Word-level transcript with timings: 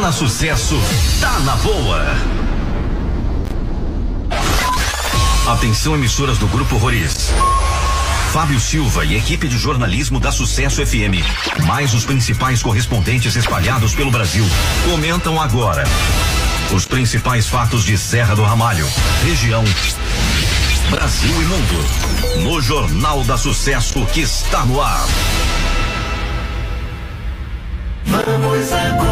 na 0.00 0.12
sucesso, 0.12 0.80
tá 1.20 1.38
na 1.40 1.56
boa. 1.56 2.06
Atenção 5.46 5.94
emissoras 5.94 6.38
do 6.38 6.46
Grupo 6.46 6.78
Roriz. 6.78 7.30
Fábio 8.32 8.58
Silva 8.58 9.04
e 9.04 9.16
equipe 9.16 9.46
de 9.46 9.58
jornalismo 9.58 10.18
da 10.18 10.32
Sucesso 10.32 10.84
FM, 10.86 11.20
mais 11.66 11.92
os 11.92 12.04
principais 12.04 12.62
correspondentes 12.62 13.36
espalhados 13.36 13.94
pelo 13.94 14.10
Brasil, 14.10 14.44
comentam 14.88 15.40
agora 15.40 15.84
os 16.72 16.86
principais 16.86 17.46
fatos 17.46 17.84
de 17.84 17.98
Serra 17.98 18.34
do 18.34 18.42
Ramalho, 18.42 18.88
região, 19.24 19.64
Brasil 20.88 21.42
e 21.42 21.44
mundo, 21.44 22.44
no 22.44 22.60
Jornal 22.60 23.22
da 23.24 23.36
Sucesso 23.36 24.06
que 24.06 24.20
está 24.20 24.64
no 24.64 24.80
ar. 24.80 25.06
Vamos 28.06 28.72
acordar 28.72 29.09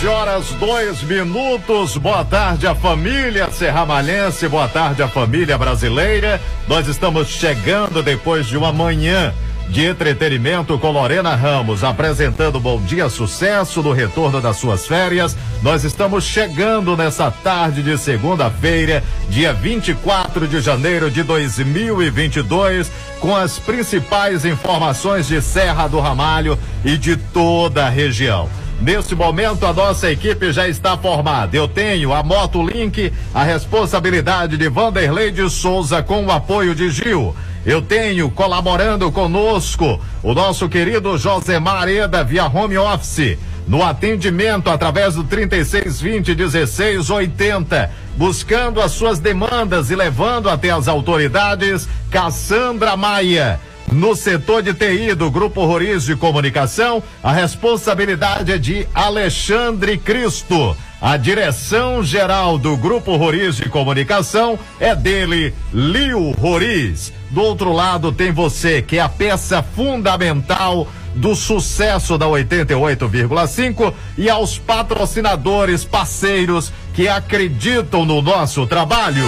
12 0.00 0.06
horas, 0.06 0.50
dois 0.60 1.02
minutos. 1.02 1.96
Boa 1.96 2.24
tarde, 2.24 2.68
a 2.68 2.74
família 2.74 3.50
serramalhense. 3.50 4.46
Boa 4.46 4.68
tarde, 4.68 5.02
a 5.02 5.08
família 5.08 5.58
brasileira. 5.58 6.40
Nós 6.68 6.86
estamos 6.86 7.26
chegando 7.26 8.00
depois 8.00 8.46
de 8.46 8.56
uma 8.56 8.72
manhã 8.72 9.34
de 9.68 9.84
entretenimento 9.84 10.78
com 10.78 10.92
Lorena 10.92 11.34
Ramos, 11.34 11.82
apresentando 11.82 12.60
Bom 12.60 12.80
Dia 12.80 13.08
Sucesso 13.08 13.82
no 13.82 13.92
retorno 13.92 14.40
das 14.40 14.58
suas 14.58 14.86
férias. 14.86 15.36
Nós 15.64 15.82
estamos 15.82 16.22
chegando 16.22 16.96
nessa 16.96 17.32
tarde 17.32 17.82
de 17.82 17.98
segunda-feira, 17.98 19.02
dia 19.28 19.52
24 19.52 20.46
de 20.46 20.60
janeiro 20.60 21.10
de 21.10 21.24
2022, 21.24 22.88
com 23.18 23.34
as 23.34 23.58
principais 23.58 24.44
informações 24.44 25.26
de 25.26 25.42
Serra 25.42 25.88
do 25.88 25.98
Ramalho 25.98 26.56
e 26.84 26.96
de 26.96 27.16
toda 27.16 27.86
a 27.86 27.90
região. 27.90 28.48
Neste 28.80 29.12
momento, 29.12 29.66
a 29.66 29.72
nossa 29.72 30.08
equipe 30.08 30.52
já 30.52 30.68
está 30.68 30.96
formada. 30.96 31.56
Eu 31.56 31.66
tenho 31.66 32.12
a 32.12 32.22
Moto 32.22 32.62
Link, 32.62 33.12
a 33.34 33.42
responsabilidade 33.42 34.56
de 34.56 34.68
Vanderlei 34.68 35.32
de 35.32 35.50
Souza 35.50 36.00
com 36.00 36.24
o 36.24 36.30
apoio 36.30 36.76
de 36.76 36.88
Gil. 36.88 37.34
Eu 37.66 37.82
tenho 37.82 38.30
colaborando 38.30 39.10
conosco 39.10 40.00
o 40.22 40.32
nosso 40.32 40.68
querido 40.68 41.18
Josemar 41.18 41.88
Eda 41.88 42.22
via 42.22 42.46
home 42.46 42.78
office. 42.78 43.36
No 43.66 43.82
atendimento 43.82 44.70
através 44.70 45.16
do 45.16 45.24
3620 45.24 46.36
1680, 46.36 47.90
buscando 48.16 48.80
as 48.80 48.92
suas 48.92 49.18
demandas 49.18 49.90
e 49.90 49.96
levando 49.96 50.48
até 50.48 50.70
as 50.70 50.86
autoridades, 50.86 51.88
Cassandra 52.10 52.96
Maia. 52.96 53.60
No 53.92 54.14
setor 54.14 54.62
de 54.62 54.74
TI 54.74 55.14
do 55.14 55.30
Grupo 55.30 55.64
Roriz 55.64 56.04
de 56.04 56.14
Comunicação, 56.14 57.02
a 57.22 57.32
responsabilidade 57.32 58.52
é 58.52 58.58
de 58.58 58.86
Alexandre 58.94 59.96
Cristo. 59.96 60.76
A 61.00 61.16
direção 61.16 62.02
geral 62.02 62.58
do 62.58 62.76
Grupo 62.76 63.16
Roriz 63.16 63.56
de 63.56 63.68
Comunicação 63.68 64.58
é 64.78 64.94
dele, 64.94 65.54
Lio 65.72 66.32
Roriz. 66.32 67.12
Do 67.30 67.40
outro 67.40 67.72
lado 67.72 68.12
tem 68.12 68.30
você, 68.30 68.82
que 68.82 68.98
é 68.98 69.00
a 69.00 69.08
peça 69.08 69.62
fundamental 69.62 70.86
do 71.14 71.34
sucesso 71.34 72.18
da 72.18 72.26
88,5 72.26 73.94
e 74.16 74.28
aos 74.28 74.58
patrocinadores, 74.58 75.84
parceiros 75.84 76.72
que 76.94 77.08
acreditam 77.08 78.04
no 78.04 78.20
nosso 78.20 78.66
trabalho. 78.66 79.24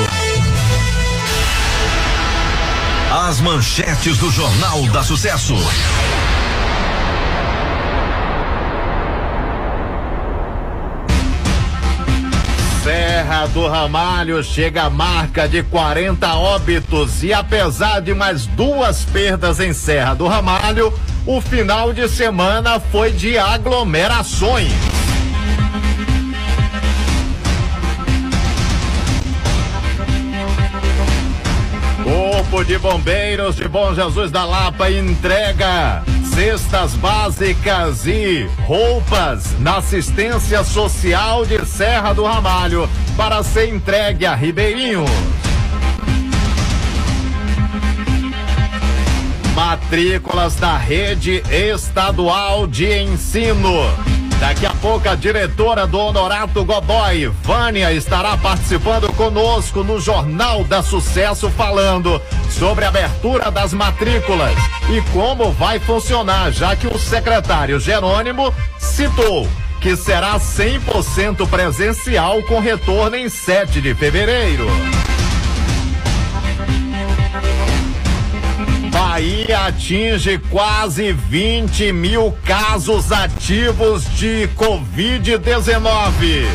As 3.12 3.41
manchetes 3.41 4.19
do 4.19 4.30
Jornal 4.30 4.86
da 4.92 5.03
Sucesso. 5.03 5.56
Serra 12.84 13.49
do 13.49 13.66
Ramalho 13.66 14.44
chega 14.44 14.84
à 14.84 14.91
marca 14.91 15.49
de 15.49 15.60
40 15.60 16.34
óbitos 16.37 17.25
e 17.25 17.32
apesar 17.32 18.00
de 18.00 18.15
mais 18.15 18.47
duas 18.47 19.04
perdas 19.06 19.59
em 19.59 19.72
Serra 19.72 20.15
do 20.15 20.28
Ramalho, 20.28 20.94
o 21.26 21.41
final 21.41 21.93
de 21.93 22.09
semana 22.09 22.78
foi 22.78 23.10
de 23.10 23.37
aglomerações. 23.37 25.00
Corpo 32.41 32.65
de 32.65 32.78
Bombeiros 32.78 33.56
de 33.56 33.69
Bom 33.69 33.95
Jesus 33.95 34.31
da 34.31 34.47
Lapa 34.47 34.91
entrega 34.91 36.03
cestas 36.34 36.95
básicas 36.95 38.06
e 38.06 38.49
roupas 38.67 39.55
na 39.59 39.77
assistência 39.77 40.65
social 40.65 41.45
de 41.45 41.62
Serra 41.67 42.15
do 42.15 42.25
Ramalho 42.25 42.89
para 43.15 43.43
ser 43.43 43.69
entregue 43.69 44.25
a 44.25 44.34
Ribeirinho. 44.34 45.05
Matrículas 49.55 50.55
da 50.55 50.79
rede 50.79 51.43
estadual 51.50 52.67
de 52.67 52.91
ensino. 53.03 54.19
Daqui 54.41 54.65
a 54.65 54.71
pouco 54.71 55.06
a 55.06 55.15
diretora 55.15 55.87
do 55.87 55.99
Honorato 55.99 56.65
Godoy, 56.65 57.27
Vânia, 57.43 57.93
estará 57.93 58.39
participando 58.39 59.12
conosco 59.12 59.84
no 59.84 60.01
Jornal 60.01 60.65
da 60.65 60.83
Sucesso 60.83 61.51
falando 61.51 62.21
sobre 62.49 62.87
a 62.87 62.89
abertura 62.89 63.50
das 63.50 63.75
matrículas 63.75 64.56
e 64.89 65.03
como 65.12 65.53
vai 65.53 65.79
funcionar, 65.79 66.50
já 66.53 66.75
que 66.75 66.87
o 66.87 66.99
secretário 66.99 67.79
Jerônimo 67.79 68.53
citou 68.79 69.47
que 69.79 69.95
será 69.95 70.39
100% 70.39 71.47
presencial 71.47 72.43
com 72.43 72.61
retorno 72.61 73.17
em 73.17 73.29
7 73.29 73.81
de 73.81 73.95
fevereiro. 73.95 74.67
Bahia 79.20 79.66
atinge 79.66 80.38
quase 80.50 81.12
20 81.12 81.92
mil 81.92 82.34
casos 82.42 83.12
ativos 83.12 84.03
de 84.16 84.48
Covid-19. 84.56 86.47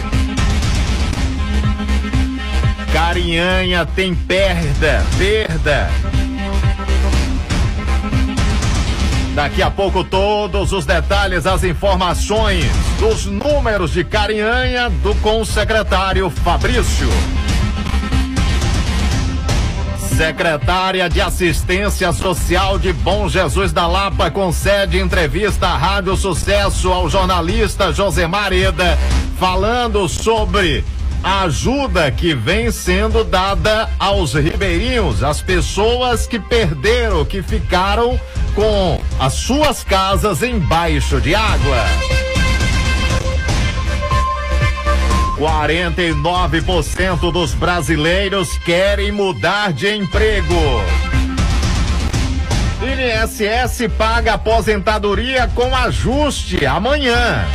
Carinhanha 2.92 3.86
tem 3.86 4.16
perda, 4.16 5.06
perda. 5.16 5.92
Daqui 9.36 9.62
a 9.62 9.70
pouco 9.70 10.04
todos 10.04 10.74
os 10.74 10.88
detalhes, 10.88 11.46
as 11.46 11.64
informações 11.64 12.66
dos 13.00 13.28
números 13.28 13.92
de 13.92 14.04
Carinhanha 14.04 14.90
do 14.90 15.14
com 15.22 15.40
o 15.40 15.46
secretário 15.46 16.32
Fabrício. 16.32 17.10
Secretária 20.16 21.10
de 21.10 21.20
Assistência 21.20 22.14
Social 22.14 22.80
de 22.80 22.94
Bom 22.94 23.28
Jesus 23.28 23.74
da 23.74 23.86
Lapa 23.86 24.32
concede 24.32 24.98
entrevista 24.98 25.68
à 25.68 25.76
Rádio 25.76 26.16
Sucesso 26.16 26.90
ao 26.90 27.10
jornalista 27.10 27.92
Josemar 27.92 28.54
Eda, 28.54 28.98
falando 29.38 30.08
sobre 30.08 30.86
a 31.22 31.42
ajuda 31.42 32.10
que 32.12 32.34
vem 32.34 32.72
sendo 32.72 33.26
dada 33.26 33.90
aos 34.00 34.34
ribeirinhos, 34.34 35.22
às 35.22 35.42
pessoas 35.42 36.26
que 36.26 36.40
perderam, 36.40 37.26
que 37.26 37.44
ficaram 37.44 38.18
com 38.54 39.02
as 39.20 39.34
suas 39.34 39.84
casas 39.84 40.42
embaixo 40.42 41.20
de 41.20 41.36
água. 41.36 42.25
49% 45.38 47.32
dos 47.32 47.54
brasileiros 47.54 48.58
querem 48.60 49.12
mudar 49.12 49.74
de 49.74 49.90
emprego. 49.90 50.56
INSS 52.82 53.88
paga 53.98 54.34
aposentadoria 54.34 55.50
com 55.54 55.76
ajuste 55.76 56.66
amanhã. 56.66 57.46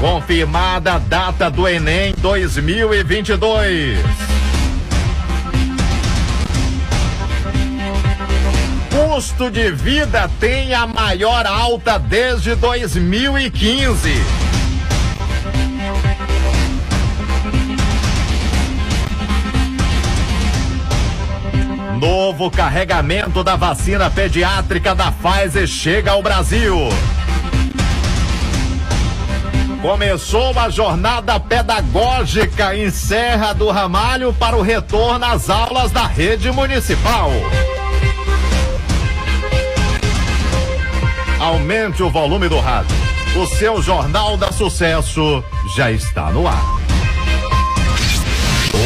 Confirmada 0.00 0.94
a 0.94 0.98
data 0.98 1.50
do 1.50 1.66
Enem 1.66 2.14
2022. 2.18 4.35
Custo 9.16 9.50
de 9.50 9.70
vida 9.70 10.30
tem 10.38 10.74
a 10.74 10.86
maior 10.86 11.46
alta 11.46 11.98
desde 11.98 12.54
2015. 12.54 14.12
Novo 21.98 22.50
carregamento 22.50 23.42
da 23.42 23.56
vacina 23.56 24.10
pediátrica 24.10 24.94
da 24.94 25.10
Pfizer 25.10 25.66
chega 25.66 26.10
ao 26.10 26.22
Brasil. 26.22 26.76
Começou 29.80 30.52
a 30.58 30.68
jornada 30.68 31.40
pedagógica 31.40 32.76
em 32.76 32.90
Serra 32.90 33.54
do 33.54 33.70
Ramalho 33.70 34.34
para 34.34 34.54
o 34.54 34.60
retorno 34.60 35.24
às 35.24 35.48
aulas 35.48 35.90
da 35.90 36.06
rede 36.06 36.52
municipal. 36.52 37.30
Aumente 41.46 42.02
o 42.02 42.10
volume 42.10 42.48
do 42.48 42.58
rádio. 42.58 42.96
O 43.36 43.46
seu 43.46 43.80
Jornal 43.80 44.36
da 44.36 44.50
Sucesso 44.50 45.44
já 45.76 45.92
está 45.92 46.28
no 46.32 46.48
ar. 46.48 46.60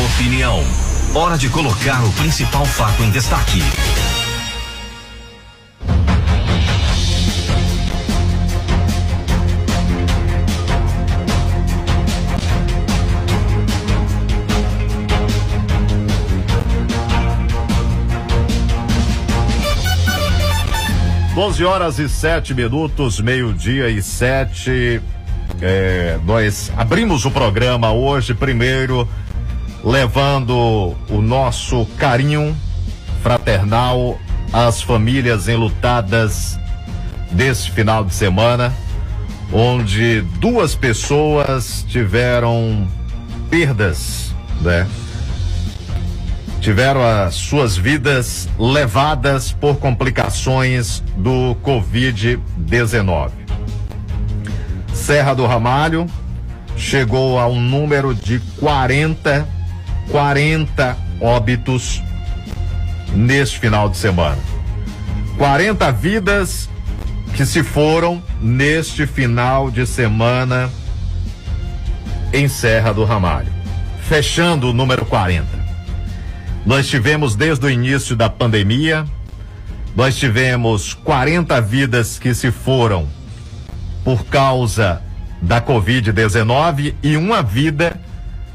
Opinião. 0.05 0.63
Hora 1.15 1.39
de 1.39 1.49
colocar 1.49 2.05
o 2.05 2.13
principal 2.13 2.67
fato 2.67 3.03
em 3.03 3.11
destaque. 3.11 3.63
12 21.41 21.65
horas 21.65 21.99
e 21.99 22.07
7 22.07 22.53
minutos, 22.53 23.19
meio-dia 23.19 23.89
e 23.89 24.03
sete. 24.03 25.01
É, 25.63 26.19
nós 26.23 26.71
abrimos 26.77 27.25
o 27.25 27.31
programa 27.31 27.91
hoje, 27.91 28.35
primeiro, 28.35 29.09
levando 29.83 30.95
o 31.09 31.23
nosso 31.23 31.87
carinho 31.97 32.55
fraternal 33.23 34.21
às 34.53 34.83
famílias 34.83 35.49
enlutadas 35.49 36.61
desse 37.31 37.71
final 37.71 38.05
de 38.05 38.13
semana, 38.13 38.71
onde 39.51 40.21
duas 40.41 40.75
pessoas 40.75 41.87
tiveram 41.89 42.87
perdas, 43.49 44.35
né? 44.61 44.87
Tiveram 46.61 47.03
as 47.03 47.35
suas 47.35 47.77
vidas 47.77 48.49
levadas 48.59 49.53
por 49.53 49.77
complicações 49.77 51.03
do 51.17 51.57
Covid-19. 51.65 53.31
Serra 54.93 55.35
do 55.35 55.47
Ramalho 55.47 56.07
chegou 56.77 57.39
a 57.39 57.47
um 57.49 57.61
número 57.61 58.15
de 58.15 58.39
40, 58.59 59.49
40 60.11 60.97
óbitos 61.21 62.03
neste 63.15 63.59
final 63.59 63.89
de 63.89 63.97
semana. 63.97 64.39
40 65.39 65.91
vidas 65.93 66.69
que 67.35 67.47
se 67.47 67.63
foram 67.63 68.23
neste 68.41 69.07
final 69.07 69.71
de 69.71 69.87
semana 69.87 70.71
em 72.33 72.47
Serra 72.49 72.93
do 72.93 73.05
Ramalho, 73.05 73.53
fechando 74.03 74.69
o 74.69 74.73
número 74.73 75.07
40. 75.07 75.60
Nós 76.71 76.87
tivemos 76.87 77.35
desde 77.35 77.67
o 77.67 77.69
início 77.69 78.15
da 78.15 78.31
pandemia, 78.31 79.05
nós 79.97 80.17
tivemos 80.17 80.95
40 80.95 81.61
vidas 81.61 82.17
que 82.17 82.33
se 82.33 82.53
foram 82.53 83.09
por 84.05 84.25
causa 84.27 85.03
da 85.43 85.61
Covid-19 85.61 86.95
e 87.03 87.17
uma 87.17 87.43
vida 87.43 88.01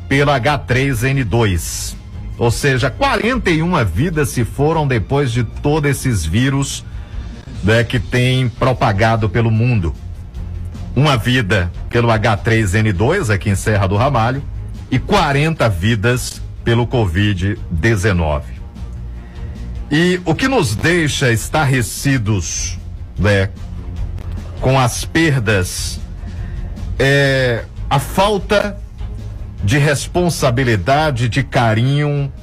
pela 0.07 0.39
H3N2. 0.39 1.95
Ou 2.38 2.50
seja, 2.50 2.89
41 2.89 3.83
vidas 3.83 4.29
se 4.29 4.45
foram 4.45 4.88
depois 4.88 5.29
de 5.29 5.44
todos 5.44 5.91
esses 5.91 6.25
vírus 6.25 6.85
né, 7.65 7.83
que 7.83 8.00
tem 8.00 8.47
propagado 8.47 9.27
pelo 9.27 9.51
mundo. 9.51 9.94
Uma 10.95 11.18
vida 11.18 11.69
pelo 11.89 12.07
H3N2 12.07 13.29
aqui 13.29 13.50
em 13.50 13.56
Serra 13.56 13.88
do 13.88 13.97
Ramalho 13.97 14.41
e 14.89 14.97
40 14.97 15.68
vidas 15.68 16.44
pelo 16.65 16.88
Covid-19. 16.88 18.41
E 19.91 20.19
o 20.25 20.33
que 20.33 20.47
nos 20.47 20.75
deixa 20.75 21.31
estarrecidos, 21.31 22.77
né, 23.17 23.50
com 24.59 24.77
as 24.77 25.06
perdas 25.06 26.00
é 26.97 27.63
a 27.88 28.00
falta 28.00 28.77
de 29.63 29.77
responsabilidade, 29.77 31.29
de 31.29 31.44
carinho, 31.44 32.33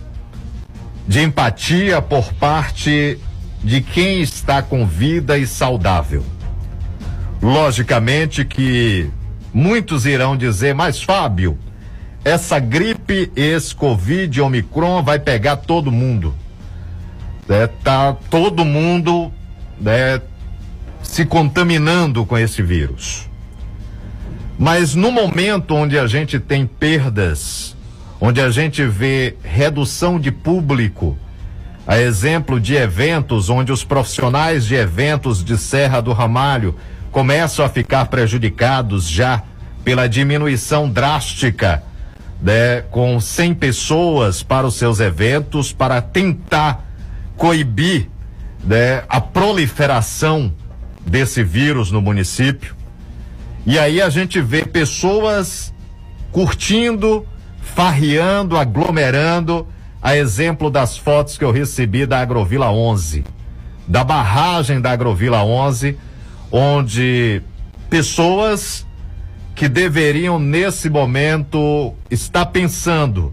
de 1.06 1.20
empatia 1.20 2.00
por 2.00 2.32
parte 2.34 3.18
de 3.62 3.80
quem 3.80 4.22
está 4.22 4.62
com 4.62 4.86
vida 4.86 5.36
e 5.36 5.46
saudável. 5.46 6.24
Logicamente 7.40 8.44
que 8.44 9.10
muitos 9.52 10.06
irão 10.06 10.36
dizer, 10.36 10.74
mas 10.74 11.02
Fábio, 11.02 11.58
essa 12.24 12.58
gripe, 12.58 13.30
esse 13.34 13.74
Covid, 13.74 14.40
Omicron 14.40 15.02
vai 15.02 15.18
pegar 15.18 15.56
todo 15.56 15.90
mundo. 15.90 16.34
É, 17.48 17.66
tá 17.66 18.16
todo 18.30 18.64
mundo 18.64 19.32
né, 19.80 20.20
se 21.02 21.26
contaminando 21.26 22.24
com 22.24 22.38
esse 22.38 22.62
vírus. 22.62 23.28
Mas 24.58 24.94
no 24.94 25.10
momento 25.10 25.74
onde 25.74 25.98
a 25.98 26.06
gente 26.06 26.38
tem 26.38 26.64
perdas, 26.66 27.76
onde 28.20 28.40
a 28.40 28.50
gente 28.50 28.84
vê 28.86 29.34
redução 29.42 30.20
de 30.20 30.30
público, 30.30 31.18
a 31.84 31.98
exemplo 31.98 32.60
de 32.60 32.76
eventos 32.76 33.50
onde 33.50 33.72
os 33.72 33.82
profissionais 33.82 34.64
de 34.64 34.76
eventos 34.76 35.44
de 35.44 35.58
Serra 35.58 36.00
do 36.00 36.12
Ramalho 36.12 36.76
começam 37.10 37.64
a 37.64 37.68
ficar 37.68 38.06
prejudicados 38.06 39.08
já 39.08 39.42
pela 39.84 40.08
diminuição 40.08 40.88
drástica 40.88 41.82
né, 42.42 42.82
com 42.90 43.20
100 43.20 43.54
pessoas 43.54 44.42
para 44.42 44.66
os 44.66 44.74
seus 44.74 44.98
eventos 44.98 45.72
para 45.72 46.02
tentar 46.02 46.84
coibir 47.36 48.08
né, 48.64 49.04
a 49.08 49.20
proliferação 49.20 50.52
desse 51.06 51.44
vírus 51.44 51.92
no 51.92 52.02
município. 52.02 52.74
E 53.64 53.78
aí 53.78 54.02
a 54.02 54.10
gente 54.10 54.40
vê 54.40 54.64
pessoas 54.64 55.72
curtindo, 56.32 57.24
farreando, 57.60 58.56
aglomerando, 58.56 59.66
a 60.02 60.16
exemplo 60.16 60.68
das 60.68 60.96
fotos 60.96 61.38
que 61.38 61.44
eu 61.44 61.52
recebi 61.52 62.04
da 62.06 62.18
Agrovila 62.18 62.72
11, 62.72 63.22
da 63.86 64.02
barragem 64.02 64.80
da 64.80 64.90
Agrovila 64.90 65.44
11, 65.44 65.96
onde 66.50 67.40
pessoas 67.88 68.84
que 69.54 69.68
deveriam, 69.68 70.38
nesse 70.38 70.88
momento, 70.88 71.94
estar 72.10 72.46
pensando 72.46 73.32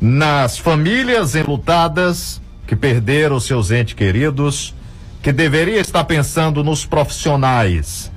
nas 0.00 0.58
famílias 0.58 1.34
enlutadas 1.34 2.40
que 2.66 2.76
perderam 2.76 3.40
seus 3.40 3.70
entes 3.70 3.94
queridos, 3.94 4.74
que 5.22 5.32
deveria 5.32 5.80
estar 5.80 6.04
pensando 6.04 6.62
nos 6.62 6.84
profissionais 6.84 8.10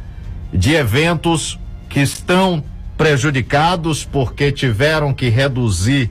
de 0.54 0.74
eventos 0.74 1.60
que 1.90 2.00
estão 2.00 2.64
prejudicados 2.98 4.04
porque 4.04 4.52
tiveram 4.52 5.14
que 5.14 5.30
reduzir 5.30 6.10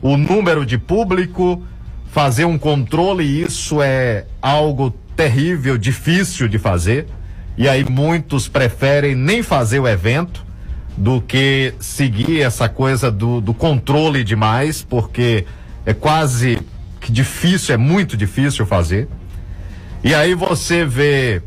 o 0.00 0.16
número 0.16 0.64
de 0.64 0.78
público, 0.78 1.62
fazer 2.10 2.44
um 2.44 2.58
controle, 2.58 3.42
isso 3.42 3.82
é 3.82 4.24
algo 4.40 4.90
terrível, 5.16 5.76
difícil 5.76 6.48
de 6.48 6.58
fazer. 6.58 7.06
E 7.56 7.68
aí 7.68 7.84
muitos 7.84 8.48
preferem 8.48 9.14
nem 9.14 9.42
fazer 9.42 9.80
o 9.80 9.88
evento 9.88 10.47
do 10.98 11.20
que 11.20 11.74
seguir 11.78 12.42
essa 12.42 12.68
coisa 12.68 13.08
do, 13.08 13.40
do 13.40 13.54
controle 13.54 14.24
demais, 14.24 14.82
porque 14.82 15.46
é 15.86 15.94
quase 15.94 16.58
que 17.00 17.12
difícil, 17.12 17.76
é 17.76 17.78
muito 17.78 18.16
difícil 18.16 18.66
fazer. 18.66 19.08
E 20.02 20.12
aí 20.12 20.34
você 20.34 20.84
vê 20.84 21.40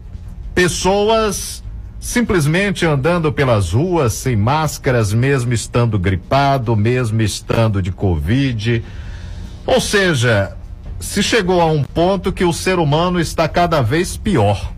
pessoas 0.56 1.62
simplesmente 2.00 2.86
andando 2.86 3.32
pelas 3.32 3.74
ruas 3.74 4.14
sem 4.14 4.38
máscaras, 4.38 5.14
mesmo 5.14 5.52
estando 5.52 6.00
gripado, 6.00 6.74
mesmo 6.78 7.22
estando 7.22 7.82
de 7.82 7.92
Covid. 7.92 8.82
Ou 9.66 9.82
seja, 9.82 10.56
se 10.98 11.22
chegou 11.22 11.60
a 11.60 11.66
um 11.66 11.84
ponto 11.84 12.32
que 12.32 12.46
o 12.46 12.54
ser 12.54 12.80
humano 12.80 13.20
está 13.20 13.50
cada 13.50 13.82
vez 13.82 14.16
pior. 14.16 14.72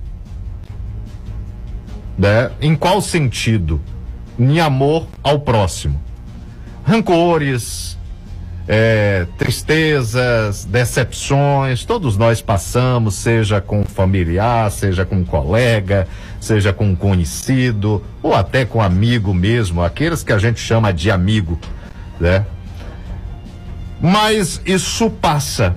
Né? 2.17 2.49
Em 2.59 2.75
qual 2.75 3.01
sentido? 3.01 3.79
Em 4.37 4.59
amor 4.59 5.07
ao 5.21 5.39
próximo. 5.39 6.01
Rancores, 6.85 7.97
é, 8.67 9.27
tristezas, 9.37 10.65
decepções, 10.65 11.85
todos 11.85 12.17
nós 12.17 12.41
passamos, 12.41 13.15
seja 13.15 13.59
com 13.59 13.83
familiar, 13.83 14.71
seja 14.71 15.05
com 15.05 15.23
colega, 15.23 16.07
seja 16.39 16.71
com 16.71 16.95
conhecido, 16.95 18.03
ou 18.21 18.33
até 18.33 18.65
com 18.65 18.81
amigo 18.81 19.33
mesmo, 19.33 19.83
aqueles 19.83 20.23
que 20.23 20.33
a 20.33 20.37
gente 20.37 20.59
chama 20.59 20.93
de 20.93 21.11
amigo, 21.11 21.59
né? 22.19 22.45
Mas 24.01 24.61
isso 24.65 25.09
passa. 25.09 25.75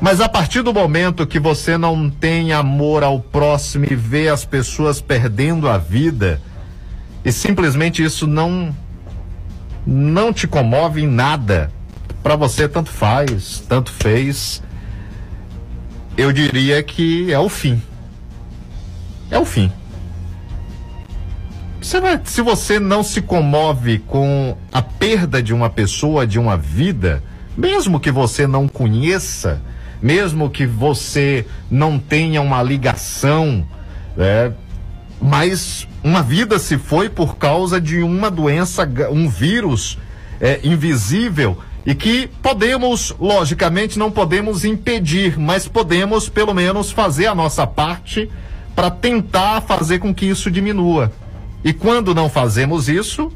Mas 0.00 0.20
a 0.20 0.28
partir 0.28 0.62
do 0.62 0.72
momento 0.72 1.26
que 1.26 1.40
você 1.40 1.76
não 1.76 2.08
tem 2.08 2.52
amor 2.52 3.02
ao 3.02 3.20
próximo 3.20 3.84
e 3.90 3.94
vê 3.94 4.28
as 4.28 4.44
pessoas 4.44 5.00
perdendo 5.00 5.68
a 5.68 5.76
vida, 5.76 6.40
e 7.24 7.32
simplesmente 7.32 8.02
isso 8.02 8.26
não 8.26 8.74
não 9.86 10.32
te 10.32 10.46
comove 10.46 11.02
em 11.02 11.06
nada. 11.06 11.72
Para 12.22 12.36
você 12.36 12.68
tanto 12.68 12.90
faz, 12.90 13.64
tanto 13.68 13.90
fez. 13.90 14.62
Eu 16.16 16.32
diria 16.32 16.82
que 16.82 17.32
é 17.32 17.38
o 17.38 17.48
fim. 17.48 17.80
É 19.30 19.38
o 19.38 19.44
fim. 19.44 19.72
Você 21.80 22.00
vai, 22.00 22.20
se 22.24 22.42
você 22.42 22.78
não 22.78 23.02
se 23.02 23.22
comove 23.22 23.98
com 24.00 24.54
a 24.70 24.82
perda 24.82 25.42
de 25.42 25.54
uma 25.54 25.70
pessoa, 25.70 26.26
de 26.26 26.38
uma 26.38 26.56
vida, 26.56 27.22
mesmo 27.56 27.98
que 27.98 28.10
você 28.10 28.46
não 28.46 28.68
conheça, 28.68 29.62
mesmo 30.02 30.50
que 30.50 30.66
você 30.66 31.46
não 31.70 31.98
tenha 31.98 32.42
uma 32.42 32.62
ligação, 32.62 33.66
é, 34.18 34.52
mas 35.18 35.87
uma 36.02 36.22
vida 36.22 36.58
se 36.58 36.78
foi 36.78 37.08
por 37.08 37.36
causa 37.36 37.80
de 37.80 38.02
uma 38.02 38.30
doença, 38.30 38.88
um 39.10 39.28
vírus 39.28 39.98
é, 40.40 40.60
invisível 40.62 41.58
e 41.84 41.94
que 41.94 42.28
podemos, 42.42 43.14
logicamente, 43.18 43.98
não 43.98 44.10
podemos 44.10 44.64
impedir, 44.64 45.38
mas 45.38 45.66
podemos 45.66 46.28
pelo 46.28 46.52
menos 46.54 46.90
fazer 46.90 47.26
a 47.26 47.34
nossa 47.34 47.66
parte 47.66 48.30
para 48.74 48.90
tentar 48.90 49.62
fazer 49.62 49.98
com 49.98 50.14
que 50.14 50.26
isso 50.26 50.50
diminua. 50.50 51.10
E 51.64 51.72
quando 51.72 52.14
não 52.14 52.28
fazemos 52.28 52.88
isso, 52.88 53.32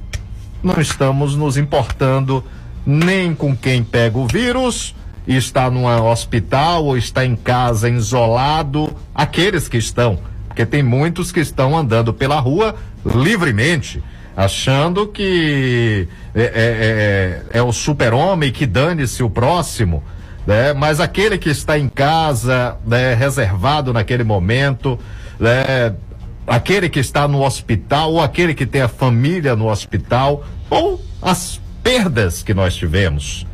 não 0.62 0.80
estamos 0.80 1.34
nos 1.34 1.56
importando 1.56 2.44
nem 2.86 3.34
com 3.34 3.56
quem 3.56 3.82
pega 3.82 4.18
o 4.18 4.26
vírus 4.26 4.94
e 5.26 5.36
está 5.36 5.70
num 5.70 5.86
hospital 5.86 6.84
ou 6.84 6.96
está 6.96 7.24
em 7.24 7.36
casa 7.36 7.88
isolado, 7.88 8.92
aqueles 9.14 9.68
que 9.68 9.78
estão, 9.78 10.18
porque 10.52 10.66
tem 10.66 10.82
muitos 10.82 11.32
que 11.32 11.40
estão 11.40 11.74
andando 11.74 12.12
pela 12.12 12.38
rua 12.38 12.76
livremente, 13.06 14.02
achando 14.36 15.06
que 15.06 16.06
é, 16.34 16.42
é, 16.42 17.52
é, 17.54 17.58
é 17.58 17.62
o 17.62 17.72
super-homem 17.72 18.52
que 18.52 18.66
dane-se 18.66 19.22
o 19.22 19.30
próximo, 19.30 20.04
né? 20.46 20.74
Mas 20.74 21.00
aquele 21.00 21.38
que 21.38 21.48
está 21.48 21.78
em 21.78 21.88
casa, 21.88 22.76
né, 22.86 23.14
reservado 23.14 23.94
naquele 23.94 24.24
momento, 24.24 24.98
né, 25.40 25.94
aquele 26.46 26.90
que 26.90 27.00
está 27.00 27.26
no 27.26 27.42
hospital, 27.42 28.12
ou 28.12 28.20
aquele 28.20 28.52
que 28.52 28.66
tem 28.66 28.82
a 28.82 28.88
família 28.88 29.56
no 29.56 29.70
hospital, 29.70 30.44
ou 30.68 31.02
as 31.22 31.58
perdas 31.82 32.42
que 32.42 32.52
nós 32.52 32.76
tivemos, 32.76 33.46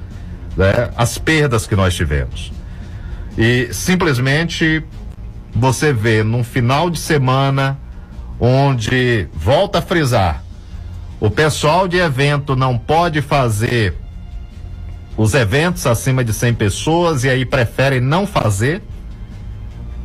né? 0.56 0.90
As 0.96 1.16
perdas 1.16 1.64
que 1.64 1.76
nós 1.76 1.94
tivemos. 1.94 2.52
E 3.36 3.68
simplesmente 3.72 4.82
você 5.58 5.92
vê 5.92 6.22
num 6.22 6.44
final 6.44 6.88
de 6.88 6.98
semana 6.98 7.78
onde 8.40 9.26
volta 9.34 9.78
a 9.78 9.82
frisar, 9.82 10.42
o 11.20 11.30
pessoal 11.30 11.88
de 11.88 11.96
evento 11.96 12.54
não 12.54 12.78
pode 12.78 13.20
fazer 13.20 13.94
os 15.16 15.34
eventos 15.34 15.84
acima 15.86 16.22
de 16.22 16.32
100 16.32 16.54
pessoas 16.54 17.24
e 17.24 17.28
aí 17.28 17.44
preferem 17.44 18.00
não 18.00 18.26
fazer, 18.26 18.82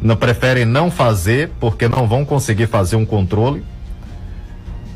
não 0.02 0.16
preferem 0.16 0.66
não 0.66 0.90
fazer 0.90 1.52
porque 1.60 1.88
não 1.88 2.08
vão 2.08 2.26
conseguir 2.26 2.68
fazer 2.68 2.96
um 2.96 3.06
controle, 3.06 3.64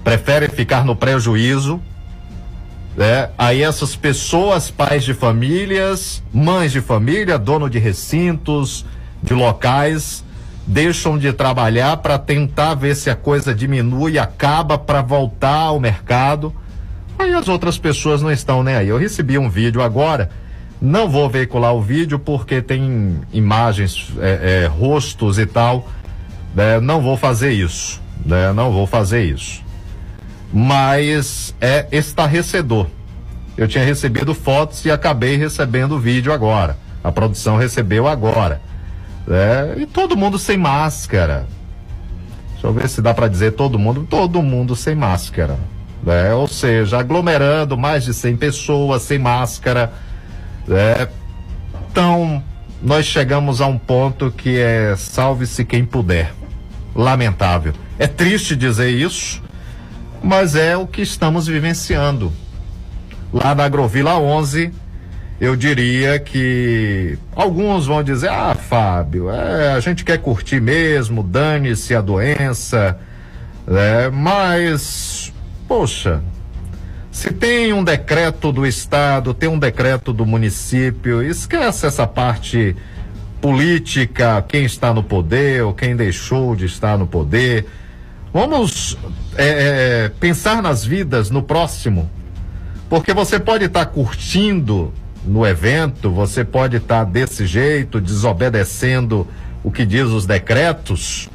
preferem 0.04 0.50
ficar 0.50 0.84
no 0.84 0.96
prejuízo 0.96 1.80
né? 2.98 3.30
Aí 3.38 3.62
essas 3.62 3.96
pessoas, 3.96 4.72
pais 4.72 5.04
de 5.04 5.14
famílias, 5.14 6.24
mães 6.34 6.72
de 6.72 6.82
família, 6.82 7.38
dono 7.38 7.70
de 7.70 7.78
recintos, 7.78 8.84
de 9.22 9.36
locais, 9.36 10.26
deixam 10.68 11.18
de 11.18 11.34
trabalhar 11.34 11.98
para 11.98 12.20
tentar 12.20 12.76
ver 12.76 12.96
se 12.96 13.10
a 13.10 13.16
coisa 13.16 13.56
diminui 13.56 14.20
acaba 14.20 14.78
para 14.78 15.02
voltar 15.02 15.62
ao 15.62 15.80
mercado. 15.80 16.54
Aí 17.18 17.34
as 17.34 17.48
outras 17.48 17.78
pessoas 17.78 18.22
não 18.22 18.32
estão 18.32 18.62
nem 18.62 18.76
aí. 18.76 18.90
Eu 18.90 18.98
recebi 18.98 19.38
um 19.40 19.50
vídeo 19.50 19.82
agora, 19.82 20.30
não 20.80 21.10
vou 21.10 21.28
veicular 21.30 21.74
o 21.74 21.82
vídeo 21.82 22.20
porque 22.20 22.62
tem 22.62 23.20
imagens, 23.34 24.12
é, 24.20 24.64
é, 24.64 24.68
rostos 24.68 25.40
e 25.40 25.46
tal. 25.46 25.88
Né? 26.54 26.80
Não 26.80 27.02
vou 27.02 27.18
fazer 27.18 27.52
isso. 27.54 28.00
Né? 28.24 28.54
Não 28.54 28.72
vou 28.72 28.86
fazer 28.86 29.24
isso 29.24 29.66
mas 30.52 31.54
é 31.60 31.88
estarrecedor. 31.92 32.88
Eu 33.58 33.68
tinha 33.68 33.84
recebido 33.84 34.34
fotos 34.34 34.86
e 34.86 34.92
acabei 34.92 35.36
recebendo 35.36 36.00
vídeo 36.00 36.32
agora. 36.32 36.78
A 37.04 37.12
produção 37.12 37.58
recebeu 37.58 38.08
agora. 38.08 38.62
É, 39.30 39.76
e 39.82 39.86
todo 39.86 40.16
mundo 40.16 40.40
sem 40.40 40.58
máscara. 40.58 41.46
Deixa 42.54 42.68
eu 42.68 42.74
ver 42.74 42.90
se 42.90 43.02
dá 43.02 43.14
para 43.14 43.28
dizer 43.28 43.52
todo 43.52 43.78
mundo. 43.78 44.08
Todo 44.10 44.42
mundo 44.42 44.76
sem 44.76 44.96
máscara. 44.96 45.58
É, 46.06 46.34
ou 46.34 46.48
seja, 46.48 47.00
aglomerando 47.00 47.78
mais 47.78 48.06
de 48.06 48.14
100 48.14 48.38
pessoas 48.38 49.02
sem 49.02 49.20
máscara. 49.20 49.92
É, 50.70 51.08
então, 51.92 52.44
nós 52.82 53.06
chegamos 53.06 53.60
a 53.62 53.68
um 53.68 53.78
ponto 53.78 54.32
que 54.32 54.58
é 54.58 54.96
salve-se 54.96 55.66
quem 55.66 55.84
puder. 55.84 56.34
Lamentável. 56.96 57.74
É 58.00 58.08
triste 58.08 58.56
dizer 58.56 58.90
isso, 58.90 59.42
mas 60.24 60.56
é 60.56 60.78
o 60.78 60.88
que 60.88 61.02
estamos 61.02 61.48
vivenciando. 61.48 62.32
Lá 63.34 63.54
na 63.54 63.66
Agrovila 63.66 64.18
11, 64.18 64.72
eu 65.40 65.56
diria 65.56 66.20
que 66.20 67.18
alguns 67.36 67.86
vão 67.86 68.04
dizer: 68.04 68.30
ah, 68.30 68.56
Fábio, 68.56 69.30
é, 69.30 69.74
a 69.74 69.80
gente 69.80 70.04
quer 70.04 70.18
curtir 70.18 70.60
mesmo, 70.60 71.22
dane-se 71.22 71.94
a 71.94 72.02
doença, 72.02 72.98
né? 73.66 74.10
mas, 74.10 75.32
poxa, 75.68 76.24
se 77.12 77.32
tem 77.32 77.72
um 77.72 77.84
decreto 77.84 78.52
do 78.52 78.66
Estado, 78.66 79.34
tem 79.34 79.48
um 79.48 79.60
decreto 79.60 80.12
do 80.12 80.26
município, 80.26 81.22
esquece 81.22 81.86
essa 81.86 82.08
parte 82.08 82.76
política, 83.40 84.44
quem 84.48 84.66
está 84.66 84.94
no 84.94 85.04
poder 85.04 85.64
ou 85.64 85.74
quem 85.74 85.96
deixou 85.96 86.56
de 86.56 86.66
estar 86.66 86.98
no 86.98 87.06
poder. 87.06 87.66
Vamos 88.34 88.98
é, 89.36 90.06
é, 90.06 90.10
pensar 90.20 90.62
nas 90.62 90.84
vidas, 90.84 91.30
no 91.30 91.42
próximo. 91.42 92.10
Porque 92.90 93.14
você 93.14 93.40
pode 93.40 93.66
estar 93.66 93.86
tá 93.86 93.92
curtindo 93.92 94.94
no 95.28 95.46
evento, 95.46 96.10
você 96.10 96.44
pode 96.44 96.78
estar 96.78 97.06
tá 97.06 97.12
desse 97.12 97.46
jeito, 97.46 98.00
desobedecendo 98.00 99.28
o 99.64 99.70
que 99.72 99.86
diz 99.86 100.08
os 100.08 100.26
decretos, 100.26 101.30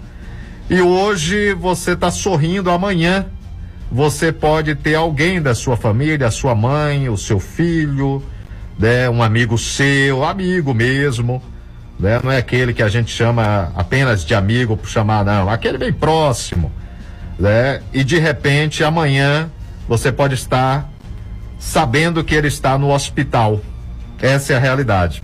e 0.71 0.81
hoje 0.81 1.53
você 1.53 1.93
está 1.93 2.11
sorrindo, 2.11 2.71
amanhã 2.71 3.27
você 3.91 4.33
pode 4.33 4.75
ter 4.75 4.95
alguém 4.95 5.43
da 5.43 5.55
sua 5.55 5.77
família, 5.77 6.29
a 6.29 6.31
sua 6.31 6.55
mãe, 6.55 7.09
o 7.09 7.17
seu 7.17 7.39
filho, 7.39 8.23
né, 8.79 9.11
um 9.11 9.23
amigo 9.23 9.59
seu, 9.59 10.25
amigo 10.25 10.73
mesmo, 10.73 11.43
né, 12.01 12.19
não 12.25 12.33
é 12.33 12.39
aquele 12.39 12.73
que 12.73 12.83
a 12.83 12.89
gente 12.89 13.11
chama 13.11 13.71
apenas 13.77 14.25
de 14.25 14.35
amigo 14.35 14.77
por 14.77 14.89
chamar, 14.89 15.25
não, 15.25 15.51
aquele 15.51 15.77
bem 15.77 15.93
próximo 15.93 16.73
né? 17.39 17.83
E 17.93 18.05
de 18.05 18.19
repente 18.19 18.85
amanhã 18.85 19.51
você 19.89 20.13
pode 20.13 20.35
estar 20.35 20.89
sabendo 21.59 22.23
que 22.23 22.35
ele 22.35 22.49
está 22.49 22.79
no 22.79 22.93
hospital. 22.93 23.61
Essa 24.23 24.52
é 24.52 24.57
a 24.57 24.61
realidade. 24.61 25.21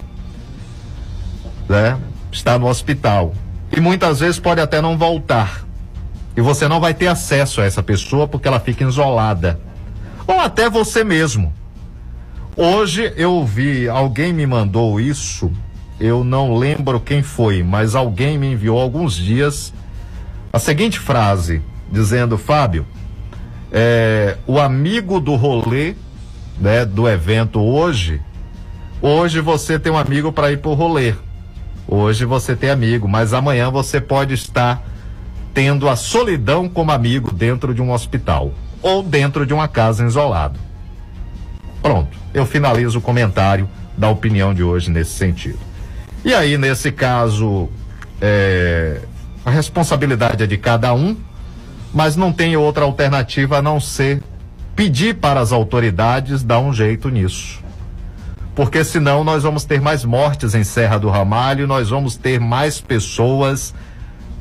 Né? 1.69 1.97
Está 2.33 2.59
no 2.59 2.67
hospital. 2.67 3.33
E 3.71 3.81
muitas 3.81 4.19
vezes 4.19 4.41
pode 4.41 4.61
até 4.61 4.83
não 4.83 4.99
voltar. 4.99 5.65
E 6.37 6.41
você 6.41 6.67
não 6.67 6.81
vai 6.81 6.93
ter 6.93 7.07
acesso 7.07 7.61
a 7.61 7.65
essa 7.65 7.83
pessoa 7.83 8.27
porque 8.27 8.49
ela 8.49 8.59
fica 8.59 8.85
isolada. 8.85 9.61
Ou 10.27 10.41
até 10.41 10.69
você 10.69 11.05
mesmo. 11.05 11.55
Hoje 12.57 13.13
eu 13.17 13.45
vi, 13.47 13.89
alguém 13.89 14.33
me 14.33 14.45
mandou 14.45 15.01
isso, 15.01 15.51
eu 16.01 16.25
não 16.25 16.57
lembro 16.57 16.99
quem 16.99 17.23
foi, 17.23 17.63
mas 17.63 17.95
alguém 17.95 18.37
me 18.37 18.53
enviou 18.53 18.81
alguns 18.81 19.15
dias 19.15 19.73
a 20.53 20.59
seguinte 20.59 20.99
frase: 20.99 21.63
dizendo, 21.91 22.37
Fábio, 22.37 22.85
é, 23.71 24.37
o 24.45 24.59
amigo 24.59 25.21
do 25.21 25.37
rolê, 25.37 25.95
né, 26.59 26.85
do 26.85 27.09
evento 27.09 27.61
hoje, 27.61 28.21
hoje 29.01 29.41
você 29.41 29.79
tem 29.79 29.93
um 29.93 29.99
amigo 29.99 30.33
para 30.33 30.53
ir 30.53 30.59
pro 30.59 30.75
rolê. 30.75 31.15
Hoje 31.87 32.25
você 32.25 32.55
tem 32.55 32.71
amigo, 32.71 33.09
mas 33.09 33.33
amanhã 33.33 33.71
você 33.71 34.01
pode 34.01 34.35
estar 34.35 34.83
tendo 35.55 35.89
a 35.89 35.97
solidão 35.97 36.69
como 36.69 36.93
amigo 36.93 37.33
dentro 37.33 37.75
de 37.75 37.81
um 37.81 37.93
hospital 37.93 38.53
ou 38.83 39.03
dentro 39.03 39.47
de 39.47 39.55
uma 39.55 39.67
casa 39.67 40.05
isolado. 40.05 40.59
Pronto, 41.83 42.17
eu 42.35 42.45
finalizo 42.45 42.99
o 42.99 43.03
comentário 43.03 43.69
da 43.97 44.09
opinião 44.09 44.53
de 44.53 44.63
hoje 44.63 44.91
nesse 44.91 45.13
sentido. 45.13 45.59
E 46.25 46.35
aí, 46.35 46.59
nesse 46.59 46.93
caso, 46.93 47.69
é, 48.21 49.01
a 49.45 49.51
responsabilidade 49.51 50.43
é 50.43 50.47
de 50.47 50.59
cada 50.59 50.93
um, 50.93 51.17
mas 51.93 52.17
não 52.17 52.33
tem 52.33 52.57
outra 52.57 52.85
alternativa 52.85 53.59
a 53.59 53.63
não 53.63 53.81
ser 53.81 54.23
pedir 54.77 55.15
para 55.17 55.41
as 55.41 55.53
autoridades 55.53 56.43
dar 56.43 56.61
um 56.61 56.73
jeito 56.73 57.09
nisso. 57.09 57.61
Porque 58.59 58.83
senão 58.83 59.23
nós 59.23 59.45
vamos 59.45 59.63
ter 59.63 59.81
mais 59.81 60.05
mortes 60.05 60.53
em 60.53 60.65
Serra 60.65 60.99
do 60.99 61.09
Ramalho, 61.09 61.65
nós 61.65 61.91
vamos 61.91 62.17
ter 62.17 62.41
mais 62.41 62.81
pessoas 62.81 63.73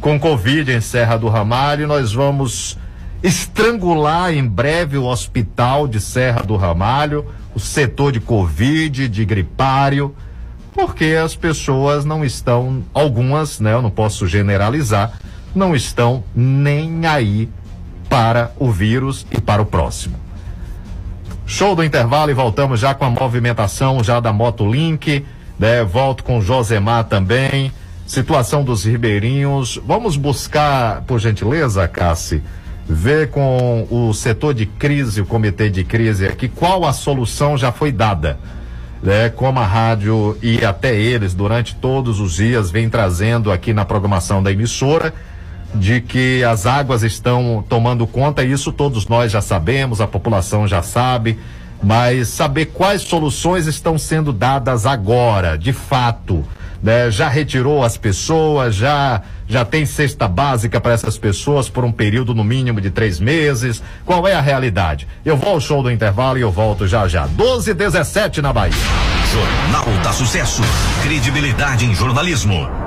com 0.02 0.20
Covid 0.20 0.72
em 0.72 0.82
Serra 0.82 1.18
do 1.18 1.30
Ramalho, 1.30 1.88
nós 1.88 2.14
vamos 2.14 2.80
estrangular 3.22 4.34
em 4.34 4.44
breve 4.44 4.98
o 4.98 5.06
hospital 5.06 5.88
de 5.88 6.02
Serra 6.02 6.42
do 6.42 6.56
Ramalho, 6.56 7.28
o 7.54 7.60
setor 7.60 8.12
de 8.12 8.20
Covid, 8.20 9.08
de 9.08 9.24
gripário, 9.24 10.16
porque 10.74 11.16
as 11.24 11.36
pessoas 11.36 12.04
não 12.04 12.26
estão, 12.26 12.84
algumas, 12.96 13.60
né, 13.60 13.74
eu 13.74 13.84
não 13.84 13.92
posso 13.92 14.26
generalizar, 14.26 15.12
não 15.54 15.76
estão 15.76 16.24
nem 16.36 17.06
aí 17.06 17.48
para 18.10 18.52
o 18.58 18.72
vírus 18.72 19.28
e 19.30 19.40
para 19.40 19.62
o 19.62 19.66
próximo. 19.68 20.27
Show 21.50 21.78
do 21.78 21.84
intervalo 21.84 22.30
e 22.30 22.34
voltamos 22.34 22.78
já 22.78 22.94
com 22.94 23.06
a 23.06 23.10
movimentação 23.10 24.04
já 24.04 24.20
da 24.20 24.34
Motolink, 24.34 25.26
né? 25.58 25.82
Volto 25.82 26.22
com 26.22 26.42
Josemar 26.42 27.06
também. 27.06 27.72
Situação 28.06 28.66
dos 28.66 28.84
ribeirinhos. 28.84 29.80
Vamos 29.88 30.18
buscar, 30.18 31.04
por 31.08 31.20
gentileza, 31.20 31.88
Cassi, 31.88 32.44
ver 32.86 33.30
com 33.30 33.88
o 33.90 34.14
setor 34.14 34.54
de 34.54 34.66
crise, 34.66 35.22
o 35.22 35.26
comitê 35.26 35.70
de 35.70 35.86
crise 35.86 36.28
aqui, 36.28 36.50
qual 36.50 36.86
a 36.86 36.92
solução 36.92 37.58
já 37.58 37.72
foi 37.72 37.94
dada. 37.94 38.38
Né, 39.02 39.30
como 39.30 39.60
a 39.60 39.66
rádio 39.66 40.36
e 40.42 40.66
até 40.66 40.96
eles 40.96 41.36
durante 41.36 41.76
todos 41.76 42.20
os 42.20 42.34
dias 42.34 42.72
vem 42.72 42.90
trazendo 42.90 43.52
aqui 43.52 43.72
na 43.72 43.86
programação 43.86 44.42
da 44.42 44.52
emissora 44.52 45.14
de 45.78 46.02
que 46.02 46.44
as 46.44 46.66
águas 46.66 47.04
estão 47.04 47.64
tomando 47.68 48.06
conta, 48.08 48.44
isso 48.44 48.72
todos 48.72 49.08
nós 49.08 49.32
já 49.32 49.42
sabemos, 49.42 50.02
a 50.02 50.08
população 50.08 50.68
já 50.68 50.82
sabe, 50.82 51.38
mas 51.82 52.30
saber 52.30 52.68
quais 52.68 53.04
soluções 53.04 53.68
estão 53.68 53.98
sendo 53.98 54.34
dadas 54.34 54.86
agora, 54.86 55.58
de 55.58 55.72
fato. 55.72 56.44
Né? 56.82 57.10
Já 57.10 57.28
retirou 57.28 57.84
as 57.84 57.98
pessoas, 57.98 58.76
já 58.76 59.22
já 59.48 59.64
tem 59.64 59.86
cesta 59.86 60.28
básica 60.28 60.80
para 60.82 60.92
essas 60.92 61.18
pessoas 61.18 61.70
por 61.70 61.86
um 61.86 61.92
período 61.92 62.36
no 62.36 62.44
mínimo 62.44 62.82
de 62.82 62.90
três 62.90 63.20
meses. 63.20 63.82
Qual 64.06 64.28
é 64.28 64.34
a 64.34 64.42
realidade? 64.42 65.08
Eu 65.24 65.38
vou 65.38 65.52
ao 65.52 65.62
show 65.62 65.82
do 65.82 65.90
intervalo 65.90 66.38
e 66.38 66.42
eu 66.42 66.52
volto 66.52 66.86
já 66.86 67.08
já. 67.08 67.26
12 67.28 67.72
e 67.72 67.74
17 67.74 68.42
na 68.42 68.52
Bahia. 68.52 68.74
Jornal 69.32 70.04
da 70.04 70.12
Sucesso. 70.12 70.62
Credibilidade 71.02 71.86
em 71.86 71.96
jornalismo. 71.96 72.87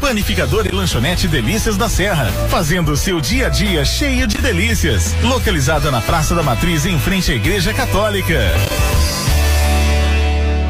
Panificador 0.00 0.66
e 0.66 0.70
lanchonete 0.70 1.28
Delícias 1.28 1.76
da 1.76 1.88
Serra, 1.88 2.32
fazendo 2.48 2.90
o 2.92 2.96
seu 2.96 3.20
dia 3.20 3.46
a 3.46 3.50
dia 3.50 3.84
cheio 3.84 4.26
de 4.26 4.38
delícias. 4.38 5.14
Localizada 5.22 5.90
na 5.90 6.00
Praça 6.00 6.34
da 6.34 6.42
Matriz, 6.42 6.86
em 6.86 6.98
frente 6.98 7.30
à 7.30 7.34
Igreja 7.34 7.74
Católica. 7.74 8.38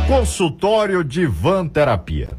Consultório 0.09 1.05
Divan 1.05 1.69
Terapia. 1.69 2.31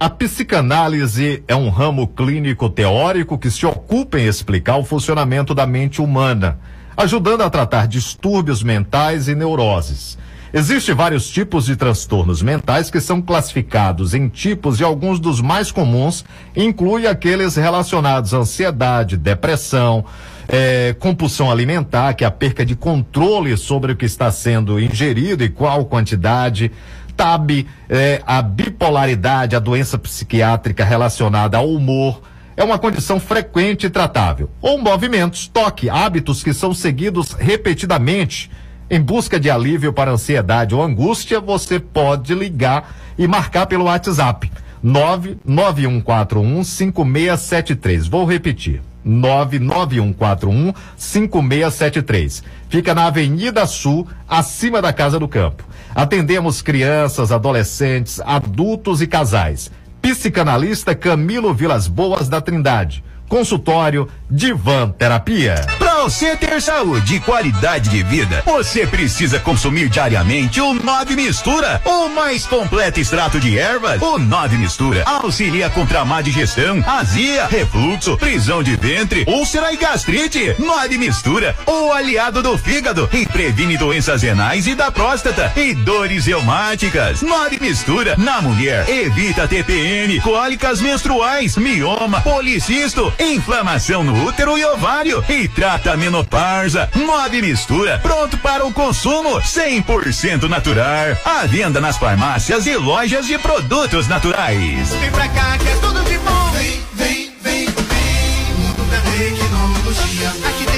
A 0.00 0.10
psicanálise 0.10 1.44
é 1.46 1.54
um 1.54 1.68
ramo 1.68 2.08
clínico 2.08 2.68
teórico 2.68 3.38
que 3.38 3.48
se 3.48 3.64
ocupa 3.64 4.18
em 4.18 4.26
explicar 4.26 4.76
o 4.76 4.84
funcionamento 4.84 5.54
da 5.54 5.64
mente 5.64 6.02
humana, 6.02 6.58
ajudando 6.96 7.42
a 7.42 7.50
tratar 7.50 7.86
distúrbios 7.86 8.64
mentais 8.64 9.28
e 9.28 9.34
neuroses. 9.36 10.18
Existem 10.54 10.94
vários 10.94 11.30
tipos 11.30 11.64
de 11.64 11.76
transtornos 11.76 12.42
mentais 12.42 12.90
que 12.90 13.00
são 13.00 13.22
classificados 13.22 14.12
em 14.12 14.28
tipos 14.28 14.80
e 14.80 14.84
alguns 14.84 15.18
dos 15.18 15.40
mais 15.40 15.72
comuns 15.72 16.26
incluem 16.54 17.06
aqueles 17.06 17.56
relacionados 17.56 18.34
à 18.34 18.36
ansiedade, 18.36 19.16
depressão, 19.16 20.04
é, 20.46 20.94
compulsão 20.98 21.50
alimentar, 21.50 22.12
que 22.12 22.22
é 22.22 22.26
a 22.26 22.30
perca 22.30 22.66
de 22.66 22.76
controle 22.76 23.56
sobre 23.56 23.92
o 23.92 23.96
que 23.96 24.04
está 24.04 24.30
sendo 24.30 24.78
ingerido 24.78 25.42
e 25.42 25.48
qual 25.48 25.86
quantidade. 25.86 26.70
TAB, 27.16 27.66
é, 27.88 28.20
a 28.26 28.42
bipolaridade, 28.42 29.56
a 29.56 29.58
doença 29.58 29.96
psiquiátrica 29.96 30.84
relacionada 30.84 31.56
ao 31.56 31.70
humor, 31.70 32.20
é 32.54 32.62
uma 32.62 32.78
condição 32.78 33.18
frequente 33.18 33.86
e 33.86 33.90
tratável. 33.90 34.50
Ou 34.60 34.76
movimentos, 34.76 35.46
toque, 35.46 35.88
hábitos 35.88 36.42
que 36.42 36.52
são 36.52 36.74
seguidos 36.74 37.32
repetidamente 37.32 38.50
em 38.92 39.00
busca 39.00 39.40
de 39.40 39.50
alívio 39.50 39.90
para 39.90 40.10
ansiedade 40.10 40.74
ou 40.74 40.82
angústia, 40.82 41.40
você 41.40 41.80
pode 41.80 42.34
ligar 42.34 42.94
e 43.16 43.26
marcar 43.26 43.66
pelo 43.66 43.84
WhatsApp 43.84 44.52
99141 44.82 46.62
5673. 46.62 48.06
Vou 48.06 48.26
repetir. 48.26 48.82
99141 49.02 50.74
5673. 50.94 52.44
Fica 52.68 52.94
na 52.94 53.06
Avenida 53.06 53.64
Sul, 53.64 54.06
acima 54.28 54.82
da 54.82 54.92
Casa 54.92 55.18
do 55.18 55.26
Campo. 55.26 55.64
Atendemos 55.94 56.60
crianças, 56.60 57.32
adolescentes, 57.32 58.20
adultos 58.20 59.00
e 59.00 59.06
casais. 59.06 59.70
Psicanalista 60.02 60.94
Camilo 60.94 61.54
Vilas 61.54 61.88
Boas 61.88 62.28
da 62.28 62.42
Trindade. 62.42 63.02
Consultório 63.26 64.06
Divan 64.30 64.90
Terapia. 64.90 65.54
Você 66.02 66.36
ter 66.36 66.60
saúde 66.60 67.14
e 67.14 67.20
qualidade 67.20 67.88
de 67.88 68.02
vida, 68.02 68.42
você 68.44 68.84
precisa 68.84 69.38
consumir 69.38 69.88
diariamente 69.88 70.60
o 70.60 70.74
Nove 70.74 71.14
Mistura, 71.14 71.80
o 71.84 72.08
mais 72.08 72.44
completo 72.44 72.98
extrato 72.98 73.38
de 73.38 73.56
ervas. 73.56 74.02
O 74.02 74.18
Nove 74.18 74.56
Mistura 74.56 75.04
auxilia 75.06 75.70
contra 75.70 76.00
a 76.00 76.04
má 76.04 76.20
digestão, 76.20 76.82
azia, 76.84 77.46
refluxo, 77.46 78.16
prisão 78.16 78.64
de 78.64 78.74
ventre, 78.74 79.24
úlcera 79.28 79.72
e 79.72 79.76
gastrite. 79.76 80.56
Nove 80.58 80.98
Mistura, 80.98 81.54
o 81.64 81.92
aliado 81.92 82.42
do 82.42 82.58
fígado 82.58 83.08
e 83.12 83.24
previne 83.24 83.78
doenças 83.78 84.22
renais 84.22 84.66
e 84.66 84.74
da 84.74 84.90
próstata 84.90 85.52
e 85.54 85.72
dores 85.72 86.26
reumáticas. 86.26 87.22
Nove 87.22 87.60
Mistura, 87.60 88.16
na 88.18 88.42
mulher, 88.42 88.88
evita 88.88 89.46
TPM, 89.46 90.20
cólicas 90.20 90.80
menstruais, 90.80 91.56
mioma, 91.56 92.20
policisto, 92.22 93.14
inflamação 93.20 94.02
no 94.02 94.26
útero 94.26 94.58
e 94.58 94.64
ovário 94.64 95.24
e 95.28 95.46
trata 95.46 95.91
a 95.92 95.96
menopausa. 95.96 96.88
Nove 96.94 97.42
mistura, 97.42 97.98
pronto 97.98 98.38
para 98.38 98.64
o 98.64 98.72
consumo, 98.72 99.40
100% 99.40 100.48
natural. 100.48 101.16
À 101.24 101.46
venda 101.46 101.80
nas 101.80 101.98
farmácias 101.98 102.66
e 102.66 102.74
lojas 102.76 103.26
de 103.26 103.38
produtos 103.38 104.08
naturais. 104.08 104.88
Vem 104.88 105.10
pra 105.10 105.28
cá 105.28 105.58
que 105.58 105.68
é 105.68 105.76
tudo 105.76 106.02
de 106.04 106.18
bom. 106.18 106.50
Vem, 106.52 106.80
vem, 106.94 107.32
vem, 107.42 107.66
vem. 107.66 108.54
Mundo 108.58 108.90
da 108.90 109.00
tecnologia. 109.10 110.28
Aqui 110.48 110.71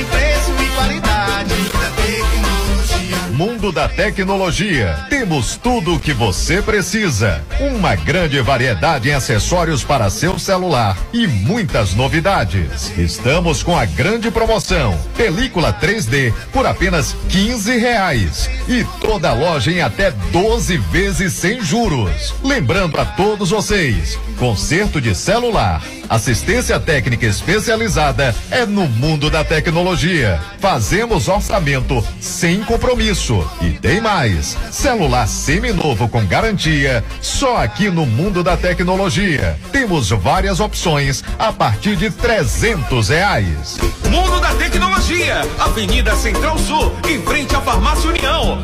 Mundo 3.34 3.72
da 3.72 3.88
Tecnologia. 3.88 5.06
Temos 5.10 5.56
tudo 5.56 5.96
o 5.96 5.98
que 5.98 6.12
você 6.12 6.62
precisa. 6.62 7.44
Uma 7.58 7.96
grande 7.96 8.40
variedade 8.40 9.08
em 9.08 9.12
acessórios 9.12 9.82
para 9.82 10.08
seu 10.08 10.38
celular 10.38 10.96
e 11.12 11.26
muitas 11.26 11.94
novidades. 11.94 12.96
Estamos 12.96 13.60
com 13.60 13.76
a 13.76 13.84
grande 13.84 14.30
promoção: 14.30 14.96
película 15.16 15.72
3D 15.72 16.32
por 16.52 16.64
apenas 16.64 17.16
15 17.28 17.76
reais 17.76 18.48
e 18.68 18.84
toda 19.00 19.32
loja 19.32 19.72
em 19.72 19.82
até 19.82 20.12
12 20.12 20.76
vezes 20.76 21.32
sem 21.32 21.60
juros. 21.60 22.32
Lembrando 22.40 23.00
a 23.00 23.04
todos 23.04 23.50
vocês, 23.50 24.16
conserto 24.38 25.00
de 25.00 25.12
celular, 25.12 25.82
assistência 26.08 26.78
técnica 26.78 27.26
especializada 27.26 28.34
é 28.50 28.64
no 28.66 28.86
mundo 28.86 29.30
da 29.30 29.44
tecnologia. 29.44 30.40
Fazemos 30.60 31.28
orçamento 31.28 32.04
sem 32.20 32.62
compromisso. 32.62 33.46
E 33.60 33.70
tem 33.72 34.00
mais: 34.00 34.56
celular 34.70 35.26
seminovo 35.26 36.08
com 36.08 36.24
garantia, 36.26 37.04
só 37.20 37.58
aqui 37.58 37.90
no 37.90 38.06
mundo 38.06 38.42
da 38.42 38.56
tecnologia. 38.56 39.58
Temos 39.72 40.10
várias 40.10 40.60
opções 40.60 41.22
a 41.38 41.52
partir 41.52 41.96
de 41.96 42.10
trezentos 42.10 43.08
reais. 43.08 43.78
Mundo 44.10 44.40
da 44.40 44.54
Tecnologia, 44.54 45.42
Avenida 45.58 46.14
Central 46.16 46.58
Sul, 46.58 46.92
em 47.08 47.20
frente 47.22 47.54
à 47.54 47.60
Farmácia 47.60 48.10
União. 48.10 48.62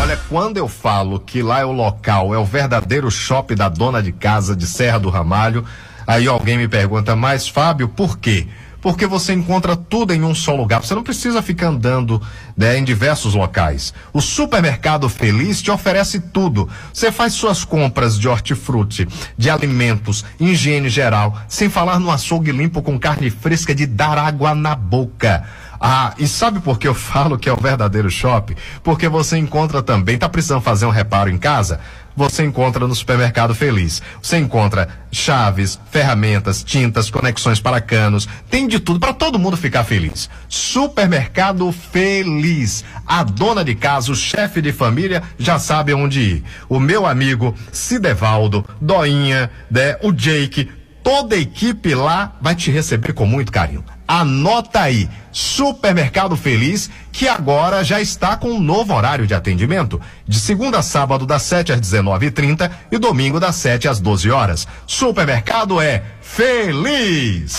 Olha, 0.00 0.18
quando 0.28 0.56
eu 0.56 0.68
falo 0.68 1.18
que 1.18 1.42
lá 1.42 1.60
é 1.60 1.64
o 1.64 1.72
local, 1.72 2.32
é 2.32 2.38
o 2.38 2.44
verdadeiro 2.44 3.10
shopping 3.10 3.56
da 3.56 3.68
dona 3.68 4.02
de 4.02 4.12
casa 4.12 4.54
de 4.54 4.66
Serra 4.66 4.98
do 4.98 5.10
Ramalho, 5.10 5.64
aí 6.08 6.26
alguém 6.26 6.56
me 6.56 6.66
pergunta, 6.66 7.14
mas 7.14 7.46
Fábio, 7.46 7.88
por 7.88 8.18
quê? 8.18 8.48
porque 8.80 9.06
você 9.06 9.32
encontra 9.32 9.76
tudo 9.76 10.14
em 10.14 10.22
um 10.22 10.34
só 10.34 10.54
lugar. 10.54 10.82
Você 10.82 10.94
não 10.94 11.02
precisa 11.02 11.42
ficar 11.42 11.68
andando 11.68 12.20
né, 12.56 12.78
em 12.78 12.84
diversos 12.84 13.34
locais. 13.34 13.92
O 14.12 14.20
supermercado 14.20 15.08
Feliz 15.08 15.60
te 15.60 15.70
oferece 15.70 16.20
tudo. 16.20 16.68
Você 16.92 17.10
faz 17.10 17.32
suas 17.32 17.64
compras 17.64 18.18
de 18.18 18.28
hortifruti, 18.28 19.08
de 19.36 19.50
alimentos, 19.50 20.24
higiene 20.38 20.88
geral, 20.88 21.38
sem 21.48 21.68
falar 21.68 21.98
no 21.98 22.10
açougue 22.10 22.52
limpo 22.52 22.82
com 22.82 22.98
carne 22.98 23.30
fresca 23.30 23.74
de 23.74 23.86
dar 23.86 24.16
água 24.16 24.54
na 24.54 24.74
boca. 24.74 25.44
Ah, 25.80 26.12
e 26.18 26.26
sabe 26.26 26.60
por 26.60 26.78
que 26.78 26.88
eu 26.88 26.94
falo 26.94 27.38
que 27.38 27.48
é 27.48 27.52
o 27.52 27.56
verdadeiro 27.56 28.10
shopping? 28.10 28.56
Porque 28.82 29.08
você 29.08 29.36
encontra 29.36 29.82
também, 29.82 30.18
tá 30.18 30.28
precisando 30.28 30.60
fazer 30.60 30.86
um 30.86 30.90
reparo 30.90 31.30
em 31.30 31.38
casa? 31.38 31.80
Você 32.18 32.42
encontra 32.42 32.84
no 32.84 32.96
Supermercado 32.96 33.54
Feliz. 33.54 34.02
Você 34.20 34.38
encontra 34.38 34.88
chaves, 35.12 35.78
ferramentas, 35.88 36.64
tintas, 36.64 37.08
conexões 37.08 37.60
para 37.60 37.80
canos, 37.80 38.28
tem 38.50 38.66
de 38.66 38.80
tudo 38.80 38.98
para 38.98 39.12
todo 39.12 39.38
mundo 39.38 39.56
ficar 39.56 39.84
feliz. 39.84 40.28
Supermercado 40.48 41.70
Feliz. 41.70 42.84
A 43.06 43.22
dona 43.22 43.64
de 43.64 43.76
casa, 43.76 44.10
o 44.10 44.16
chefe 44.16 44.60
de 44.60 44.72
família 44.72 45.22
já 45.38 45.60
sabe 45.60 45.94
onde 45.94 46.20
ir. 46.20 46.44
O 46.68 46.80
meu 46.80 47.06
amigo 47.06 47.54
Cidevaldo, 47.70 48.66
Doinha, 48.80 49.48
né, 49.70 49.96
o 50.02 50.10
Jake, 50.10 50.72
toda 51.04 51.36
a 51.36 51.38
equipe 51.38 51.94
lá 51.94 52.36
vai 52.40 52.56
te 52.56 52.68
receber 52.72 53.12
com 53.12 53.26
muito 53.26 53.52
carinho. 53.52 53.84
Anota 54.08 54.80
aí, 54.80 55.06
Supermercado 55.30 56.34
Feliz, 56.34 56.90
que 57.12 57.28
agora 57.28 57.84
já 57.84 58.00
está 58.00 58.36
com 58.36 58.48
um 58.48 58.60
novo 58.60 58.94
horário 58.94 59.26
de 59.26 59.34
atendimento, 59.34 60.00
de 60.26 60.40
segunda 60.40 60.78
a 60.78 60.82
sábado 60.82 61.26
das 61.26 61.42
7 61.42 61.74
às 61.74 61.80
19h30 61.80 62.70
e, 62.90 62.96
e 62.96 62.98
domingo 62.98 63.38
das 63.38 63.56
7 63.56 63.86
às 63.86 64.00
12 64.00 64.30
horas. 64.30 64.66
Supermercado 64.86 65.78
é 65.78 66.02
feliz. 66.22 67.58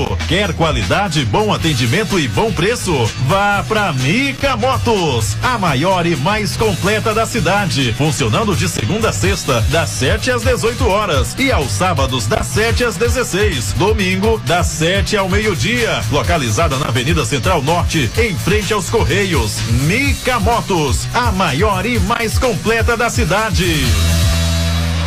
Quer 0.27 0.53
qualidade, 0.53 1.25
bom 1.25 1.53
atendimento 1.53 2.19
e 2.19 2.27
bom 2.27 2.51
preço? 2.51 2.93
Vá 3.27 3.63
pra 3.67 3.93
Mica 3.93 4.55
Motos, 4.57 5.37
a 5.43 5.57
maior 5.57 6.05
e 6.05 6.15
mais 6.15 6.55
completa 6.57 7.13
da 7.13 7.25
cidade. 7.25 7.93
Funcionando 7.93 8.55
de 8.55 8.67
segunda 8.67 9.09
a 9.09 9.13
sexta, 9.13 9.61
das 9.69 9.89
7 9.89 10.31
às 10.31 10.43
18 10.43 10.87
horas 10.87 11.35
e 11.37 11.51
aos 11.51 11.71
sábados, 11.71 12.27
das 12.27 12.47
7 12.47 12.85
às 12.85 12.95
16. 12.95 13.73
Domingo, 13.73 14.41
das 14.45 14.67
7 14.67 15.17
ao 15.17 15.27
meio-dia. 15.27 16.01
Localizada 16.11 16.77
na 16.77 16.87
Avenida 16.87 17.25
Central 17.25 17.61
Norte, 17.61 18.09
em 18.17 18.35
frente 18.35 18.73
aos 18.73 18.89
Correios. 18.89 19.59
Mica 19.85 20.39
Motos, 20.39 21.07
a 21.13 21.31
maior 21.31 21.85
e 21.85 21.99
mais 21.99 22.39
completa 22.39 22.95
da 22.95 23.09
cidade. 23.09 23.85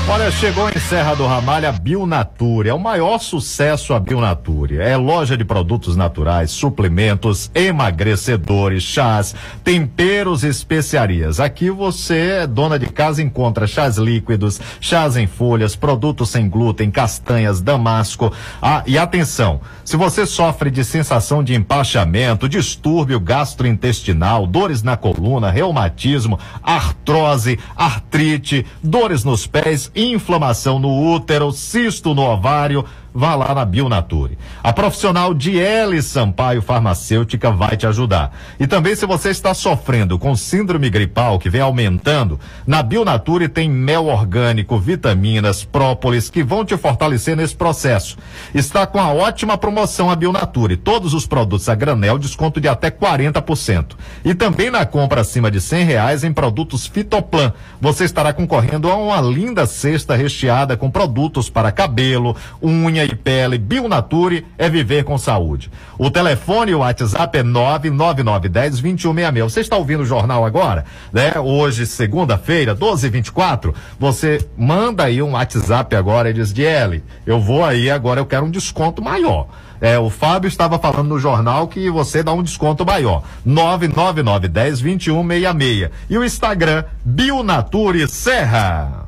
Olha, 0.07 0.31
chegou 0.31 0.69
em 0.69 0.79
Serra 0.79 1.15
do 1.15 1.27
Ramalho 1.27 1.67
a 1.67 1.73
Bionature. 1.73 2.69
É 2.69 2.75
o 2.75 2.79
maior 2.79 3.19
sucesso 3.19 3.95
a 3.95 3.99
Bionature. 3.99 4.77
É 4.77 4.99
loja 4.99 5.35
de 5.35 5.47
produtos 5.47 5.97
naturais, 5.97 6.51
suplementos, 6.51 7.51
emagrecedores, 7.55 8.83
chás, 8.83 9.35
temperos 9.65 10.45
e 10.45 10.49
especiarias. 10.49 11.41
Aqui 11.41 11.71
você, 11.71 12.47
dona 12.47 12.79
de 12.79 12.87
casa, 12.89 13.23
encontra 13.23 13.67
chás 13.67 13.97
líquidos, 13.97 14.61
chás 14.79 15.17
em 15.17 15.27
folhas, 15.27 15.75
produtos 15.75 16.29
sem 16.29 16.51
glúten, 16.51 16.91
castanhas, 16.91 17.63
damasco. 17.63 18.31
Ah, 18.61 18.83
e 18.87 18.99
atenção, 18.99 19.63
se 19.85 19.97
você 19.97 20.25
sofre 20.25 20.71
de 20.71 20.83
sensação 20.83 21.45
de 21.45 21.55
empachamento, 21.55 22.49
distúrbio 22.49 23.21
gastrointestinal, 23.21 24.47
dores 24.47 24.83
na 24.83 24.97
coluna, 24.97 25.51
reumatismo, 25.51 26.39
artrose, 26.63 27.59
artrite, 27.77 28.65
dores 28.83 29.25
nos 29.25 29.47
pés, 29.47 29.93
inflamação 29.95 30.79
no 30.79 31.13
útero, 31.13 31.53
cisto 31.53 32.15
no 32.15 32.23
ovário, 32.23 32.85
vá 33.15 33.37
lá 33.37 33.55
na 33.55 33.65
Bionature. 33.65 34.37
A 34.61 34.73
profissional 34.73 35.33
Diele 35.33 36.03
Sampaio 36.03 36.61
Farmacêutica 36.61 37.53
vai 37.53 37.77
te 37.77 37.87
ajudar. 37.87 38.37
E 38.59 38.67
também 38.67 38.97
se 38.97 39.07
você 39.07 39.31
está 39.31 39.55
sofrendo 39.55 40.19
com 40.19 40.35
síndrome 40.35 40.91
gripal 40.91 41.39
que 41.39 41.49
vem 41.49 41.61
aumentando, 41.61 42.41
na 42.67 42.83
Bionature 42.83 43.49
tem 43.49 43.71
mel 43.71 44.07
orgânico, 44.07 44.77
vitaminas, 44.79 45.63
própolis 45.63 46.29
que 46.29 46.43
vão 46.43 46.65
te 46.65 46.77
fortalecer 46.77 47.37
nesse 47.37 47.55
processo. 47.55 48.19
Está 48.53 48.85
com 48.85 48.99
a 48.99 49.13
ótima 49.13 49.57
promoção 49.57 50.11
a 50.11 50.17
Bionature. 50.17 50.77
Todos 50.77 51.15
os 51.15 51.25
produtos 51.25 51.69
a 51.69 51.75
granel 51.77 52.19
desconto 52.19 52.61
de 52.61 52.67
até 52.67 52.91
40%. 52.91 53.93
E 54.25 54.35
também 54.35 54.71
na 54.71 54.85
compra 54.85 55.21
acima 55.21 55.51
de 55.51 55.61
cem 55.61 55.85
reais 55.85 56.25
em 56.25 56.33
produtos 56.33 56.87
Fitoplan, 56.87 57.53
você 57.81 58.05
estará 58.05 58.33
concorrendo 58.33 58.91
a 58.91 58.97
uma 58.97 59.21
linda 59.21 59.67
cesta 59.67 60.17
recheada 60.17 60.77
com 60.77 60.91
produtos 60.91 61.49
para 61.49 61.71
cabelo, 61.71 62.35
unha 62.61 63.04
e 63.13 63.15
pele, 63.15 63.59
Bionature 63.59 64.47
é 64.57 64.69
viver 64.69 65.05
com 65.05 65.19
saúde. 65.19 65.71
O 65.99 66.11
telefone 66.11 66.73
e 66.73 66.75
o 66.75 66.79
WhatsApp 66.79 67.39
é 67.39 67.43
99910-2166. 67.43 69.43
Você 69.43 69.61
está 69.61 69.77
ouvindo 69.77 70.03
o 70.03 70.07
jornal 70.07 70.45
agora? 70.45 70.85
Né? 71.13 71.33
Hoje, 71.39 71.87
segunda-feira, 71.87 72.75
12h24, 72.75 73.73
você 73.99 74.45
manda 74.57 75.05
aí 75.05 75.21
um 75.23 75.33
WhatsApp 75.33 75.95
agora 75.95 76.31
e 76.31 76.33
diz, 76.33 76.53
Diele, 76.53 77.05
eu 77.27 77.41
vou 77.41 77.65
aí 77.65 77.91
agora, 77.91 78.21
eu 78.21 78.27
quero 78.27 78.47
um 78.47 78.51
desconto 78.51 79.03
maior. 79.03 79.49
É, 79.81 79.99
o 79.99 80.09
Fábio 80.09 80.47
estava 80.49 80.79
falando 80.79 81.09
no 81.09 81.19
jornal 81.19 81.67
que 81.69 81.91
você 81.91 82.23
dá 82.23 82.33
um 82.33 82.43
desconto 82.43 82.87
maior. 82.87 83.23
99910-2166. 83.47 85.91
E 86.09 86.17
o 86.17 86.25
Instagram, 86.25 86.85
Bionature 87.05 88.09
Serra. 88.09 89.05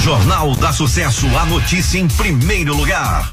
Jornal 0.00 0.54
da 0.56 0.72
Sucesso, 0.72 1.26
a 1.38 1.44
notícia 1.44 1.98
em 1.98 2.08
primeiro 2.08 2.74
lugar. 2.74 3.30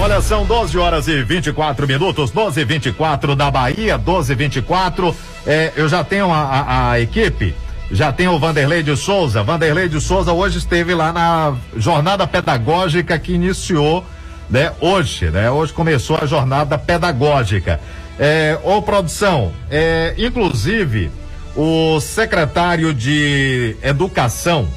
Olha, 0.00 0.20
são 0.20 0.46
12 0.46 0.78
horas 0.78 1.08
e 1.08 1.20
24 1.24 1.84
minutos, 1.84 2.30
12 2.30 2.60
e 2.60 2.64
24 2.64 3.34
da 3.34 3.50
Bahia, 3.50 3.98
12 3.98 4.32
e 4.32 4.36
24. 4.36 5.16
É, 5.44 5.72
eu 5.76 5.88
já 5.88 6.04
tenho 6.04 6.32
a, 6.32 6.42
a, 6.42 6.90
a 6.92 7.00
equipe, 7.00 7.56
já 7.90 8.12
tenho 8.12 8.32
o 8.32 8.38
Vanderlei 8.38 8.84
de 8.84 8.96
Souza. 8.96 9.42
Vanderlei 9.42 9.88
de 9.88 10.00
Souza 10.00 10.32
hoje 10.32 10.58
esteve 10.58 10.94
lá 10.94 11.12
na 11.12 11.56
jornada 11.76 12.24
pedagógica 12.24 13.18
que 13.18 13.32
iniciou, 13.32 14.06
né, 14.48 14.72
hoje, 14.80 15.28
né? 15.28 15.50
Hoje 15.50 15.72
começou 15.72 16.16
a 16.22 16.24
jornada 16.24 16.78
pedagógica. 16.78 17.80
É, 18.18 18.58
ô 18.64 18.82
produção, 18.82 19.52
é, 19.70 20.14
inclusive 20.18 21.10
o 21.54 22.00
secretário 22.00 22.92
de 22.92 23.76
Educação 23.82 24.68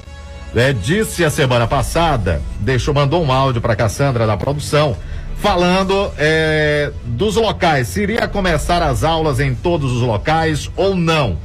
né, 0.54 0.74
disse 0.74 1.24
a 1.24 1.30
semana 1.30 1.68
passada, 1.68 2.42
deixou, 2.60 2.94
mandou 2.94 3.24
um 3.24 3.32
áudio 3.32 3.62
para 3.62 3.76
Cassandra 3.76 4.28
da 4.28 4.36
produção, 4.36 4.98
falando 5.38 6.12
é, 6.18 6.92
dos 7.04 7.36
locais, 7.36 7.88
se 7.88 8.04
iria 8.04 8.28
começar 8.28 8.82
as 8.84 9.04
aulas 9.04 9.40
em 9.40 9.56
todos 9.56 9.92
os 9.92 10.02
locais 10.02 10.70
ou 10.76 10.96
não, 10.96 11.38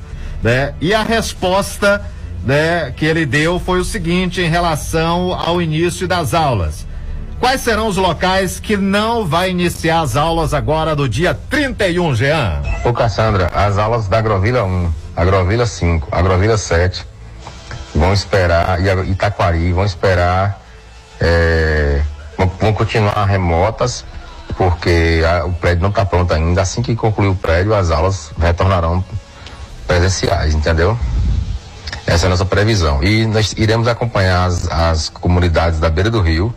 né? 0.43 0.75
E 0.81 0.93
a 0.93 1.03
resposta, 1.03 2.05
né, 2.45 2.93
que 2.95 3.07
ele 3.07 3.25
deu 3.25 3.59
foi 3.59 3.79
o 3.79 3.85
seguinte 3.85 4.41
em 4.41 4.49
relação 4.49 5.33
ao 5.33 5.63
início 5.63 6.07
das 6.07 6.35
aulas. 6.35 6.87
Quais 7.39 7.61
serão 7.61 7.87
os 7.87 7.97
locais 7.97 8.59
que 8.59 8.77
não 8.77 9.27
vai 9.27 9.51
iniciar 9.51 10.01
as 10.01 10.17
aulas 10.17 10.55
agora 10.55 10.97
do 10.97 11.09
dia 11.09 11.39
31, 11.51 12.15
Jean? 12.15 12.63
Ô 12.85 12.93
Cassandra, 12.93 13.51
as 13.55 13.79
aulas 13.79 14.09
da 14.09 14.19
Agrovila 14.19 14.65
1, 14.65 14.93
Agrovila 15.15 15.67
5, 15.67 16.09
Agrovila 16.11 16.57
7 16.57 17.07
vão 17.95 18.13
esperar, 18.13 18.81
e 18.81 19.11
Itaquari 19.11 19.73
vão 19.73 19.85
esperar, 19.85 20.61
é, 21.21 22.01
vão, 22.61 22.73
continuar 22.73 23.25
remotas, 23.27 24.05
porque 24.57 25.23
a, 25.25 25.45
o 25.45 25.53
prédio 25.53 25.83
não 25.83 25.91
está 25.91 26.05
pronto 26.05 26.33
ainda. 26.33 26.63
Assim 26.63 26.83
que 26.83 26.97
concluir 26.97 27.29
o 27.29 27.35
prédio, 27.35 27.75
as 27.75 27.91
aulas 27.91 28.33
retornarão 28.39 29.05
presenciais, 29.87 30.55
entendeu? 30.55 30.99
Essa 32.07 32.27
é 32.27 32.29
a 32.29 32.31
nossa 32.31 32.45
previsão. 32.45 33.03
E 33.03 33.27
nós 33.27 33.53
iremos 33.57 33.89
acompanhar 33.89 34.47
as, 34.47 34.71
as 34.71 35.09
comunidades 35.09 35.79
da 35.79 35.91
beira 35.91 36.11
do 36.11 36.21
rio 36.21 36.55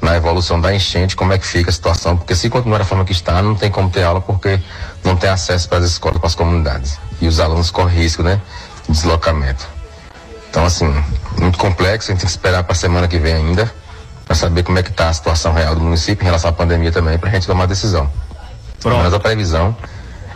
na 0.00 0.16
evolução 0.16 0.60
da 0.60 0.74
enchente, 0.74 1.16
como 1.16 1.32
é 1.32 1.38
que 1.38 1.46
fica 1.46 1.70
a 1.70 1.72
situação, 1.72 2.16
porque 2.16 2.34
se 2.34 2.48
continuar 2.50 2.78
da 2.78 2.84
forma 2.84 3.04
que 3.04 3.12
está, 3.12 3.40
não 3.42 3.54
tem 3.54 3.70
como 3.70 3.90
ter 3.90 4.02
aula 4.02 4.20
porque 4.20 4.60
não 5.04 5.16
tem 5.16 5.30
acesso 5.30 5.68
para 5.68 5.78
as 5.78 5.84
escolas, 5.84 6.18
para 6.18 6.26
as 6.26 6.34
comunidades. 6.34 6.98
E 7.20 7.26
os 7.26 7.40
alunos 7.40 7.70
correm 7.70 7.96
risco, 7.96 8.22
né? 8.22 8.40
De 8.86 8.92
deslocamento. 8.92 9.66
Então, 10.50 10.64
assim, 10.64 10.92
muito 11.40 11.58
complexo, 11.58 12.10
a 12.10 12.14
gente 12.14 12.20
tem 12.20 12.26
que 12.26 12.32
esperar 12.32 12.62
para 12.64 12.72
a 12.72 12.76
semana 12.76 13.08
que 13.08 13.18
vem 13.18 13.34
ainda, 13.34 13.72
para 14.24 14.34
saber 14.34 14.62
como 14.62 14.78
é 14.78 14.82
que 14.82 14.90
está 14.90 15.08
a 15.08 15.12
situação 15.12 15.52
real 15.52 15.74
do 15.74 15.80
município 15.80 16.22
em 16.22 16.26
relação 16.26 16.50
à 16.50 16.52
pandemia 16.52 16.92
também, 16.92 17.18
para 17.18 17.28
a 17.28 17.32
gente 17.32 17.46
tomar 17.46 17.64
a 17.64 17.66
decisão. 17.66 18.10
Pronto. 18.80 19.02
Mas 19.02 19.12
a 19.12 19.20
previsão 19.20 19.76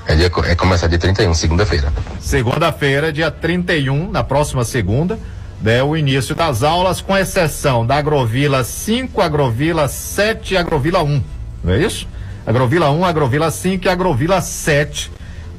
é, 0.07 0.15
dia, 0.15 0.31
é 0.47 0.55
começar 0.55 0.87
dia 0.89 0.99
31, 0.99 1.35
segunda-feira. 1.35 1.93
Segunda-feira, 2.21 3.13
dia 3.13 3.31
31, 3.31 4.11
na 4.11 4.25
próxima 4.25 4.65
segunda 4.65 5.19
né, 5.61 5.83
o 5.83 5.97
início 5.97 6.35
das 6.35 6.63
aulas, 6.63 7.01
com 7.01 7.17
exceção 7.17 7.87
da 7.87 7.97
Agrovila 7.97 8.65
5, 8.65 9.21
Agrovila 9.21 9.89
7 9.89 10.55
e 10.55 10.57
Agrovila 10.57 11.03
1. 11.03 11.23
Não 11.63 11.73
é 11.75 11.79
isso? 11.79 12.09
Agrovila 12.47 12.91
1, 12.91 13.05
Agrovila 13.05 13.51
5 13.51 13.87
e 13.87 13.89
Agrovila 13.89 14.41
7 14.41 15.11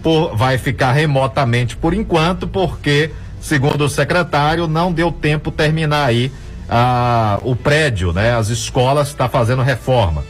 por, 0.02 0.36
vai 0.36 0.58
ficar 0.58 0.92
remotamente 0.92 1.76
por 1.78 1.94
enquanto, 1.94 2.48
porque, 2.48 3.12
segundo 3.40 3.86
o 3.86 3.90
secretário, 3.90 4.68
não 4.68 4.92
deu 4.92 5.12
tempo 5.12 5.52
terminar 5.52 6.06
aí 6.06 6.32
ah, 6.70 7.40
o 7.44 7.56
prédio, 7.56 8.12
né? 8.12 8.34
As 8.34 8.50
escolas 8.50 9.10
está 9.10 9.30
fazendo 9.30 9.62
reforma. 9.62 10.24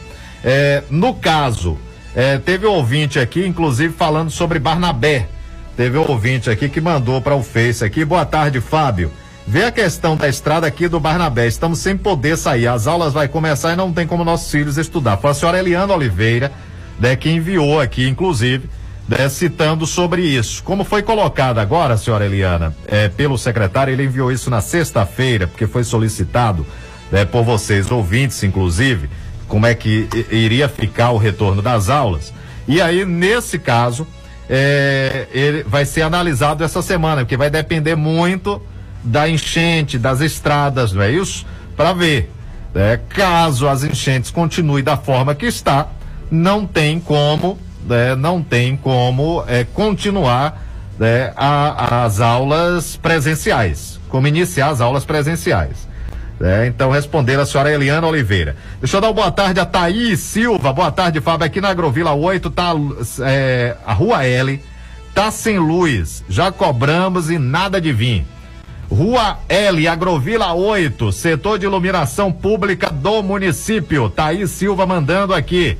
É, 0.44 0.82
no 0.90 1.14
caso, 1.14 1.78
é, 2.14 2.36
teve 2.36 2.66
um 2.66 2.72
ouvinte 2.72 3.18
aqui, 3.18 3.46
inclusive 3.46 3.94
falando 3.94 4.30
sobre 4.30 4.58
Barnabé. 4.58 5.28
Teve 5.76 5.96
um 5.96 6.10
ouvinte 6.10 6.50
aqui 6.50 6.68
que 6.68 6.80
mandou 6.80 7.22
para 7.22 7.34
o 7.34 7.42
Face 7.42 7.82
aqui. 7.82 8.04
Boa 8.04 8.26
tarde, 8.26 8.60
Fábio. 8.60 9.10
Vê 9.46 9.64
a 9.64 9.72
questão 9.72 10.16
da 10.16 10.28
estrada 10.28 10.66
aqui 10.66 10.88
do 10.88 11.00
Barnabé. 11.00 11.46
Estamos 11.46 11.80
sem 11.80 11.96
poder 11.96 12.36
sair. 12.36 12.68
As 12.68 12.86
aulas 12.86 13.12
vai 13.12 13.26
começar 13.28 13.72
e 13.72 13.76
não 13.76 13.92
tem 13.92 14.06
como 14.06 14.24
nossos 14.24 14.50
filhos 14.50 14.78
estudar. 14.78 15.16
Foi 15.16 15.30
a 15.30 15.34
senhora 15.34 15.58
Eliana 15.58 15.92
Oliveira, 15.92 16.52
né, 16.98 17.16
que 17.16 17.28
enviou 17.28 17.80
aqui, 17.80 18.08
inclusive, 18.08 18.70
né, 19.08 19.28
citando 19.28 19.84
sobre 19.86 20.22
isso. 20.22 20.62
Como 20.62 20.84
foi 20.84 21.02
colocado 21.02 21.58
agora, 21.58 21.96
senhora 21.96 22.24
Eliana, 22.24 22.74
é, 22.86 23.08
pelo 23.08 23.36
secretário, 23.36 23.92
ele 23.92 24.04
enviou 24.04 24.30
isso 24.30 24.48
na 24.48 24.60
sexta-feira, 24.60 25.46
porque 25.46 25.66
foi 25.66 25.82
solicitado 25.82 26.64
né, 27.10 27.24
por 27.24 27.42
vocês, 27.42 27.90
ouvintes, 27.90 28.42
inclusive, 28.44 29.10
como 29.48 29.66
é 29.66 29.74
que 29.74 30.08
iria 30.30 30.68
ficar 30.68 31.10
o 31.10 31.18
retorno 31.18 31.60
das 31.60 31.90
aulas. 31.90 32.32
E 32.66 32.80
aí, 32.80 33.04
nesse 33.04 33.58
caso, 33.58 34.06
é, 34.48 35.26
ele 35.32 35.64
vai 35.64 35.84
ser 35.84 36.02
analisado 36.02 36.62
essa 36.62 36.80
semana, 36.80 37.22
porque 37.22 37.36
vai 37.36 37.50
depender 37.50 37.96
muito 37.96 38.62
da 39.02 39.28
enchente, 39.28 39.98
das 39.98 40.20
estradas, 40.20 40.92
não 40.92 41.02
é 41.02 41.10
isso? 41.10 41.44
Para 41.76 41.92
ver. 41.92 42.30
Caso 43.08 43.68
as 43.68 43.84
enchentes 43.84 44.30
continuem 44.30 44.82
da 44.82 44.96
forma 44.96 45.34
que 45.34 45.44
está, 45.44 45.88
não 46.30 46.66
tem 46.66 46.98
como, 46.98 47.58
né? 47.86 48.14
não 48.14 48.42
tem 48.42 48.76
como 48.76 49.44
é, 49.46 49.64
continuar 49.64 50.62
né? 50.98 51.32
a, 51.36 52.04
as 52.04 52.20
aulas 52.20 52.96
presenciais, 52.96 54.00
como 54.08 54.26
iniciar 54.26 54.70
as 54.70 54.80
aulas 54.80 55.04
presenciais. 55.04 55.86
É, 56.40 56.66
então, 56.66 56.90
responder 56.90 57.38
a 57.38 57.46
senhora 57.46 57.72
Eliana 57.72 58.06
Oliveira. 58.06 58.56
Deixa 58.80 58.96
eu 58.96 59.00
dar 59.00 59.08
uma 59.08 59.12
boa 59.12 59.30
tarde 59.30 59.60
a 59.60 59.64
Thaís 59.64 60.18
Silva. 60.18 60.72
Boa 60.72 60.90
tarde, 60.90 61.20
Fábio. 61.20 61.46
Aqui 61.46 61.60
na 61.60 61.68
Agrovila 61.68 62.14
8 62.14 62.50
tá 62.50 62.72
é, 63.20 63.76
a 63.86 63.92
Rua 63.92 64.24
L, 64.24 64.60
tá 65.14 65.30
sem 65.30 65.58
luz. 65.58 66.24
Já 66.28 66.50
cobramos 66.50 67.30
e 67.30 67.38
nada 67.38 67.80
de 67.80 67.92
vir. 67.92 68.26
Rua 68.92 69.38
L, 69.48 69.88
Agrovila 69.88 70.52
8, 70.52 71.10
setor 71.12 71.58
de 71.58 71.64
iluminação 71.64 72.30
pública 72.30 72.90
do 72.90 73.22
município. 73.22 74.10
Thaís 74.10 74.50
Silva 74.50 74.84
mandando 74.84 75.32
aqui. 75.32 75.78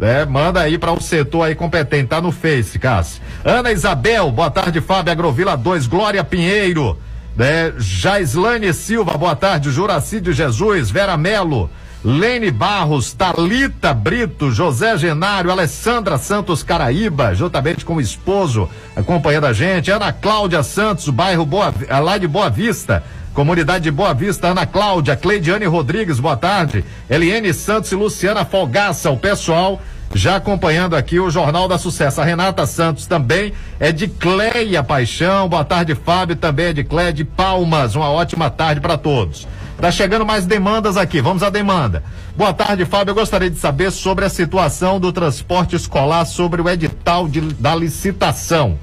É, 0.00 0.24
manda 0.24 0.60
aí 0.60 0.78
para 0.78 0.92
o 0.92 0.96
um 0.96 1.00
setor 1.00 1.42
aí 1.42 1.56
competente, 1.56 2.08
tá 2.08 2.20
no 2.20 2.30
Face, 2.30 2.78
Cássio. 2.78 3.20
Ana 3.44 3.72
Isabel, 3.72 4.30
boa 4.30 4.48
tarde, 4.48 4.80
Fábio 4.80 5.12
Agrovila 5.12 5.56
2, 5.56 5.88
Glória 5.88 6.22
Pinheiro, 6.22 6.96
né? 7.36 7.72
Jaislane 7.78 8.72
Silva, 8.72 9.18
boa 9.18 9.34
tarde, 9.34 9.70
Juracídio 9.70 10.32
Jesus, 10.32 10.88
Vera 10.88 11.16
Melo, 11.16 11.68
Lene 12.04 12.50
Barros, 12.50 13.12
Talita 13.12 13.94
Brito, 13.94 14.50
José 14.50 14.98
Genário, 14.98 15.52
Alessandra 15.52 16.18
Santos 16.18 16.64
Caraíba, 16.64 17.32
juntamente 17.32 17.84
com 17.84 17.94
o 17.94 18.00
esposo, 18.00 18.68
acompanhando 18.96 19.46
a 19.46 19.52
gente, 19.52 19.90
Ana 19.90 20.12
Cláudia 20.12 20.64
Santos, 20.64 21.08
bairro 21.08 21.46
Boa, 21.46 21.72
lá 22.02 22.18
de 22.18 22.26
Boa 22.26 22.50
Vista, 22.50 23.04
comunidade 23.32 23.84
de 23.84 23.90
Boa 23.92 24.12
Vista, 24.12 24.48
Ana 24.48 24.66
Cláudia, 24.66 25.14
Cleidiane 25.14 25.64
Rodrigues, 25.64 26.18
boa 26.18 26.36
tarde, 26.36 26.84
Eliane 27.08 27.54
Santos 27.54 27.92
e 27.92 27.94
Luciana 27.94 28.44
Folgaça, 28.44 29.08
o 29.08 29.16
pessoal 29.16 29.80
já 30.14 30.36
acompanhando 30.36 30.94
aqui 30.94 31.18
o 31.18 31.30
Jornal 31.30 31.66
da 31.66 31.78
Sucesso. 31.78 32.20
A 32.20 32.24
Renata 32.24 32.66
Santos 32.66 33.06
também 33.06 33.52
é 33.80 33.92
de 33.92 34.08
Cleia 34.08 34.82
Paixão, 34.82 35.48
boa 35.48 35.64
tarde 35.64 35.94
Fábio, 35.94 36.36
também 36.36 36.66
é 36.66 36.72
de 36.72 36.84
Cleia 36.84 37.12
de 37.12 37.24
Palmas, 37.24 37.94
uma 37.94 38.10
ótima 38.10 38.50
tarde 38.50 38.80
para 38.80 38.98
todos. 38.98 39.46
Tá 39.82 39.90
chegando 39.90 40.24
mais 40.24 40.46
demandas 40.46 40.96
aqui. 40.96 41.20
Vamos 41.20 41.42
à 41.42 41.50
demanda. 41.50 42.04
Boa 42.36 42.52
tarde, 42.54 42.84
Fábio. 42.84 43.10
Eu 43.10 43.16
gostaria 43.16 43.50
de 43.50 43.58
saber 43.58 43.90
sobre 43.90 44.24
a 44.24 44.28
situação 44.28 45.00
do 45.00 45.12
transporte 45.12 45.74
escolar, 45.74 46.24
sobre 46.24 46.62
o 46.62 46.68
edital 46.68 47.26
de, 47.26 47.40
da 47.40 47.74
licitação. 47.74 48.78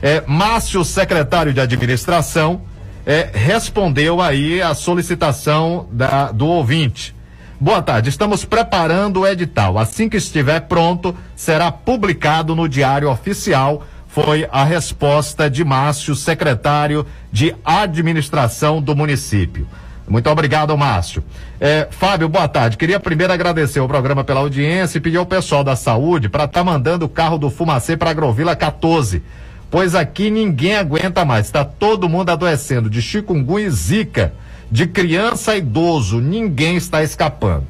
É, 0.00 0.22
Márcio, 0.26 0.86
secretário 0.86 1.52
de 1.52 1.60
administração, 1.60 2.62
é, 3.04 3.28
respondeu 3.34 4.22
aí 4.22 4.62
a 4.62 4.72
solicitação 4.72 5.86
da, 5.92 6.32
do 6.32 6.46
ouvinte. 6.46 7.14
Boa 7.62 7.80
tarde, 7.80 8.08
estamos 8.08 8.44
preparando 8.44 9.20
o 9.20 9.26
edital. 9.26 9.78
Assim 9.78 10.08
que 10.08 10.16
estiver 10.16 10.62
pronto, 10.62 11.16
será 11.36 11.70
publicado 11.70 12.56
no 12.56 12.68
Diário 12.68 13.08
Oficial. 13.08 13.84
Foi 14.08 14.48
a 14.50 14.64
resposta 14.64 15.48
de 15.48 15.64
Márcio, 15.64 16.16
secretário 16.16 17.06
de 17.30 17.54
administração 17.64 18.82
do 18.82 18.96
município. 18.96 19.64
Muito 20.08 20.28
obrigado, 20.28 20.76
Márcio. 20.76 21.22
É, 21.60 21.86
Fábio, 21.88 22.28
boa 22.28 22.48
tarde. 22.48 22.76
Queria 22.76 22.98
primeiro 22.98 23.32
agradecer 23.32 23.78
o 23.78 23.86
programa 23.86 24.24
pela 24.24 24.40
audiência 24.40 24.98
e 24.98 25.00
pedir 25.00 25.18
ao 25.18 25.24
pessoal 25.24 25.62
da 25.62 25.76
saúde 25.76 26.28
para 26.28 26.46
estar 26.46 26.58
tá 26.58 26.64
mandando 26.64 27.04
o 27.04 27.08
carro 27.08 27.38
do 27.38 27.48
Fumacê 27.48 27.96
para 27.96 28.10
Agrovila 28.10 28.56
14. 28.56 29.22
Pois 29.70 29.94
aqui 29.94 30.30
ninguém 30.30 30.74
aguenta 30.74 31.24
mais. 31.24 31.46
Está 31.46 31.64
todo 31.64 32.08
mundo 32.08 32.30
adoecendo 32.30 32.90
de 32.90 33.00
chikungunya 33.00 33.68
e 33.68 33.70
zika. 33.70 34.32
De 34.72 34.86
criança 34.86 35.52
a 35.52 35.56
idoso, 35.58 36.18
ninguém 36.18 36.76
está 36.76 37.02
escapando. 37.02 37.66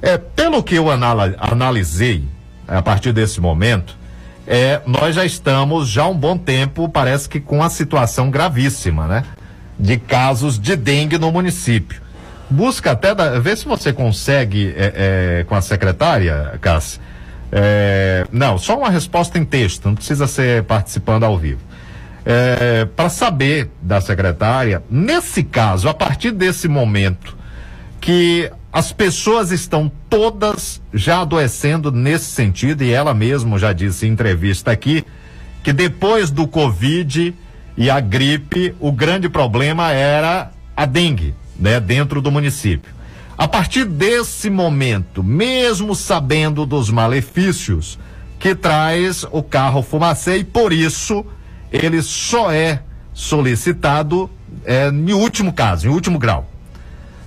É, 0.00 0.16
pelo 0.16 0.62
que 0.62 0.74
eu 0.74 0.86
analisei, 0.90 2.24
a 2.66 2.80
partir 2.80 3.12
desse 3.12 3.42
momento, 3.42 3.94
é, 4.46 4.80
nós 4.86 5.14
já 5.14 5.22
estamos 5.22 5.86
já 5.86 6.06
um 6.06 6.16
bom 6.16 6.38
tempo, 6.38 6.88
parece 6.88 7.28
que 7.28 7.40
com 7.40 7.62
a 7.62 7.68
situação 7.68 8.30
gravíssima, 8.30 9.06
né? 9.06 9.24
de 9.78 9.98
casos 9.98 10.58
de 10.58 10.76
dengue 10.76 11.18
no 11.18 11.30
município. 11.30 12.00
Busca 12.48 12.92
até, 12.92 13.14
da, 13.14 13.38
ver 13.38 13.58
se 13.58 13.66
você 13.66 13.92
consegue 13.92 14.74
é, 14.74 15.40
é, 15.40 15.44
com 15.44 15.54
a 15.54 15.60
secretária, 15.60 16.58
Cássia. 16.58 17.02
É, 17.52 18.24
não, 18.32 18.56
só 18.56 18.78
uma 18.78 18.88
resposta 18.88 19.38
em 19.38 19.44
texto, 19.44 19.84
não 19.84 19.94
precisa 19.94 20.26
ser 20.26 20.62
participando 20.62 21.24
ao 21.24 21.36
vivo. 21.36 21.60
É, 22.24 22.84
para 22.84 23.08
saber 23.08 23.70
da 23.80 24.00
secretária, 24.00 24.82
nesse 24.90 25.42
caso, 25.42 25.88
a 25.88 25.94
partir 25.94 26.32
desse 26.32 26.68
momento, 26.68 27.36
que 28.00 28.50
as 28.72 28.92
pessoas 28.92 29.50
estão 29.50 29.90
todas 30.08 30.80
já 30.92 31.22
adoecendo 31.22 31.90
nesse 31.90 32.26
sentido, 32.26 32.84
e 32.84 32.92
ela 32.92 33.14
mesma 33.14 33.58
já 33.58 33.72
disse 33.72 34.06
em 34.06 34.10
entrevista 34.10 34.70
aqui, 34.70 35.04
que 35.62 35.72
depois 35.72 36.30
do 36.30 36.46
Covid 36.46 37.34
e 37.76 37.90
a 37.90 38.00
gripe, 38.00 38.74
o 38.78 38.92
grande 38.92 39.28
problema 39.28 39.90
era 39.90 40.50
a 40.76 40.86
dengue, 40.86 41.34
né, 41.58 41.80
dentro 41.80 42.20
do 42.20 42.30
município. 42.30 42.92
A 43.36 43.48
partir 43.48 43.86
desse 43.86 44.50
momento, 44.50 45.24
mesmo 45.24 45.94
sabendo 45.94 46.66
dos 46.66 46.90
malefícios 46.90 47.98
que 48.38 48.54
traz 48.54 49.24
o 49.32 49.42
carro 49.42 49.82
fumacê 49.82 50.38
e 50.38 50.44
por 50.44 50.72
isso 50.72 51.24
ele 51.72 52.02
só 52.02 52.50
é 52.50 52.80
solicitado 53.12 54.30
é, 54.64 54.88
em 54.88 55.12
último 55.12 55.52
caso, 55.52 55.86
em 55.86 55.90
último 55.90 56.18
grau. 56.18 56.48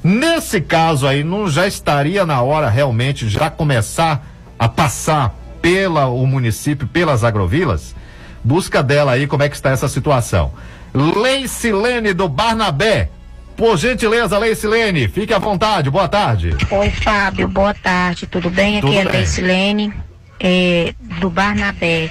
Nesse 0.04 0.60
caso 0.60 1.08
aí, 1.08 1.24
não 1.24 1.50
já 1.50 1.66
estaria 1.66 2.26
na 2.26 2.42
hora 2.42 2.70
realmente 2.70 3.30
já 3.30 3.50
começar 3.50 4.26
a 4.60 4.68
passar 4.68 5.34
pela 5.62 6.08
o 6.08 6.28
município, 6.28 6.86
pelas 6.88 7.24
agrovilas? 7.24 7.96
Busca 8.44 8.84
dela 8.84 9.14
aí 9.14 9.26
como 9.26 9.44
é 9.44 9.50
que 9.50 9.56
está 9.56 9.70
essa 9.70 9.88
situação. 9.88 10.52
Leicilene 10.94 12.14
do 12.14 12.28
Barnabé. 12.28 13.10
Por 13.56 13.78
gentileza, 13.78 14.38
Leicilene, 14.38 15.08
fique 15.08 15.34
à 15.34 15.40
vontade. 15.40 15.90
Boa 15.90 16.08
tarde. 16.08 16.56
Oi, 16.70 16.90
Fábio. 16.90 17.48
Boa 17.48 17.74
tarde. 17.74 18.28
Tudo 18.28 18.50
bem? 18.50 18.80
Aqui 18.80 18.88
Tudo 18.88 19.00
é 19.00 19.04
Leicilene, 19.04 19.94
é, 20.40 20.94
do 21.22 21.30
Barnabé. 21.30 22.10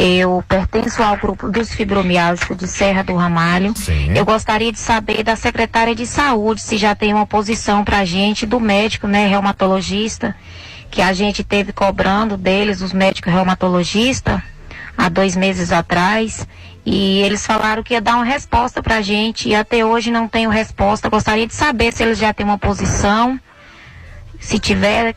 Eu 0.00 0.44
pertenço 0.48 1.02
ao 1.02 1.16
grupo 1.16 1.50
dos 1.50 1.74
fibromialgicos 1.74 2.56
de 2.56 2.68
Serra 2.68 3.02
do 3.02 3.16
Ramalho. 3.16 3.76
Sim. 3.76 4.16
Eu 4.16 4.24
gostaria 4.24 4.70
de 4.70 4.78
saber 4.78 5.24
da 5.24 5.34
secretária 5.34 5.92
de 5.92 6.06
saúde 6.06 6.62
se 6.62 6.76
já 6.76 6.94
tem 6.94 7.12
uma 7.12 7.26
posição 7.26 7.82
para 7.82 7.98
a 7.98 8.04
gente, 8.04 8.46
do 8.46 8.60
médico, 8.60 9.08
né, 9.08 9.26
reumatologista, 9.26 10.36
que 10.88 11.02
a 11.02 11.12
gente 11.12 11.42
teve 11.42 11.72
cobrando 11.72 12.36
deles, 12.36 12.80
os 12.80 12.92
médicos 12.92 13.32
reumatologistas 13.32 14.40
há 14.96 15.08
dois 15.08 15.36
meses 15.36 15.70
atrás 15.70 16.46
e 16.84 17.18
eles 17.20 17.46
falaram 17.46 17.82
que 17.82 17.94
ia 17.94 18.00
dar 18.00 18.16
uma 18.16 18.24
resposta 18.24 18.82
para 18.82 18.96
a 18.96 19.02
gente 19.02 19.48
e 19.48 19.54
até 19.54 19.84
hoje 19.84 20.10
não 20.10 20.26
tenho 20.26 20.48
resposta. 20.48 21.08
Gostaria 21.08 21.46
de 21.46 21.54
saber 21.54 21.92
se 21.92 22.02
eles 22.02 22.18
já 22.18 22.32
têm 22.32 22.46
uma 22.46 22.58
posição. 22.58 23.38
Se 24.40 24.58
tiver, 24.58 25.14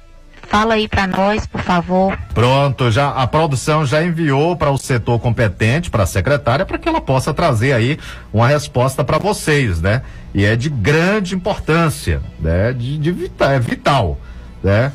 Fala 0.52 0.74
aí 0.74 0.86
para 0.86 1.08
nós, 1.08 1.48
por 1.48 1.62
favor. 1.62 2.20
Pronto, 2.34 2.92
já 2.92 3.08
a 3.08 3.26
produção 3.26 3.86
já 3.86 4.04
enviou 4.04 4.54
para 4.58 4.70
o 4.70 4.78
setor 4.78 5.18
competente, 5.18 5.90
para 5.90 6.04
a 6.04 6.06
secretária, 6.06 6.66
para 6.66 6.78
que 6.78 6.90
ela 6.90 7.00
possa 7.00 7.34
trazer 7.34 7.72
aí 7.72 7.98
uma 8.34 8.50
resposta 8.50 9.02
para 9.02 9.18
vocês, 9.18 9.80
né? 9.80 10.02
E 10.34 10.44
é 10.44 10.58
de 10.58 10.70
grande 10.70 11.36
importância, 11.36 12.22
né? 12.38 12.74
De, 12.74 12.98
de 12.98 13.12
vital, 13.14 13.50
é 13.50 13.60
vital, 13.62 14.18
né? 14.62 14.92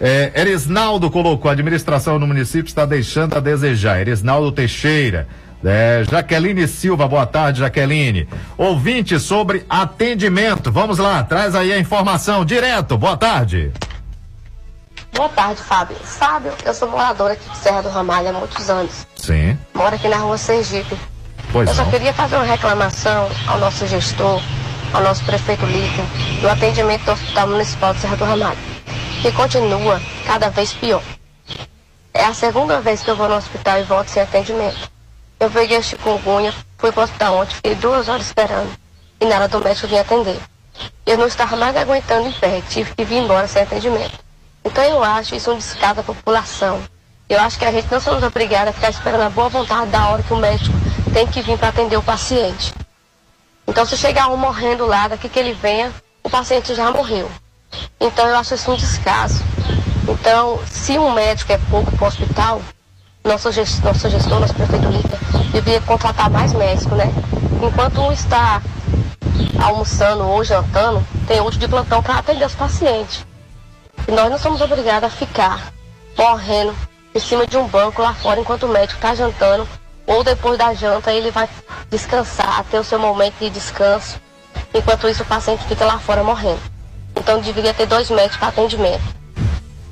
É, 0.00 0.30
Erisnaldo 0.32 1.10
colocou, 1.10 1.48
a 1.48 1.54
administração 1.54 2.16
no 2.16 2.26
município 2.28 2.68
está 2.68 2.86
deixando 2.86 3.36
a 3.36 3.40
desejar. 3.40 4.00
Erisnaldo 4.00 4.52
Teixeira. 4.52 5.26
É, 5.64 6.04
Jaqueline 6.08 6.68
Silva, 6.68 7.08
boa 7.08 7.26
tarde, 7.26 7.58
Jaqueline. 7.58 8.28
Ouvinte 8.56 9.18
sobre 9.18 9.66
atendimento. 9.68 10.70
Vamos 10.70 10.98
lá, 10.98 11.20
traz 11.24 11.56
aí 11.56 11.72
a 11.72 11.80
informação 11.80 12.44
direto. 12.44 12.96
Boa 12.96 13.16
tarde. 13.16 13.72
Boa 15.12 15.28
tarde, 15.28 15.62
Fábio. 15.62 15.96
Fábio, 15.96 16.52
eu 16.64 16.72
sou 16.72 16.88
moradora 16.88 17.34
aqui 17.34 17.48
de 17.48 17.56
Serra 17.58 17.82
do 17.82 17.88
Ramalho 17.88 18.28
há 18.28 18.32
muitos 18.32 18.70
anos. 18.70 19.06
Sim. 19.16 19.58
Moro 19.74 19.94
aqui 19.94 20.08
na 20.08 20.16
rua 20.16 20.38
Sergipe. 20.38 20.96
Pois 21.52 21.68
eu 21.68 21.74
não. 21.74 21.84
só 21.84 21.90
queria 21.90 22.12
fazer 22.12 22.36
uma 22.36 22.44
reclamação 22.44 23.28
ao 23.46 23.58
nosso 23.58 23.86
gestor, 23.86 24.40
ao 24.92 25.02
nosso 25.02 25.24
prefeito 25.24 25.66
Lito, 25.66 26.02
do 26.40 26.48
atendimento 26.48 27.04
do 27.04 27.12
Hospital 27.12 27.48
Municipal 27.48 27.92
de 27.92 28.00
Serra 28.00 28.16
do 28.16 28.24
Ramalho, 28.24 28.58
que 29.20 29.32
continua 29.32 30.00
cada 30.26 30.48
vez 30.48 30.72
pior. 30.72 31.02
É 32.14 32.24
a 32.24 32.34
segunda 32.34 32.80
vez 32.80 33.02
que 33.02 33.10
eu 33.10 33.16
vou 33.16 33.28
no 33.28 33.36
hospital 33.36 33.80
e 33.80 33.82
volto 33.82 34.08
sem 34.08 34.22
atendimento. 34.22 34.90
Eu 35.38 35.50
peguei 35.50 35.82
chikungunya, 35.82 36.54
fui 36.78 36.92
pro 36.92 37.02
hospital 37.02 37.38
ontem, 37.38 37.54
fiquei 37.54 37.74
duas 37.74 38.08
horas 38.08 38.26
esperando 38.26 38.70
e 39.20 39.24
nada 39.24 39.48
do 39.48 39.62
médico 39.62 39.86
vir 39.86 39.98
atender. 39.98 40.38
Eu 41.04 41.18
não 41.18 41.26
estava 41.26 41.56
mais 41.56 41.76
aguentando 41.76 42.28
em 42.28 42.32
pé, 42.32 42.62
tive 42.68 42.94
que 42.94 43.04
vir 43.04 43.18
embora 43.18 43.46
sem 43.46 43.62
atendimento. 43.62 44.18
Então 44.64 44.84
eu 44.84 45.02
acho 45.02 45.34
isso 45.34 45.52
um 45.52 45.56
descaso 45.56 46.00
à 46.00 46.02
população. 46.02 46.80
Eu 47.28 47.40
acho 47.40 47.58
que 47.58 47.64
a 47.64 47.72
gente 47.72 47.90
não 47.90 48.00
somos 48.00 48.22
obrigados 48.22 48.70
a 48.70 48.72
ficar 48.72 48.90
esperando 48.90 49.22
a 49.22 49.30
boa 49.30 49.48
vontade 49.48 49.90
da 49.90 50.08
hora 50.08 50.22
que 50.22 50.32
o 50.32 50.36
médico 50.36 50.74
tem 51.12 51.26
que 51.26 51.40
vir 51.40 51.56
para 51.56 51.68
atender 51.68 51.96
o 51.96 52.02
paciente. 52.02 52.74
Então 53.66 53.86
se 53.86 53.96
chegar 53.96 54.28
um 54.28 54.36
morrendo 54.36 54.84
lá, 54.86 55.08
daqui 55.08 55.28
que 55.28 55.38
ele 55.38 55.52
venha, 55.52 55.92
o 56.22 56.28
paciente 56.28 56.74
já 56.74 56.90
morreu. 56.90 57.30
Então 58.00 58.26
eu 58.26 58.36
acho 58.36 58.54
isso 58.54 58.70
um 58.72 58.76
descaso. 58.76 59.42
Então, 60.08 60.58
se 60.66 60.98
um 60.98 61.12
médico 61.12 61.52
é 61.52 61.58
pouco 61.70 61.92
para 61.92 62.04
o 62.04 62.08
hospital, 62.08 62.60
nosso 63.22 63.52
gestor, 63.52 63.92
nosso 63.92 64.10
gestor, 64.10 64.40
nosso 64.40 64.54
prefeito 64.54 64.88
Lita, 64.88 65.18
devia 65.52 65.80
contratar 65.82 66.28
mais 66.28 66.52
médicos, 66.52 66.96
né? 66.96 67.12
Enquanto 67.62 68.00
um 68.00 68.10
está 68.10 68.60
almoçando 69.62 70.26
ou 70.26 70.42
jantando, 70.42 71.06
tem 71.28 71.40
outro 71.40 71.58
de 71.60 71.68
plantão 71.68 72.02
para 72.02 72.18
atender 72.18 72.44
os 72.44 72.54
pacientes. 72.54 73.24
E 74.10 74.12
nós 74.12 74.28
não 74.28 74.38
somos 74.40 74.60
obrigados 74.60 75.04
a 75.04 75.08
ficar 75.08 75.72
morrendo 76.18 76.74
em 77.14 77.20
cima 77.20 77.46
de 77.46 77.56
um 77.56 77.68
banco 77.68 78.02
lá 78.02 78.12
fora 78.12 78.40
enquanto 78.40 78.64
o 78.64 78.68
médico 78.68 78.96
está 78.96 79.14
jantando, 79.14 79.68
ou 80.04 80.24
depois 80.24 80.58
da 80.58 80.74
janta 80.74 81.12
ele 81.12 81.30
vai 81.30 81.48
descansar, 81.88 82.64
ter 82.64 82.80
o 82.80 82.82
seu 82.82 82.98
momento 82.98 83.34
de 83.38 83.48
descanso. 83.48 84.20
Enquanto 84.74 85.08
isso 85.08 85.22
o 85.22 85.26
paciente 85.26 85.62
fica 85.62 85.84
lá 85.84 86.00
fora 86.00 86.24
morrendo. 86.24 86.58
Então 87.14 87.40
deveria 87.40 87.72
ter 87.72 87.86
dois 87.86 88.10
médicos 88.10 88.36
para 88.36 88.48
atendimento. 88.48 89.00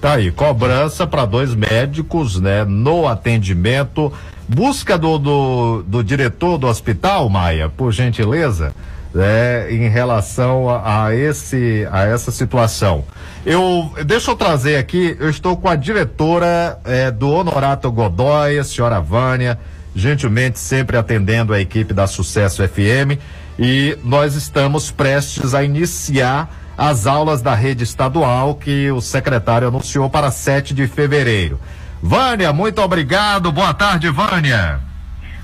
Tá 0.00 0.14
aí, 0.14 0.33
cobrança 0.33 1.07
para 1.07 1.24
dois 1.24 1.54
médicos, 1.54 2.40
né, 2.40 2.64
no 2.64 3.07
atendimento. 3.07 4.12
Busca 4.48 4.98
do, 4.98 5.16
do, 5.16 5.83
do 5.87 6.02
diretor 6.02 6.59
do 6.59 6.66
hospital, 6.66 7.28
Maia, 7.28 7.68
por 7.68 7.92
gentileza, 7.92 8.74
né, 9.14 9.73
em 9.73 9.88
relação 9.88 10.68
a, 10.68 11.07
a 11.07 11.14
esse 11.14 11.87
a 11.90 12.05
essa 12.05 12.31
situação. 12.31 13.05
Eu 13.44 13.92
deixa 14.05 14.31
eu 14.31 14.37
trazer 14.37 14.77
aqui, 14.77 15.16
eu 15.18 15.31
estou 15.31 15.57
com 15.57 15.68
a 15.68 15.77
diretora 15.77 16.79
eh, 16.85 17.11
do 17.11 17.31
Honorato 17.31 17.90
Godoy, 17.90 18.59
a 18.59 18.64
senhora 18.64 19.01
Vânia, 19.01 19.59
gentilmente 19.94 20.59
sempre 20.59 20.97
atendendo 20.97 21.53
a 21.53 21.61
equipe 21.61 21.94
da 21.94 22.07
Sucesso 22.07 22.66
FM, 22.66 23.18
e 23.59 23.97
nós 24.05 24.35
estamos 24.35 24.90
prestes 24.90 25.55
a 25.55 25.64
iniciar 25.64 26.51
as 26.77 27.07
aulas 27.07 27.42
da 27.42 27.55
rede 27.55 27.83
estadual 27.83 28.55
que 28.55 28.90
o 28.92 29.01
secretário 29.01 29.66
anunciou 29.66 30.09
para 30.09 30.31
7 30.31 30.73
de 30.73 30.87
fevereiro. 30.87 31.59
Vânia, 32.01 32.53
muito 32.53 32.81
obrigado. 32.81 33.51
Boa 33.51 33.75
tarde, 33.75 34.09
Vânia. 34.11 34.88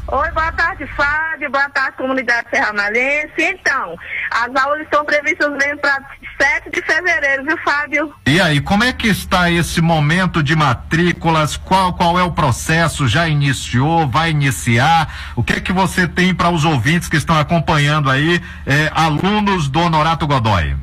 Oi, 0.07 0.31
boa 0.33 0.53
tarde, 0.53 0.87
Fábio. 0.89 1.51
Boa 1.51 1.69
tarde, 1.71 1.97
comunidade 1.97 2.47
serramalhense. 2.51 3.33
Então, 3.39 3.97
as 4.31 4.55
aulas 4.63 4.83
estão 4.83 5.03
previstas 5.05 5.51
mesmo 5.53 5.79
para 5.79 5.99
7 6.41 6.71
de 6.71 6.83
fevereiro, 6.83 7.45
viu, 7.45 7.57
Fábio? 7.65 8.15
E 8.27 8.39
aí, 8.39 8.61
como 8.61 8.85
é 8.85 8.93
que 8.93 9.09
está 9.09 9.51
esse 9.51 9.81
momento 9.81 10.43
de 10.43 10.55
matrículas? 10.55 11.57
Qual 11.57 11.95
qual 11.95 12.19
é 12.19 12.23
o 12.23 12.33
processo? 12.33 13.09
Já 13.09 13.27
iniciou? 13.29 14.07
Vai 14.07 14.31
iniciar? 14.31 15.33
O 15.35 15.43
que 15.43 15.55
é 15.55 15.61
que 15.61 15.73
você 15.73 16.07
tem 16.07 16.35
para 16.35 16.51
os 16.51 16.67
ouvintes 16.67 17.09
que 17.09 17.17
estão 17.17 17.39
acompanhando 17.39 18.11
aí, 18.11 18.43
eh, 18.67 18.91
alunos 18.95 19.69
do 19.69 19.81
Honorato 19.81 20.27
Godoy? 20.27 20.77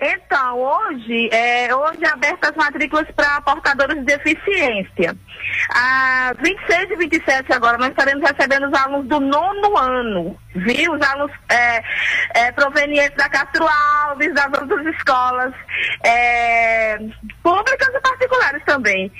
Então, 0.00 0.60
hoje, 0.60 1.28
é, 1.32 1.74
hoje 1.74 2.04
é 2.04 2.08
abertas 2.08 2.50
as 2.50 2.56
matrículas 2.56 3.06
para 3.16 3.40
portadores 3.40 3.96
de 3.96 4.04
deficiência. 4.04 5.16
A 5.70 6.32
26 6.40 6.90
e 6.90 6.96
27 6.96 7.52
agora, 7.52 7.78
nós 7.78 7.90
estaremos 7.90 8.22
recebendo 8.28 8.68
os 8.68 8.74
alunos 8.74 9.08
do 9.08 9.18
nono 9.18 9.76
ano, 9.76 10.38
viu? 10.54 10.92
Os 10.94 11.02
alunos 11.08 11.32
é, 11.48 11.82
é, 12.34 12.52
provenientes 12.52 13.16
da 13.16 13.28
Castro 13.28 13.66
Alves, 13.66 14.34
das 14.34 14.46
outras 14.60 14.86
escolas, 14.94 15.52
é, 16.04 16.98
públicas 17.42 17.88
e 17.94 18.00
particulares 18.00 18.62
também. 18.64 19.12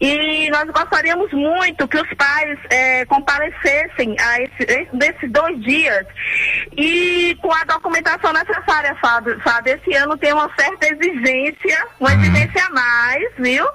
E 0.00 0.48
nós 0.50 0.64
gostaríamos 0.70 1.32
muito 1.32 1.86
que 1.88 1.96
os 1.98 2.08
pais 2.14 2.58
é, 2.70 3.04
comparecessem 3.06 4.16
a 4.20 4.40
esse, 4.42 4.62
esse- 4.62 4.88
nesses 4.96 5.30
dois 5.32 5.60
dias 5.62 6.06
e 6.76 7.36
com 7.42 7.52
a 7.52 7.64
documentação 7.64 8.32
necessária, 8.32 8.94
Fábio. 9.00 9.38
Fábio, 9.40 9.74
esse 9.74 9.94
ano 9.96 10.16
tem 10.16 10.32
uma 10.32 10.50
certa 10.58 10.86
exigência, 10.88 11.86
uma 12.00 12.12
exigência 12.12 12.64
a 12.66 12.70
mais, 12.70 13.24
viu? 13.38 13.66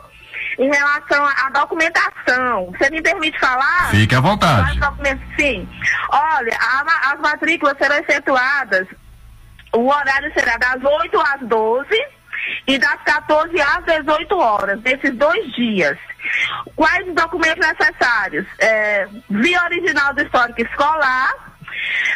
Em 0.59 0.69
relação 0.69 1.25
à 1.25 1.49
documentação. 1.51 2.71
Você 2.77 2.89
me 2.89 3.01
permite 3.01 3.39
falar? 3.39 3.89
Fique 3.91 4.13
à 4.15 4.19
vontade. 4.19 4.79
Documentos? 4.79 5.25
Sim. 5.39 5.67
Olha, 6.09 6.57
a 6.59 7.13
as 7.13 7.19
matrículas 7.19 7.77
serão 7.77 7.95
efetuadas, 7.97 8.87
o 9.73 9.87
horário 9.87 10.31
será 10.33 10.57
das 10.57 10.83
8 10.83 11.19
às 11.19 11.41
12 11.47 11.89
e 12.67 12.77
das 12.77 13.01
14 13.03 13.59
às 13.61 13.83
18 13.85 14.37
horas, 14.37 14.81
nesses 14.81 15.13
dois 15.15 15.53
dias. 15.53 15.97
Quais 16.75 17.07
os 17.07 17.15
documentos 17.15 17.65
necessários? 17.67 18.45
É, 18.59 19.07
via 19.29 19.63
original 19.63 20.13
do 20.13 20.21
histórico 20.21 20.61
escolar, 20.61 21.33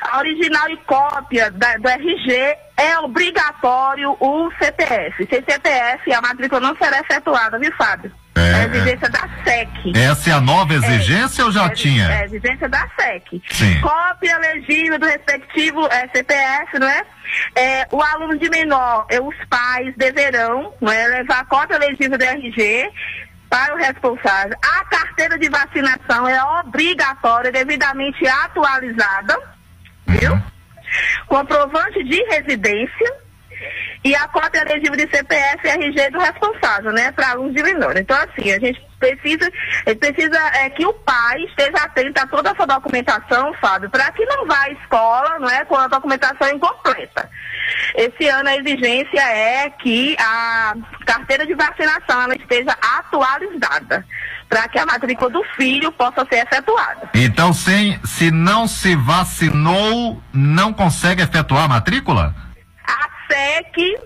a 0.01 0.17
original 0.19 0.69
e 0.69 0.77
cópia 0.77 1.49
da- 1.51 1.77
do 1.77 1.87
RG 1.89 2.57
é 2.77 2.99
obrigatório 2.99 4.15
o 4.19 4.51
CPF. 4.59 5.25
Sem 5.27 5.43
CPF, 5.43 6.13
a 6.13 6.21
matrícula 6.21 6.61
não 6.61 6.75
será 6.75 6.99
efetuada, 6.99 7.57
viu, 7.59 7.71
Fábio? 7.75 8.11
É, 8.37 8.53
a 8.53 8.65
exigência 8.65 9.09
da 9.09 9.29
SEC. 9.45 9.97
Essa 9.97 10.29
é 10.29 10.33
a 10.33 10.41
nova 10.41 10.73
exigência 10.73 11.45
ou 11.45 11.51
já 11.51 11.65
É, 11.65 11.69
tinha? 11.69 12.11
É, 12.11 12.25
exigência 12.25 12.67
da 12.67 12.87
SEC. 12.99 13.41
Sim. 13.49 13.79
Cópia 13.81 14.37
legível 14.39 14.99
do 14.99 15.05
respectivo 15.05 15.87
é, 15.87 16.07
CPF, 16.13 16.77
não 16.79 16.87
é? 16.87 17.03
É, 17.55 17.87
O 17.91 18.01
aluno 18.01 18.37
de 18.37 18.49
menor, 18.49 19.05
é, 19.09 19.21
os 19.21 19.35
pais 19.49 19.93
deverão 19.95 20.73
não 20.81 20.91
é, 20.91 21.07
levar 21.07 21.39
a 21.39 21.45
cópia 21.45 21.77
legível 21.77 22.17
do 22.17 22.23
RG 22.23 22.89
para 23.49 23.73
o 23.73 23.77
responsável. 23.77 24.57
A 24.61 24.83
carteira 24.85 25.37
de 25.39 25.47
vacinação 25.49 26.27
é 26.27 26.43
obrigatória, 26.59 27.51
devidamente 27.51 28.27
atualizada, 28.27 29.39
viu? 30.07 30.37
Comprovante 31.27 32.03
de 32.03 32.21
residência 32.25 33.13
e 34.03 34.15
a 34.15 34.27
cópia 34.27 34.63
legível 34.63 34.95
de 34.95 35.09
CPF 35.09 35.65
e 35.65 35.69
RG 35.69 36.11
do 36.11 36.19
responsável, 36.19 36.91
né, 36.91 37.11
para 37.11 37.31
alunos 37.31 37.53
de 37.53 37.63
menor. 37.63 37.97
Então, 37.97 38.15
assim, 38.17 38.51
a 38.51 38.59
gente 38.59 38.79
precisa, 38.99 39.51
a 39.85 39.95
precisa 39.95 40.37
é, 40.57 40.69
que 40.69 40.85
o 40.85 40.93
pai 40.93 41.41
esteja 41.43 41.77
atento 41.77 42.21
a 42.21 42.27
toda 42.27 42.51
essa 42.51 42.67
documentação, 42.67 43.53
Fábio, 43.55 43.89
para 43.89 44.11
que 44.11 44.25
não 44.25 44.45
vá 44.45 44.61
à 44.63 44.69
escola, 44.71 45.39
não 45.39 45.49
é, 45.49 45.65
com 45.65 45.75
a 45.75 45.87
documentação 45.87 46.49
incompleta. 46.49 47.29
Esse 47.95 48.27
ano 48.27 48.49
a 48.49 48.57
exigência 48.57 49.21
é 49.21 49.69
que 49.69 50.15
a 50.19 50.75
carteira 51.05 51.45
de 51.45 51.55
vacinação 51.55 52.21
ela 52.21 52.35
esteja 52.35 52.77
atualizada, 52.81 54.05
para 54.47 54.67
que 54.67 54.77
a 54.77 54.85
matrícula 54.85 55.31
do 55.31 55.43
filho 55.55 55.91
possa 55.91 56.25
ser 56.25 56.45
efetuada. 56.45 57.09
Então, 57.15 57.51
sem, 57.53 57.99
se 58.05 58.29
não 58.29 58.67
se 58.67 58.95
vacinou, 58.95 60.21
não 60.31 60.71
consegue 60.71 61.23
efetuar 61.23 61.63
a 61.63 61.67
matrícula? 61.67 62.44
SEC, 63.27 64.01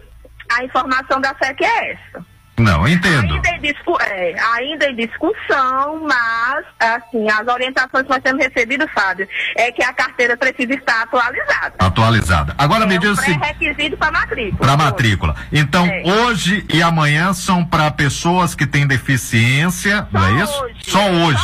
a 0.51 0.63
informação 0.63 1.20
da 1.22 1.36
SEC 1.36 1.63
é 1.63 1.91
essa. 1.91 2.26
Não, 2.60 2.88
entendo. 2.88 3.34
Ainda 3.36 3.49
em, 3.49 3.60
discu 3.62 3.97
é, 4.01 4.36
ainda 4.55 4.86
em 4.89 4.95
discussão, 4.95 6.01
mas, 6.07 6.66
assim, 6.80 7.30
as 7.30 7.47
orientações 7.47 8.03
que 8.03 8.10
nós 8.10 8.22
temos 8.22 8.43
recebido, 8.43 8.88
Fábio, 8.89 9.28
é 9.57 9.72
que 9.72 9.84
a 9.84 9.93
carteira 9.93 10.36
precisa 10.38 10.74
estar 10.74 11.03
atualizada. 11.03 11.74
Atualizada. 11.80 12.55
Agora 12.57 12.86
me 12.86 12.95
é 12.95 12.99
diz 12.99 13.10
um 13.10 13.14
o 13.14 13.16
seguinte. 13.16 13.39
pré-requisito 13.39 13.97
para 13.97 14.12
matrícula. 14.12 14.57
Para 14.60 14.78
matrícula. 14.78 15.36
Então, 15.51 15.86
É. 15.86 16.03
hoje 16.05 16.66
e 16.74 16.82
amanhã 16.82 17.34
são 17.34 17.64
para 17.66 17.89
pessoas 17.91 18.53
que 18.55 18.66
têm 18.68 18.86
deficiência, 18.88 20.07
não 20.12 20.26
é 20.26 20.43
isso? 20.43 20.66
Só 20.82 21.10
hoje. 21.10 21.39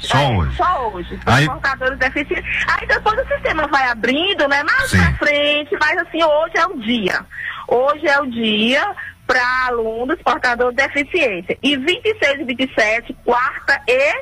Só 0.00 0.18
é, 0.18 0.28
hoje. 0.36 0.56
Só 0.56 0.88
hoje. 0.92 1.20
Aí- 1.26 1.46
portadores 1.46 1.98
deficientes. 1.98 2.44
Aí 2.68 2.86
depois 2.86 3.18
o 3.18 3.28
sistema 3.28 3.66
vai 3.66 3.88
abrindo, 3.88 4.46
né? 4.48 4.62
Mais 4.62 4.90
Sim. 4.90 4.98
pra 4.98 5.12
frente, 5.14 5.76
mas 5.80 5.98
assim, 5.98 6.22
hoje 6.22 6.52
é 6.56 6.66
o 6.66 6.78
dia. 6.80 7.20
Hoje 7.68 8.06
é 8.06 8.20
o 8.20 8.26
dia 8.26 8.84
para 9.30 9.66
alunos 9.68 10.20
portadores 10.24 10.74
de 10.76 10.82
deficiência. 10.88 11.56
E 11.62 11.76
26 11.76 12.40
e 12.40 12.44
27, 12.44 13.16
quarta 13.24 13.80
e 13.86 14.12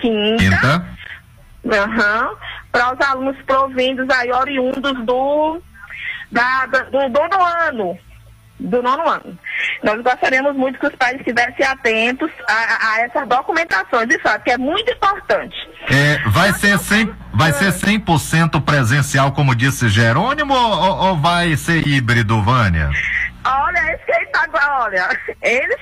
quinta. 0.00 0.42
Quinta. 1.62 2.36
para 2.72 2.94
os 2.94 3.00
alunos 3.06 3.36
provindos 3.42 4.08
aí, 4.10 4.32
oriundos 4.32 5.04
do, 5.04 5.60
da- 6.32 6.64
do 6.66 7.08
nono 7.10 7.44
ano. 7.68 7.98
Do 8.58 8.82
nono 8.82 9.06
ano. 9.08 9.38
Nós 9.82 10.00
gostaríamos 10.00 10.56
muito 10.56 10.78
que 10.78 10.86
os 10.86 10.94
pais 10.96 11.18
estivessem 11.18 11.66
atentos 11.66 12.30
a, 12.48 12.92
a 12.94 13.00
essas 13.02 13.28
documentações, 13.28 14.08
de 14.08 14.18
fato, 14.20 14.44
que 14.44 14.50
é 14.52 14.56
muito 14.58 14.90
importante. 14.90 15.56
É, 15.88 16.18
vai 16.30 16.52
ser 16.54 16.78
100, 16.78 17.14
vai 17.32 17.52
ser 17.52 17.72
100% 17.72 18.62
presencial, 18.62 19.32
como 19.32 19.54
disse 19.54 19.88
Jerônimo, 19.88 20.54
ou, 20.54 20.96
ou 21.08 21.16
vai 21.16 21.56
ser 21.56 21.86
híbrido, 21.86 22.42
Vânia? 22.42 22.90
Olha, 23.44 23.92
esse 23.92 24.04
que 24.06 24.12
aí 24.12 24.26
tá 24.26 24.44
agora, 24.44 24.84
olha, 24.84 25.20
eles, 25.42 25.76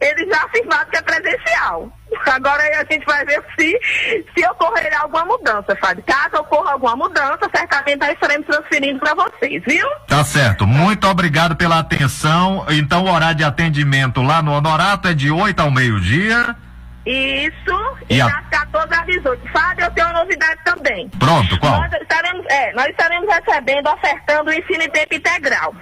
eles 0.00 0.28
já 0.28 0.44
afirmaram 0.44 0.90
que 0.90 0.96
é 0.96 1.02
presencial. 1.02 1.92
Agora 2.26 2.60
aí 2.62 2.74
a 2.74 2.84
gente 2.90 3.04
vai 3.06 3.24
ver 3.24 3.40
se, 3.56 3.78
se 4.34 4.46
ocorrer 4.48 5.00
alguma 5.00 5.24
mudança, 5.24 5.76
Fábio. 5.80 6.02
Caso 6.04 6.42
ocorra 6.42 6.72
alguma 6.72 6.96
mudança, 6.96 7.48
certamente 7.54 8.00
nós 8.00 8.12
estaremos 8.12 8.46
transferindo 8.46 8.98
para 8.98 9.14
vocês, 9.14 9.62
viu? 9.64 9.86
Tá 10.08 10.24
certo. 10.24 10.66
Muito 10.66 11.06
obrigado 11.06 11.54
pela 11.54 11.78
atenção. 11.78 12.66
Então, 12.70 13.04
o 13.04 13.12
horário 13.12 13.36
de 13.36 13.44
atendimento 13.44 14.20
lá 14.20 14.42
no 14.42 14.52
Honorato 14.52 15.06
é 15.06 15.14
de 15.14 15.30
8 15.30 15.60
ao 15.60 15.70
meio-dia. 15.70 16.56
Isso, 17.06 17.96
E 18.08 18.16
e 18.16 18.20
a- 18.20 18.42
14 18.50 18.94
às 18.94 19.06
18. 19.06 19.48
Fábio, 19.52 19.84
eu 19.84 19.90
tenho 19.92 20.06
uma 20.08 20.20
novidade 20.20 20.60
também. 20.64 21.08
Pronto, 21.10 21.58
qual? 21.60 21.80
Nós 21.82 21.92
estaremos, 22.00 22.46
é, 22.48 22.72
nós 22.72 22.86
estaremos 22.88 23.28
recebendo, 23.34 23.88
ofertando 23.88 24.50
o 24.50 24.54
ensino 24.54 24.82
em 24.82 24.90
tempo 24.90 25.14
integral. 25.14 25.74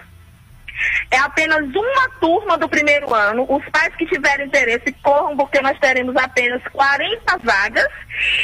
É 1.12 1.18
apenas 1.18 1.60
uma 1.72 2.08
turma 2.20 2.58
do 2.58 2.68
primeiro 2.68 3.14
ano. 3.14 3.46
Os 3.48 3.64
pais 3.70 3.94
que 3.94 4.04
tiverem 4.06 4.46
interesse 4.46 4.90
corram, 5.02 5.36
porque 5.36 5.60
nós 5.60 5.78
teremos 5.78 6.16
apenas 6.16 6.60
40 6.72 7.38
vagas. 7.44 7.86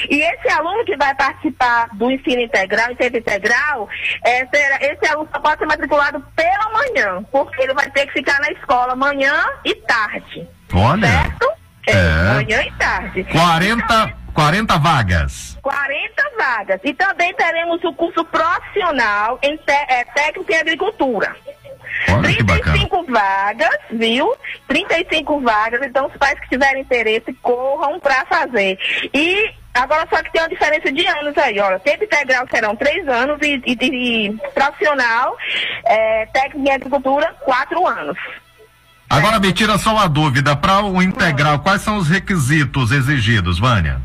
E 0.08 0.22
esse 0.22 0.48
aluno 0.50 0.84
que 0.84 0.96
vai 0.96 1.12
participar 1.16 1.88
do 1.94 2.08
ensino 2.10 2.40
integral, 2.40 2.94
tempo 2.94 3.16
integral, 3.16 3.88
é, 4.24 4.46
será- 4.46 4.78
esse 4.82 5.06
aluno 5.10 5.28
só 5.32 5.40
pode 5.40 5.58
ser 5.58 5.66
matriculado 5.66 6.20
pela 6.36 6.70
manhã, 6.70 7.24
porque 7.32 7.60
ele 7.60 7.74
vai 7.74 7.90
ter 7.90 8.06
que 8.06 8.12
ficar 8.12 8.38
na 8.40 8.50
escola 8.52 8.94
manhã 8.94 9.34
e 9.64 9.74
tarde. 9.74 10.46
Olha. 10.72 11.08
Certo? 11.08 11.57
É. 11.90 12.34
Manhã 12.34 12.62
e 12.62 12.72
tarde. 12.72 13.24
40, 13.24 14.12
40 14.34 14.78
vagas. 14.78 15.58
40 15.62 16.22
vagas. 16.38 16.80
E 16.84 16.94
também 16.94 17.32
teremos 17.34 17.82
o 17.84 17.92
curso 17.94 18.24
profissional 18.24 19.38
em 19.42 19.56
te- 19.56 19.72
é, 19.88 20.04
técnico 20.14 20.50
em 20.52 20.56
agricultura. 20.56 21.34
Olha 22.10 22.32
que 22.32 22.42
bacana. 22.44 22.78
35 22.78 23.04
vagas, 23.10 23.78
viu? 23.90 24.32
35 24.68 25.40
vagas, 25.40 25.82
então 25.82 26.06
os 26.06 26.16
pais 26.16 26.38
que 26.40 26.48
tiverem 26.48 26.82
interesse 26.82 27.32
corram 27.42 27.98
para 27.98 28.24
fazer. 28.26 28.78
E 29.12 29.50
agora 29.74 30.06
só 30.08 30.22
que 30.22 30.30
tem 30.32 30.40
uma 30.42 30.48
diferença 30.48 30.92
de 30.92 31.04
anos 31.06 31.36
aí, 31.36 31.58
olha. 31.58 31.78
Tempo 31.80 32.04
integral 32.04 32.46
serão 32.54 32.76
três 32.76 33.06
anos 33.08 33.38
e, 33.42 33.60
e- 33.66 33.78
e 34.26 34.36
profissional, 34.54 35.36
é, 35.84 36.26
técnico 36.26 36.68
em 36.68 36.72
agricultura, 36.72 37.34
quatro 37.40 37.84
anos. 37.86 38.16
Agora 39.08 39.40
me 39.40 39.52
tira 39.52 39.78
só 39.78 39.92
uma 39.92 40.08
dúvida. 40.08 40.54
Para 40.54 40.82
o 40.84 41.02
integral, 41.02 41.60
quais 41.60 41.80
são 41.82 41.96
os 41.96 42.08
requisitos 42.08 42.92
exigidos, 42.92 43.58
Vânia? 43.58 44.00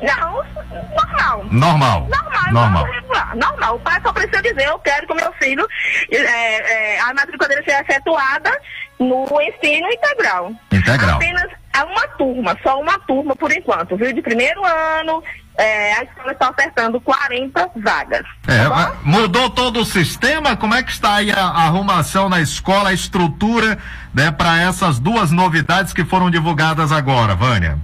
Não, 0.00 0.44
normal. 0.92 1.44
Normal. 1.50 2.08
Normal, 2.08 2.52
Normal. 2.52 2.84
regular, 2.84 3.36
normal. 3.36 3.76
O 3.76 3.80
pai 3.80 4.00
só 4.00 4.12
precisa 4.12 4.40
dizer, 4.40 4.66
eu 4.66 4.78
quero 4.78 5.06
que 5.06 5.12
o 5.12 5.16
meu 5.16 5.32
filho, 5.34 5.66
é, 6.10 6.94
é, 6.94 7.00
a 7.00 7.12
matrícula 7.14 7.48
dele 7.48 7.64
seja 7.64 7.80
efetuada 7.80 8.50
no 8.98 9.26
ensino 9.42 9.88
integral. 9.90 10.52
Integral. 10.72 11.16
Apenas 11.16 11.50
a 11.72 11.84
uma 11.84 12.08
turma, 12.16 12.56
só 12.62 12.80
uma 12.80 12.98
turma 13.00 13.36
por 13.36 13.52
enquanto, 13.52 13.96
viu? 13.96 14.12
De 14.12 14.22
primeiro 14.22 14.64
ano, 14.64 15.22
é, 15.58 15.92
a 15.94 16.04
escola 16.04 16.32
está 16.32 16.50
ofertando 16.50 17.00
40 17.00 17.70
vagas. 17.76 18.24
É, 18.46 18.68
mas 18.68 18.92
mudou 19.02 19.50
todo 19.50 19.80
o 19.80 19.84
sistema? 19.84 20.56
Como 20.56 20.72
é 20.72 20.84
que 20.84 20.92
está 20.92 21.16
aí 21.16 21.32
a, 21.32 21.40
a 21.40 21.64
arrumação 21.64 22.28
na 22.28 22.40
escola, 22.40 22.90
a 22.90 22.92
estrutura, 22.92 23.76
né, 24.14 24.30
para 24.30 24.60
essas 24.60 25.00
duas 25.00 25.32
novidades 25.32 25.92
que 25.92 26.04
foram 26.04 26.30
divulgadas 26.30 26.92
agora, 26.92 27.34
Vânia? 27.34 27.76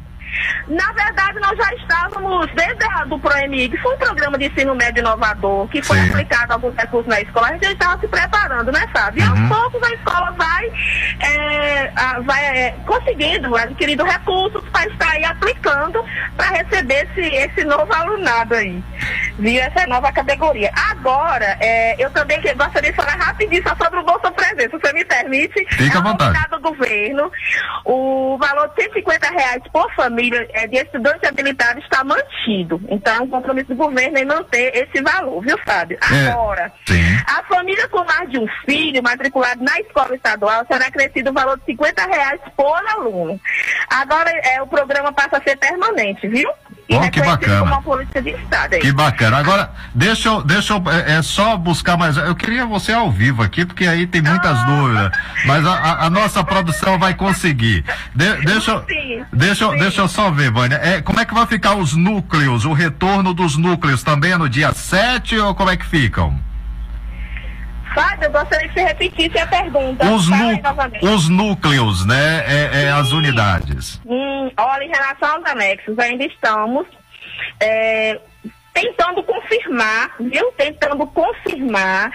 Na 0.68 0.92
verdade, 0.92 1.38
nós 1.40 1.56
já 1.56 1.74
estávamos, 1.74 2.50
desde 2.54 2.84
a, 2.92 3.04
do 3.04 3.18
ProMI, 3.18 3.68
que 3.68 3.76
foi 3.78 3.94
um 3.94 3.98
programa 3.98 4.38
de 4.38 4.46
ensino 4.46 4.74
médio 4.74 5.00
inovador, 5.00 5.68
que 5.68 5.82
foi 5.82 5.98
Sim. 5.98 6.10
aplicado 6.10 6.52
alguns 6.54 6.74
recursos 6.74 7.06
na 7.06 7.20
escola, 7.20 7.48
a 7.48 7.52
gente 7.52 7.64
já 7.66 7.72
estava 7.72 8.00
se 8.00 8.08
preparando, 8.08 8.72
né, 8.72 8.86
Fábio? 8.92 9.22
E 9.22 9.28
Uhum. 9.28 9.52
aos 9.54 9.70
poucos 9.70 9.88
a 9.88 9.94
escola 9.94 10.30
vai, 10.32 10.72
é, 11.20 11.92
a- 11.96 12.20
vai 12.20 12.44
é, 12.44 12.70
conseguindo, 12.86 13.54
adquirindo 13.56 14.04
recursos 14.04 14.62
para 14.70 14.86
estar 14.86 15.10
aí 15.10 15.24
aplicando 15.24 16.04
para 16.36 16.46
receber 16.48 17.08
esse, 17.10 17.34
esse 17.34 17.64
novo 17.64 17.92
alunado 17.92 18.54
aí. 18.54 18.82
Viu? 19.38 19.60
Essa 19.62 19.86
nova 19.86 20.12
categoria. 20.12 20.70
Agora, 20.90 21.56
é, 21.60 21.96
eu 22.02 22.10
também 22.10 22.40
gostaria 22.56 22.90
de 22.90 22.96
falar 22.96 23.16
rapidinho 23.16 23.62
só 23.66 23.74
sobre 23.76 23.98
o 24.00 24.04
Bolsa 24.04 24.30
Presença, 24.30 24.70
se 24.70 24.78
você 24.80 24.92
me 24.92 25.04
permite. 25.04 25.66
Fica 25.74 25.94
é 25.94 25.96
à 25.98 26.00
uma 26.00 26.10
vontade. 26.10 26.50
do 26.50 26.60
governo. 26.60 27.30
O 27.84 28.38
valor 28.38 28.68
de 28.68 28.82
150 28.84 29.28
reais 29.30 29.62
por 29.72 29.92
família 29.94 30.23
é, 30.32 30.66
de 30.66 30.76
estudante 30.76 31.26
habilitado 31.26 31.80
está 31.80 32.04
mantido. 32.04 32.80
Então, 32.88 33.16
é 33.16 33.20
um 33.20 33.28
compromisso 33.28 33.68
do 33.68 33.76
governo 33.76 34.18
em 34.18 34.24
manter 34.24 34.72
esse 34.74 35.02
valor, 35.02 35.40
viu, 35.42 35.58
Fábio? 35.58 35.98
É, 36.12 36.30
Agora, 36.30 36.72
sim. 36.86 37.02
a 37.26 37.42
família 37.44 37.88
com 37.88 38.04
mais 38.04 38.30
de 38.30 38.38
um 38.38 38.46
filho 38.64 39.02
matriculado 39.02 39.62
na 39.62 39.78
escola 39.80 40.14
estadual 40.14 40.64
será 40.70 40.90
crescido 40.90 41.30
o 41.30 41.34
valor 41.34 41.58
de 41.58 41.64
50 41.66 42.06
reais 42.06 42.40
por 42.56 42.80
aluno. 42.90 43.40
Agora, 43.90 44.30
é, 44.30 44.62
o 44.62 44.66
programa 44.66 45.12
passa 45.12 45.38
a 45.38 45.42
ser 45.42 45.56
permanente, 45.56 46.26
viu? 46.28 46.50
E 46.88 46.96
Oh, 46.96 47.10
que 47.10 47.22
bacana. 47.22 47.58
como 47.60 47.72
uma 47.72 47.82
política 47.82 48.20
de 48.20 48.30
Estado. 48.30 48.74
aí. 48.74 48.80
Que 48.80 48.92
bacana. 48.92 49.38
Agora, 49.38 49.70
deixa 49.94 50.28
eu, 50.28 50.42
deixa 50.42 50.74
eu, 50.74 50.82
é, 50.90 51.14
é 51.18 51.22
só 51.22 51.56
buscar 51.56 51.96
mais. 51.96 52.16
Eu 52.18 52.34
queria 52.34 52.66
você 52.66 52.92
ao 52.92 53.10
vivo 53.10 53.42
aqui, 53.42 53.64
porque 53.64 53.86
aí 53.86 54.06
tem 54.06 54.20
muitas 54.20 54.62
dúvidas. 54.66 55.10
Mas 55.46 55.66
a, 55.66 55.72
a- 55.72 56.04
a 56.06 56.10
nossa 56.10 56.44
produção 56.44 56.98
vai 56.98 57.14
conseguir. 57.14 57.84
De- 58.14 58.36
deixa, 58.44 58.70
eu- 58.72 58.84
Sim, 58.86 59.24
deixa, 59.32 59.64
eu- 59.64 59.78
deixa 59.78 60.00
eu 60.02 60.08
só 60.08 60.30
ver, 60.30 60.50
Vânia. 60.50 60.76
É, 60.82 61.00
como 61.00 61.18
é 61.20 61.24
que 61.24 61.32
vai 61.32 61.46
ficar 61.46 61.74
os 61.74 61.94
núcleos, 61.94 62.64
o 62.66 62.72
retorno 62.74 63.32
dos 63.32 63.56
núcleos? 63.56 64.02
Também 64.02 64.32
é 64.32 64.36
no 64.36 64.48
dia 64.48 64.72
7 64.74 65.38
ou 65.38 65.54
como 65.54 65.70
é 65.70 65.76
que 65.78 65.86
ficam? 65.86 66.38
Fábio, 67.94 68.24
eu 68.24 68.30
gostaria 68.32 68.68
que 68.68 68.74
você 68.74 68.82
repetisse 68.84 69.38
a 69.38 69.46
pergunta. 69.46 70.04
Os, 70.06 70.28
os 71.02 71.28
núcleos, 71.28 72.06
né? 72.06 72.44
É, 72.46 72.84
é 72.84 72.90
as 72.90 73.12
unidades. 73.12 74.00
Hum, 74.04 74.50
olha, 74.56 74.84
em 74.84 74.88
relação 74.90 75.36
aos 75.36 75.44
anexos, 75.46 75.98
ainda 75.98 76.24
estamos 76.24 76.86
é, 77.60 78.18
tentando 78.72 79.22
confirmar, 79.22 80.10
viu? 80.18 80.50
Tentando 80.58 81.06
confirmar, 81.06 82.10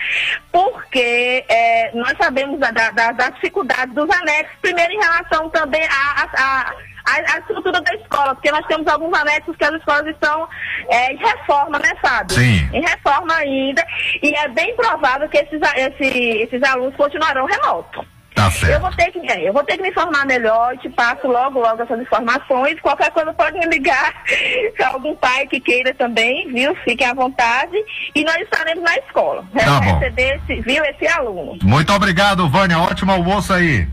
porque 0.52 1.46
é, 1.48 1.92
nós 1.96 2.14
sabemos 2.18 2.60
da, 2.60 2.72
da, 2.72 2.92
da- 2.92 3.12
da 3.14 3.30
dificuldade 3.30 3.94
dos 3.94 4.10
anexos, 4.10 4.56
primeiro 4.62 4.92
em 4.94 5.00
relação 5.00 5.50
também 5.50 5.84
à 5.86 6.24
à- 6.24 6.30
à- 6.38 6.74
à- 7.06 7.36
à 7.36 7.40
estrutura 7.40 7.82
da 7.82 7.94
escola, 7.96 8.36
porque 8.36 8.52
nós 8.52 8.66
temos 8.68 8.88
alguns 8.88 9.18
anexos 9.18 9.56
que 9.56 9.64
as 9.66 9.74
escolas 9.76 10.06
estão 10.08 10.48
é, 10.90 11.14
em 11.14 11.18
reforma, 11.18 11.80
né, 11.80 11.92
Fábio? 12.02 12.36
Sim. 12.36 12.70
Em 12.74 12.82
reforma 12.82 13.34
ainda, 13.36 13.86
e 14.22 14.34
é 14.36 14.48
bem 14.50 14.76
provável 14.76 15.28
que 15.30 15.38
esses, 15.38 15.62
a- 15.62 15.78
esse- 15.80 16.38
esses 16.44 16.64
alunos 16.64 16.96
continuarão 16.96 17.46
remotos. 17.46 18.06
Tá 18.36 18.46
Eu 18.46 18.52
certo. 18.52 18.82
vou 18.82 18.92
ter 18.92 19.12
que, 19.12 19.20
é, 19.32 19.50
eu 19.50 19.52
vou 19.52 19.64
ter 19.66 19.76
que 19.76 19.82
me 19.84 19.90
informar 19.90 20.26
melhor 20.26 20.78
te 20.78 20.88
passo 20.90 21.28
logo, 21.28 21.60
logo 21.60 21.82
essas 21.84 22.00
informações. 22.00 22.80
Qualquer 22.80 23.12
coisa 23.12 23.34
pode 23.34 23.58
me 23.60 23.66
ligar. 23.66 24.14
Se 24.78 24.82
algum 24.84 25.14
pai 25.18 25.46
que 25.48 25.60
queira 25.60 25.94
também, 25.96 26.48
viu? 26.54 26.74
Fiquem 26.86 27.06
à 27.08 27.14
vontade. 27.14 27.76
E 28.16 28.24
nós 28.24 28.38
estaremos 28.38 28.82
na 28.84 28.96
escola. 28.96 29.44
Tá 29.58 29.82
bom. 29.82 30.00
receber 30.00 30.40
esse, 30.48 30.62
viu, 30.62 30.82
esse 30.86 31.06
aluno. 31.08 31.58
Muito 31.64 31.92
obrigado, 31.92 32.48
Vânia. 32.48 32.80
Ótimo 32.80 33.12
almoço 33.12 33.52
aí. 33.52 33.86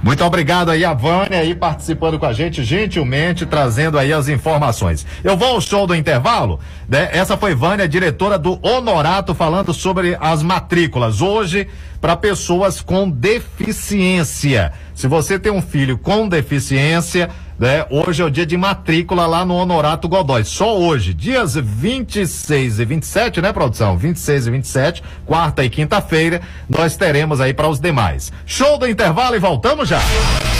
Muito 0.00 0.24
obrigado 0.24 0.70
aí 0.70 0.84
a 0.84 0.94
Vânia 0.94 1.40
aí 1.40 1.56
participando 1.56 2.20
com 2.20 2.26
a 2.26 2.32
gente, 2.32 2.62
gentilmente 2.62 3.44
trazendo 3.44 3.98
aí 3.98 4.12
as 4.12 4.28
informações. 4.28 5.04
Eu 5.24 5.36
vou 5.36 5.48
ao 5.48 5.60
show 5.60 5.88
do 5.88 5.94
intervalo, 5.94 6.60
né? 6.88 7.08
Essa 7.12 7.36
foi 7.36 7.52
Vânia, 7.52 7.88
diretora 7.88 8.38
do 8.38 8.60
Honorato, 8.62 9.34
falando 9.34 9.74
sobre 9.74 10.16
as 10.20 10.40
matrículas. 10.40 11.20
Hoje, 11.20 11.66
para 12.00 12.16
pessoas 12.16 12.80
com 12.80 13.08
deficiência. 13.08 14.72
Se 14.94 15.06
você 15.06 15.38
tem 15.38 15.52
um 15.52 15.62
filho 15.62 15.98
com 15.98 16.28
deficiência, 16.28 17.30
né? 17.58 17.84
Hoje 17.90 18.22
é 18.22 18.24
o 18.24 18.30
dia 18.30 18.46
de 18.46 18.56
matrícula 18.56 19.26
lá 19.26 19.44
no 19.44 19.54
Honorato 19.54 20.08
Godoy. 20.08 20.44
Só 20.44 20.78
hoje, 20.78 21.12
dias 21.12 21.54
26 21.54 22.78
e 22.78 22.84
27, 22.84 23.42
né, 23.42 23.52
produção? 23.52 23.98
26 23.98 24.46
e 24.46 24.50
27, 24.50 25.02
quarta 25.26 25.64
e 25.64 25.70
quinta-feira, 25.70 26.40
nós 26.68 26.96
teremos 26.96 27.40
aí 27.40 27.52
para 27.52 27.68
os 27.68 27.80
demais. 27.80 28.32
Show 28.46 28.78
do 28.78 28.88
intervalo 28.88 29.34
e 29.34 29.40
voltamos 29.40 29.88
já. 29.88 29.98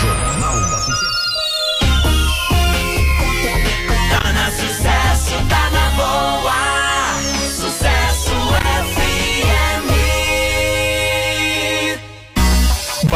Jornal 0.00 0.87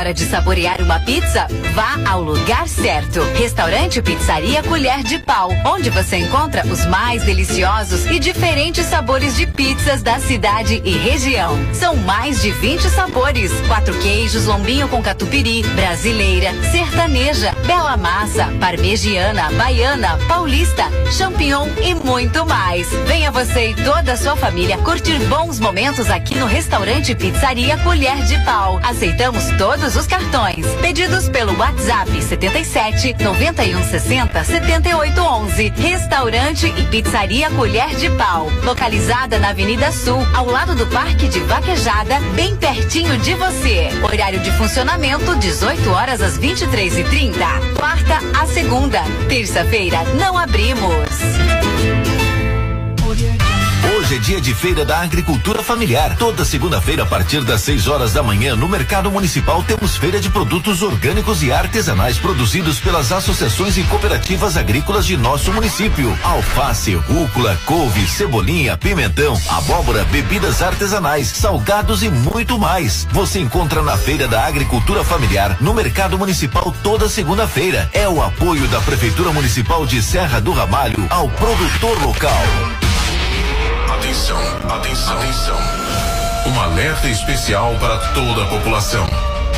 Hora 0.00 0.14
de 0.14 0.24
saborear 0.24 0.80
uma 0.80 0.98
pizza, 1.00 1.46
vá 1.74 2.10
ao 2.10 2.22
lugar 2.22 2.66
certo. 2.66 3.20
Restaurante 3.34 4.00
Pizzaria 4.00 4.62
Colher 4.62 5.02
de 5.02 5.18
Pau, 5.18 5.50
onde 5.66 5.90
você 5.90 6.16
encontra 6.16 6.66
os 6.66 6.86
mais 6.86 7.22
deliciosos 7.22 8.06
e 8.06 8.18
diferentes 8.18 8.86
sabores 8.86 9.36
de 9.36 9.46
pizzas 9.46 10.02
da 10.02 10.18
cidade 10.18 10.80
e 10.86 10.96
região. 10.96 11.54
São 11.74 11.96
mais 11.96 12.40
de 12.40 12.50
20 12.50 12.88
sabores: 12.88 13.52
quatro 13.68 13.94
queijos, 13.98 14.46
lombinho 14.46 14.88
com 14.88 15.02
catupiry, 15.02 15.62
brasileira, 15.74 16.50
sertaneja, 16.72 17.54
bela 17.66 17.98
massa, 17.98 18.46
parmegiana, 18.58 19.50
baiana, 19.50 20.18
paulista, 20.26 20.84
champignon 21.12 21.68
e 21.82 21.94
muito 21.94 22.46
mais. 22.46 22.88
Venha 23.06 23.30
você 23.30 23.72
e 23.72 23.74
toda 23.74 24.14
a 24.14 24.16
sua 24.16 24.34
família 24.34 24.78
curtir 24.78 25.18
bons 25.26 25.60
momentos 25.60 26.08
aqui 26.08 26.36
no 26.36 26.46
restaurante 26.46 27.14
Pizzaria 27.14 27.76
Colher 27.78 28.16
de 28.24 28.42
Pau. 28.46 28.80
Aceitamos 28.82 29.44
todos 29.58 29.89
os 29.96 30.06
cartões. 30.06 30.66
Pedidos 30.80 31.28
pelo 31.28 31.56
WhatsApp 31.58 32.22
77 32.22 33.16
91 33.22 33.82
60 33.82 34.44
78 34.44 35.20
11. 35.20 35.72
Restaurante 35.76 36.66
e 36.66 36.84
Pizzaria 36.86 37.50
Colher 37.50 37.94
de 37.96 38.10
Pau. 38.10 38.50
Localizada 38.64 39.38
na 39.38 39.50
Avenida 39.50 39.90
Sul, 39.92 40.20
ao 40.34 40.46
lado 40.46 40.74
do 40.74 40.86
Parque 40.86 41.28
de 41.28 41.40
Vaquejada, 41.40 42.20
bem 42.34 42.56
pertinho 42.56 43.16
de 43.18 43.34
você. 43.34 43.88
Horário 44.02 44.40
de 44.40 44.50
funcionamento 44.52 45.34
18 45.36 45.90
horas 45.90 46.20
às 46.20 46.36
23 46.36 46.98
e 46.98 47.04
30 47.04 47.40
Quarta 47.76 48.18
a 48.38 48.46
segunda. 48.46 49.00
Terça-feira 49.28 50.04
não 50.18 50.36
abrimos. 50.36 50.80
Hoje 54.10 54.18
é 54.18 54.22
dia 54.24 54.40
de 54.40 54.52
feira 54.52 54.84
da 54.84 55.02
agricultura 55.02 55.62
familiar. 55.62 56.16
Toda 56.16 56.44
segunda-feira, 56.44 57.04
a 57.04 57.06
partir 57.06 57.44
das 57.44 57.60
6 57.60 57.86
horas 57.86 58.12
da 58.12 58.24
manhã, 58.24 58.56
no 58.56 58.68
Mercado 58.68 59.08
Municipal, 59.08 59.62
temos 59.62 59.96
feira 59.96 60.18
de 60.18 60.28
produtos 60.28 60.82
orgânicos 60.82 61.44
e 61.44 61.52
artesanais 61.52 62.18
produzidos 62.18 62.80
pelas 62.80 63.12
associações 63.12 63.78
e 63.78 63.84
cooperativas 63.84 64.56
agrícolas 64.56 65.06
de 65.06 65.16
nosso 65.16 65.52
município. 65.52 66.18
Alface, 66.24 66.92
rúcula, 66.96 67.56
couve, 67.64 68.04
cebolinha, 68.08 68.76
pimentão, 68.76 69.40
abóbora, 69.48 70.02
bebidas 70.06 70.60
artesanais, 70.60 71.28
salgados 71.28 72.02
e 72.02 72.10
muito 72.10 72.58
mais. 72.58 73.06
Você 73.12 73.38
encontra 73.38 73.80
na 73.80 73.96
Feira 73.96 74.26
da 74.26 74.44
Agricultura 74.44 75.04
Familiar, 75.04 75.56
no 75.60 75.72
Mercado 75.72 76.18
Municipal, 76.18 76.74
toda 76.82 77.08
segunda-feira. 77.08 77.88
É 77.92 78.08
o 78.08 78.20
apoio 78.20 78.66
da 78.66 78.80
Prefeitura 78.80 79.30
Municipal 79.30 79.86
de 79.86 80.02
Serra 80.02 80.40
do 80.40 80.50
Ramalho 80.50 81.06
ao 81.10 81.28
produtor 81.28 82.02
local. 82.02 82.89
Atenção, 84.10 84.42
atenção, 84.68 85.18
atenção. 85.18 85.56
Um 86.48 86.60
alerta 86.60 87.08
especial 87.08 87.76
para 87.78 87.96
toda 88.08 88.42
a 88.42 88.46
população. 88.48 89.06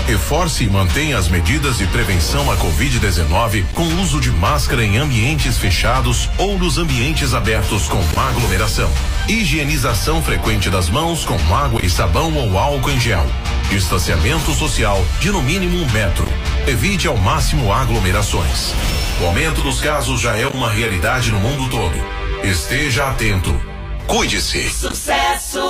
Reforce 0.06 0.64
e 0.64 0.68
mantenha 0.68 1.16
as 1.16 1.26
medidas 1.26 1.78
de 1.78 1.86
prevenção 1.86 2.50
à 2.52 2.56
Covid-19 2.58 3.64
com 3.72 3.82
uso 4.02 4.20
de 4.20 4.30
máscara 4.30 4.84
em 4.84 4.98
ambientes 4.98 5.56
fechados 5.56 6.28
ou 6.36 6.58
nos 6.58 6.76
ambientes 6.76 7.32
abertos 7.32 7.88
com 7.88 7.98
aglomeração. 8.14 8.90
Higienização 9.26 10.22
frequente 10.22 10.68
das 10.68 10.90
mãos 10.90 11.24
com 11.24 11.38
água 11.54 11.80
e 11.82 11.88
sabão 11.88 12.36
ou 12.36 12.58
álcool 12.58 12.90
em 12.90 13.00
gel. 13.00 13.24
Distanciamento 13.70 14.52
social 14.52 15.02
de 15.18 15.30
no 15.30 15.40
mínimo 15.40 15.82
um 15.82 15.90
metro. 15.92 16.28
Evite 16.66 17.08
ao 17.08 17.16
máximo 17.16 17.72
aglomerações. 17.72 18.74
O 19.18 19.24
aumento 19.24 19.62
dos 19.62 19.80
casos 19.80 20.20
já 20.20 20.36
é 20.36 20.46
uma 20.46 20.70
realidade 20.70 21.32
no 21.32 21.40
mundo 21.40 21.70
todo. 21.70 21.96
Esteja 22.44 23.08
atento. 23.08 23.71
Cuide-se. 24.06 24.68
Sucesso 24.68 25.60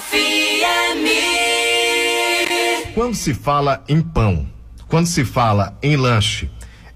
FM. 0.00 1.04
Quando 2.94 3.14
se 3.14 3.32
fala 3.34 3.82
em 3.88 4.00
pão, 4.00 4.46
quando 4.88 5.06
se 5.06 5.24
fala 5.24 5.76
em 5.82 5.96
lanche, 5.96 6.50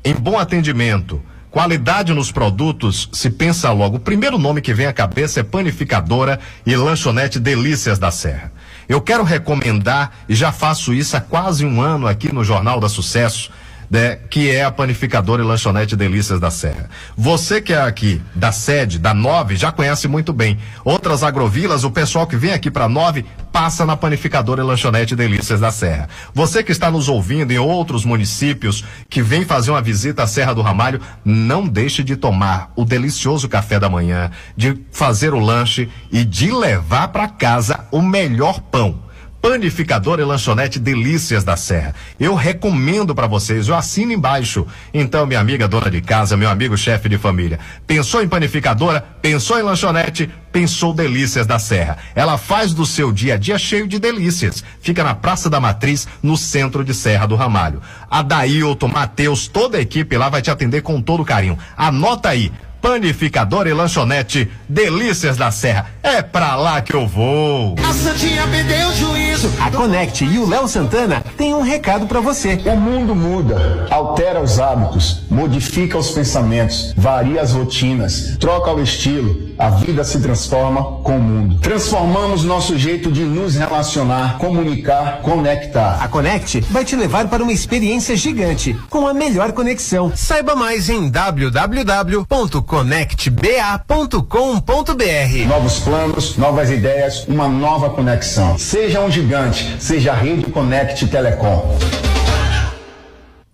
em 0.05 0.15
bom 0.15 0.39
atendimento, 0.39 1.23
qualidade 1.51 2.13
nos 2.13 2.31
produtos, 2.31 3.09
se 3.13 3.31
pensa 3.31 3.73
logo. 3.73 3.97
O 3.97 4.01
primeiro 4.01 4.37
nome 4.39 4.61
que 4.61 4.75
vem 4.75 4.87
à 4.87 4.93
cabeça 4.93 5.41
é 5.41 5.43
Panificadora 5.43 6.39
e 6.67 6.77
Lanchonete 6.77 7.39
Delícias 7.39 7.99
da 7.99 8.11
Serra. 8.11 8.53
Eu 8.89 9.01
quero 9.01 9.25
recomendar, 9.25 10.13
e 10.29 10.35
já 10.35 10.53
faço 10.53 10.93
isso 10.93 11.17
há 11.17 11.21
quase 11.21 11.65
um 11.65 11.81
ano 11.81 12.07
aqui 12.07 12.33
no 12.33 12.45
Jornal 12.45 12.79
da 12.79 12.89
Sucesso, 12.89 13.51
né, 13.91 14.17
que 14.31 14.51
é 14.51 14.65
a 14.65 14.71
panificadora 14.71 15.43
e 15.43 15.47
lanchonete 15.47 15.97
Delícias 15.97 16.41
da 16.41 16.51
Serra. 16.51 16.89
Você 17.17 17.61
que 17.61 17.73
é 17.73 17.81
aqui 17.81 18.21
da 18.35 18.53
sede, 18.53 18.99
da 18.99 19.15
Nove, 19.15 19.57
já 19.57 19.71
conhece 19.73 20.09
muito 20.09 20.33
bem. 20.33 20.59
Outras 20.85 21.23
agrovilas, 21.23 21.85
o 21.85 21.91
pessoal 21.91 22.27
que 22.27 22.37
vem 22.37 22.53
aqui 22.53 22.71
para 22.71 22.89
Nove, 22.89 23.25
passa 23.53 23.87
na 23.87 23.97
panificadora 23.97 24.63
e 24.63 24.65
lanchonete 24.67 25.17
Delícias 25.17 25.61
da 25.61 25.71
Serra. 25.71 26.09
Você 26.35 26.63
que 26.63 26.73
está 26.73 26.91
nos 26.91 27.09
ouvindo 27.09 27.53
em 27.53 27.59
outros 27.59 28.05
municípios, 28.05 28.85
que 29.09 29.23
vem 29.23 29.45
fazer 29.45 29.71
uma 29.71 29.81
visita 29.81 30.25
à 30.25 30.27
Serra 30.27 30.55
do 30.55 30.61
Ramalho, 30.63 31.01
não 31.25 31.67
deixe 31.67 32.05
de 32.05 32.17
tomar 32.17 32.71
o 32.77 32.85
delicioso 32.85 33.49
café 33.49 33.81
da 33.81 33.89
manhã, 33.89 34.31
de 34.57 34.79
fazer 34.91 35.33
o 35.33 35.41
lanche 35.41 35.89
e 36.13 36.25
de 36.25 36.51
levar 36.51 37.09
para 37.09 37.29
casa 37.29 37.87
o 37.91 38.03
melhor 38.03 38.61
pão. 38.61 39.06
Panificador 39.41 40.19
e 40.19 40.25
lanchonete 40.25 40.79
Delícias 40.79 41.45
da 41.45 41.57
Serra. 41.57 41.95
Eu 42.19 42.35
recomendo 42.35 43.15
para 43.15 43.27
vocês, 43.27 43.69
eu 43.69 43.77
assino 43.77 44.13
embaixo. 44.13 44.67
Então, 44.93 45.25
minha 45.27 45.39
amiga 45.39 45.69
dona 45.69 45.91
de 45.91 46.01
casa, 46.01 46.37
meu 46.37 46.49
amigo 46.49 46.77
chefe 46.77 47.09
de 47.09 47.17
família, 47.17 47.59
pensou 47.87 48.23
em 48.23 48.29
panificadora, 48.29 49.05
pensou 49.23 49.59
em 49.59 49.63
lanchonete, 49.63 50.29
pensou 50.51 50.93
Delícias 50.93 51.47
da 51.47 51.59
Serra. 51.59 51.99
Ela 52.15 52.39
faz 52.39 52.73
do 52.75 52.85
seu 52.85 53.13
dia 53.13 53.35
a 53.35 53.37
dia 53.37 53.59
cheio 53.59 53.87
de 53.87 53.99
delícias. 53.99 54.65
Fica 54.81 55.05
na 55.05 55.15
Praça 55.15 55.49
da 55.49 55.61
Matriz, 55.61 56.09
no 56.23 56.37
centro 56.37 56.85
de 56.85 56.93
Serra 56.95 57.27
do 57.27 57.37
Ramalho. 57.37 57.81
A 58.11 58.23
Dailton, 58.23 58.89
Matheus, 58.89 59.47
toda 59.47 59.79
a 59.79 59.81
equipe 59.81 60.17
lá 60.17 60.29
vai 60.29 60.43
te 60.43 60.51
atender 60.51 60.83
com 60.83 61.01
todo 61.01 61.25
carinho. 61.25 61.59
Anota 61.77 62.31
aí. 62.31 62.51
Panificador 62.87 63.67
e 63.67 63.73
lanchonete 63.73 64.49
Delícias 64.69 65.37
da 65.37 65.51
Serra. 65.51 65.91
É 66.05 66.23
pra 66.23 66.55
lá 66.55 66.81
que 66.81 66.95
eu 66.95 67.05
vou. 67.05 67.75
A 67.85 67.93
Santinha 67.93 68.47
perdeu 68.47 68.91
o 68.91 68.95
juízo. 68.95 69.51
A 69.61 69.69
Connect 69.73 70.25
e 70.25 70.39
o 70.39 70.49
Léo 70.49 70.69
Santana 70.69 71.21
têm 71.37 71.53
um 71.53 71.63
recado 71.63 72.07
para 72.07 72.21
você. 72.21 72.61
O 72.65 72.77
mundo 72.77 73.13
muda, 73.13 73.89
altera 73.91 74.41
os 74.41 74.61
hábitos, 74.61 75.23
modifica 75.29 75.99
os 75.99 76.13
pensamentos, 76.13 76.95
varia 76.97 77.43
as 77.43 77.53
rotinas, 77.53 78.37
troca 78.39 78.73
o 78.73 78.81
estilo. 78.81 79.51
A 79.59 79.71
vida 79.71 80.05
se 80.05 80.21
transforma 80.21 81.01
com 81.03 81.17
o 81.17 81.21
mundo. 81.21 81.59
Transformamos 81.59 82.45
nosso 82.45 82.79
jeito 82.79 83.11
de 83.11 83.25
nos 83.25 83.57
relacionar, 83.57 84.39
comunicar, 84.39 85.23
conectar. 85.23 85.99
A 86.01 86.07
Connect 86.07 86.61
vai 86.71 86.85
te 86.85 86.95
levar 86.95 87.27
para 87.27 87.43
uma 87.43 87.53
experiência 87.53 88.15
gigante, 88.15 88.79
com 88.89 89.09
a 89.09 89.15
melhor 89.15 89.51
conexão. 89.53 90.13
Saiba 90.15 90.55
mais 90.55 90.89
em 90.89 91.09
www.connect.com 91.11 92.76
conectba.com.br. 92.77 95.49
Novos 95.49 95.79
planos, 95.79 96.37
novas 96.37 96.71
ideias, 96.71 97.27
uma 97.27 97.49
nova 97.49 97.89
conexão. 97.89 98.59
Seja 98.59 99.01
um 99.01 99.11
gigante, 99.11 99.83
seja 99.83 100.13
a 100.13 100.15
Rede 100.15 100.51
Conect 100.51 101.07
Telecom. 101.07 101.75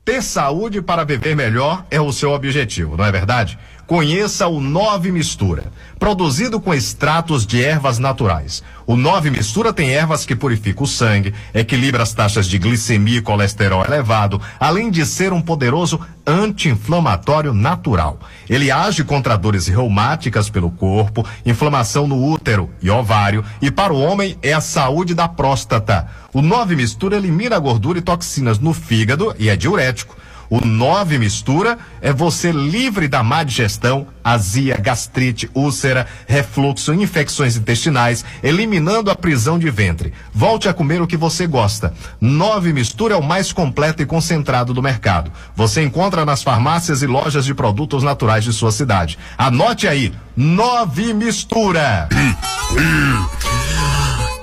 Ter 0.04 0.20
saúde 0.20 0.82
para 0.82 1.04
viver 1.04 1.36
melhor 1.36 1.86
é 1.88 2.00
o 2.00 2.12
seu 2.12 2.32
objetivo, 2.32 2.96
não 2.96 3.04
é 3.04 3.12
verdade? 3.12 3.56
Conheça 3.86 4.46
o 4.46 4.60
Nove 4.60 5.10
Mistura, 5.10 5.64
produzido 5.98 6.60
com 6.60 6.72
extratos 6.72 7.44
de 7.44 7.62
ervas 7.62 7.98
naturais. 7.98 8.62
O 8.86 8.96
Nove 8.96 9.28
Mistura 9.28 9.72
tem 9.72 9.90
ervas 9.90 10.24
que 10.24 10.36
purificam 10.36 10.84
o 10.84 10.86
sangue, 10.86 11.34
equilibra 11.52 12.02
as 12.02 12.14
taxas 12.14 12.46
de 12.46 12.58
glicemia 12.58 13.18
e 13.18 13.22
colesterol 13.22 13.84
elevado, 13.84 14.40
além 14.58 14.90
de 14.90 15.04
ser 15.04 15.32
um 15.32 15.42
poderoso 15.42 16.00
anti-inflamatório 16.26 17.52
natural. 17.52 18.18
Ele 18.48 18.70
age 18.70 19.02
contra 19.04 19.36
dores 19.36 19.66
reumáticas 19.66 20.48
pelo 20.48 20.70
corpo, 20.70 21.26
inflamação 21.44 22.06
no 22.06 22.24
útero 22.24 22.70
e 22.80 22.88
ovário, 22.88 23.44
e 23.60 23.70
para 23.70 23.92
o 23.92 24.00
homem 24.00 24.38
é 24.42 24.52
a 24.52 24.60
saúde 24.60 25.12
da 25.12 25.28
próstata. 25.28 26.08
O 26.32 26.40
Nove 26.40 26.76
Mistura 26.76 27.16
elimina 27.16 27.58
gordura 27.58 27.98
e 27.98 28.02
toxinas 28.02 28.58
no 28.58 28.72
fígado 28.72 29.34
e 29.38 29.48
é 29.48 29.56
diurético. 29.56 30.21
O 30.52 30.60
9 30.62 31.18
mistura 31.18 31.78
é 32.02 32.12
você 32.12 32.52
livre 32.52 33.08
da 33.08 33.22
má 33.22 33.42
digestão, 33.42 34.06
azia, 34.22 34.76
gastrite, 34.76 35.50
úlcera, 35.54 36.06
refluxo, 36.26 36.92
infecções 36.92 37.56
intestinais, 37.56 38.22
eliminando 38.42 39.10
a 39.10 39.14
prisão 39.14 39.58
de 39.58 39.70
ventre. 39.70 40.12
Volte 40.30 40.68
a 40.68 40.74
comer 40.74 41.00
o 41.00 41.06
que 41.06 41.16
você 41.16 41.46
gosta. 41.46 41.94
9 42.20 42.70
mistura 42.74 43.14
é 43.14 43.16
o 43.16 43.22
mais 43.22 43.50
completo 43.50 44.02
e 44.02 44.06
concentrado 44.06 44.74
do 44.74 44.82
mercado. 44.82 45.32
Você 45.56 45.82
encontra 45.82 46.26
nas 46.26 46.42
farmácias 46.42 47.00
e 47.00 47.06
lojas 47.06 47.46
de 47.46 47.54
produtos 47.54 48.02
naturais 48.02 48.44
de 48.44 48.52
sua 48.52 48.70
cidade. 48.70 49.18
Anote 49.38 49.88
aí, 49.88 50.12
9 50.36 51.14
mistura. 51.14 52.10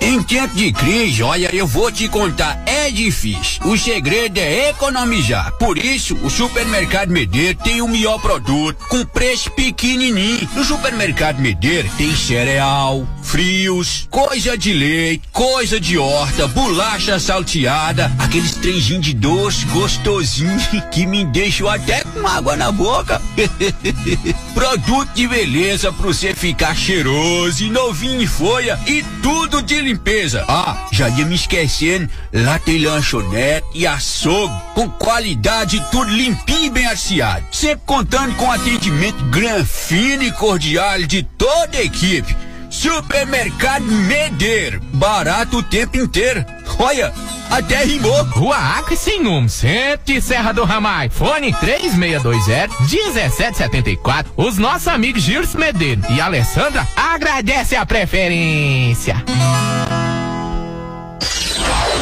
Em 0.02 0.24
tempo 0.24 0.56
de 0.56 0.72
crise, 0.72 1.22
olha, 1.22 1.54
eu 1.54 1.68
vou 1.68 1.91
te 1.91 2.08
contar, 2.08 2.62
é 2.66 2.89
difícil. 2.89 3.62
O 3.66 3.78
segredo 3.78 4.38
é 4.38 4.70
economizar. 4.70 5.52
Por 5.54 5.78
isso, 5.78 6.16
o 6.24 6.30
Supermercado 6.30 7.10
Medeiro 7.10 7.60
tem 7.64 7.82
o 7.82 7.88
melhor 7.88 8.20
produto, 8.22 8.78
com 8.88 9.06
preço 9.06 9.52
pequenininho. 9.52 10.47
No 10.56 10.64
Supermercado 10.64 11.39
Medeiro 11.39 11.89
tem 11.97 12.16
cereal, 12.16 13.06
frios, 13.30 14.08
coisa 14.10 14.58
de 14.58 14.74
leite, 14.74 15.22
coisa 15.32 15.80
de 15.80 16.00
horta, 16.00 16.48
bolacha 16.48 17.20
salteada, 17.20 18.12
aqueles 18.18 18.56
trenzinhos 18.56 19.06
de 19.06 19.14
doce 19.14 19.66
gostosinho 19.66 20.60
que 20.92 21.06
me 21.06 21.24
deixam 21.26 21.70
até 21.70 22.04
com 22.04 22.26
água 22.26 22.56
na 22.56 22.72
boca. 22.72 23.22
Produto 24.56 25.14
de 25.14 25.28
beleza 25.28 25.94
pra 25.94 26.08
você 26.08 26.34
ficar 26.34 26.76
cheiroso 26.76 27.64
e 27.64 27.70
novinho 27.70 28.20
em 28.20 28.26
folha 28.26 28.80
e 28.88 29.04
tudo 29.22 29.62
de 29.62 29.80
limpeza. 29.80 30.44
Ah, 30.48 30.88
já 30.92 31.08
ia 31.10 31.26
me 31.26 31.36
esquecendo, 31.36 32.10
lá 32.34 32.58
tem 32.58 32.80
lanchonete 32.80 33.68
e 33.76 33.86
açougue 33.86 34.56
com 34.74 34.90
qualidade 34.90 35.86
tudo 35.92 36.10
limpinho 36.10 36.66
e 36.66 36.70
bem 36.72 36.88
arciado. 36.88 37.46
Sempre 37.52 37.84
contando 37.86 38.36
com 38.38 38.52
atendimento 38.52 39.24
gran, 39.26 39.64
fino 39.64 40.24
e 40.24 40.32
cordial 40.32 41.04
de 41.04 41.22
toda 41.22 41.78
a 41.78 41.84
equipe. 41.84 42.49
Supermercado 42.70 43.86
Medeiro, 43.86 44.80
barato 44.94 45.58
o 45.58 45.64
tempo 45.64 45.98
inteiro. 45.98 46.46
Olha, 46.78 47.12
até 47.50 47.84
rimou. 47.84 48.24
Rua 48.26 48.78
Acre 48.78 48.96
centro 48.96 50.06
de 50.06 50.22
Serra 50.22 50.54
do 50.54 50.64
Ramai. 50.64 51.10
Fone 51.10 51.52
3620-1774. 51.54 54.28
Os 54.38 54.58
nossos 54.58 54.88
amigos 54.88 55.24
Gilson 55.24 55.58
Medeiro 55.58 56.02
e 56.10 56.22
Alessandra 56.22 56.88
agradecem 56.96 57.78
a 57.78 57.86
preferência. 57.86 59.22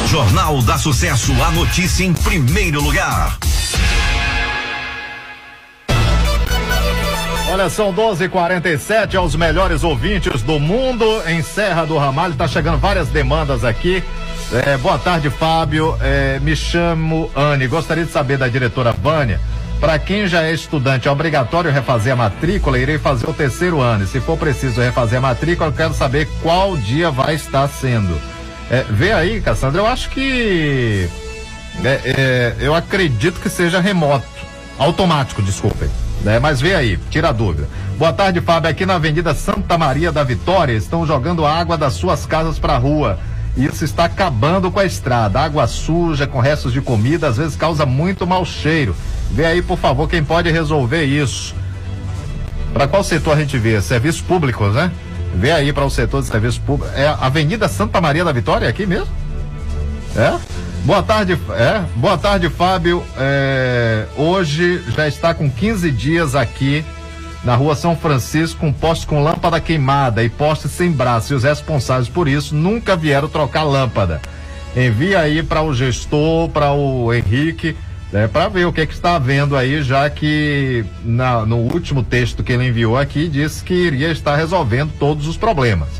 Jornal 0.06 0.62
da 0.62 0.78
Sucesso, 0.78 1.32
a 1.42 1.50
notícia 1.50 2.04
em 2.04 2.14
primeiro 2.14 2.80
lugar. 2.82 3.36
Olha, 7.50 7.70
são 7.70 7.94
12h47 7.94 9.14
aos 9.14 9.34
melhores 9.34 9.82
ouvintes 9.82 10.42
do 10.42 10.60
mundo 10.60 11.06
em 11.26 11.40
Serra 11.40 11.86
do 11.86 11.96
Ramalho. 11.96 12.34
Tá 12.34 12.46
chegando 12.46 12.76
várias 12.76 13.08
demandas 13.08 13.64
aqui. 13.64 14.04
É, 14.66 14.76
boa 14.76 14.98
tarde, 14.98 15.30
Fábio. 15.30 15.96
É, 16.02 16.38
me 16.40 16.54
chamo 16.54 17.30
Anne. 17.34 17.66
Gostaria 17.66 18.04
de 18.04 18.12
saber 18.12 18.36
da 18.36 18.48
diretora 18.48 18.92
Vânia. 18.92 19.40
Para 19.80 19.98
quem 19.98 20.26
já 20.26 20.42
é 20.42 20.52
estudante, 20.52 21.08
é 21.08 21.10
obrigatório 21.10 21.72
refazer 21.72 22.12
a 22.12 22.16
matrícula? 22.16 22.78
Irei 22.78 22.98
fazer 22.98 23.28
o 23.30 23.32
terceiro 23.32 23.80
ano. 23.80 24.06
Se 24.06 24.20
for 24.20 24.36
preciso 24.36 24.82
refazer 24.82 25.18
a 25.18 25.22
matrícula, 25.22 25.70
eu 25.70 25.74
quero 25.74 25.94
saber 25.94 26.28
qual 26.42 26.76
dia 26.76 27.10
vai 27.10 27.34
estar 27.34 27.66
sendo. 27.68 28.20
É, 28.70 28.84
vê 28.90 29.12
aí, 29.12 29.40
Cassandra, 29.40 29.80
eu 29.80 29.86
acho 29.86 30.10
que. 30.10 31.08
é, 31.82 32.00
é, 32.04 32.56
eu 32.60 32.74
acredito 32.74 33.40
que 33.40 33.48
seja 33.48 33.80
remoto. 33.80 34.37
Automático, 34.78 35.42
desculpem. 35.42 35.88
Né? 36.22 36.38
Mas 36.38 36.60
vê 36.60 36.74
aí, 36.74 36.98
tira 37.10 37.28
a 37.28 37.32
dúvida. 37.32 37.68
Boa 37.98 38.12
tarde, 38.12 38.40
Fábio. 38.40 38.70
Aqui 38.70 38.86
na 38.86 38.94
Avenida 38.94 39.34
Santa 39.34 39.76
Maria 39.76 40.12
da 40.12 40.22
Vitória 40.22 40.72
estão 40.72 41.06
jogando 41.06 41.44
água 41.44 41.76
das 41.76 41.94
suas 41.94 42.24
casas 42.24 42.58
para 42.58 42.74
a 42.74 42.78
rua. 42.78 43.18
Isso 43.56 43.84
está 43.84 44.04
acabando 44.04 44.70
com 44.70 44.78
a 44.78 44.84
estrada. 44.84 45.40
Água 45.40 45.66
suja, 45.66 46.26
com 46.26 46.38
restos 46.38 46.72
de 46.72 46.80
comida, 46.80 47.28
às 47.28 47.36
vezes 47.36 47.56
causa 47.56 47.84
muito 47.84 48.26
mau 48.26 48.44
cheiro. 48.44 48.94
Vê 49.32 49.46
aí, 49.46 49.62
por 49.62 49.78
favor, 49.78 50.08
quem 50.08 50.22
pode 50.22 50.50
resolver 50.50 51.04
isso. 51.04 51.54
Para 52.72 52.86
qual 52.86 53.02
setor 53.02 53.36
a 53.36 53.40
gente 53.40 53.58
vê? 53.58 53.80
Serviços 53.80 54.20
públicos, 54.20 54.74
né? 54.74 54.92
Vê 55.34 55.50
aí 55.50 55.72
para 55.72 55.84
o 55.84 55.90
setor 55.90 56.22
de 56.22 56.28
serviços 56.28 56.58
públicos. 56.58 56.94
É 56.96 57.08
a 57.08 57.14
Avenida 57.14 57.68
Santa 57.68 58.00
Maria 58.00 58.24
da 58.24 58.32
Vitória, 58.32 58.66
é 58.66 58.68
aqui 58.68 58.86
mesmo? 58.86 59.08
É? 60.16 60.38
Boa 60.88 61.02
tarde, 61.02 61.38
é? 61.50 61.84
Boa 61.96 62.16
tarde, 62.16 62.48
Fábio. 62.48 63.04
É, 63.18 64.06
hoje 64.16 64.82
já 64.96 65.06
está 65.06 65.34
com 65.34 65.50
15 65.50 65.90
dias 65.90 66.34
aqui 66.34 66.82
na 67.44 67.54
rua 67.54 67.76
São 67.76 67.94
Francisco, 67.94 68.60
com 68.60 68.72
poste 68.72 69.06
com 69.06 69.22
lâmpada 69.22 69.60
queimada 69.60 70.24
e 70.24 70.30
poste 70.30 70.66
sem 70.66 70.90
braço. 70.90 71.34
E 71.34 71.36
os 71.36 71.44
responsáveis 71.44 72.08
por 72.08 72.26
isso 72.26 72.54
nunca 72.54 72.96
vieram 72.96 73.28
trocar 73.28 73.64
lâmpada. 73.64 74.22
Envia 74.74 75.20
aí 75.20 75.42
para 75.42 75.60
o 75.60 75.74
gestor, 75.74 76.48
para 76.48 76.72
o 76.72 77.12
Henrique, 77.12 77.76
né, 78.10 78.26
para 78.26 78.48
ver 78.48 78.66
o 78.66 78.72
que, 78.72 78.86
que 78.86 78.94
está 78.94 79.16
havendo 79.16 79.58
aí, 79.58 79.82
já 79.82 80.08
que 80.08 80.86
na- 81.04 81.44
no 81.44 81.56
último 81.56 82.02
texto 82.02 82.42
que 82.42 82.50
ele 82.54 82.66
enviou 82.66 82.96
aqui 82.96 83.28
disse 83.28 83.62
que 83.62 83.74
iria 83.74 84.10
estar 84.10 84.36
resolvendo 84.36 84.90
todos 84.98 85.26
os 85.26 85.36
problemas. 85.36 85.90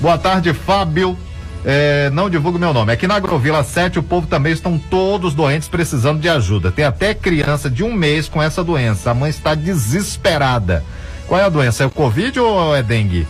Boa 0.00 0.16
tarde, 0.16 0.54
Fábio. 0.54 1.18
É, 1.64 2.10
não 2.10 2.28
divulgo 2.28 2.58
meu 2.58 2.74
nome. 2.74 2.92
Aqui 2.92 3.06
na 3.06 3.14
Agrovila 3.14 3.62
7, 3.62 3.98
o 3.98 4.02
povo 4.02 4.26
também 4.26 4.52
estão 4.52 4.78
todos 4.78 5.32
doentes 5.32 5.68
precisando 5.68 6.20
de 6.20 6.28
ajuda. 6.28 6.72
Tem 6.72 6.84
até 6.84 7.14
criança 7.14 7.70
de 7.70 7.84
um 7.84 7.92
mês 7.92 8.28
com 8.28 8.42
essa 8.42 8.64
doença. 8.64 9.10
A 9.10 9.14
mãe 9.14 9.30
está 9.30 9.54
desesperada. 9.54 10.84
Qual 11.28 11.40
é 11.40 11.44
a 11.44 11.48
doença? 11.48 11.84
É 11.84 11.86
o 11.86 11.90
Covid 11.90 12.38
ou 12.40 12.74
é 12.74 12.82
dengue? 12.82 13.26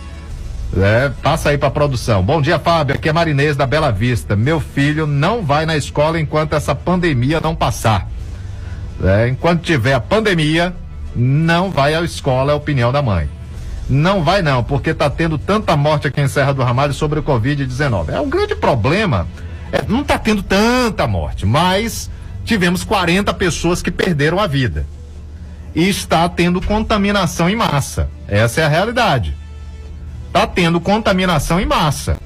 É, 0.75 1.11
passa 1.21 1.49
aí 1.49 1.57
pra 1.57 1.69
produção. 1.69 2.23
Bom 2.23 2.41
dia, 2.41 2.57
Fábio. 2.57 2.95
Aqui 2.95 3.07
é 3.07 3.13
Marinês 3.13 3.55
da 3.55 3.67
Bela 3.67 3.91
Vista. 3.91 4.35
Meu 4.35 4.59
filho 4.59 5.05
não 5.05 5.43
vai 5.43 5.67
na 5.67 5.77
escola 5.77 6.19
enquanto 6.19 6.53
essa 6.53 6.73
pandemia 6.73 7.39
não 7.39 7.55
passar. 7.55 8.09
É, 9.03 9.27
enquanto 9.27 9.61
tiver 9.61 9.93
a 9.93 9.99
pandemia, 9.99 10.73
não 11.15 11.69
vai 11.69 11.93
à 11.93 12.01
escola, 12.01 12.51
é 12.51 12.53
a 12.53 12.57
opinião 12.57 12.91
da 12.91 13.01
mãe. 13.01 13.29
Não 13.89 14.23
vai 14.23 14.41
não, 14.41 14.63
porque 14.63 14.93
tá 14.93 15.09
tendo 15.09 15.37
tanta 15.37 15.75
morte 15.75 16.07
aqui 16.07 16.21
em 16.21 16.27
Serra 16.27 16.53
do 16.53 16.63
Ramalho 16.63 16.93
sobre 16.93 17.19
o 17.19 17.23
Covid-19. 17.23 18.09
É 18.09 18.19
um 18.19 18.29
grande 18.29 18.55
problema. 18.55 19.27
É, 19.71 19.83
não 19.87 20.03
tá 20.03 20.17
tendo 20.17 20.41
tanta 20.41 21.05
morte, 21.07 21.45
mas 21.45 22.09
tivemos 22.45 22.83
40 22.83 23.33
pessoas 23.33 23.81
que 23.81 23.91
perderam 23.91 24.39
a 24.39 24.47
vida. 24.47 24.85
E 25.75 25.89
está 25.89 26.29
tendo 26.29 26.61
contaminação 26.61 27.49
em 27.49 27.55
massa. 27.55 28.07
Essa 28.27 28.61
é 28.61 28.65
a 28.65 28.69
realidade. 28.69 29.35
Tá 30.31 30.47
tendo 30.47 30.79
contaminação 30.79 31.59
em 31.59 31.65
massa. 31.65 32.17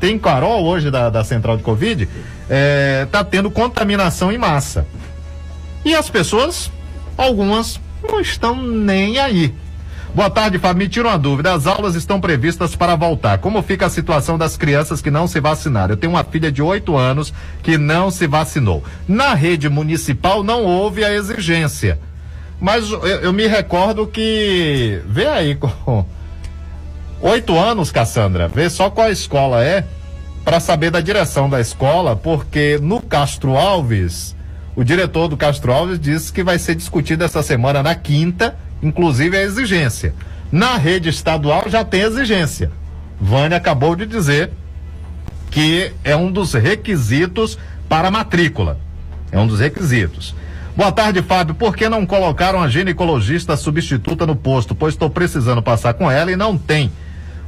Tem 0.00 0.18
Carol 0.18 0.64
hoje 0.64 0.90
da, 0.90 1.10
da 1.10 1.22
central 1.22 1.56
de 1.56 1.62
Covid, 1.62 2.08
é, 2.50 3.06
tá 3.10 3.22
tendo 3.22 3.50
contaminação 3.50 4.32
em 4.32 4.38
massa. 4.38 4.84
E 5.84 5.94
as 5.94 6.10
pessoas, 6.10 6.72
algumas, 7.16 7.80
não 8.02 8.20
estão 8.20 8.60
nem 8.60 9.18
aí. 9.18 9.54
Boa 10.14 10.28
tarde, 10.28 10.58
Fábio. 10.58 10.80
Me 10.80 10.88
tira 10.90 11.08
uma 11.08 11.18
dúvida. 11.18 11.54
As 11.54 11.66
aulas 11.66 11.94
estão 11.94 12.20
previstas 12.20 12.76
para 12.76 12.94
voltar. 12.94 13.38
Como 13.38 13.62
fica 13.62 13.86
a 13.86 13.90
situação 13.90 14.36
das 14.36 14.58
crianças 14.58 15.00
que 15.00 15.10
não 15.10 15.26
se 15.26 15.40
vacinaram? 15.40 15.94
Eu 15.94 15.96
tenho 15.96 16.12
uma 16.12 16.22
filha 16.22 16.52
de 16.52 16.60
8 16.60 16.94
anos 16.98 17.32
que 17.62 17.78
não 17.78 18.10
se 18.10 18.26
vacinou. 18.26 18.84
Na 19.08 19.32
rede 19.32 19.70
municipal 19.70 20.42
não 20.42 20.64
houve 20.64 21.02
a 21.02 21.14
exigência. 21.14 21.98
Mas 22.60 22.90
eu, 22.90 23.06
eu 23.06 23.32
me 23.32 23.46
recordo 23.46 24.06
que. 24.06 25.00
Vê 25.06 25.26
aí 25.26 25.54
com. 25.56 26.04
Oito 27.22 27.58
anos, 27.58 27.90
Cassandra. 27.90 28.48
Vê 28.48 28.68
só 28.68 28.90
qual 28.90 29.10
escola 29.10 29.64
é 29.64 29.82
para 30.44 30.60
saber 30.60 30.90
da 30.90 31.00
direção 31.00 31.48
da 31.48 31.60
escola, 31.60 32.14
porque 32.16 32.78
no 32.82 33.00
Castro 33.00 33.56
Alves, 33.56 34.36
o 34.76 34.84
diretor 34.84 35.28
do 35.28 35.38
Castro 35.38 35.72
Alves 35.72 35.98
disse 35.98 36.32
que 36.32 36.42
vai 36.42 36.58
ser 36.58 36.74
discutido 36.74 37.24
essa 37.24 37.42
semana 37.42 37.82
na 37.82 37.94
quinta 37.94 38.58
inclusive 38.82 39.36
a 39.36 39.42
exigência. 39.42 40.14
Na 40.50 40.76
rede 40.76 41.08
estadual 41.08 41.64
já 41.68 41.84
tem 41.84 42.02
exigência. 42.02 42.70
Vânia 43.20 43.56
acabou 43.56 43.94
de 43.94 44.06
dizer 44.06 44.50
que 45.50 45.92
é 46.02 46.16
um 46.16 46.30
dos 46.30 46.54
requisitos 46.54 47.58
para 47.88 48.08
a 48.08 48.10
matrícula. 48.10 48.78
É 49.30 49.38
um 49.38 49.46
dos 49.46 49.60
requisitos. 49.60 50.34
Boa 50.74 50.90
tarde, 50.90 51.22
Fábio. 51.22 51.54
Por 51.54 51.76
que 51.76 51.88
não 51.88 52.06
colocaram 52.06 52.62
a 52.62 52.68
ginecologista 52.68 53.56
substituta 53.56 54.26
no 54.26 54.34
posto? 54.34 54.74
Pois 54.74 54.94
estou 54.94 55.10
precisando 55.10 55.62
passar 55.62 55.94
com 55.94 56.10
ela 56.10 56.32
e 56.32 56.36
não 56.36 56.56
tem. 56.56 56.90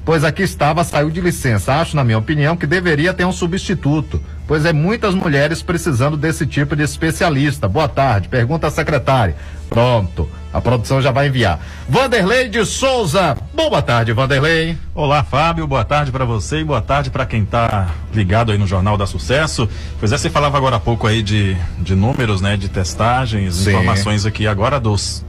Pois 0.05 0.23
aqui 0.23 0.43
estava, 0.43 0.85
saiu 0.85 1.11
de 1.11 1.21
licença. 1.21 1.75
Acho, 1.75 1.97
na 1.97 2.05
minha 2.05 2.19
opinião, 2.19 2.57
que 2.57 2.67
deveria 2.67 3.15
ter 3.15 3.25
um 3.25 3.33
substituto. 3.33 4.21
Pois 4.47 4.67
é 4.67 4.73
muitas 4.73 5.15
mulheres 5.15 5.63
precisando 5.63 6.17
desse 6.17 6.47
tipo 6.47 6.77
de 6.77 6.83
especialista. 6.83 7.67
Boa 7.67 7.89
tarde. 7.89 8.29
Pergunta 8.29 8.67
a 8.67 8.71
secretária. 8.71 9.35
Pronto. 9.71 10.29
A 10.53 10.61
produção 10.61 11.01
já 11.01 11.11
vai 11.11 11.29
enviar. 11.29 11.59
Vanderlei 11.89 12.49
de 12.49 12.65
Souza. 12.65 13.37
Boa 13.53 13.83
tarde, 13.83 14.13
Vanderlei. 14.13 14.79
Olá, 14.95 15.25
Fábio. 15.25 15.67
Boa 15.67 15.85
tarde 15.85 16.13
para 16.13 16.25
você 16.25 16.61
e 16.61 16.65
boa 16.65 16.83
tarde 16.83 17.11
para 17.11 17.27
quem 17.27 17.43
está 17.43 17.89
ligado 18.13 18.53
aí 18.53 18.59
no 18.59 18.67
Jornal 18.67 18.97
da 18.97 19.07
Sucesso. 19.07 19.69
Pois 19.99 20.13
é, 20.13 20.19
você 20.19 20.31
falava 20.31 20.57
agora 20.57 20.77
há 20.77 20.81
pouco 20.81 21.07
aí 21.07 21.23
de, 21.23 21.57
de 21.79 21.97
números, 21.97 22.41
né, 22.41 22.57
de 22.57 22.69
testagens, 22.69 23.55
Sim. 23.55 23.71
informações 23.71 24.25
aqui 24.27 24.47
agora 24.47 24.79
dos 24.79 25.25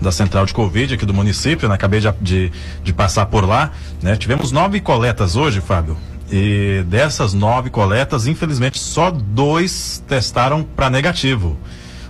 da 0.00 0.10
central 0.10 0.46
de 0.46 0.54
Covid 0.54 0.94
aqui 0.94 1.04
do 1.04 1.12
município, 1.14 1.68
né? 1.68 1.74
Acabei 1.74 2.00
de, 2.00 2.12
de, 2.20 2.52
de 2.82 2.92
passar 2.92 3.26
por 3.26 3.46
lá, 3.46 3.70
né? 4.02 4.16
Tivemos 4.16 4.50
nove 4.52 4.80
coletas 4.80 5.36
hoje, 5.36 5.60
Fábio. 5.60 5.96
E 6.32 6.84
dessas 6.86 7.34
nove 7.34 7.70
coletas, 7.70 8.26
infelizmente, 8.26 8.78
só 8.78 9.10
dois 9.10 10.02
testaram 10.08 10.62
para 10.62 10.88
negativo. 10.88 11.58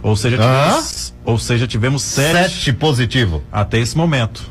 Ou 0.03 0.15
seja, 0.17 0.37
tivemos, 0.39 1.15
ou 1.25 1.39
seja, 1.39 1.67
tivemos 1.67 2.03
sete, 2.03 2.55
Sete 2.55 2.73
positivo. 2.73 3.43
até 3.51 3.79
esse 3.79 3.97
momento. 3.97 4.43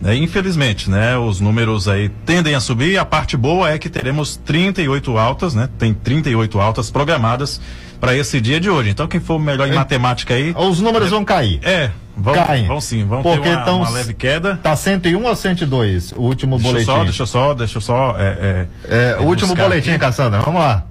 Né, 0.00 0.14
Infelizmente, 0.16 0.90
né? 0.90 1.16
Os 1.16 1.40
números 1.40 1.88
aí 1.88 2.10
tendem 2.26 2.54
a 2.54 2.60
subir. 2.60 2.98
A 2.98 3.04
parte 3.04 3.36
boa 3.36 3.70
é 3.70 3.78
que 3.78 3.88
teremos 3.88 4.36
38 4.36 5.16
altas, 5.16 5.54
né? 5.54 5.68
Tem 5.78 5.94
38 5.94 6.60
altas 6.60 6.90
programadas 6.90 7.60
para 7.98 8.14
esse 8.14 8.38
dia 8.40 8.60
de 8.60 8.68
hoje. 8.68 8.90
Então, 8.90 9.06
quem 9.06 9.20
for 9.20 9.38
melhor 9.38 9.66
em 9.68 9.72
matemática 9.72 10.34
aí. 10.34 10.54
Os 10.56 10.80
números 10.80 11.08
vão 11.10 11.24
cair. 11.24 11.60
É, 11.62 11.90
vão, 12.16 12.34
Caem. 12.34 12.66
vão 12.66 12.80
sim, 12.80 13.04
vão 13.04 13.22
Porque 13.22 13.40
ter 13.40 13.54
uma, 13.56 13.64
tão- 13.64 13.78
uma 13.82 13.90
leve 13.90 14.14
queda. 14.14 14.58
Tá 14.62 14.74
101 14.74 15.24
ou 15.24 15.36
102? 15.36 16.12
O 16.12 16.22
último 16.22 16.56
Deixa 16.56 16.72
boletim. 16.72 16.86
só, 16.86 17.04
deixa 17.04 17.22
eu 17.22 17.26
só, 17.26 17.54
deixa 17.54 17.76
eu 17.78 17.80
só. 17.82 18.16
É, 18.18 18.66
é, 18.88 19.14
É, 19.14 19.16
o 19.20 19.24
último 19.24 19.54
boletim, 19.54 19.90
aqui. 19.90 19.98
Cassandra, 19.98 20.40
vamos 20.40 20.60
lá. 20.60 20.84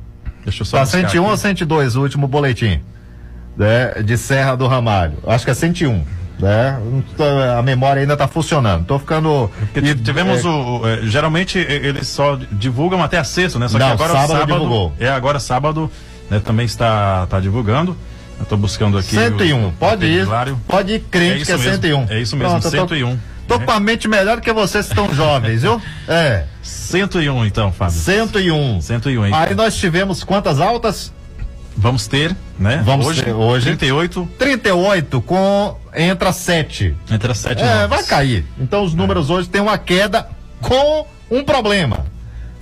Deixa 0.43 0.61
eu 0.61 0.65
só. 0.65 0.77
Tá 0.77 0.83
buscar 0.83 0.99
101 1.09 1.23
ou 1.23 1.29
aqui. 1.31 1.39
102 1.41 1.95
o 1.95 2.01
último 2.01 2.27
boletim? 2.27 2.79
Né, 3.57 4.01
de 4.03 4.17
Serra 4.17 4.55
do 4.55 4.67
Ramalho. 4.67 5.17
Acho 5.25 5.45
que 5.45 5.51
é 5.51 5.53
101. 5.53 6.03
Né? 6.37 6.77
A 7.57 7.61
memória 7.61 8.01
ainda 8.01 8.17
tá 8.17 8.27
funcionando. 8.27 8.85
Tô 8.85 8.99
ficando. 8.99 9.49
Porque 9.71 9.79
e- 9.91 9.95
tivemos 9.95 10.43
é, 10.43 10.47
o. 10.49 10.81
é, 10.85 11.01
geralmente 11.03 11.57
eles 11.57 12.09
só 12.09 12.37
divulgam 12.51 13.01
até 13.01 13.17
a 13.17 13.23
sexta, 13.23 13.57
né? 13.57 13.69
Só 13.69 13.77
Não, 13.79 13.87
que 13.87 13.93
agora 13.93 14.13
sábado 14.13 14.45
divulgou. 14.45 14.93
É, 14.99 15.07
agora 15.09 15.39
sábado 15.39 15.89
né, 16.29 16.41
também 16.43 16.65
está, 16.65 17.21
está 17.23 17.39
divulgando. 17.39 17.95
Eu 18.39 18.45
tô 18.45 18.57
buscando 18.57 18.97
aqui. 18.97 19.15
101. 19.15 19.67
o- 19.67 19.71
Pode 19.73 20.05
ir. 20.05 20.27
Pode 20.67 20.93
ir 20.93 20.99
crente 21.09 21.41
É 21.43 21.45
que 21.45 21.51
é 21.51 21.57
mesmo, 21.57 21.71
101. 21.73 22.05
É 22.09 22.19
isso 22.21 22.35
mesmo, 22.35 22.51
Pronto, 22.51 22.65
eu 22.65 22.71
tô- 22.71 22.77
101. 22.95 23.19
Tô 23.47 23.59
com 23.59 23.71
a 23.71 23.79
mente 23.79 24.07
melhor 24.07 24.41
que 24.41 24.51
vocês 24.51 24.85
que 24.87 24.91
estão 24.91 25.13
jovens, 25.13 25.61
viu? 25.61 25.79
É. 26.07 26.45
101 26.63 27.45
então, 27.45 27.71
Fábio. 27.71 27.95
101. 27.95 28.81
101, 28.81 29.25
hein? 29.27 29.31
Aí 29.35 29.53
nós 29.53 29.75
tivemos 29.75 30.23
quantas 30.23 30.59
altas? 30.59 31.13
Vamos 31.77 32.07
ter, 32.07 32.35
né? 32.57 32.81
Vamos 32.85 33.05
hoje, 33.05 33.21
ter 33.21 33.33
hoje. 33.33 33.65
38. 33.65 34.27
38 34.39 35.21
com 35.21 35.77
entra 35.95 36.31
7. 36.31 36.95
Entra 37.11 37.33
7 37.35 37.61
É, 37.61 37.85
vai 37.85 38.01
cair. 38.03 38.45
Então 38.59 38.83
os 38.83 38.93
números 38.93 39.29
hoje 39.29 39.47
têm 39.49 39.61
uma 39.61 39.77
queda 39.77 40.27
com 40.61 41.05
um 41.29 41.43
problema. 41.43 42.05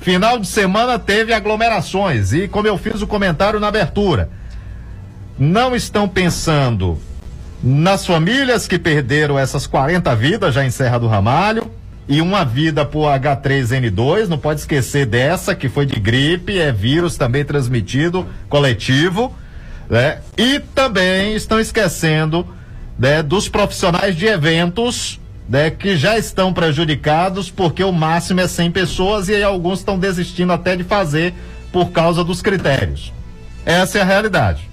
Final 0.02 0.38
de 0.40 0.48
semana 0.48 1.00
teve 1.00 1.32
aglomerações 1.32 2.34
e 2.34 2.48
como 2.48 2.68
eu 2.68 2.78
fiz 2.78 3.02
o 3.02 3.08
comentário 3.08 3.60
na 3.60 3.68
abertura, 3.68 4.30
não 5.38 5.76
estão 5.76 6.08
pensando 6.08 6.98
nas 7.64 8.06
famílias 8.06 8.68
que 8.68 8.78
perderam 8.78 9.40
essas 9.40 9.66
40 9.66 10.14
vidas 10.16 10.54
já 10.54 10.66
em 10.66 10.70
Serra 10.70 11.00
do 11.00 11.08
Ramalho 11.08 11.72
e 12.08 12.20
uma 12.20 12.44
vida 12.44 12.84
por 12.86 13.08
H3N2, 13.08 14.28
não 14.28 14.38
pode 14.38 14.60
esquecer 14.60 15.06
dessa 15.06 15.56
que 15.56 15.70
foi 15.70 15.86
de 15.86 16.00
gripe, 16.00 16.60
é 16.60 16.72
vírus 16.72 17.16
também 17.16 17.46
transmitido 17.46 18.28
coletivo, 18.50 19.34
né? 19.90 20.20
E 20.38 20.60
também 20.60 21.34
estão 21.36 21.60
esquecendo 21.60 22.46
né, 23.00 23.24
dos 23.24 23.48
profissionais 23.48 24.16
de 24.16 24.26
eventos 24.26 25.20
né, 25.48 25.70
que 25.70 25.96
já 25.96 26.18
estão 26.18 26.54
prejudicados 26.54 27.50
porque 27.50 27.84
o 27.84 27.92
máximo 27.92 28.42
é 28.42 28.48
100 28.48 28.72
pessoas 28.72 29.30
e 29.30 29.42
alguns 29.42 29.80
estão 29.80 29.98
desistindo 29.98 30.52
até 30.52 30.76
de 30.76 30.84
fazer 30.84 31.34
por 31.72 31.92
causa 31.92 32.24
dos 32.24 32.42
critérios. 32.42 33.14
Essa 33.66 34.00
é 34.00 34.02
a 34.02 34.06
realidade. 34.06 34.73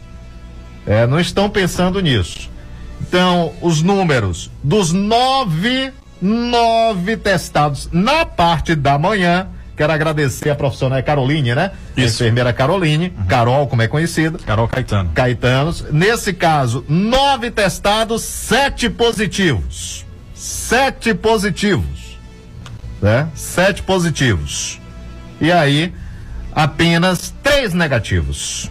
É, 0.86 1.06
não 1.06 1.20
estão 1.20 1.48
pensando 1.48 2.00
nisso. 2.00 2.50
Então, 3.00 3.52
os 3.60 3.82
números 3.82 4.50
dos 4.62 4.92
nove, 4.92 5.92
nove 6.20 7.16
testados 7.16 7.88
na 7.92 8.24
parte 8.24 8.74
da 8.74 8.98
manhã. 8.98 9.48
Quero 9.76 9.92
agradecer 9.94 10.50
a 10.50 10.54
profissional 10.54 11.02
Caroline, 11.02 11.54
né? 11.54 11.70
A 11.96 12.00
enfermeira 12.02 12.52
Caroline, 12.52 13.14
Carol, 13.26 13.66
como 13.66 13.80
é 13.80 13.88
conhecida. 13.88 14.38
Carol 14.44 14.68
Caetano. 14.68 15.10
Caetanos. 15.14 15.86
Nesse 15.90 16.34
caso, 16.34 16.84
nove 16.86 17.50
testados, 17.50 18.22
sete 18.22 18.90
positivos. 18.90 20.04
Sete 20.34 21.14
positivos. 21.14 22.18
Né? 23.00 23.26
Sete 23.34 23.82
positivos. 23.82 24.78
E 25.40 25.50
aí, 25.50 25.94
apenas 26.54 27.32
três 27.42 27.72
negativos. 27.72 28.70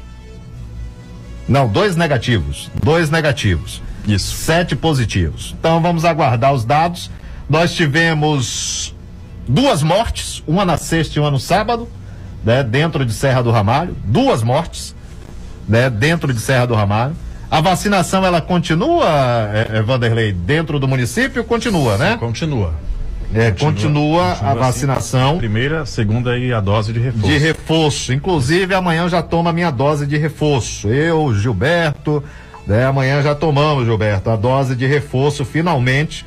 Não, 1.49 1.67
dois 1.67 1.95
negativos. 1.95 2.69
Dois 2.83 3.09
negativos. 3.09 3.81
Isso. 4.07 4.35
Sete 4.35 4.75
positivos. 4.75 5.55
Então 5.59 5.81
vamos 5.81 6.05
aguardar 6.05 6.53
os 6.53 6.63
dados. 6.63 7.09
Nós 7.49 7.73
tivemos 7.73 8.93
duas 9.47 9.81
mortes, 9.81 10.43
uma 10.47 10.63
na 10.63 10.77
sexta 10.77 11.17
e 11.17 11.19
uma 11.19 11.31
no 11.31 11.39
sábado, 11.39 11.89
né, 12.45 12.63
dentro 12.63 13.03
de 13.03 13.11
Serra 13.11 13.41
do 13.41 13.49
Ramalho. 13.49 13.95
Duas 14.05 14.43
mortes, 14.43 14.95
né, 15.67 15.89
dentro 15.89 16.31
de 16.31 16.39
Serra 16.39 16.67
do 16.67 16.75
Ramalho. 16.75 17.15
A 17.49 17.61
vacinação 17.61 18.23
ela 18.23 18.39
continua, 18.41 19.07
é, 19.51 19.77
é, 19.77 19.81
Vanderlei, 19.81 20.31
dentro 20.31 20.79
do 20.79 20.87
município? 20.87 21.43
Continua, 21.43 21.97
né? 21.97 22.15
Continua. 22.17 22.75
É, 23.33 23.51
continua, 23.51 24.23
a 24.23 24.31
assim. 24.51 24.59
vacinação. 24.59 25.37
Primeira, 25.37 25.85
segunda 25.85 26.37
e 26.37 26.51
a 26.51 26.59
dose 26.59 26.91
de 26.91 26.99
reforço. 26.99 27.27
De 27.27 27.37
reforço. 27.37 28.13
Inclusive, 28.13 28.73
amanhã 28.73 29.03
eu 29.03 29.09
já 29.09 29.21
tomo 29.21 29.47
a 29.49 29.53
minha 29.53 29.69
dose 29.69 30.07
de 30.07 30.17
reforço. 30.17 30.87
Eu, 30.87 31.33
Gilberto, 31.35 32.23
né, 32.65 32.85
amanhã 32.85 33.21
já 33.21 33.35
tomamos, 33.35 33.85
Gilberto, 33.85 34.29
a 34.31 34.35
dose 34.35 34.75
de 34.75 34.87
reforço, 34.87 35.45
finalmente. 35.45 36.25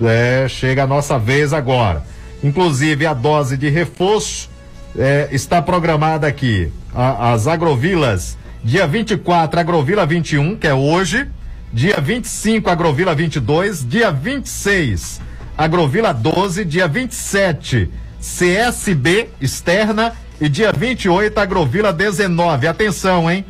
né, 0.00 0.46
chega 0.48 0.82
a 0.82 0.86
nossa 0.86 1.18
vez 1.18 1.52
agora. 1.52 2.02
Inclusive, 2.44 3.06
a 3.06 3.14
dose 3.14 3.56
de 3.56 3.68
reforço 3.70 4.50
é, 4.98 5.28
está 5.32 5.62
programada 5.62 6.26
aqui. 6.26 6.70
A- 6.94 7.32
as 7.32 7.46
agrovilas, 7.46 8.36
dia 8.64 8.86
24, 8.86 9.58
Agrovila 9.60 10.04
21, 10.04 10.56
que 10.56 10.66
é 10.66 10.74
hoje. 10.74 11.26
Dia 11.72 11.98
25, 12.00 12.68
Agrovila 12.68 13.14
22. 13.14 13.86
Dia 13.88 14.10
26, 14.10 15.20
Agrovila 15.56 16.12
12. 16.12 16.64
Dia 16.64 16.88
27, 16.88 17.90
CSB 18.20 19.28
externa. 19.40 20.12
E 20.40 20.48
dia 20.48 20.72
28, 20.72 21.38
Agrovila 21.38 21.92
19. 21.92 22.66
Atenção, 22.66 23.30
hein? 23.30 23.44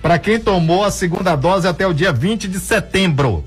Para 0.00 0.18
quem 0.18 0.38
tomou 0.38 0.84
a 0.84 0.90
segunda 0.90 1.36
dose 1.36 1.66
até 1.66 1.86
o 1.86 1.92
dia 1.92 2.12
20 2.12 2.48
de 2.48 2.58
setembro. 2.58 3.44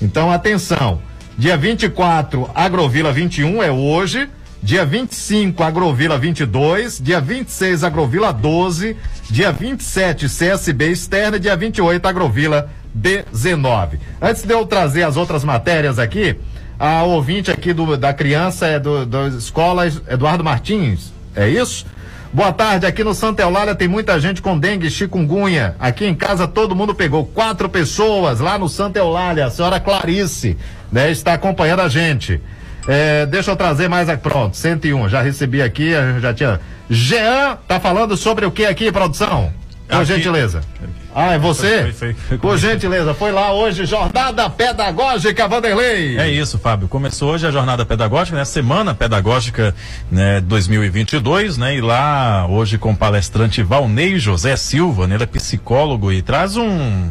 Então, 0.00 0.30
atenção. 0.30 1.00
Dia 1.36 1.56
24, 1.56 2.50
Agrovila 2.54 3.12
21 3.12 3.62
é 3.62 3.70
hoje. 3.70 4.28
Dia 4.62 4.84
25, 4.84 5.62
Agrovila 5.62 6.18
22. 6.18 7.00
Dia 7.00 7.20
26, 7.20 7.84
Agrovila 7.84 8.32
12. 8.32 8.96
Dia 9.30 9.52
27, 9.52 10.26
CSB 10.28 10.90
externa. 10.90 11.38
Dia 11.38 11.56
28, 11.56 12.06
Agrovila 12.06 12.70
19. 12.94 14.00
Antes 14.20 14.42
de 14.42 14.52
eu 14.52 14.66
trazer 14.66 15.02
as 15.02 15.16
outras 15.16 15.44
matérias 15.44 15.98
aqui, 15.98 16.36
a 16.78 17.02
ouvinte 17.02 17.50
aqui 17.50 17.72
do, 17.72 17.96
da 17.96 18.12
criança 18.12 18.66
é 18.66 18.78
do, 18.78 19.04
da 19.04 19.26
escola 19.28 19.86
Eduardo 20.08 20.44
Martins. 20.44 21.12
É 21.34 21.48
isso? 21.48 21.84
Boa 22.32 22.52
tarde, 22.52 22.84
aqui 22.84 23.02
no 23.02 23.14
Santa 23.14 23.42
Eulália 23.42 23.74
tem 23.74 23.88
muita 23.88 24.20
gente 24.20 24.42
com 24.42 24.58
dengue, 24.58 24.90
chikungunya. 24.90 25.74
Aqui 25.78 26.04
em 26.04 26.14
casa 26.14 26.46
todo 26.46 26.76
mundo 26.76 26.94
pegou 26.94 27.24
quatro 27.24 27.68
pessoas 27.68 28.38
lá 28.40 28.58
no 28.58 28.68
Santa 28.68 28.98
Eulália. 28.98 29.46
A 29.46 29.50
senhora 29.50 29.80
Clarice, 29.80 30.56
né, 30.92 31.10
está 31.10 31.32
acompanhando 31.32 31.80
a 31.80 31.88
gente. 31.88 32.40
É, 32.86 33.24
deixa 33.26 33.50
eu 33.50 33.56
trazer 33.56 33.88
mais 33.88 34.08
aqui. 34.08 34.22
Pronto, 34.22 34.56
101. 34.56 35.08
Já 35.08 35.22
recebi 35.22 35.62
aqui, 35.62 35.92
já 36.20 36.32
tinha. 36.34 36.60
Jean 36.88 37.56
tá 37.66 37.80
falando 37.80 38.16
sobre 38.16 38.44
o 38.46 38.50
que 38.50 38.64
aqui, 38.66 38.92
produção? 38.92 39.52
Por 39.88 39.96
Aqui- 39.96 40.04
gentileza. 40.06 40.60
Ah, 41.14 41.32
é 41.32 41.38
você? 41.38 41.92
Foi, 41.92 42.12
foi, 42.12 42.38
Por 42.38 42.58
gentileza, 42.58 43.14
foi 43.14 43.32
lá 43.32 43.52
hoje, 43.52 43.86
Jornada 43.86 44.48
Pedagógica 44.50 45.48
Vanderlei. 45.48 46.18
É 46.18 46.28
isso, 46.28 46.58
Fábio. 46.58 46.86
Começou 46.86 47.32
hoje 47.32 47.46
a 47.46 47.50
jornada 47.50 47.84
pedagógica, 47.84 48.36
né? 48.36 48.44
Semana 48.44 48.94
pedagógica, 48.94 49.74
né? 50.10 50.40
2022, 50.40 51.56
né? 51.56 51.76
E 51.76 51.80
lá 51.80 52.46
hoje 52.46 52.78
com 52.78 52.92
o 52.92 52.96
palestrante 52.96 53.62
Valnei 53.62 54.18
José 54.18 54.54
Silva, 54.56 55.06
né? 55.06 55.14
Ele 55.14 55.24
é 55.24 55.26
psicólogo 55.26 56.12
e 56.12 56.22
traz 56.22 56.56
um 56.56 57.10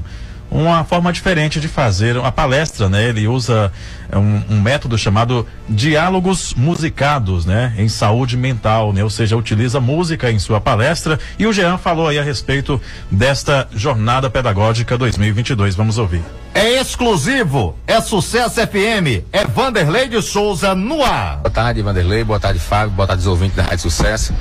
uma 0.49 0.83
forma 0.85 1.11
diferente 1.11 1.59
de 1.59 1.67
fazer 1.67 2.17
a 2.17 2.31
palestra, 2.31 2.87
né? 2.87 3.09
Ele 3.09 3.27
usa 3.27 3.71
um, 4.13 4.55
um, 4.55 4.61
método 4.61 4.97
chamado 4.97 5.45
diálogos 5.67 6.53
musicados, 6.53 7.45
né? 7.45 7.73
Em 7.77 7.89
saúde 7.89 8.37
mental, 8.37 8.93
né? 8.93 9.03
Ou 9.03 9.09
seja, 9.09 9.35
utiliza 9.35 9.79
música 9.79 10.31
em 10.31 10.39
sua 10.39 10.61
palestra 10.61 11.19
e 11.37 11.45
o 11.45 11.53
Jean 11.53 11.77
falou 11.77 12.07
aí 12.07 12.19
a 12.19 12.23
respeito 12.23 12.81
desta 13.11 13.67
jornada 13.73 14.29
pedagógica 14.29 14.97
2022. 14.97 15.75
Vamos 15.75 15.97
ouvir. 15.97 16.21
É 16.57 16.81
exclusivo, 16.81 17.77
é 17.85 18.01
Sucesso 18.01 18.55
FM, 18.55 19.23
é 19.31 19.45
Vanderlei 19.45 20.07
de 20.07 20.19
Souza 20.23 20.73
no 20.73 21.03
ar. 21.03 21.37
Boa 21.37 21.51
tarde, 21.51 21.83
Vanderlei, 21.83 22.23
boa 22.23 22.39
tarde, 22.39 22.59
Fábio, 22.59 22.89
boa 22.89 23.05
tarde, 23.05 23.21
os 23.21 23.27
ouvintes 23.27 23.55
da 23.55 23.61
Rádio 23.61 23.79
Sucesso. 23.81 24.33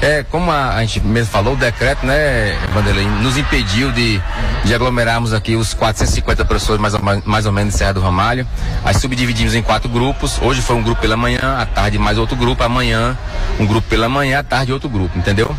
É, 0.00 0.22
como 0.22 0.52
a, 0.52 0.76
a 0.76 0.80
gente 0.82 1.00
mesmo 1.00 1.32
falou, 1.32 1.54
o 1.54 1.56
decreto, 1.56 2.06
né, 2.06 2.56
Vanderlei, 2.72 3.04
nos 3.20 3.36
impediu 3.36 3.90
de, 3.90 4.22
de 4.62 4.72
aglomerarmos 4.72 5.32
aqui 5.32 5.56
os 5.56 5.74
450 5.74 6.44
professores 6.44 6.80
mais, 6.80 6.94
mais 7.24 7.44
ou 7.44 7.50
menos 7.50 7.72
de 7.72 7.78
Serra 7.80 7.94
do 7.94 8.00
Ramalho. 8.00 8.46
Aí 8.84 8.94
subdividimos 9.14 9.54
em 9.54 9.62
quatro 9.62 9.88
grupos. 9.88 10.40
Hoje 10.42 10.60
foi 10.60 10.74
um 10.74 10.82
grupo 10.82 11.00
pela 11.00 11.16
manhã, 11.16 11.56
à 11.56 11.64
tarde 11.64 11.98
mais 11.98 12.18
outro 12.18 12.34
grupo, 12.34 12.64
amanhã 12.64 13.16
um 13.60 13.66
grupo 13.66 13.86
pela 13.88 14.08
manhã, 14.08 14.40
à 14.40 14.42
tarde 14.42 14.72
outro 14.72 14.88
grupo, 14.88 15.16
entendeu? 15.16 15.54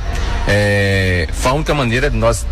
É, 0.45 1.25
foi 1.31 1.51
a 1.51 1.53
única 1.53 1.73
maneira 1.73 2.09
de 2.09 2.17
nós 2.17 2.45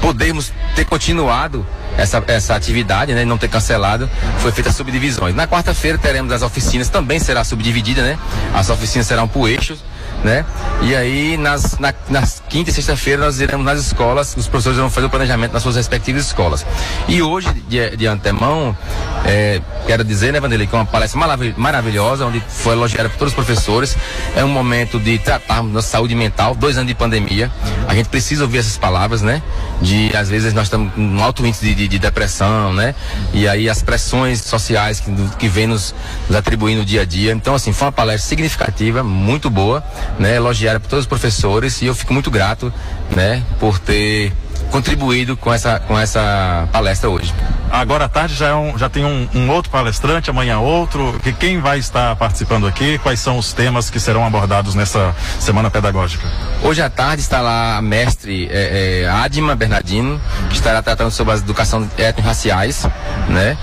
podermos 0.00 0.50
ter 0.74 0.86
continuado 0.86 1.66
essa, 1.98 2.24
essa 2.26 2.54
atividade, 2.54 3.12
né? 3.12 3.22
Não 3.26 3.36
ter 3.36 3.48
cancelado, 3.48 4.08
foi 4.38 4.50
feita 4.50 4.72
subdivisões. 4.72 5.34
Na 5.34 5.46
quarta-feira 5.46 5.98
teremos 5.98 6.32
as 6.32 6.40
oficinas, 6.40 6.88
também 6.88 7.18
será 7.18 7.44
subdividida, 7.44 8.00
né? 8.00 8.18
As 8.54 8.70
oficinas 8.70 9.06
serão 9.06 9.28
por 9.28 9.50
eixos 9.50 9.84
né? 10.24 10.44
E 10.82 10.94
aí, 10.94 11.36
nas, 11.36 11.78
na, 11.78 11.92
nas 12.08 12.42
quinta 12.48 12.70
e 12.70 12.72
sexta-feira, 12.72 13.24
nós 13.24 13.40
iremos 13.40 13.64
nas 13.64 13.80
escolas, 13.80 14.36
os 14.36 14.46
professores 14.46 14.78
vão 14.78 14.90
fazer 14.90 15.06
o 15.06 15.10
planejamento 15.10 15.52
nas 15.52 15.62
suas 15.62 15.76
respectivas 15.76 16.26
escolas. 16.26 16.66
E 17.08 17.22
hoje, 17.22 17.48
de, 17.68 17.96
de 17.96 18.06
antemão, 18.06 18.76
é, 19.24 19.60
quero 19.86 20.04
dizer, 20.04 20.32
né, 20.32 20.40
Vanderlei, 20.40 20.66
que 20.66 20.74
é 20.74 20.78
uma 20.78 20.86
palestra 20.86 21.18
maravilhosa, 21.56 22.26
onde 22.26 22.42
foi 22.48 22.74
elogiada 22.74 23.08
por 23.08 23.18
todos 23.18 23.32
os 23.32 23.34
professores. 23.34 23.96
É 24.34 24.44
um 24.44 24.48
momento 24.48 24.98
de 24.98 25.18
tratarmos 25.18 25.72
da 25.72 25.82
saúde 25.82 26.14
mental, 26.14 26.54
dois 26.54 26.76
anos 26.76 26.88
de 26.88 26.94
pandemia. 26.94 27.50
A 27.88 27.94
gente 27.94 28.08
precisa 28.08 28.44
ouvir 28.44 28.58
essas 28.58 28.76
palavras, 28.76 29.22
né? 29.22 29.42
De, 29.80 30.14
às 30.16 30.28
vezes, 30.28 30.52
nós 30.52 30.64
estamos 30.64 30.92
com 30.92 31.00
um 31.00 31.22
alto 31.22 31.46
índice 31.46 31.64
de, 31.64 31.74
de, 31.74 31.88
de 31.88 31.98
depressão, 31.98 32.72
né? 32.72 32.94
E 33.32 33.48
aí, 33.48 33.68
as 33.68 33.82
pressões 33.82 34.42
sociais 34.42 35.00
que, 35.00 35.10
que 35.38 35.48
vem 35.48 35.66
nos, 35.66 35.94
nos 36.28 36.36
atribuindo 36.36 36.84
dia 36.84 37.02
a 37.02 37.04
dia. 37.04 37.32
Então, 37.32 37.54
assim, 37.54 37.72
foi 37.72 37.86
uma 37.86 37.92
palestra 37.92 38.28
significativa, 38.28 39.02
muito 39.02 39.48
boa 39.48 39.82
né, 40.18 40.36
elogiada 40.36 40.80
por 40.80 40.88
todos 40.88 41.04
os 41.04 41.08
professores 41.08 41.82
e 41.82 41.86
eu 41.86 41.94
fico 41.94 42.12
muito 42.12 42.30
grato, 42.30 42.72
né, 43.10 43.42
por 43.58 43.78
ter 43.78 44.32
contribuído 44.70 45.36
com 45.36 45.52
essa, 45.52 45.80
com 45.80 45.98
essa 45.98 46.68
palestra 46.72 47.08
hoje. 47.08 47.32
Agora 47.70 48.04
à 48.04 48.08
tarde 48.08 48.34
já, 48.34 48.48
é 48.48 48.54
um, 48.54 48.78
já 48.78 48.88
tem 48.88 49.04
um, 49.04 49.28
um, 49.34 49.50
outro 49.50 49.70
palestrante, 49.70 50.30
amanhã 50.30 50.58
outro. 50.58 51.18
Que 51.22 51.32
quem 51.32 51.60
vai 51.60 51.78
estar 51.78 52.14
participando 52.16 52.66
aqui? 52.66 52.98
Quais 52.98 53.20
são 53.20 53.38
os 53.38 53.52
temas 53.52 53.90
que 53.90 53.98
serão 53.98 54.24
abordados 54.24 54.74
nessa 54.74 55.14
semana 55.40 55.70
pedagógica? 55.70 56.26
Hoje 56.62 56.80
à 56.80 56.88
tarde 56.88 57.22
está 57.22 57.40
lá 57.40 57.76
a 57.76 57.82
mestre 57.82 58.48
é, 58.50 59.02
é, 59.02 59.08
Adma 59.08 59.54
Bernardino, 59.54 60.20
que 60.48 60.54
estará 60.54 60.80
tratando 60.80 61.10
sobre 61.10 61.34
a 61.34 61.36
educação 61.36 61.88
étnico-raciais, 61.98 62.86
né? 63.28 63.58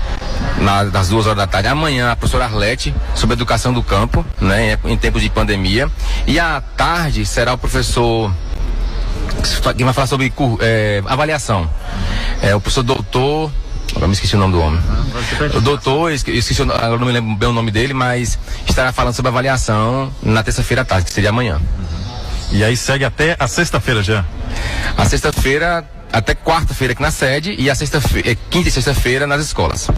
Na, 0.58 0.84
nas 0.84 1.08
duas 1.08 1.26
horas 1.26 1.38
da 1.38 1.46
tarde. 1.46 1.68
Amanhã 1.68 2.12
a 2.12 2.16
professora 2.16 2.44
Arlete 2.44 2.94
sobre 3.14 3.34
a 3.34 3.36
educação 3.36 3.72
do 3.72 3.82
campo, 3.82 4.24
né? 4.40 4.78
Em 4.84 4.96
tempos 4.96 5.22
de 5.22 5.30
pandemia. 5.30 5.90
E 6.26 6.38
à 6.38 6.62
tarde 6.76 7.24
será 7.24 7.54
o 7.54 7.58
professor 7.58 8.32
quem 9.76 9.84
vai 9.84 9.94
falar 9.94 10.06
sobre 10.06 10.32
é, 10.60 11.02
avaliação. 11.06 11.68
É 12.42 12.54
o 12.54 12.60
professor 12.60 12.82
doutor. 12.82 13.50
Agora 13.90 14.08
me 14.08 14.14
esqueci 14.14 14.34
o 14.34 14.38
nome 14.38 14.52
do 14.52 14.60
homem. 14.60 14.80
O 15.54 15.60
doutor, 15.60 16.10
esqueci, 16.10 16.60
agora 16.62 16.98
não 16.98 17.06
me 17.06 17.12
lembro 17.12 17.36
bem 17.36 17.48
o 17.48 17.52
nome 17.52 17.70
dele, 17.70 17.94
mas 17.94 18.38
estará 18.68 18.92
falando 18.92 19.14
sobre 19.14 19.28
avaliação 19.28 20.12
na 20.22 20.42
terça-feira 20.42 20.82
à 20.82 20.84
tarde, 20.84 21.06
que 21.06 21.12
seria 21.12 21.30
amanhã. 21.30 21.60
E 22.50 22.64
aí 22.64 22.76
segue 22.76 23.04
até 23.04 23.36
a 23.38 23.46
sexta-feira 23.46 24.02
já? 24.02 24.24
A 24.96 25.04
sexta-feira, 25.04 25.88
até 26.12 26.34
quarta-feira 26.34 26.92
aqui 26.92 27.02
na 27.02 27.10
sede 27.10 27.54
e 27.58 27.70
a 27.70 27.74
sexta-feira, 27.74 28.32
é, 28.32 28.36
quinta 28.50 28.68
e 28.68 28.72
sexta-feira 28.72 29.26
nas 29.26 29.40
escolas. 29.40 29.88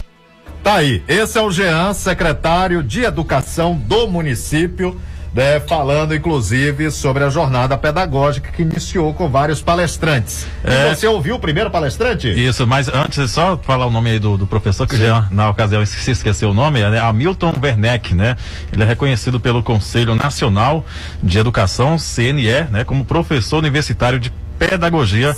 Tá 0.63 0.75
aí, 0.75 1.03
esse 1.07 1.37
é 1.37 1.41
o 1.41 1.49
Jean, 1.49 1.93
secretário 1.93 2.83
de 2.83 3.03
Educação 3.03 3.75
do 3.75 4.07
município 4.07 4.99
né, 5.33 5.59
falando 5.59 6.15
inclusive 6.15 6.91
sobre 6.91 7.23
a 7.23 7.29
jornada 7.29 7.77
pedagógica 7.77 8.51
que 8.51 8.61
iniciou 8.61 9.13
com 9.13 9.29
vários 9.29 9.61
palestrantes. 9.61 10.45
É, 10.63 10.93
você 10.93 11.07
ouviu 11.07 11.35
o 11.35 11.39
primeiro 11.39 11.69
palestrante? 11.69 12.27
Isso, 12.29 12.65
mas 12.65 12.87
antes, 12.87 13.29
só 13.31 13.57
falar 13.57 13.85
o 13.85 13.91
nome 13.91 14.11
aí 14.11 14.19
do, 14.19 14.37
do 14.37 14.47
professor, 14.47 14.87
que 14.87 14.97
já 14.97 15.27
na 15.31 15.49
ocasião 15.49 15.85
se 15.85 16.11
esqueceu 16.11 16.51
o 16.51 16.53
nome, 16.53 16.81
é 16.81 16.89
né, 16.89 16.99
Hamilton 16.99 17.53
Werneck, 17.61 18.13
né? 18.13 18.35
Ele 18.71 18.83
é 18.83 18.85
reconhecido 18.85 19.39
pelo 19.39 19.61
Conselho 19.63 20.15
Nacional 20.15 20.85
de 21.21 21.37
Educação, 21.37 21.97
CNE, 21.97 22.67
né, 22.71 22.83
como 22.83 23.05
professor 23.05 23.59
universitário 23.59 24.19
de 24.19 24.31
pedagogia, 24.57 25.35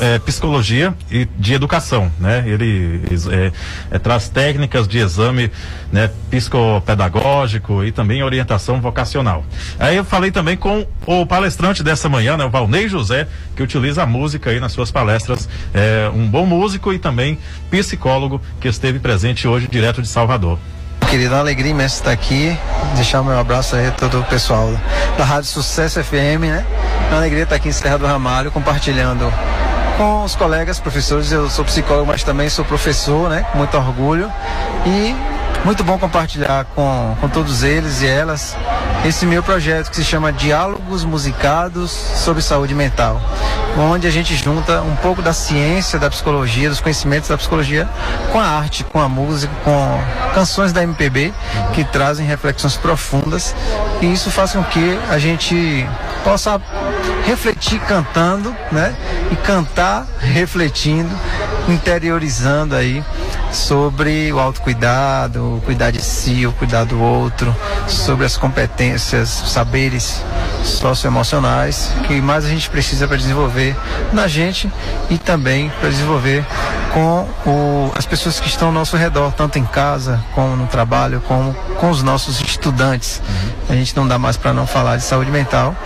é, 0.00 0.18
psicologia 0.18 0.94
e 1.10 1.26
de 1.38 1.54
educação, 1.54 2.10
né? 2.18 2.44
Ele 2.46 3.02
é, 3.30 3.52
é, 3.90 3.98
traz 3.98 4.28
técnicas 4.28 4.88
de 4.88 4.98
exame, 4.98 5.50
né, 5.92 6.10
psicopedagógico 6.30 7.84
e 7.84 7.92
também 7.92 8.22
orientação 8.22 8.80
vocacional. 8.80 9.44
Aí 9.78 9.96
eu 9.96 10.04
falei 10.04 10.30
também 10.30 10.56
com 10.56 10.86
o 11.06 11.26
palestrante 11.26 11.82
dessa 11.82 12.08
manhã, 12.08 12.36
né, 12.36 12.44
o 12.44 12.50
Valnei 12.50 12.88
José, 12.88 13.26
que 13.54 13.62
utiliza 13.62 14.02
a 14.02 14.06
música 14.06 14.50
aí 14.50 14.60
nas 14.60 14.72
suas 14.72 14.90
palestras, 14.90 15.48
é 15.74 16.10
um 16.14 16.26
bom 16.26 16.46
músico 16.46 16.92
e 16.92 16.98
também 16.98 17.38
psicólogo 17.70 18.40
que 18.60 18.68
esteve 18.68 18.98
presente 18.98 19.46
hoje 19.46 19.68
direto 19.68 20.00
de 20.00 20.08
Salvador. 20.08 20.58
Querido, 21.10 21.34
uma 21.34 21.40
alegria 21.40 21.70
imensa 21.70 21.96
estar 21.96 22.10
aqui. 22.10 22.54
Deixar 22.94 23.22
meu 23.22 23.38
abraço 23.38 23.74
aí 23.74 23.86
a 23.86 23.90
todo 23.90 24.20
o 24.20 24.24
pessoal 24.24 24.70
da 25.16 25.24
Rádio 25.24 25.48
Sucesso 25.48 26.04
FM, 26.04 26.42
né? 26.42 26.66
É 27.06 27.08
uma 27.08 27.16
alegria 27.16 27.44
estar 27.44 27.56
aqui 27.56 27.70
em 27.70 27.72
Serra 27.72 27.96
do 27.96 28.06
Ramalho, 28.06 28.50
compartilhando 28.50 29.32
com 29.96 30.22
os 30.22 30.36
colegas 30.36 30.78
professores. 30.78 31.32
Eu 31.32 31.48
sou 31.48 31.64
psicólogo, 31.64 32.06
mas 32.06 32.22
também 32.22 32.50
sou 32.50 32.62
professor, 32.62 33.30
né? 33.30 33.42
Com 33.50 33.56
muito 33.56 33.74
orgulho. 33.74 34.30
E 34.84 35.16
muito 35.64 35.84
bom 35.84 35.98
compartilhar 35.98 36.64
com, 36.74 37.16
com 37.20 37.28
todos 37.28 37.62
eles 37.62 38.02
e 38.02 38.06
elas 38.06 38.56
esse 39.04 39.24
meu 39.24 39.42
projeto 39.42 39.90
que 39.90 39.96
se 39.96 40.04
chama 40.04 40.32
Diálogos 40.32 41.04
Musicados 41.04 41.90
sobre 41.90 42.42
Saúde 42.42 42.74
Mental, 42.74 43.20
onde 43.76 44.06
a 44.06 44.10
gente 44.10 44.34
junta 44.34 44.82
um 44.82 44.96
pouco 44.96 45.22
da 45.22 45.32
ciência 45.32 45.98
da 45.98 46.10
psicologia, 46.10 46.68
dos 46.68 46.80
conhecimentos 46.80 47.28
da 47.28 47.36
psicologia, 47.36 47.88
com 48.32 48.40
a 48.40 48.44
arte, 48.44 48.84
com 48.84 49.00
a 49.00 49.08
música, 49.08 49.52
com 49.64 50.00
canções 50.34 50.72
da 50.72 50.82
MPB 50.82 51.32
que 51.74 51.84
trazem 51.84 52.26
reflexões 52.26 52.76
profundas 52.76 53.54
e 54.00 54.12
isso 54.12 54.30
faz 54.30 54.52
com 54.52 54.64
que 54.64 54.98
a 55.08 55.18
gente 55.18 55.86
possa 56.24 56.60
refletir 57.24 57.80
cantando, 57.80 58.54
né? 58.72 58.96
E 59.30 59.36
cantar 59.36 60.06
refletindo, 60.18 61.14
interiorizando 61.68 62.74
aí 62.74 63.04
sobre 63.52 64.32
o 64.32 64.38
autocuidado, 64.38 65.56
o 65.56 65.60
cuidar 65.62 65.90
de 65.90 66.02
si, 66.02 66.46
o 66.46 66.52
cuidar 66.52 66.84
do 66.84 67.00
outro, 67.00 67.54
sobre 67.86 68.26
as 68.26 68.36
competências, 68.36 69.28
saberes 69.28 70.22
socioemocionais 70.64 71.92
que 72.06 72.20
mais 72.20 72.44
a 72.44 72.48
gente 72.48 72.68
precisa 72.68 73.06
para 73.06 73.16
desenvolver 73.16 73.76
na 74.12 74.26
gente 74.26 74.70
e 75.08 75.16
também 75.16 75.70
para 75.80 75.88
desenvolver 75.88 76.44
com 76.92 77.28
o, 77.46 77.92
as 77.94 78.06
pessoas 78.06 78.40
que 78.40 78.48
estão 78.48 78.68
ao 78.68 78.74
nosso 78.74 78.96
redor, 78.96 79.32
tanto 79.32 79.58
em 79.58 79.64
casa, 79.64 80.22
como 80.34 80.56
no 80.56 80.66
trabalho, 80.66 81.22
como 81.26 81.54
com 81.78 81.90
os 81.90 82.02
nossos 82.02 82.40
estudantes. 82.40 83.22
A 83.68 83.74
gente 83.74 83.96
não 83.96 84.06
dá 84.06 84.18
mais 84.18 84.36
para 84.36 84.52
não 84.52 84.66
falar 84.66 84.96
de 84.96 85.02
saúde 85.02 85.30
mental 85.30 85.76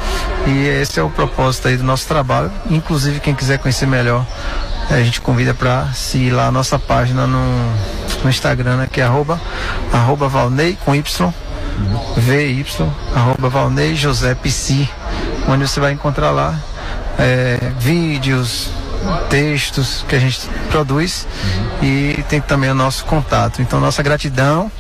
e 0.47 0.69
esse 0.69 0.99
é 0.99 1.03
o 1.03 1.11
propósito 1.11 1.69
aí 1.69 1.77
do 1.77 1.85
nosso 1.85 2.07
trabalho. 2.07 2.51
Inclusive, 2.71 3.21
quem 3.21 3.35
quiser 3.35 3.59
conhecer 3.59 3.87
melhor 3.87 4.25
a 4.93 5.03
gente 5.03 5.21
convida 5.21 5.55
para 5.55 5.87
seguir 5.93 6.31
lá 6.31 6.49
a 6.49 6.53
nossa 6.53 6.79
página 6.79 7.27
no, 7.27 7.73
no 8.23 8.29
Instagram, 8.29 8.77
né, 8.77 8.89
que 8.91 9.01
é 9.01 9.05
arroba, 9.05 9.41
arroba 9.93 10.29
Valnei 10.29 10.77
com 10.85 10.95
Y, 10.95 11.35
VY, 12.17 12.67
arroba 13.15 13.49
Valnei 13.49 13.97
José 13.97 14.35
Psi, 14.35 14.89
onde 15.49 15.67
você 15.67 15.81
vai 15.81 15.93
encontrar 15.93 16.31
lá 16.31 16.55
é, 17.19 17.59
vídeos, 17.79 18.71
textos 19.29 20.05
que 20.09 20.15
a 20.15 20.19
gente 20.19 20.41
produz 20.71 21.27
e 21.83 22.23
tem 22.29 22.41
também 22.41 22.71
o 22.71 22.75
nosso 22.75 23.05
contato. 23.07 23.63
Então, 23.63 23.81
nossa 23.81 24.03
gratidão 24.03 24.71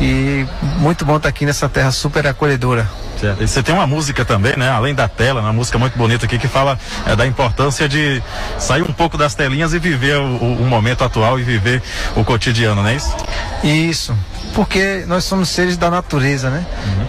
E 0.00 0.44
muito 0.78 1.04
bom 1.04 1.16
estar 1.16 1.28
aqui 1.28 1.46
nessa 1.46 1.68
terra 1.68 1.90
super 1.92 2.26
acolhedora. 2.26 2.88
Certo. 3.20 3.42
E 3.42 3.46
você 3.46 3.62
tem 3.62 3.72
uma 3.74 3.86
música 3.86 4.24
também, 4.24 4.56
né? 4.56 4.68
Além 4.68 4.92
da 4.94 5.06
tela, 5.08 5.40
uma 5.40 5.52
música 5.52 5.78
muito 5.78 5.96
bonita 5.96 6.26
aqui 6.26 6.36
que 6.36 6.48
fala 6.48 6.76
é, 7.06 7.14
da 7.14 7.24
importância 7.26 7.88
de 7.88 8.20
sair 8.58 8.82
um 8.82 8.92
pouco 8.92 9.16
das 9.16 9.34
telinhas 9.36 9.72
e 9.72 9.78
viver 9.78 10.16
o, 10.18 10.22
o- 10.24 10.62
o 10.62 10.66
momento 10.66 11.04
atual 11.04 11.38
e 11.38 11.42
viver 11.44 11.80
o 12.16 12.24
cotidiano, 12.24 12.82
não 12.82 12.88
é 12.88 12.96
isso? 12.96 13.14
Isso, 13.62 14.14
porque 14.52 15.04
nós 15.06 15.24
somos 15.24 15.48
seres 15.48 15.76
da 15.76 15.88
natureza, 15.90 16.50
né? 16.50 16.66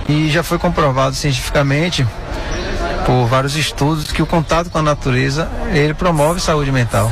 E 0.07 0.29
já 0.29 0.43
foi 0.43 0.59
comprovado 0.59 1.15
cientificamente 1.15 2.05
por 3.05 3.25
vários 3.25 3.55
estudos 3.55 4.11
que 4.11 4.21
o 4.21 4.25
contato 4.27 4.69
com 4.69 4.77
a 4.77 4.81
natureza 4.83 5.49
ele 5.73 5.93
promove 5.95 6.39
saúde 6.39 6.71
mental. 6.71 7.11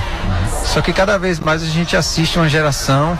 Só 0.63 0.81
que 0.81 0.93
cada 0.93 1.17
vez 1.17 1.39
mais 1.39 1.61
a 1.61 1.67
gente 1.67 1.95
assiste 1.95 2.37
uma 2.37 2.49
geração 2.49 3.17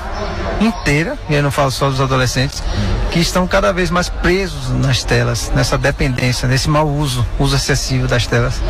inteira, 0.60 1.18
e 1.30 1.36
eu 1.36 1.44
não 1.44 1.52
falo 1.52 1.72
só 1.72 1.90
dos 1.90 2.00
adolescentes, 2.00 2.64
que 3.12 3.20
estão 3.20 3.46
cada 3.46 3.72
vez 3.72 3.92
mais 3.92 4.10
presos 4.10 4.70
nas 4.70 5.04
telas, 5.04 5.52
nessa 5.54 5.78
dependência, 5.78 6.48
nesse 6.48 6.70
mau 6.70 6.88
uso, 6.88 7.26
uso 7.38 7.56
excessivo 7.56 8.08
das 8.08 8.26
telas. 8.26 8.62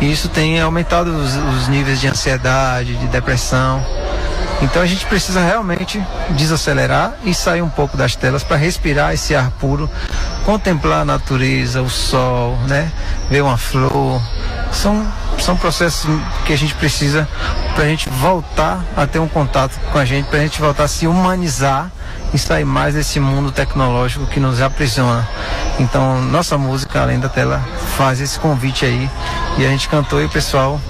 E 0.00 0.10
isso 0.10 0.28
tem 0.28 0.60
aumentado 0.60 1.08
os, 1.08 1.34
os 1.56 1.68
níveis 1.68 2.00
de 2.00 2.08
ansiedade, 2.08 2.96
de 2.96 3.06
depressão. 3.08 3.84
Então 4.62 4.80
a 4.80 4.86
gente 4.86 5.04
precisa 5.06 5.40
realmente 5.40 6.00
desacelerar 6.30 7.14
e 7.24 7.34
sair 7.34 7.62
um 7.62 7.68
pouco 7.68 7.96
das 7.96 8.14
telas 8.14 8.44
para 8.44 8.56
respirar 8.56 9.12
esse 9.12 9.34
ar 9.34 9.50
puro, 9.50 9.90
contemplar 10.44 11.00
a 11.00 11.04
natureza, 11.04 11.82
o 11.82 11.90
sol, 11.90 12.56
né? 12.68 12.90
Ver 13.28 13.42
uma 13.42 13.58
flor. 13.58 14.22
São, 14.72 15.06
são 15.38 15.56
processos 15.56 16.08
que 16.44 16.52
a 16.52 16.56
gente 16.56 16.74
precisa 16.74 17.28
para 17.74 17.84
a 17.84 17.86
gente 17.86 18.08
voltar 18.08 18.82
a 18.96 19.06
ter 19.06 19.18
um 19.18 19.28
contato 19.28 19.78
com 19.92 19.98
a 19.98 20.04
gente, 20.04 20.26
para 20.26 20.38
a 20.38 20.42
gente 20.42 20.60
voltar 20.60 20.84
a 20.84 20.88
se 20.88 21.06
humanizar 21.06 21.90
e 22.32 22.38
sair 22.38 22.64
mais 22.64 22.94
desse 22.94 23.20
mundo 23.20 23.52
tecnológico 23.52 24.26
que 24.26 24.40
nos 24.40 24.60
aprisiona. 24.60 25.28
Então, 25.78 26.20
nossa 26.22 26.56
música, 26.56 27.02
além 27.02 27.20
da 27.20 27.28
tela, 27.28 27.62
faz 27.96 28.20
esse 28.20 28.38
convite 28.38 28.84
aí 28.84 29.10
e 29.58 29.66
a 29.66 29.68
gente 29.68 29.88
cantou 29.88 30.20
e 30.20 30.24
o 30.24 30.28
pessoal 30.28 30.80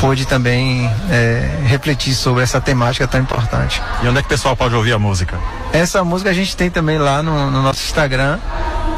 pôde 0.00 0.26
também 0.26 0.90
é, 1.10 1.60
refletir 1.64 2.14
sobre 2.14 2.42
essa 2.42 2.60
temática 2.60 3.06
tão 3.06 3.20
importante. 3.20 3.80
E 4.02 4.08
onde 4.08 4.18
é 4.18 4.22
que 4.22 4.26
o 4.26 4.28
pessoal 4.28 4.56
pode 4.56 4.74
ouvir 4.74 4.92
a 4.92 4.98
música? 4.98 5.38
Essa 5.72 6.02
música 6.02 6.30
a 6.30 6.32
gente 6.32 6.56
tem 6.56 6.70
também 6.70 6.98
lá 6.98 7.22
no, 7.22 7.50
no 7.50 7.62
nosso 7.62 7.84
Instagram, 7.84 8.38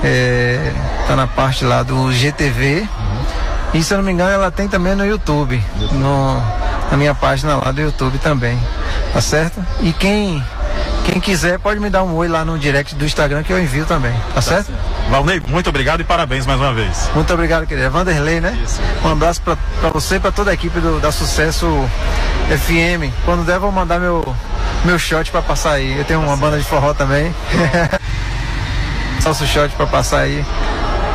é, 0.03 0.73
tá 1.07 1.15
na 1.15 1.27
parte 1.27 1.65
lá 1.65 1.83
do 1.83 2.11
GTV. 2.13 2.89
E 3.75 3.83
se 3.83 3.93
eu 3.93 3.99
não 3.99 4.05
me 4.05 4.13
engano, 4.13 4.31
ela 4.31 4.51
tem 4.51 4.69
também 4.69 4.95
no 4.95 5.05
YouTube, 5.05 5.61
no, 5.93 6.41
na 6.91 6.97
minha 6.97 7.15
página 7.15 7.57
lá 7.57 7.73
do 7.73 7.81
YouTube 7.81 8.19
também, 8.19 8.57
tá 9.13 9.21
certo? 9.21 9.65
E 9.81 9.93
quem 9.93 10.43
quem 11.05 11.21
quiser 11.21 11.59
pode 11.59 11.79
me 11.81 11.91
dar 11.91 12.03
um 12.03 12.15
oi 12.15 12.29
lá 12.29 12.45
no 12.45 12.59
direct 12.59 12.95
do 12.95 13.05
Instagram 13.05 13.43
que 13.43 13.53
eu 13.53 13.61
envio 13.61 13.85
também, 13.85 14.15
tá, 14.33 14.41
certo? 14.41 14.73
Valnei, 15.11 15.41
muito 15.47 15.69
obrigado 15.69 16.01
e 16.01 16.05
parabéns 16.05 16.47
mais 16.47 16.59
uma 16.59 16.73
vez. 16.73 17.11
Muito 17.15 17.33
obrigado, 17.33 17.67
querido. 17.67 17.87
É 17.87 17.91
Vanderlei, 17.91 18.41
né? 18.41 18.57
Um 19.05 19.11
abraço 19.11 19.43
pra, 19.43 19.57
pra 19.81 19.91
você 19.91 20.17
e 20.17 20.21
pra 20.21 20.33
toda 20.33 20.51
a 20.51 20.55
equipe 20.55 20.81
do, 20.81 21.01
da 21.01 21.13
Sucesso 21.13 21.67
FM. 22.49 23.13
Quando 23.25 23.45
der, 23.45 23.59
vou 23.59 23.71
mandar 23.71 24.01
meu, 24.01 24.35
meu 24.85 24.99
shot 24.99 25.31
pra 25.31 25.43
passar 25.43 25.73
aí. 25.73 25.99
Eu 25.99 26.05
tenho 26.05 26.21
uma 26.21 26.37
banda 26.37 26.59
de 26.59 26.65
forró 26.65 26.95
também. 26.95 27.35
Salso 29.21 29.45
shot 29.47 29.75
pra 29.77 29.87
passar 29.87 30.21
aí. 30.21 30.45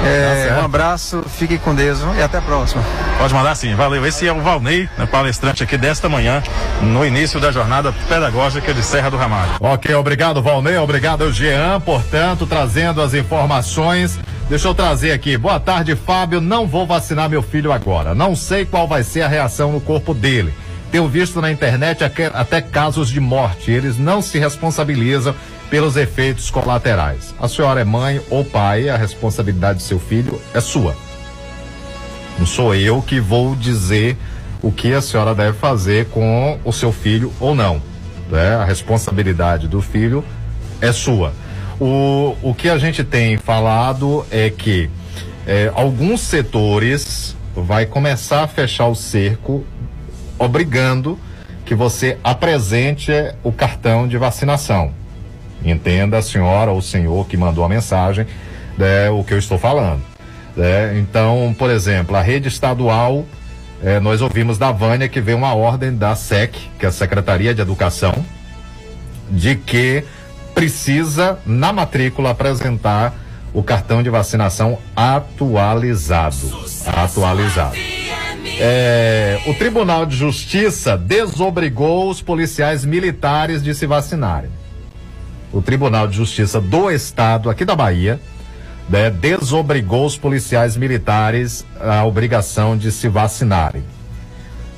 É, 0.04 0.46
certo. 0.48 0.62
um 0.62 0.66
abraço, 0.66 1.24
fiquem 1.28 1.58
com 1.58 1.76
Deus 1.76 2.00
e 2.18 2.22
até 2.22 2.38
a 2.38 2.42
próxima. 2.42 2.82
Pode 3.18 3.34
mandar 3.34 3.56
sim, 3.56 3.76
valeu. 3.76 4.06
Esse 4.06 4.28
é 4.28 4.32
o 4.32 4.42
Valnei, 4.42 4.90
né, 4.98 5.06
palestrante 5.06 5.64
aqui 5.64 5.78
desta 5.78 6.08
manhã, 6.08 6.42
no 6.82 7.06
início 7.06 7.40
da 7.40 7.52
jornada 7.52 7.92
pedagógica 8.08 8.74
de 8.74 8.82
Serra 8.82 9.10
do 9.10 9.18
Ramalho. 9.18 9.52
Ok, 9.60 9.94
obrigado 9.96 10.42
Valnei, 10.42 10.78
obrigado 10.78 11.32
Jean, 11.32 11.80
portanto, 11.82 12.46
trazendo 12.46 13.02
as 13.02 13.14
informações. 13.14 14.18
Deixa 14.50 14.68
eu 14.68 14.74
trazer 14.74 15.12
aqui. 15.12 15.38
Boa 15.38 15.60
tarde, 15.60 15.96
Fábio. 15.96 16.42
Não 16.42 16.66
vou 16.66 16.88
vacinar 16.88 17.30
meu 17.30 17.44
filho 17.44 17.72
agora. 17.72 18.16
Não 18.16 18.36
sei 18.36 18.66
qual 18.66 18.88
vai 18.88 19.04
ser 19.04 19.22
a 19.22 19.28
reação 19.28 19.72
no 19.72 19.80
corpo 19.80 20.14
dele. 20.14 20.54
Tenho 20.92 21.08
visto 21.08 21.40
na 21.40 21.52
internet 21.52 22.04
até 22.04 22.60
casos 22.62 23.10
de 23.10 23.20
morte. 23.20 23.70
Eles 23.70 23.98
não 23.98 24.24
se 24.24 24.40
responsabilizam 24.40 25.36
pelos 25.70 25.96
efeitos 25.96 26.50
colaterais. 26.50 27.34
A 27.40 27.48
senhora 27.48 27.82
é 27.82 27.84
mãe 27.84 28.22
ou 28.30 28.44
pai, 28.44 28.90
a 28.90 28.98
responsabilidade 28.98 29.80
do 29.80 29.84
seu 29.84 30.00
filho 30.00 30.40
é 30.54 30.60
sua. 30.60 30.96
Não 32.38 32.46
sou 32.46 32.74
eu 32.74 33.02
que 33.02 33.20
vou 33.20 33.56
dizer 33.56 34.18
o 34.62 34.72
que 34.72 34.94
a 34.94 35.02
senhora 35.02 35.36
deve 35.36 35.58
fazer 35.58 36.08
com 36.08 36.60
o 36.64 36.72
seu 36.72 36.92
filho 36.92 37.32
ou 37.40 37.54
não. 37.54 37.82
Né? 38.30 38.56
A 38.56 38.64
responsabilidade 38.64 39.68
do 39.68 39.82
filho 39.82 40.24
é 40.82 40.92
sua. 40.92 41.34
O, 41.80 42.36
o 42.42 42.54
que 42.54 42.70
a 42.70 42.78
gente 42.78 43.04
tem 43.04 43.38
falado 43.38 44.26
é 44.32 44.50
que 44.50 44.90
eh, 45.48 45.72
alguns 45.74 46.22
setores 46.22 47.36
vai 47.56 47.86
começar 47.86 48.44
a 48.44 48.48
fechar 48.48 48.88
o 48.88 48.96
cerco, 48.96 49.66
obrigando 50.38 51.18
que 51.66 51.76
você 51.76 52.18
apresente 52.24 53.12
o 53.44 53.52
cartão 53.52 54.08
de 54.08 54.18
vacinação. 54.18 54.94
Entenda 55.64 56.18
a 56.18 56.22
senhora 56.22 56.72
ou 56.72 56.78
o 56.78 56.82
senhor 56.82 57.28
que 57.28 57.36
mandou 57.36 57.64
a 57.64 57.70
mensagem 57.70 58.26
né, 58.80 59.10
o 59.10 59.24
que 59.24 59.34
eu 59.34 59.38
estou 59.38 59.60
falando. 59.60 60.02
né? 60.56 60.98
Então, 60.98 61.54
por 61.60 61.70
exemplo, 61.70 62.16
a 62.16 62.22
rede 62.22 62.48
estadual, 62.48 63.26
eh, 63.84 64.00
nós 64.00 64.22
ouvimos 64.22 64.58
da 64.58 64.72
Vânia 64.72 65.10
que 65.10 65.20
veio 65.20 65.38
uma 65.38 65.54
ordem 65.54 65.94
da 65.94 66.16
SEC, 66.16 66.54
que 66.80 66.86
é 66.86 66.90
a 66.90 66.92
Secretaria 66.92 67.54
de 67.54 67.62
Educação, 67.62 68.14
de 69.30 69.56
que 69.56 70.04
precisa, 70.56 71.38
na 71.46 71.74
matrícula, 71.74 72.32
apresentar 72.32 73.14
o 73.54 73.62
cartão 73.62 74.02
de 74.02 74.10
vacinação 74.10 74.78
atualizado. 74.96 76.38
Atualizado. 76.86 77.76
É, 78.62 79.40
o 79.46 79.54
Tribunal 79.54 80.06
de 80.06 80.16
Justiça 80.16 80.98
desobrigou 80.98 82.10
os 82.10 82.22
policiais 82.22 82.86
militares 82.86 83.62
de 83.62 83.74
se 83.74 83.86
vacinarem. 83.86 84.50
O 85.52 85.62
Tribunal 85.62 86.08
de 86.08 86.16
Justiça 86.18 86.62
do 86.62 86.92
Estado, 86.92 87.50
aqui 87.50 87.66
da 87.66 87.76
Bahia, 87.76 88.20
né, 88.90 89.10
desobrigou 89.10 90.06
os 90.06 90.18
policiais 90.18 90.76
militares 90.78 91.66
a 91.80 92.04
obrigação 92.06 92.78
de 92.78 92.92
se 92.92 93.08
vacinarem. 93.08 93.84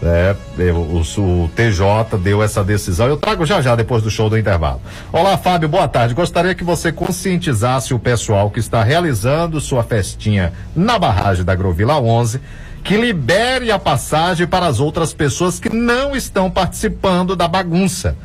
É, 0.03 0.35
eu- 0.57 0.77
o, 0.77 1.01
o 1.43 1.49
TJ 1.55 2.17
deu 2.17 2.41
essa 2.41 2.63
decisão. 2.63 3.07
Eu 3.07 3.17
trago 3.17 3.45
já 3.45 3.61
já 3.61 3.75
depois 3.75 4.01
do 4.01 4.09
show 4.09 4.29
do 4.29 4.37
intervalo. 4.37 4.81
Olá, 5.11 5.37
Fábio, 5.37 5.69
boa 5.69 5.87
tarde. 5.87 6.15
Gostaria 6.15 6.55
que 6.55 6.63
você 6.63 6.91
conscientizasse 6.91 7.93
o 7.93 7.99
pessoal 7.99 8.49
que 8.49 8.59
está 8.59 8.83
realizando 8.83 9.61
sua 9.61 9.83
festinha 9.83 10.53
na 10.75 10.97
barragem 10.97 11.45
da 11.45 11.53
Grovila 11.53 11.99
11 11.99 12.41
que 12.83 12.97
libere 12.97 13.71
a 13.71 13.77
passagem 13.77 14.47
para 14.47 14.65
as 14.65 14.79
outras 14.79 15.13
pessoas 15.13 15.59
que 15.59 15.69
não 15.69 16.15
estão 16.15 16.49
participando 16.49 17.35
da 17.35 17.47
bagunça. 17.47 18.15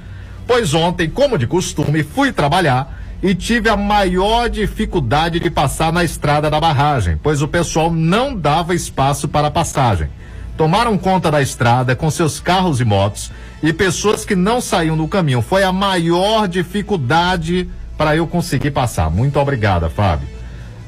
Pois 0.47 0.75
ontem, 0.75 1.11
como 1.11 1.37
de 1.37 1.47
costume, 1.47 2.03
fui 2.03 2.33
trabalhar 2.33 3.01
e 3.23 3.35
tive 3.35 3.69
a 3.69 3.77
maior 3.77 4.49
dificuldade 4.49 5.41
de 5.41 5.51
passar 5.51 5.93
na 5.93 6.05
estrada 6.05 6.51
da 6.51 6.61
barragem, 6.61 7.19
pois 7.21 7.43
o 7.43 7.49
pessoal 7.49 7.91
não 7.91 8.35
dava 8.35 8.75
espaço 8.75 9.27
para 9.27 9.51
passagem. 9.51 10.09
Tomaram 10.57 10.97
conta 10.97 11.31
da 11.31 11.43
estrada 11.43 11.95
com 11.95 12.11
seus 12.11 12.41
carros 12.41 12.81
e 12.81 12.85
motos 12.85 13.31
e 13.63 13.73
pessoas 13.73 14.25
que 14.25 14.35
não 14.35 14.61
saíam 14.61 14.97
do 14.97 15.09
caminho. 15.09 15.43
Foi 15.43 15.63
a 15.63 15.73
maior 15.73 16.49
dificuldade 16.49 17.69
para 17.97 18.17
eu 18.17 18.27
conseguir 18.27 18.71
passar. 18.71 19.11
Muito 19.11 19.39
obrigada, 19.39 19.91
Fábio. 19.91 20.29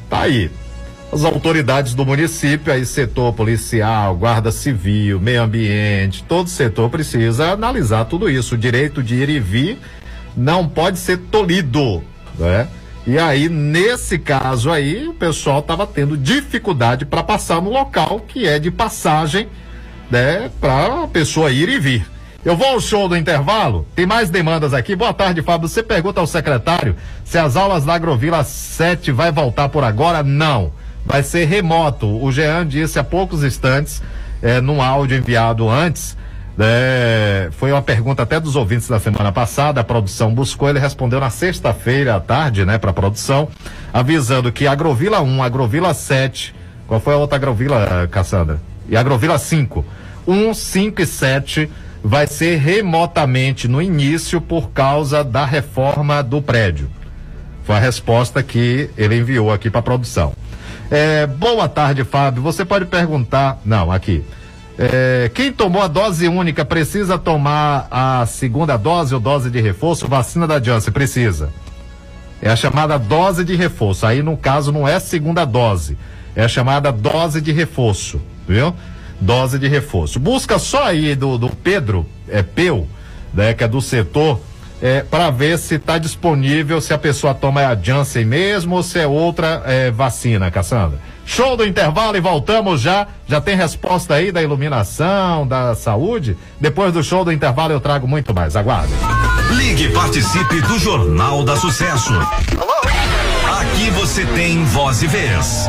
Tá 0.08 0.20
aí. 0.20 0.50
As 1.10 1.24
autoridades 1.24 1.94
do 1.94 2.04
município, 2.04 2.70
aí 2.70 2.84
setor 2.84 3.32
policial, 3.32 4.14
guarda 4.14 4.52
civil, 4.52 5.18
meio 5.18 5.42
ambiente, 5.42 6.22
todo 6.22 6.50
setor 6.50 6.90
precisa 6.90 7.50
analisar 7.50 8.04
tudo 8.04 8.28
isso. 8.28 8.54
O 8.54 8.58
direito 8.58 9.02
de 9.02 9.14
ir 9.14 9.30
e 9.30 9.40
vir 9.40 9.78
não 10.36 10.68
pode 10.68 10.98
ser 10.98 11.16
tolhido, 11.16 12.04
né? 12.38 12.68
E 13.06 13.18
aí, 13.18 13.48
nesse 13.48 14.18
caso 14.18 14.70
aí, 14.70 15.08
o 15.08 15.14
pessoal 15.14 15.60
estava 15.60 15.86
tendo 15.86 16.14
dificuldade 16.14 17.06
para 17.06 17.22
passar 17.22 17.62
no 17.62 17.70
local 17.70 18.20
que 18.28 18.46
é 18.46 18.58
de 18.58 18.70
passagem, 18.70 19.48
né? 20.10 20.50
Para 20.60 21.04
a 21.04 21.08
pessoa 21.08 21.50
ir 21.50 21.70
e 21.70 21.78
vir. 21.78 22.06
Eu 22.44 22.54
vou 22.54 22.68
ao 22.68 22.80
show 22.80 23.08
do 23.08 23.16
intervalo, 23.16 23.86
tem 23.96 24.04
mais 24.04 24.28
demandas 24.28 24.74
aqui. 24.74 24.94
Boa 24.94 25.14
tarde, 25.14 25.40
Fábio. 25.40 25.68
Você 25.68 25.82
pergunta 25.82 26.20
ao 26.20 26.26
secretário 26.26 26.94
se 27.24 27.38
as 27.38 27.56
aulas 27.56 27.86
da 27.86 27.94
Agrovila 27.94 28.44
7 28.44 29.10
vai 29.10 29.32
voltar 29.32 29.70
por 29.70 29.82
agora? 29.82 30.22
Não. 30.22 30.70
Vai 31.08 31.22
ser 31.22 31.46
remoto. 31.46 32.06
O 32.22 32.30
Jean 32.30 32.66
disse 32.66 32.98
há 32.98 33.02
poucos 33.02 33.42
instantes, 33.42 34.02
eh, 34.42 34.60
num 34.60 34.82
áudio 34.82 35.16
enviado 35.16 35.66
antes, 35.66 36.14
né, 36.54 37.48
foi 37.52 37.72
uma 37.72 37.80
pergunta 37.80 38.24
até 38.24 38.38
dos 38.38 38.56
ouvintes 38.56 38.88
da 38.88 39.00
semana 39.00 39.32
passada, 39.32 39.80
a 39.80 39.84
produção 39.84 40.34
buscou, 40.34 40.68
ele 40.68 40.78
respondeu 40.78 41.18
na 41.18 41.30
sexta-feira 41.30 42.16
à 42.16 42.20
tarde, 42.20 42.66
né, 42.66 42.76
para 42.76 42.90
a 42.90 42.92
produção, 42.92 43.48
avisando 43.90 44.52
que 44.52 44.66
Agrovila 44.66 45.22
1, 45.22 45.42
Agrovila 45.42 45.94
7, 45.94 46.54
qual 46.86 47.00
foi 47.00 47.14
a 47.14 47.16
outra 47.16 47.36
Agrovila, 47.36 48.06
Cassandra? 48.10 48.60
E 48.86 48.94
Agrovila 48.94 49.38
5. 49.38 49.82
1, 50.26 50.52
5 50.52 51.00
e 51.00 51.06
7 51.06 51.70
vai 52.04 52.26
ser 52.26 52.58
remotamente 52.58 53.66
no 53.66 53.80
início 53.80 54.42
por 54.42 54.70
causa 54.72 55.24
da 55.24 55.46
reforma 55.46 56.22
do 56.22 56.42
prédio. 56.42 56.90
Foi 57.64 57.76
a 57.76 57.80
resposta 57.80 58.42
que 58.42 58.90
ele 58.96 59.16
enviou 59.16 59.50
aqui 59.50 59.70
para 59.70 59.80
a 59.80 59.82
produção. 59.82 60.34
É, 60.90 61.26
boa 61.26 61.68
tarde, 61.68 62.02
Fábio. 62.02 62.42
Você 62.42 62.64
pode 62.64 62.86
perguntar. 62.86 63.60
Não, 63.64 63.92
aqui. 63.92 64.24
É, 64.78 65.30
quem 65.34 65.52
tomou 65.52 65.82
a 65.82 65.88
dose 65.88 66.28
única 66.28 66.64
precisa 66.64 67.18
tomar 67.18 67.88
a 67.90 68.24
segunda 68.26 68.76
dose 68.76 69.14
ou 69.14 69.20
dose 69.20 69.50
de 69.50 69.60
reforço? 69.60 70.06
Vacina 70.06 70.46
da 70.46 70.62
Janssen 70.62 70.92
precisa. 70.92 71.50
É 72.40 72.48
a 72.48 72.56
chamada 72.56 72.98
dose 72.98 73.44
de 73.44 73.54
reforço. 73.54 74.06
Aí, 74.06 74.22
no 74.22 74.36
caso, 74.36 74.72
não 74.72 74.86
é 74.86 74.98
segunda 74.98 75.44
dose. 75.44 75.98
É 76.34 76.44
a 76.44 76.48
chamada 76.48 76.90
dose 76.90 77.40
de 77.40 77.52
reforço. 77.52 78.20
Viu? 78.46 78.72
Dose 79.20 79.58
de 79.58 79.68
reforço. 79.68 80.18
Busca 80.18 80.58
só 80.58 80.84
aí 80.84 81.14
do, 81.14 81.36
do 81.36 81.50
Pedro 81.50 82.06
é, 82.28 82.42
Peu, 82.42 82.86
né, 83.34 83.52
que 83.52 83.64
é 83.64 83.68
do 83.68 83.82
setor, 83.82 84.40
é, 84.80 85.02
para 85.02 85.30
ver 85.30 85.58
se 85.58 85.74
está 85.74 85.98
disponível, 85.98 86.80
se 86.80 86.94
a 86.94 86.98
pessoa 86.98 87.34
toma 87.34 87.66
a 87.66 87.74
Janssen 87.74 88.24
mesmo 88.24 88.76
ou 88.76 88.82
se 88.82 88.98
é 88.98 89.06
outra 89.06 89.62
é, 89.66 89.90
vacina, 89.90 90.50
Cassandra. 90.50 90.98
Show 91.28 91.58
do 91.58 91.64
intervalo 91.66 92.16
e 92.16 92.20
voltamos 92.20 92.80
já. 92.80 93.06
Já 93.26 93.38
tem 93.38 93.54
resposta 93.54 94.14
aí 94.14 94.32
da 94.32 94.42
iluminação, 94.42 95.46
da 95.46 95.74
saúde? 95.74 96.38
Depois 96.58 96.90
do 96.92 97.04
show 97.04 97.22
do 97.22 97.30
intervalo 97.30 97.72
eu 97.72 97.80
trago 97.80 98.08
muito 98.08 98.34
mais. 98.34 98.56
Aguarde. 98.56 98.94
Ligue 99.50 99.84
e 99.84 99.92
participe 99.92 100.60
do 100.62 100.78
Jornal 100.78 101.44
da 101.44 101.54
Sucesso. 101.56 102.14
Aqui 103.60 103.90
você 103.90 104.24
tem 104.24 104.64
voz 104.64 105.02
e 105.02 105.06
vez. 105.06 105.68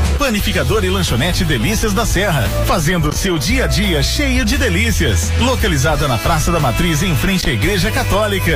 Panificador 0.21 0.85
e 0.85 0.89
lanchonete 0.89 1.43
Delícias 1.43 1.93
da 1.95 2.05
Serra, 2.05 2.43
fazendo 2.67 3.11
seu 3.11 3.39
dia 3.39 3.65
a 3.65 3.67
dia 3.67 4.03
cheio 4.03 4.45
de 4.45 4.55
delícias. 4.55 5.31
Localizada 5.39 6.07
na 6.07 6.15
Praça 6.15 6.51
da 6.51 6.59
Matriz, 6.59 7.01
em 7.01 7.15
frente 7.15 7.49
à 7.49 7.53
Igreja 7.53 7.89
Católica. 7.89 8.55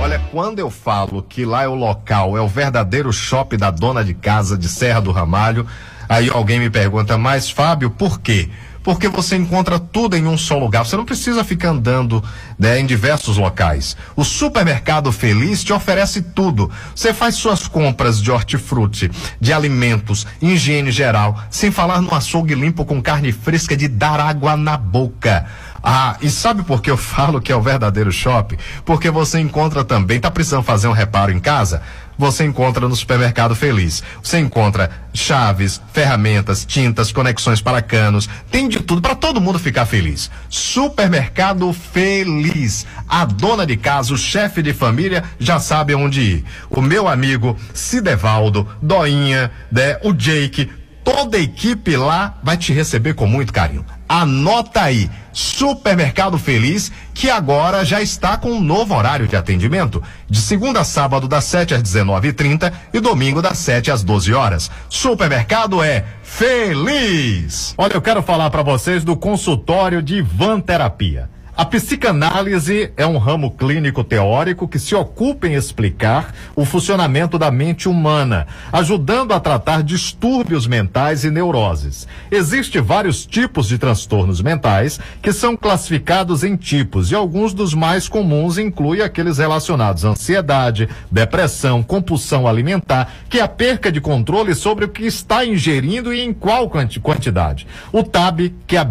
Olha, 0.00 0.20
quando 0.32 0.58
eu 0.58 0.68
falo 0.68 1.22
que 1.22 1.44
lá 1.44 1.62
é 1.62 1.68
o 1.68 1.76
local, 1.76 2.36
é 2.36 2.40
o 2.40 2.48
verdadeiro 2.48 3.12
shopping 3.12 3.56
da 3.56 3.70
dona 3.70 4.02
de 4.04 4.14
casa 4.14 4.58
de 4.58 4.68
Serra 4.68 5.00
do 5.00 5.12
Ramalho, 5.12 5.64
aí 6.08 6.28
alguém 6.28 6.58
me 6.58 6.68
pergunta, 6.68 7.16
mas 7.16 7.48
Fábio, 7.48 7.88
por 7.88 8.20
quê? 8.20 8.50
Porque 8.82 9.08
você 9.08 9.36
encontra 9.36 9.78
tudo 9.78 10.16
em 10.16 10.26
um 10.26 10.38
só 10.38 10.58
lugar. 10.58 10.84
Você 10.84 10.96
não 10.96 11.04
precisa 11.04 11.44
ficar 11.44 11.70
andando 11.70 12.22
né, 12.58 12.80
em 12.80 12.86
diversos 12.86 13.36
locais. 13.36 13.96
O 14.16 14.24
supermercado 14.24 15.12
Feliz 15.12 15.62
te 15.62 15.72
oferece 15.72 16.22
tudo. 16.22 16.70
Você 16.94 17.12
faz 17.12 17.34
suas 17.34 17.66
compras 17.66 18.20
de 18.20 18.30
hortifruti, 18.30 19.10
de 19.40 19.52
alimentos, 19.52 20.26
higiene 20.40 20.90
geral, 20.90 21.40
sem 21.50 21.70
falar 21.70 22.00
no 22.00 22.14
açougue 22.14 22.54
limpo 22.54 22.84
com 22.84 23.02
carne 23.02 23.32
fresca 23.32 23.76
de 23.76 23.88
dar 23.88 24.20
água 24.20 24.56
na 24.56 24.76
boca. 24.76 25.46
Ah, 25.82 26.16
e 26.20 26.28
sabe 26.28 26.62
por 26.62 26.82
que 26.82 26.90
eu 26.90 26.96
falo 26.98 27.40
que 27.40 27.52
é 27.52 27.56
o 27.56 27.62
verdadeiro 27.62 28.12
shopping? 28.12 28.56
Porque 28.84 29.10
você 29.10 29.40
encontra 29.40 29.84
também, 29.84 30.20
tá 30.20 30.30
precisando 30.30 30.62
fazer 30.62 30.88
um 30.88 30.92
reparo 30.92 31.32
em 31.32 31.40
casa? 31.40 31.82
Você 32.20 32.44
encontra 32.44 32.86
no 32.86 32.94
supermercado 32.94 33.54
Feliz. 33.56 34.02
Você 34.22 34.38
encontra 34.38 34.90
chaves, 35.14 35.80
ferramentas, 35.90 36.66
tintas, 36.66 37.10
conexões 37.10 37.62
para 37.62 37.80
canos, 37.80 38.28
tem 38.50 38.68
de 38.68 38.78
tudo 38.78 39.00
para 39.00 39.14
todo 39.14 39.40
mundo 39.40 39.58
ficar 39.58 39.86
feliz. 39.86 40.30
Supermercado 40.50 41.72
Feliz. 41.72 42.86
A 43.08 43.24
dona 43.24 43.64
de 43.64 43.74
casa, 43.74 44.12
o 44.12 44.18
chefe 44.18 44.60
de 44.60 44.74
família 44.74 45.24
já 45.38 45.58
sabe 45.58 45.94
onde 45.94 46.20
ir. 46.20 46.44
O 46.68 46.82
meu 46.82 47.08
amigo 47.08 47.56
Cidevaldo, 47.72 48.68
Doinha, 48.82 49.50
né, 49.72 49.98
o 50.02 50.12
Jake, 50.12 50.70
toda 51.04 51.36
a 51.36 51.40
equipe 51.40 51.96
lá 51.96 52.38
vai 52.42 52.56
te 52.56 52.72
receber 52.72 53.14
com 53.14 53.26
muito 53.26 53.52
carinho. 53.52 53.84
Anota 54.08 54.82
aí, 54.82 55.08
Supermercado 55.32 56.36
Feliz, 56.38 56.90
que 57.14 57.30
agora 57.30 57.84
já 57.84 58.02
está 58.02 58.36
com 58.36 58.50
um 58.50 58.60
novo 58.60 58.94
horário 58.94 59.28
de 59.28 59.36
atendimento, 59.36 60.02
de 60.28 60.40
segunda 60.40 60.80
a 60.80 60.84
sábado 60.84 61.28
das 61.28 61.44
7 61.44 61.74
às 61.74 61.82
19h30 61.82 62.72
e, 62.92 62.96
e 62.96 63.00
domingo 63.00 63.40
das 63.40 63.58
7 63.58 63.90
às 63.90 64.02
12 64.02 64.32
horas. 64.34 64.70
Supermercado 64.88 65.82
é 65.82 66.04
feliz. 66.22 67.74
Olha, 67.78 67.94
eu 67.94 68.02
quero 68.02 68.22
falar 68.22 68.50
para 68.50 68.62
vocês 68.62 69.04
do 69.04 69.16
consultório 69.16 70.02
de 70.02 70.20
Van 70.22 70.60
Terapia. 70.60 71.28
A 71.56 71.64
psicanálise 71.64 72.92
é 72.96 73.06
um 73.06 73.18
ramo 73.18 73.50
clínico 73.50 74.04
teórico 74.04 74.68
que 74.68 74.78
se 74.78 74.94
ocupa 74.94 75.48
em 75.48 75.54
explicar 75.54 76.32
o 76.54 76.64
funcionamento 76.64 77.38
da 77.38 77.50
mente 77.50 77.88
humana, 77.88 78.46
ajudando 78.72 79.32
a 79.32 79.40
tratar 79.40 79.82
distúrbios 79.82 80.66
mentais 80.66 81.24
e 81.24 81.30
neuroses. 81.30 82.06
Existem 82.30 82.80
vários 82.80 83.26
tipos 83.26 83.68
de 83.68 83.78
transtornos 83.78 84.40
mentais 84.40 85.00
que 85.20 85.32
são 85.32 85.56
classificados 85.56 86.44
em 86.44 86.56
tipos 86.56 87.10
e 87.10 87.14
alguns 87.14 87.52
dos 87.52 87.74
mais 87.74 88.08
comuns 88.08 88.56
incluem 88.56 89.02
aqueles 89.02 89.38
relacionados 89.38 90.04
à 90.04 90.10
ansiedade, 90.10 90.88
depressão, 91.10 91.82
compulsão 91.82 92.46
alimentar, 92.46 93.12
que 93.28 93.38
é 93.38 93.42
a 93.42 93.48
perca 93.48 93.90
de 93.90 94.00
controle 94.00 94.54
sobre 94.54 94.84
o 94.84 94.88
que 94.88 95.04
está 95.04 95.44
ingerindo 95.44 96.14
e 96.14 96.20
em 96.20 96.32
qual 96.32 96.70
quantidade. 96.70 97.66
O 97.92 98.02
TAB, 98.02 98.54
que 98.66 98.76
é 98.76 98.80
a 98.80 98.88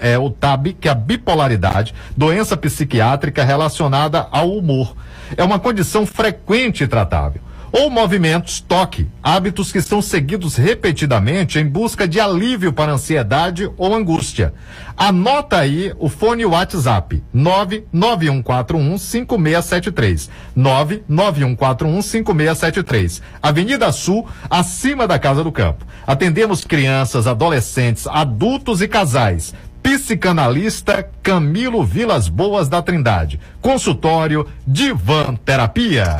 é 0.00 0.18
o 0.18 0.30
TAB, 0.30 0.72
que 0.80 0.88
é 0.88 0.90
a 0.90 0.94
bipolaridade 0.94 1.75
doença 2.16 2.56
psiquiátrica 2.56 3.44
relacionada 3.44 4.28
ao 4.30 4.52
humor. 4.52 4.94
É 5.36 5.42
uma 5.42 5.58
condição 5.58 6.06
frequente 6.06 6.84
e 6.84 6.88
tratável. 6.88 7.40
Ou 7.78 7.90
movimentos, 7.90 8.60
toque, 8.60 9.06
hábitos 9.22 9.70
que 9.70 9.82
são 9.82 10.00
seguidos 10.00 10.56
repetidamente 10.56 11.58
em 11.58 11.66
busca 11.66 12.08
de 12.08 12.18
alívio 12.18 12.72
para 12.72 12.92
ansiedade 12.92 13.70
ou 13.76 13.94
angústia. 13.94 14.54
Anota 14.96 15.58
aí 15.58 15.92
o 15.98 16.08
fone 16.08 16.46
WhatsApp 16.46 17.22
991415673. 17.34 20.30
991415673. 20.56 23.20
Avenida 23.42 23.92
Sul, 23.92 24.26
acima 24.48 25.06
da 25.06 25.18
Casa 25.18 25.44
do 25.44 25.52
Campo. 25.52 25.84
Atendemos 26.06 26.64
crianças, 26.64 27.26
adolescentes, 27.26 28.06
adultos 28.06 28.80
e 28.80 28.88
casais 28.88 29.52
psicanalista 29.86 31.08
Camilo 31.22 31.84
Vilas 31.84 32.28
Boas 32.28 32.68
da 32.68 32.82
Trindade. 32.82 33.38
Consultório 33.60 34.44
Divan 34.66 35.36
Terapia. 35.36 36.16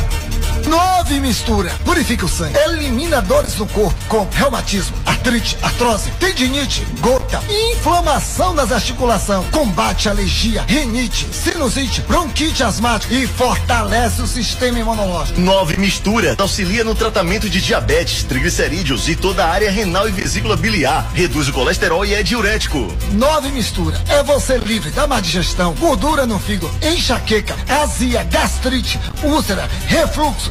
Nove 0.67 1.21
mistura. 1.21 1.71
Purifica 1.85 2.27
o 2.27 2.29
sangue. 2.29 2.59
Elimina 2.59 3.23
dores 3.23 3.57
no 3.57 3.67
corpo 3.67 3.97
com 4.09 4.27
reumatismo, 4.33 4.97
artrite, 5.05 5.57
artrose, 5.63 6.11
tendinite, 6.19 6.87
gota, 7.01 7.41
inflamação 7.73 8.55
das 8.55 8.73
articulações. 8.73 9.47
Combate 9.51 10.09
alergia, 10.09 10.65
rinite, 10.67 11.27
sinusite, 11.33 12.01
bronquite 12.03 12.63
asmática 12.63 13.15
e 13.15 13.27
fortalece 13.27 14.21
o 14.21 14.27
sistema 14.27 14.79
imunológico. 14.79 15.41
Nove 15.41 15.77
mistura. 15.77 16.35
Auxilia 16.39 16.83
no 16.83 16.95
tratamento 16.95 17.49
de 17.49 17.61
diabetes, 17.61 18.25
triglicerídeos 18.25 19.09
e 19.09 19.15
toda 19.15 19.45
a 19.45 19.51
área 19.51 19.71
renal 19.71 20.09
e 20.09 20.13
vesícula 20.13 20.57
biliar. 20.57 21.11
Reduz 21.15 21.49
o 21.49 21.53
colesterol 21.53 22.05
e 22.05 22.15
é 22.15 22.23
diurético. 22.23 22.93
Nove 23.13 23.51
mistura. 23.51 24.01
É 24.09 24.23
você 24.23 24.59
livre 24.59 24.91
da 24.91 25.07
má 25.07 25.21
digestão, 25.21 25.75
gordura 25.75 26.27
no 26.27 26.39
fígado, 26.39 26.71
enxaqueca, 26.83 27.55
azia, 27.69 28.25
gastrite, 28.25 28.99
úlcera, 29.23 29.69
refluxo, 29.87 30.51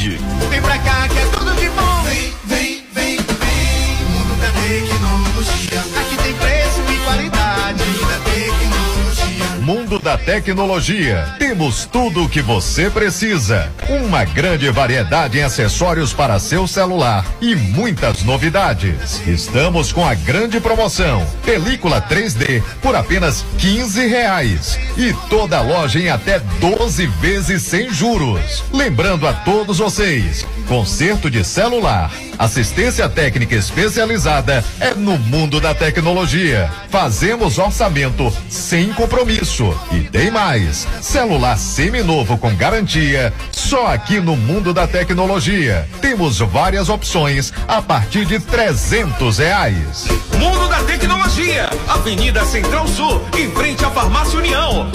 Vem 0.00 0.62
pra 0.62 0.78
cá 0.78 1.06
que 1.08 1.18
é 1.18 1.26
tudo 1.26 1.54
de 1.56 1.68
bom. 1.68 2.02
Vem, 2.04 2.32
vem, 2.44 2.86
vem, 2.90 3.16
vem. 3.18 4.06
Mundo 4.08 4.40
da 4.40 4.50
tecnologia. 4.50 5.80
Aqui 6.00 6.16
tem 6.16 6.34
preço 6.36 6.80
e 6.90 6.96
qualidade. 7.04 7.84
Da 7.84 8.18
tecnologia. 8.24 9.60
Mundo 9.60 9.79
da 9.98 10.16
Tecnologia. 10.16 11.34
Temos 11.38 11.84
tudo 11.84 12.24
o 12.24 12.28
que 12.28 12.40
você 12.40 12.88
precisa. 12.88 13.72
Uma 13.88 14.24
grande 14.24 14.70
variedade 14.70 15.38
em 15.38 15.42
acessórios 15.42 16.12
para 16.12 16.38
seu 16.38 16.66
celular 16.66 17.26
e 17.40 17.56
muitas 17.56 18.22
novidades. 18.22 19.26
Estamos 19.26 19.92
com 19.92 20.06
a 20.06 20.14
grande 20.14 20.60
promoção: 20.60 21.26
película 21.44 22.00
3D 22.00 22.62
por 22.80 22.94
apenas 22.94 23.44
15 23.58 24.06
reais 24.06 24.78
e 24.96 25.12
toda 25.28 25.60
loja 25.60 25.98
em 25.98 26.08
até 26.08 26.38
12 26.38 27.06
vezes 27.06 27.62
sem 27.62 27.92
juros. 27.92 28.62
Lembrando 28.72 29.26
a 29.26 29.32
todos 29.32 29.78
vocês, 29.78 30.46
conserto 30.68 31.30
de 31.30 31.42
celular, 31.44 32.12
assistência 32.38 33.08
técnica 33.08 33.56
especializada 33.56 34.64
é 34.78 34.94
no 34.94 35.18
mundo 35.18 35.60
da 35.60 35.74
tecnologia. 35.74 36.70
Fazemos 36.90 37.58
orçamento 37.58 38.32
sem 38.48 38.92
compromisso 38.92 39.79
e 39.92 40.00
tem 40.02 40.30
mais, 40.30 40.86
celular 41.00 41.56
seminovo 41.58 42.38
com 42.38 42.54
garantia, 42.54 43.32
só 43.50 43.88
aqui 43.88 44.20
no 44.20 44.36
mundo 44.36 44.72
da 44.72 44.86
tecnologia. 44.86 45.88
Temos 46.00 46.38
várias 46.38 46.88
opções 46.88 47.52
a 47.66 47.82
partir 47.82 48.24
de 48.24 48.38
300 48.38 49.38
reais. 49.38 50.06
Mundo 50.38 50.68
da 50.68 50.82
Tecnologia, 50.84 51.68
Avenida 51.88 52.44
Central 52.44 52.86
Sul, 52.88 53.22
em 53.36 53.50
frente 53.50 53.84
à 53.84 53.90
Farmácia 53.90 54.38
União. 54.38 54.90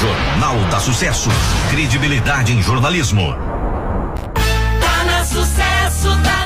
Jornal 0.00 0.56
da 0.70 0.80
Sucesso. 0.80 1.28
Credibilidade 1.70 2.54
em 2.54 2.62
jornalismo. 2.62 3.34
Tá 4.80 5.04
na 5.04 5.24
sucesso, 5.24 6.08
tá 6.22 6.39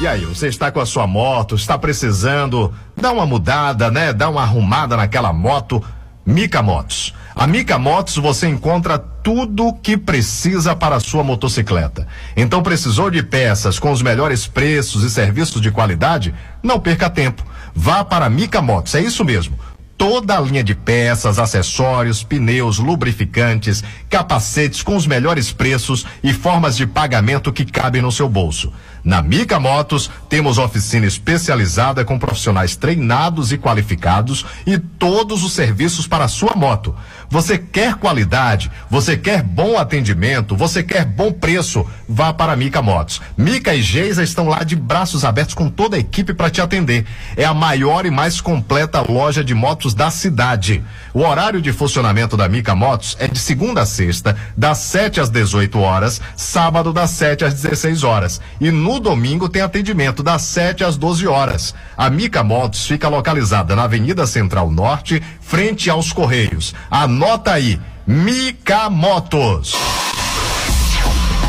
E 0.00 0.06
aí, 0.06 0.24
você 0.24 0.48
está 0.48 0.72
com 0.72 0.80
a 0.80 0.86
sua 0.86 1.06
moto, 1.06 1.54
está 1.54 1.76
precisando 1.76 2.72
dar 2.96 3.12
uma 3.12 3.26
mudada, 3.26 3.90
né? 3.90 4.14
Dar 4.14 4.30
uma 4.30 4.40
arrumada 4.40 4.96
naquela 4.96 5.30
moto. 5.30 5.84
Mica 6.24 6.62
Motos. 6.62 7.14
A 7.34 7.46
Mica 7.46 7.78
Motos 7.78 8.16
você 8.16 8.48
encontra 8.48 8.98
tudo 8.98 9.66
o 9.66 9.74
que 9.74 9.98
precisa 9.98 10.74
para 10.74 10.96
a 10.96 11.00
sua 11.00 11.22
motocicleta. 11.22 12.08
Então 12.34 12.62
precisou 12.62 13.10
de 13.10 13.22
peças 13.22 13.78
com 13.78 13.92
os 13.92 14.00
melhores 14.00 14.46
preços 14.46 15.02
e 15.02 15.10
serviços 15.10 15.60
de 15.60 15.70
qualidade? 15.70 16.34
Não 16.62 16.80
perca 16.80 17.10
tempo. 17.10 17.44
Vá 17.74 18.02
para 18.02 18.24
a 18.24 18.30
Mica 18.30 18.62
Motos, 18.62 18.94
é 18.94 19.02
isso 19.02 19.22
mesmo. 19.22 19.58
Toda 19.98 20.38
a 20.38 20.40
linha 20.40 20.64
de 20.64 20.74
peças, 20.74 21.38
acessórios, 21.38 22.22
pneus, 22.22 22.78
lubrificantes, 22.78 23.84
capacetes 24.08 24.82
com 24.82 24.96
os 24.96 25.06
melhores 25.06 25.52
preços 25.52 26.06
e 26.22 26.32
formas 26.32 26.74
de 26.74 26.86
pagamento 26.86 27.52
que 27.52 27.66
cabem 27.66 28.00
no 28.00 28.10
seu 28.10 28.26
bolso. 28.26 28.72
Na 29.02 29.22
Mica 29.22 29.58
Motos, 29.58 30.10
temos 30.28 30.58
oficina 30.58 31.06
especializada 31.06 32.04
com 32.04 32.18
profissionais 32.18 32.76
treinados 32.76 33.52
e 33.52 33.58
qualificados 33.58 34.44
e 34.66 34.78
todos 34.78 35.42
os 35.42 35.52
serviços 35.52 36.06
para 36.06 36.24
a 36.24 36.28
sua 36.28 36.54
moto. 36.54 36.94
Você 37.30 37.56
quer 37.56 37.94
qualidade, 37.94 38.68
você 38.90 39.16
quer 39.16 39.40
bom 39.40 39.78
atendimento, 39.78 40.56
você 40.56 40.82
quer 40.82 41.04
bom 41.04 41.30
preço, 41.30 41.86
vá 42.08 42.32
para 42.32 42.56
Mica 42.56 42.82
Motos. 42.82 43.22
Mica 43.36 43.72
e 43.72 43.80
Geisa 43.80 44.24
estão 44.24 44.48
lá 44.48 44.64
de 44.64 44.74
braços 44.74 45.24
abertos 45.24 45.54
com 45.54 45.70
toda 45.70 45.96
a 45.96 46.00
equipe 46.00 46.34
para 46.34 46.50
te 46.50 46.60
atender. 46.60 47.06
É 47.36 47.44
a 47.44 47.54
maior 47.54 48.04
e 48.04 48.10
mais 48.10 48.40
completa 48.40 49.00
loja 49.00 49.44
de 49.44 49.54
motos 49.54 49.94
da 49.94 50.10
cidade. 50.10 50.82
O 51.14 51.20
horário 51.20 51.62
de 51.62 51.72
funcionamento 51.72 52.36
da 52.36 52.48
Mica 52.48 52.74
Motos 52.74 53.16
é 53.20 53.28
de 53.28 53.38
segunda 53.38 53.82
a 53.82 53.86
sexta, 53.86 54.36
das 54.56 54.78
7 54.78 55.20
às 55.20 55.30
18 55.30 55.78
horas, 55.78 56.20
sábado 56.34 56.92
das 56.92 57.10
7 57.10 57.44
às 57.44 57.54
16 57.54 58.02
horas. 58.02 58.40
E 58.60 58.72
no 58.72 58.98
domingo 58.98 59.48
tem 59.48 59.62
atendimento 59.62 60.20
das 60.20 60.42
7 60.42 60.82
às 60.82 60.96
12 60.96 61.28
horas. 61.28 61.76
A 61.96 62.10
Mica 62.10 62.42
Motos 62.42 62.86
fica 62.86 63.08
localizada 63.08 63.76
na 63.76 63.84
Avenida 63.84 64.26
Central 64.26 64.68
Norte, 64.68 65.22
frente 65.50 65.90
aos 65.90 66.12
Correios. 66.12 66.72
Anota 66.88 67.54
aí, 67.54 67.80
Mica 68.06 68.88
Motos. 68.88 69.74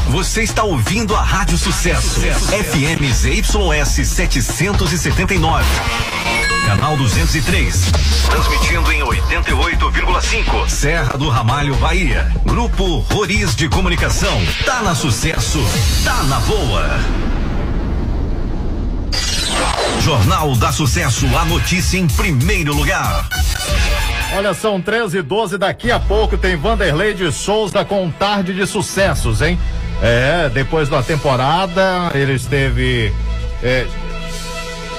Você 0.09 0.41
está 0.41 0.63
ouvindo 0.63 1.15
a 1.15 1.21
Rádio 1.21 1.55
Sucesso. 1.55 2.19
FM 2.19 3.03
ZYS 3.13 4.07
779. 4.09 5.65
Canal 6.65 6.97
203. 6.97 7.91
Transmitindo 8.27 8.91
em 8.91 9.01
88,5. 9.03 10.67
Serra 10.67 11.15
do 11.15 11.29
Ramalho, 11.29 11.75
Bahia. 11.75 12.31
Grupo 12.43 13.05
Roriz 13.11 13.55
de 13.55 13.69
Comunicação. 13.69 14.41
Tá 14.65 14.81
na 14.81 14.95
Sucesso. 14.95 15.59
Tá 16.03 16.23
na 16.23 16.39
boa. 16.39 16.89
Jornal 20.01 20.55
da 20.55 20.71
Sucesso. 20.71 21.25
A 21.37 21.45
notícia 21.45 21.97
em 21.97 22.07
primeiro 22.07 22.73
lugar. 22.73 23.27
Olha, 24.35 24.53
são 24.53 24.81
13 24.81 25.19
e 25.19 25.21
12. 25.21 25.57
Daqui 25.57 25.91
a 25.91 25.99
pouco 25.99 26.37
tem 26.37 26.55
Vanderlei 26.55 27.13
de 27.13 27.31
Souza 27.31 27.83
com 27.83 28.09
tarde 28.09 28.53
de 28.53 28.65
sucessos, 28.65 29.41
hein? 29.41 29.59
É, 30.01 30.49
depois 30.49 30.89
da 30.89 31.03
temporada, 31.03 32.11
ele 32.13 32.33
esteve 32.33 33.13
é, 33.61 33.85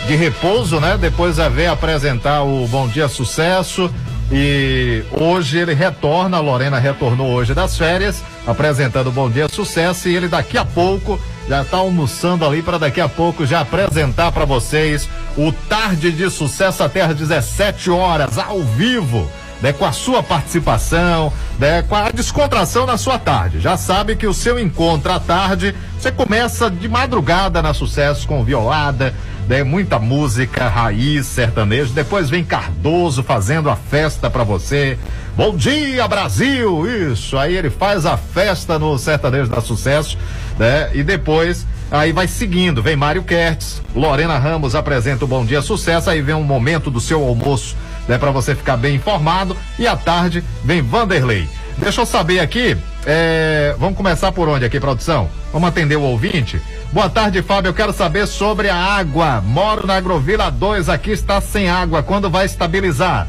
de 0.06 0.14
repouso, 0.14 0.78
né? 0.78 0.96
Depois 1.00 1.38
a 1.38 1.48
ver 1.48 1.66
apresentar 1.66 2.42
o 2.42 2.66
Bom 2.68 2.86
Dia 2.86 3.08
Sucesso. 3.08 3.92
E 4.34 5.04
hoje 5.10 5.58
ele 5.58 5.74
retorna, 5.74 6.38
a 6.38 6.40
Lorena 6.40 6.78
retornou 6.78 7.32
hoje 7.32 7.52
das 7.52 7.76
férias, 7.76 8.24
apresentando 8.46 9.12
Bom 9.12 9.28
Dia 9.28 9.46
Sucesso. 9.46 10.08
E 10.08 10.16
ele 10.16 10.26
daqui 10.26 10.56
a 10.56 10.64
pouco 10.64 11.20
já 11.46 11.60
está 11.60 11.76
almoçando 11.76 12.46
ali 12.46 12.62
para 12.62 12.78
daqui 12.78 13.00
a 13.00 13.08
pouco 13.08 13.44
já 13.44 13.60
apresentar 13.60 14.32
para 14.32 14.46
vocês 14.46 15.06
o 15.36 15.52
Tarde 15.52 16.10
de 16.10 16.30
Sucesso 16.30 16.82
até 16.82 17.02
às 17.02 17.14
17 17.14 17.90
horas, 17.90 18.38
ao 18.38 18.62
vivo. 18.62 19.30
Né, 19.62 19.72
com 19.72 19.84
a 19.84 19.92
sua 19.92 20.24
participação, 20.24 21.32
né, 21.56 21.82
com 21.82 21.94
a 21.94 22.10
descontração 22.10 22.84
na 22.84 22.96
sua 22.96 23.16
tarde. 23.16 23.60
Já 23.60 23.76
sabe 23.76 24.16
que 24.16 24.26
o 24.26 24.34
seu 24.34 24.58
encontro 24.58 25.12
à 25.12 25.20
tarde, 25.20 25.72
você 25.96 26.10
começa 26.10 26.68
de 26.68 26.88
madrugada 26.88 27.62
na 27.62 27.72
sucesso 27.72 28.26
com 28.26 28.42
violada, 28.42 29.14
né, 29.48 29.62
muita 29.62 30.00
música 30.00 30.68
raiz, 30.68 31.26
sertanejo. 31.26 31.92
Depois 31.92 32.28
vem 32.28 32.42
Cardoso 32.42 33.22
fazendo 33.22 33.70
a 33.70 33.76
festa 33.76 34.28
para 34.28 34.42
você. 34.42 34.98
Bom 35.36 35.54
dia, 35.54 36.08
Brasil! 36.08 37.12
Isso, 37.12 37.38
aí 37.38 37.56
ele 37.56 37.70
faz 37.70 38.04
a 38.04 38.16
festa 38.16 38.80
no 38.80 38.98
sertanejo 38.98 39.48
da 39.48 39.60
sucesso, 39.60 40.18
né? 40.58 40.90
E 40.92 41.02
depois 41.02 41.64
Aí 41.92 42.10
vai 42.10 42.26
seguindo, 42.26 42.82
vem 42.82 42.96
Mário 42.96 43.22
Kertz, 43.22 43.82
Lorena 43.94 44.38
Ramos 44.38 44.74
apresenta 44.74 45.26
o 45.26 45.28
Bom 45.28 45.44
Dia 45.44 45.60
Sucesso, 45.60 46.08
aí 46.08 46.22
vem 46.22 46.34
um 46.34 46.42
momento 46.42 46.90
do 46.90 46.98
seu 46.98 47.22
almoço, 47.22 47.76
né, 48.08 48.18
para 48.18 48.30
você 48.30 48.54
ficar 48.54 48.76
bem 48.76 48.96
informado, 48.96 49.56
e 49.78 49.86
à 49.86 49.96
tarde 49.96 50.42
vem 50.64 50.82
Vanderlei. 50.82 51.48
Deixa 51.78 52.00
eu 52.00 52.06
saber 52.06 52.40
aqui, 52.40 52.76
é, 53.06 53.74
vamos 53.78 53.96
começar 53.96 54.30
por 54.32 54.48
onde 54.48 54.64
aqui, 54.64 54.78
produção? 54.78 55.28
Vamos 55.52 55.68
atender 55.68 55.96
o 55.96 56.02
ouvinte? 56.02 56.60
Boa 56.92 57.08
tarde, 57.08 57.42
Fábio, 57.42 57.70
eu 57.70 57.74
quero 57.74 57.92
saber 57.92 58.26
sobre 58.26 58.68
a 58.68 58.76
água. 58.76 59.40
Moro 59.40 59.86
na 59.86 59.96
Agrovila 59.96 60.50
2, 60.50 60.88
aqui 60.88 61.10
está 61.10 61.40
sem 61.40 61.68
água, 61.68 62.02
quando 62.02 62.28
vai 62.28 62.44
estabilizar? 62.44 63.26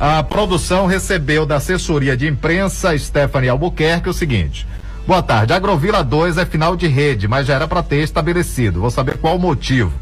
A 0.00 0.22
produção 0.22 0.86
recebeu 0.86 1.46
da 1.46 1.56
assessoria 1.56 2.16
de 2.16 2.26
imprensa 2.26 2.96
Stephanie 2.98 3.48
Albuquerque 3.48 4.08
o 4.08 4.12
seguinte: 4.12 4.66
Boa 5.06 5.22
tarde. 5.22 5.52
Agrovila 5.52 6.02
2 6.02 6.38
é 6.38 6.46
final 6.46 6.76
de 6.76 6.86
rede, 6.86 7.28
mas 7.28 7.46
já 7.46 7.54
era 7.54 7.68
para 7.68 7.82
ter 7.82 8.02
estabelecido. 8.02 8.80
Vou 8.80 8.90
saber 8.90 9.18
qual 9.18 9.36
o 9.36 9.38
motivo. 9.38 9.92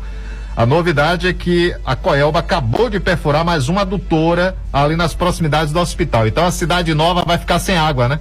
A 0.57 0.67
novidade 0.67 1.29
é 1.29 1.33
que 1.33 1.75
a 1.85 1.95
Coelba 1.95 2.41
acabou 2.41 2.91
de 2.91 2.99
perfurar 2.99 3.45
mais 3.45 3.69
uma 3.69 3.83
adutora 3.83 4.57
ali 4.73 4.97
nas 4.97 5.15
proximidades 5.15 5.73
do 5.73 5.81
hospital. 5.81 6.27
Então 6.27 6.45
a 6.45 6.51
cidade 6.51 6.93
nova 6.93 7.25
vai 7.25 7.39
ficar 7.39 7.59
sem 7.59 7.77
água, 7.77 8.09
né? 8.09 8.21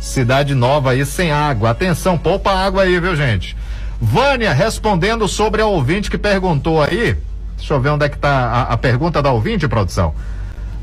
Cidade 0.00 0.54
nova 0.54 0.90
aí 0.90 1.04
sem 1.04 1.30
água. 1.30 1.70
Atenção, 1.70 2.18
poupa 2.18 2.50
água 2.50 2.82
aí, 2.82 2.98
viu, 2.98 3.14
gente? 3.14 3.56
Vânia, 4.00 4.52
respondendo 4.52 5.28
sobre 5.28 5.62
a 5.62 5.66
ouvinte 5.66 6.10
que 6.10 6.18
perguntou 6.18 6.82
aí. 6.82 7.16
Deixa 7.56 7.74
eu 7.74 7.80
ver 7.80 7.90
onde 7.90 8.06
é 8.06 8.08
que 8.08 8.18
tá 8.18 8.28
a, 8.28 8.62
a 8.72 8.76
pergunta 8.76 9.22
da 9.22 9.30
ouvinte, 9.30 9.68
produção. 9.68 10.12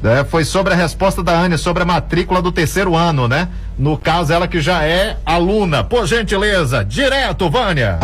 É, 0.03 0.23
foi 0.23 0.45
sobre 0.45 0.73
a 0.73 0.77
resposta 0.77 1.21
da 1.21 1.39
Ania 1.39 1.57
sobre 1.57 1.83
a 1.83 1.85
matrícula 1.85 2.41
do 2.41 2.51
terceiro 2.51 2.95
ano, 2.95 3.27
né? 3.27 3.49
No 3.77 3.97
caso, 3.97 4.31
ela 4.31 4.47
que 4.47 4.61
já 4.61 4.83
é 4.83 5.17
aluna. 5.25 5.83
Por 5.83 6.07
gentileza, 6.07 6.83
direto, 6.85 7.49
Vânia. 7.49 7.99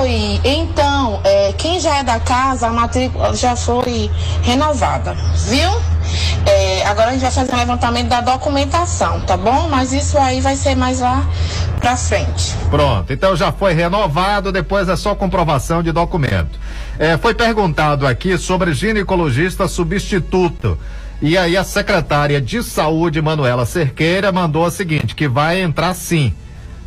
Oi, 0.00 0.40
então, 0.44 1.20
é, 1.24 1.52
quem 1.54 1.80
já 1.80 1.98
é 1.98 2.02
da 2.02 2.20
casa, 2.20 2.66
a 2.66 2.70
matrícula 2.70 3.34
já 3.34 3.56
foi 3.56 4.10
renovada, 4.42 5.14
viu? 5.48 5.70
É, 6.46 6.86
agora 6.86 7.10
a 7.10 7.12
gente 7.12 7.22
vai 7.22 7.30
fazer 7.30 7.54
um 7.54 7.58
levantamento 7.58 8.08
da 8.08 8.20
documentação, 8.20 9.20
tá 9.20 9.36
bom? 9.36 9.68
Mas 9.68 9.92
isso 9.92 10.18
aí 10.18 10.40
vai 10.40 10.56
ser 10.56 10.74
mais 10.74 11.00
lá 11.00 11.26
pra 11.80 11.96
frente. 11.96 12.54
Pronto, 12.70 13.12
então 13.12 13.34
já 13.34 13.50
foi 13.50 13.72
renovado, 13.72 14.52
depois 14.52 14.88
é 14.88 14.96
só 14.96 15.14
comprovação 15.14 15.82
de 15.82 15.92
documento. 15.92 16.58
É, 16.98 17.16
foi 17.16 17.34
perguntado 17.34 18.06
aqui 18.06 18.36
sobre 18.38 18.72
ginecologista 18.74 19.66
substituto. 19.66 20.78
E 21.22 21.36
aí 21.36 21.56
a 21.56 21.64
secretária 21.64 22.40
de 22.40 22.62
saúde, 22.62 23.20
Manuela 23.20 23.66
Cerqueira, 23.66 24.32
mandou 24.32 24.64
a 24.64 24.70
seguinte, 24.70 25.14
que 25.14 25.28
vai 25.28 25.60
entrar 25.60 25.94
sim. 25.94 26.32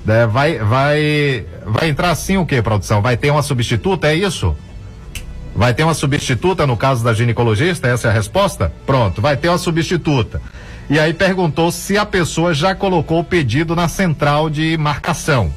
Né, 0.04 0.26
vai, 0.26 0.58
vai, 0.58 1.45
vai 1.66 1.90
entrar 1.90 2.10
assim 2.10 2.38
o 2.38 2.45
que, 2.45 2.62
produção? 2.62 3.02
Vai 3.02 3.16
ter 3.16 3.32
uma 3.32 3.41
substituta, 3.41 4.08
é 4.08 4.16
isso? 4.16 4.56
Vai 5.55 5.73
ter 5.73 5.84
uma 5.84 5.93
substituta 5.93 6.65
no 6.65 6.75
caso 6.75 7.03
da 7.03 7.13
ginecologista? 7.13 7.88
Essa 7.88 8.07
é 8.07 8.11
a 8.11 8.13
resposta? 8.13 8.73
Pronto, 8.85 9.21
vai 9.21 9.38
ter 9.38 9.49
uma 9.49 9.57
substituta. 9.57 10.41
E 10.89 10.99
aí 10.99 11.13
perguntou 11.13 11.71
se 11.71 11.97
a 11.97 12.05
pessoa 12.05 12.53
já 12.53 12.73
colocou 12.75 13.19
o 13.19 13.23
pedido 13.23 13.75
na 13.75 13.88
central 13.88 14.49
de 14.49 14.77
marcação. 14.77 15.53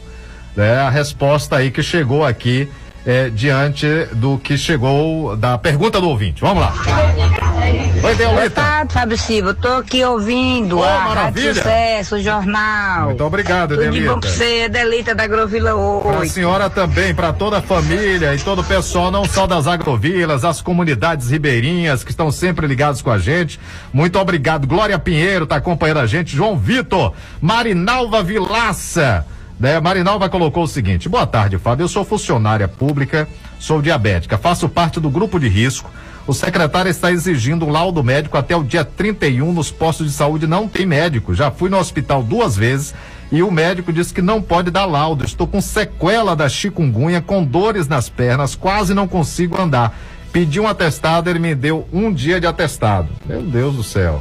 É 0.57 0.77
a 0.77 0.91
resposta 0.91 1.57
aí 1.57 1.71
que 1.71 1.83
chegou 1.83 2.25
aqui 2.25 2.69
é, 3.07 3.31
diante 3.31 3.87
do 4.13 4.37
que 4.37 4.59
chegou 4.59 5.37
da 5.37 5.57
pergunta 5.57 6.01
do 6.01 6.09
ouvinte. 6.09 6.41
Vamos 6.41 6.61
lá. 6.63 6.73
Oi, 6.77 8.01
Boa 8.01 8.15
Deolita. 8.15 8.51
tarde, 8.51 8.93
Fábio 8.93 9.17
Silva. 9.17 9.51
Eu 9.51 9.55
tô 9.55 9.69
aqui 9.69 10.05
ouvindo 10.05 10.79
Oh, 10.79 10.83
a 10.83 10.87
Rádio 10.89 11.09
maravilha. 11.09 11.55
Sucesso, 11.55 12.17
o 12.17 12.23
jornal. 12.23 13.07
Muito 13.07 13.25
obrigado, 13.25 13.71
Tudo 13.71 13.85
de 13.85 13.91
Delita. 13.91 14.13
bom 14.15 14.21
pra 14.21 14.31
você, 14.31 14.69
Delita 14.69 15.15
da 15.15 15.27
Grovila 15.27 15.71
Para 16.03 16.17
a 16.17 16.19
8. 16.21 16.33
senhora 16.33 16.69
também, 16.69 17.15
para 17.15 17.33
toda 17.33 17.59
a 17.59 17.63
família 17.63 18.35
e 18.35 18.39
todo 18.39 18.61
o 18.61 18.65
pessoal, 18.65 19.11
não 19.11 19.25
só 19.25 19.47
das 19.47 19.67
agrovilas, 19.67 20.45
as 20.45 20.61
comunidades 20.61 21.31
ribeirinhas 21.31 22.03
que 22.05 22.11
estão 22.11 22.31
sempre 22.31 22.67
ligados 22.67 23.01
com 23.03 23.11
a 23.11 23.19
gente. 23.19 23.59
Muito 23.93 24.19
obrigado. 24.19 24.67
Glória 24.67 24.99
Pinheiro 24.99 25.45
está 25.45 25.57
acompanhando 25.57 26.01
a 26.01 26.07
gente. 26.07 26.35
João 26.37 26.57
Vitor, 26.59 27.13
Marinalva 27.41 28.23
Vilaça. 28.23 29.25
Né? 29.59 29.81
Marinalva 29.81 30.29
colocou 30.29 30.65
o 30.65 30.69
seguinte: 30.69 31.09
boa 31.09 31.27
tarde, 31.27 31.59
Fábio. 31.59 31.85
Eu 31.85 31.89
sou 31.89 32.05
funcionária 32.05 32.69
pública, 32.69 33.29
sou 33.59 33.81
diabética, 33.81 34.39
faço 34.39 34.69
parte 34.69 35.01
do 35.01 35.11
grupo 35.11 35.39
de 35.39 35.49
risco. 35.49 35.91
O 36.27 36.35
secretário 36.35 36.91
está 36.91 37.13
exigindo 37.13 37.65
um 37.65 37.71
laudo 37.71 38.03
médico 38.03 38.37
até 38.37 38.57
o 38.57 38.65
dia 38.65 38.85
31 38.85 39.53
nos 39.53 39.71
postos 39.71 40.07
de 40.07 40.13
saúde. 40.13 40.47
Não 40.47 40.67
tem 40.67 40.85
médico. 40.85 41.33
Já 41.35 41.53
fui 41.53 41.71
no 41.71 41.79
hospital 41.79 42.21
duas 42.21 42.57
vezes 42.57 42.93
e 43.31 43.45
o 43.45 43.51
médico 43.51 43.93
disse 43.93 44.13
que 44.13 44.21
não 44.21 44.43
pode 44.43 44.71
dar 44.71 44.87
laudo. 44.87 45.25
Estou 45.25 45.47
com 45.47 45.61
sequela 45.61 46.35
da 46.35 46.49
chikungunya, 46.49 47.21
com 47.21 47.45
dores 47.45 47.87
nas 47.87 48.09
pernas, 48.09 48.57
quase 48.57 48.93
não 48.93 49.07
consigo 49.07 49.61
andar. 49.61 49.97
Pedi 50.33 50.59
um 50.59 50.67
atestado, 50.67 51.31
ele 51.31 51.39
me 51.39 51.55
deu 51.55 51.89
um 51.93 52.13
dia 52.13 52.41
de 52.41 52.47
atestado. 52.47 53.09
Meu 53.25 53.43
Deus 53.43 53.77
do 53.77 53.85
céu. 53.85 54.21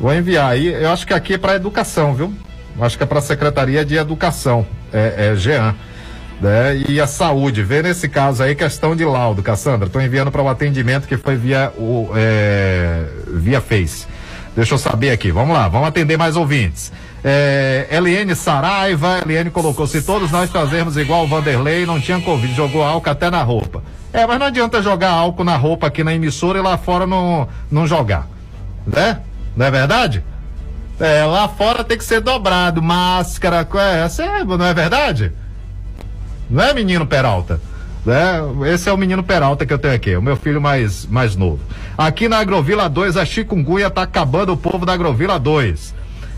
Vou 0.00 0.14
enviar 0.14 0.52
aí. 0.52 0.68
Eu 0.68 0.90
acho 0.90 1.04
que 1.04 1.12
aqui 1.12 1.34
é 1.34 1.38
para 1.38 1.56
educação, 1.56 2.14
viu? 2.14 2.32
Acho 2.80 2.96
que 2.96 3.02
é 3.02 3.06
para 3.06 3.18
a 3.18 3.22
Secretaria 3.22 3.84
de 3.84 3.96
Educação, 3.96 4.66
é, 4.92 5.30
é 5.32 5.36
Jean. 5.36 5.74
Né? 6.40 6.84
E 6.88 7.00
a 7.00 7.06
saúde, 7.06 7.62
vê 7.62 7.82
nesse 7.82 8.08
caso 8.08 8.42
aí 8.42 8.54
questão 8.54 8.94
de 8.94 9.04
laudo, 9.04 9.42
Cassandra. 9.42 9.86
Estou 9.86 10.00
enviando 10.00 10.30
para 10.30 10.42
o 10.42 10.48
atendimento 10.48 11.08
que 11.08 11.16
foi 11.16 11.36
via 11.36 11.72
o 11.76 12.10
é, 12.14 13.06
via 13.34 13.60
Face. 13.60 14.06
Deixa 14.54 14.74
eu 14.74 14.78
saber 14.78 15.10
aqui. 15.10 15.32
Vamos 15.32 15.54
lá, 15.54 15.68
vamos 15.68 15.88
atender 15.88 16.16
mais 16.16 16.36
ouvintes. 16.36 16.92
É, 17.24 17.88
Eliane 17.90 18.34
Saraiva, 18.36 19.20
Eliane 19.24 19.50
colocou: 19.50 19.86
se 19.86 20.02
todos 20.02 20.30
nós 20.30 20.50
fazermos 20.50 20.96
igual 20.96 21.24
o 21.24 21.26
Vanderlei, 21.26 21.84
não 21.84 22.00
tinha 22.00 22.20
Covid, 22.20 22.54
jogou 22.54 22.84
álcool 22.84 23.10
até 23.10 23.30
na 23.30 23.42
roupa. 23.42 23.82
É, 24.12 24.26
mas 24.26 24.38
não 24.38 24.46
adianta 24.46 24.80
jogar 24.80 25.10
álcool 25.10 25.44
na 25.44 25.56
roupa 25.56 25.88
aqui 25.88 26.02
na 26.02 26.14
emissora 26.14 26.58
e 26.58 26.62
lá 26.62 26.78
fora 26.78 27.06
não, 27.06 27.48
não 27.70 27.86
jogar. 27.86 28.26
Né? 28.86 29.20
Não 29.56 29.66
é 29.66 29.70
verdade? 29.70 30.24
É, 31.00 31.24
lá 31.24 31.46
fora 31.46 31.84
tem 31.84 31.96
que 31.96 32.04
ser 32.04 32.20
dobrado, 32.20 32.82
máscara, 32.82 33.66
é, 33.74 34.04
essa 34.04 34.24
é, 34.24 34.44
não 34.44 34.64
é 34.64 34.74
verdade? 34.74 35.32
Não 36.50 36.64
é 36.64 36.74
menino 36.74 37.06
Peralta? 37.06 37.60
Né? 38.04 38.40
Esse 38.72 38.88
é 38.88 38.92
o 38.92 38.96
menino 38.96 39.22
Peralta 39.22 39.64
que 39.64 39.72
eu 39.72 39.78
tenho 39.78 39.94
aqui, 39.94 40.16
o 40.16 40.22
meu 40.22 40.36
filho 40.36 40.60
mais, 40.60 41.06
mais 41.06 41.36
novo. 41.36 41.60
Aqui 41.96 42.28
na 42.28 42.38
Agrovila 42.38 42.88
2, 42.88 43.16
a 43.16 43.24
chikungunya 43.24 43.90
tá 43.90 44.02
acabando 44.02 44.52
o 44.52 44.56
povo 44.56 44.84
da 44.84 44.94
Agrovila 44.94 45.38
2. 45.38 45.94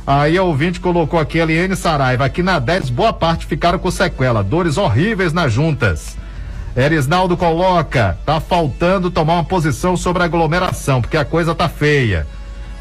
Aí 0.06 0.36
a 0.36 0.42
ouvinte 0.42 0.80
colocou 0.80 1.20
aqui, 1.20 1.38
Eliane 1.38 1.76
Saraiva, 1.76 2.24
aqui 2.24 2.42
na 2.42 2.58
10, 2.58 2.90
boa 2.90 3.12
parte 3.12 3.46
ficaram 3.46 3.78
com 3.78 3.90
sequela, 3.90 4.42
dores 4.42 4.76
horríveis 4.76 5.32
nas 5.32 5.52
juntas. 5.52 6.18
Erisnaldo 6.76 7.36
coloca, 7.36 8.18
tá 8.26 8.40
faltando 8.40 9.10
tomar 9.10 9.34
uma 9.34 9.44
posição 9.44 9.96
sobre 9.96 10.22
a 10.22 10.26
aglomeração, 10.26 11.00
porque 11.00 11.16
a 11.16 11.24
coisa 11.24 11.54
tá 11.54 11.68
feia. 11.68 12.26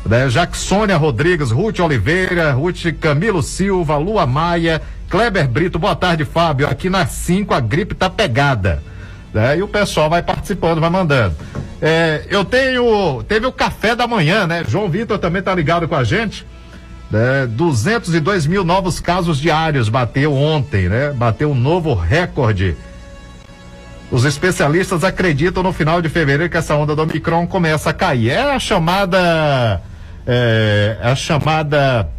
Né? 0.06 0.26
Rodrigues, 0.96 1.52
Ruth 1.52 1.80
Oliveira, 1.80 2.52
Ruth 2.52 2.86
Camilo 3.00 3.44
Silva, 3.44 3.98
Lua 3.98 4.26
Maia, 4.26 4.82
Kleber 5.10 5.48
Brito, 5.48 5.80
boa 5.80 5.96
tarde, 5.96 6.26
Fábio. 6.26 6.68
Aqui 6.68 6.90
na 6.90 7.06
5 7.06 7.54
a 7.54 7.60
gripe 7.60 7.96
tá 7.96 8.10
pegada. 8.10 8.82
Né? 9.34 9.58
E 9.58 9.64
o 9.64 9.68
pessoal 9.68 10.10
vai 10.10 10.22
participando, 10.22 10.80
vai 10.80 10.90
mandando. 10.90 11.36
É, 11.82 12.26
eu 12.30 12.44
tenho. 12.44 13.24
Teve 13.24 13.46
o 13.46 13.52
café 13.52 13.96
da 13.96 14.08
manhã, 14.08 14.46
né? 14.46 14.64
João 14.68 14.90
Vitor 14.90 15.18
também 15.18 15.42
tá 15.42 15.54
ligado 15.54 15.88
com 15.88 15.96
a 15.96 16.04
gente. 16.04 16.46
Né? 17.10 17.48
202 17.48 18.46
mil 18.46 18.64
novos 18.64 19.00
casos 19.00 19.40
diários 19.40 19.90
bateu 19.90 20.34
ontem, 20.34 20.90
né? 20.90 21.12
Bateu 21.12 21.52
um 21.52 21.56
novo 21.56 21.94
recorde. 21.94 22.76
Os 24.12 24.26
especialistas 24.26 25.04
acreditam 25.04 25.62
no 25.62 25.72
final 25.72 26.02
de 26.02 26.10
fevereiro 26.10 26.50
que 26.50 26.58
essa 26.58 26.76
onda 26.76 26.96
do 26.96 27.04
Omicron 27.04 27.46
começa 27.46 27.92
a 27.92 27.94
cair. 27.94 28.32
É 28.32 28.56
a 28.56 28.60
chamada. 28.60 29.82
É, 30.26 30.98
a 31.02 31.16
chamada. 31.16 32.10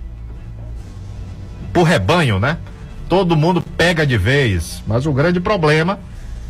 Por 1.72 1.84
rebanho, 1.84 2.38
né? 2.38 2.58
Todo 3.08 3.36
mundo 3.36 3.62
pega 3.62 4.06
de 4.06 4.16
vez. 4.16 4.82
Mas 4.86 5.06
o 5.06 5.12
grande 5.12 5.40
problema 5.40 5.98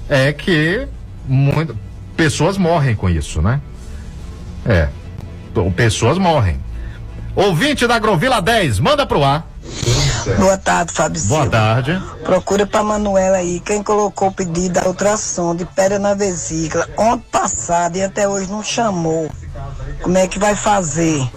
é 0.09 0.33
que 0.33 0.87
muito, 1.27 1.77
pessoas 2.17 2.57
morrem 2.59 2.95
com 2.95 3.09
isso, 3.09 3.41
né? 3.41 3.61
É. 4.67 4.89
Pessoas 5.75 6.19
morrem. 6.19 6.61
Ouvinte 7.35 7.87
da 7.87 7.97
Agrovila 7.97 8.41
10, 8.41 8.79
manda 8.81 9.07
pro 9.07 9.23
ar. 9.23 9.49
Boa 10.39 10.59
tarde, 10.59 10.93
Fábio 10.93 11.23
Boa 11.23 11.43
Silva. 11.43 11.57
tarde. 11.57 12.03
Procura 12.25 12.67
pra 12.67 12.83
Manuela 12.83 13.39
aí, 13.39 13.61
quem 13.61 13.83
colocou 13.83 14.29
o 14.29 14.33
pedido 14.33 14.75
da 14.75 14.87
ultrassom 14.87 15.55
de 15.55 15.65
pedra 15.65 15.99
na 15.99 16.13
vesícula 16.15 16.87
ontem 16.99 17.25
passado 17.31 17.97
e 17.97 18.03
até 18.03 18.29
hoje 18.29 18.51
não 18.51 18.63
chamou. 18.63 19.31
Como 20.03 20.17
é 20.19 20.27
que 20.27 20.39
vai 20.39 20.55
fazer? 20.55 21.29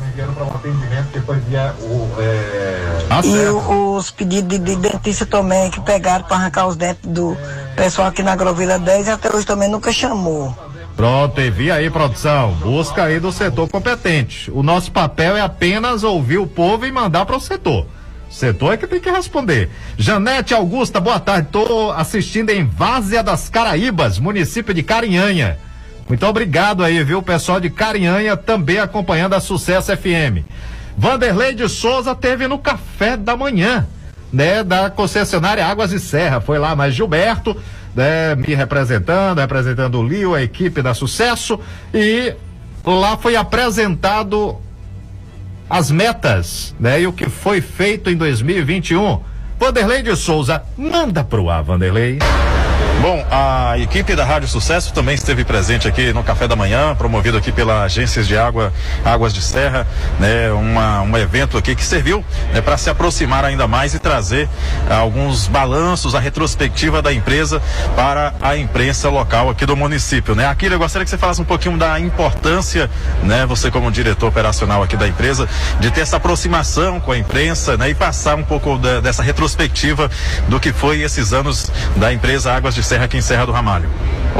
e 3.24 3.50
o- 3.50 3.96
os 3.96 4.12
pedidos 4.12 4.48
de, 4.50 4.58
de 4.60 4.76
dentista 4.76 5.26
também 5.26 5.70
que 5.70 5.80
pegaram 5.82 6.24
pra 6.26 6.38
arrancar 6.38 6.68
os 6.68 6.76
dentes 6.76 7.02
do 7.10 7.38
pessoal 7.76 8.08
aqui 8.08 8.24
na 8.24 8.34
Agrovila 8.34 8.80
10 8.80 9.08
e 9.08 9.12
até 9.12 9.34
hoje 9.36 9.46
também 9.46 9.70
nunca 9.70 9.92
chamou. 9.92 10.56
Pronto, 10.96 11.42
envia 11.42 11.76
aí, 11.76 11.90
produção. 11.90 12.52
Busca 12.56 13.04
aí 13.06 13.20
do 13.20 13.32
setor 13.32 13.68
competente. 13.68 14.52
O 14.52 14.62
nosso 14.62 14.92
papel 14.92 15.36
é 15.36 15.42
apenas 15.42 16.04
ouvir 16.04 16.38
o 16.38 16.46
povo 16.48 16.86
e 16.86 16.92
mandar 16.92 17.26
para 17.26 17.36
o 17.36 17.40
setor. 17.42 17.88
O 18.30 18.34
setor 18.34 18.74
é 18.74 18.78
que 18.78 18.88
tem 18.88 19.00
que 19.00 19.10
responder. 19.10 19.70
Janete 19.98 20.54
Augusta, 20.54 21.00
boa 21.00 21.20
tarde. 21.20 21.50
Tô 21.52 21.92
assistindo 21.92 22.52
em 22.52 22.66
Várzea 22.66 23.24
das 23.24 23.50
Caraíbas, 23.50 24.20
município 24.20 24.74
de 24.74 24.84
Carinhanha. 24.84 25.58
Muito 26.08 26.26
obrigado 26.26 26.84
aí, 26.84 27.04
viu? 27.04 27.20
O 27.20 27.24
pessoal 27.24 27.60
de 27.60 27.70
Carinhanha 27.70 28.36
também 28.36 28.80
acompanhando 28.80 29.34
a 29.34 29.40
Sucesso 29.40 29.96
FM. 29.96 30.46
Vanderlei 30.98 31.56
de 31.56 31.68
Souza 31.68 32.14
teve 32.14 32.48
no 32.48 32.58
café 32.60 33.18
da 33.18 33.36
manhã, 33.36 33.88
né? 34.32 34.64
Da 34.64 34.90
concessionária 34.90 35.66
Águas 35.66 35.90
de 35.90 36.00
Serra. 36.00 36.42
Foi 36.42 36.60
lá, 36.60 36.76
mas 36.76 36.94
Gilberto, 36.94 37.56
né? 37.96 38.36
Me 38.36 38.54
representando, 38.54 39.40
representando 39.40 40.00
o 40.00 40.08
Lio, 40.08 40.36
a 40.36 40.42
equipe 40.42 40.82
da 40.82 40.94
Sucesso. 40.94 41.60
E 41.94 42.36
lá 42.86 43.18
foi 43.18 43.36
apresentado 43.36 44.58
as 45.70 45.90
metas, 45.90 46.76
né? 46.80 47.02
E 47.02 47.08
o 47.08 47.14
que 47.14 47.30
foi 47.30 47.62
feito 47.62 48.10
em 48.10 48.16
2021. 48.16 49.20
Vanderlei 49.60 50.04
de 50.04 50.16
Souza, 50.16 50.62
manda 50.78 51.24
pro 51.24 51.50
ar, 51.50 51.64
Vanderlei. 51.64 52.20
Bom, 53.04 53.22
a 53.30 53.78
equipe 53.80 54.16
da 54.16 54.24
Rádio 54.24 54.48
Sucesso 54.48 54.94
também 54.94 55.14
esteve 55.14 55.44
presente 55.44 55.90
aqui 55.90 56.14
no 56.14 56.24
café 56.24 56.48
da 56.48 56.56
manhã, 56.56 56.96
promovido 56.96 57.38
aqui 57.38 57.52
pela 57.52 57.84
Agências 57.84 58.26
de 58.26 58.38
Água, 58.38 58.72
Águas 59.04 59.34
de 59.34 59.42
Serra, 59.42 59.86
né? 60.22 60.50
Uma, 60.54 61.02
um 61.02 61.18
evento 61.18 61.58
aqui 61.58 61.76
que 61.76 61.84
serviu 61.84 62.24
né, 62.54 62.62
para 62.62 62.78
se 62.78 62.90
aproximar 62.90 63.44
ainda 63.44 63.68
mais 63.68 63.94
e 63.94 64.00
trazer 64.00 64.48
alguns 64.90 65.48
balanços, 65.48 66.16
a 66.16 66.20
retrospectiva 66.22 67.02
da 67.02 67.12
empresa 67.12 67.62
para 67.94 68.34
a 68.42 68.56
imprensa 68.56 69.10
local 69.10 69.50
aqui 69.50 69.66
do 69.66 69.76
município, 69.76 70.34
né? 70.34 70.48
Aqui 70.48 70.68
eu 70.68 70.80
gostaria 70.80 71.04
que 71.04 71.10
você 71.10 71.18
falasse 71.18 71.42
um 71.42 71.46
pouquinho 71.46 71.78
da 71.78 72.00
importância, 72.00 72.90
né? 73.22 73.46
Você 73.48 73.70
como 73.70 73.92
diretor 73.92 74.28
operacional 74.28 74.82
aqui 74.82 74.96
da 74.96 75.10
empresa, 75.10 75.46
de 75.78 75.92
ter 75.92 76.00
essa 76.00 76.16
aproximação 76.16 77.02
com 77.02 77.12
a 77.12 77.18
imprensa, 77.18 77.76
né? 77.76 77.90
E 77.90 77.94
passar 77.94 78.36
um 78.36 78.44
pouco 78.44 78.78
da- 78.78 79.02
dessa 79.02 79.22
retrospectiva 79.22 80.10
do 80.48 80.58
que 80.58 80.72
foi 80.72 81.02
esses 81.02 81.34
anos 81.34 81.70
da 81.98 82.14
empresa 82.14 82.54
Águas 82.54 82.74
de 82.74 82.82
Serra 82.82 82.93
aqui 83.02 83.18
em 83.18 83.22
Serra 83.22 83.46
do 83.46 83.52
Ramalho. 83.52 83.90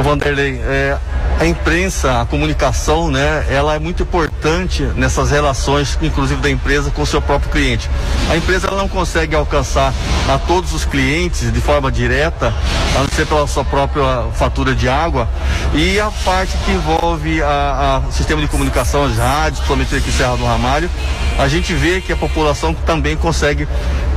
Vanderlei, 0.02 0.60
é, 0.64 0.96
a 1.38 1.46
imprensa, 1.46 2.20
a 2.20 2.26
comunicação, 2.26 3.10
né, 3.10 3.44
ela 3.48 3.74
é 3.74 3.78
muito 3.78 4.02
importante 4.02 4.82
nessas 4.96 5.30
relações, 5.30 5.98
inclusive 6.02 6.40
da 6.40 6.50
empresa 6.50 6.90
com 6.90 7.02
o 7.02 7.06
seu 7.06 7.20
próprio 7.20 7.50
cliente. 7.50 7.88
A 8.30 8.36
empresa 8.36 8.68
ela 8.68 8.76
não 8.76 8.88
consegue 8.88 9.34
alcançar 9.34 9.92
a 10.28 10.38
todos 10.38 10.72
os 10.72 10.84
clientes 10.84 11.52
de 11.52 11.60
forma 11.60 11.90
direta, 11.90 12.52
a 12.96 12.98
não 13.00 13.08
ser 13.08 13.26
pela 13.26 13.46
sua 13.46 13.64
própria 13.64 14.24
fatura 14.34 14.74
de 14.74 14.88
água, 14.88 15.28
e 15.74 15.98
a 15.98 16.10
parte 16.24 16.56
que 16.64 16.72
envolve 16.72 17.42
a, 17.42 18.02
sistema 18.10 18.40
de 18.40 18.48
comunicação, 18.48 19.04
as 19.04 19.16
rádios, 19.16 19.60
principalmente 19.60 19.94
aqui 19.94 20.08
em 20.08 20.12
Serra 20.12 20.36
do 20.36 20.44
Ramalho, 20.44 20.90
a 21.38 21.48
gente 21.48 21.72
vê 21.74 22.00
que 22.00 22.12
a 22.12 22.16
população 22.16 22.74
também 22.74 23.16
consegue 23.16 23.66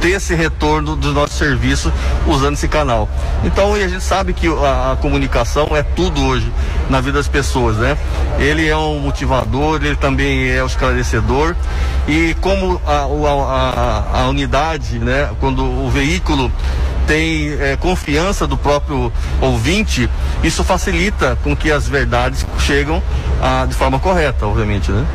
ter 0.01 0.11
esse 0.11 0.35
retorno 0.35 0.95
dos 0.95 1.13
nossos 1.13 1.37
serviço 1.37 1.91
usando 2.25 2.53
esse 2.53 2.67
canal. 2.67 3.07
Então, 3.43 3.77
e 3.77 3.83
a 3.83 3.87
gente 3.87 4.03
sabe 4.03 4.16
que 4.25 4.47
a, 4.47 4.93
a 4.93 4.95
comunicação 4.97 5.67
é 5.71 5.83
tudo 5.83 6.23
hoje 6.23 6.51
na 6.89 6.99
vida 6.99 7.17
das 7.17 7.27
pessoas, 7.27 7.77
né? 7.77 7.97
Ele 8.39 8.67
é 8.67 8.75
um 8.75 8.99
motivador, 8.99 9.83
ele 9.83 9.95
também 9.95 10.49
é 10.49 10.63
um 10.63 10.67
esclarecedor 10.67 11.55
e 12.07 12.35
como 12.41 12.81
a, 12.85 12.91
a, 12.91 14.15
a, 14.15 14.21
a 14.21 14.27
unidade, 14.29 14.99
né? 14.99 15.29
Quando 15.39 15.63
o 15.63 15.89
veículo 15.89 16.51
tem 17.07 17.53
é, 17.59 17.77
confiança 17.77 18.45
do 18.45 18.57
próprio 18.57 19.11
ouvinte, 19.41 20.09
isso 20.43 20.63
facilita 20.63 21.37
com 21.43 21.55
que 21.55 21.71
as 21.71 21.87
verdades 21.87 22.45
chegam 22.59 23.01
ah, 23.41 23.65
de 23.67 23.73
forma 23.73 23.97
correta, 23.97 24.45
obviamente, 24.45 24.91
né? 24.91 25.05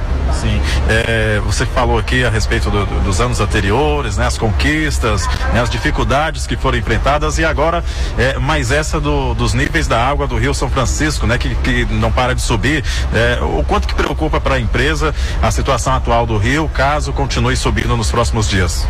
Sim. 0.41 0.61
É, 0.89 1.41
você 1.45 1.65
falou 1.67 1.99
aqui 1.99 2.25
a 2.25 2.31
respeito 2.31 2.71
do- 2.71 2.85
do- 2.87 3.01
dos 3.01 3.21
anos 3.21 3.41
anteriores, 3.41 4.17
né, 4.17 4.27
as 4.27 4.37
conquistas, 4.39 5.27
né, 5.53 5.61
as 5.61 5.71
dificuldades 5.71 6.47
que 6.47 6.57
foram 6.57 6.79
enfrentadas 6.79 7.39
e 7.39 7.45
agora 7.45 7.85
é, 8.19 8.39
mais 8.39 8.71
essa 8.73 9.01
do- 9.01 9.35
dos 9.35 9.55
níveis 9.55 9.87
da 9.87 10.05
água 10.05 10.27
do 10.27 10.37
Rio 10.39 10.53
São 10.55 10.69
Francisco, 10.71 11.27
né, 11.27 11.39
que, 11.39 11.55
que 11.57 11.85
não 11.87 12.11
para 12.11 12.35
de 12.35 12.43
subir. 12.43 12.85
É, 13.15 13.39
o 13.43 13.63
quanto 13.63 13.87
que 13.87 13.95
preocupa 13.95 14.41
para 14.41 14.57
a 14.57 14.61
empresa 14.61 15.15
a 15.41 15.51
situação 15.51 15.93
atual 15.95 16.27
do 16.27 16.37
Rio, 16.39 16.69
caso 16.73 17.13
continue 17.13 17.57
subindo 17.57 17.97
nos 17.97 18.11
próximos 18.11 18.49
dias? 18.49 18.87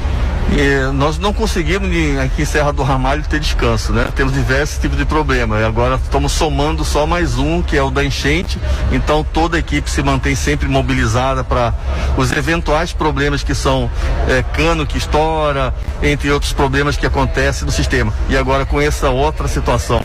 E 0.51 0.93
nós 0.93 1.19
não 1.19 1.33
conseguimos 1.33 1.89
aqui 2.19 2.43
em 2.43 2.45
Serra 2.45 2.73
do 2.73 2.83
Ramalho 2.83 3.23
ter 3.23 3.41
descanso, 3.41 3.93
né? 3.93 4.09
Temos 4.15 4.35
diversos 4.35 4.79
tipos 4.79 4.99
de 4.99 5.05
problema. 5.05 5.65
Agora 5.65 5.95
estamos 5.95 6.33
somando 6.33 6.85
só 6.85 7.07
mais 7.07 7.39
um, 7.39 7.63
que 7.63 7.77
é 7.77 7.83
o 7.83 7.91
da 7.91 8.05
enchente. 8.05 8.59
Então 8.91 9.25
toda 9.25 9.57
a 9.57 9.61
equipe 9.61 9.91
se 9.91 10.03
mantém 10.03 10.35
sempre 10.35 10.69
mobilizada 10.69 11.43
para 11.43 11.73
os 12.17 12.33
eventuais 12.33 12.93
problemas 12.93 13.43
que 13.43 13.55
são 13.55 13.91
eh, 14.29 14.45
cano 14.53 14.87
que 14.87 14.99
estoura, 14.99 15.75
entre 16.03 16.31
outros 16.31 16.53
problemas 16.53 16.97
que 16.97 17.07
acontecem 17.07 17.65
no 17.65 17.73
sistema. 17.73 18.13
E 18.29 18.37
agora 18.37 18.67
com 18.67 18.81
essa 18.81 19.09
outra 19.09 19.49
situação 19.49 20.03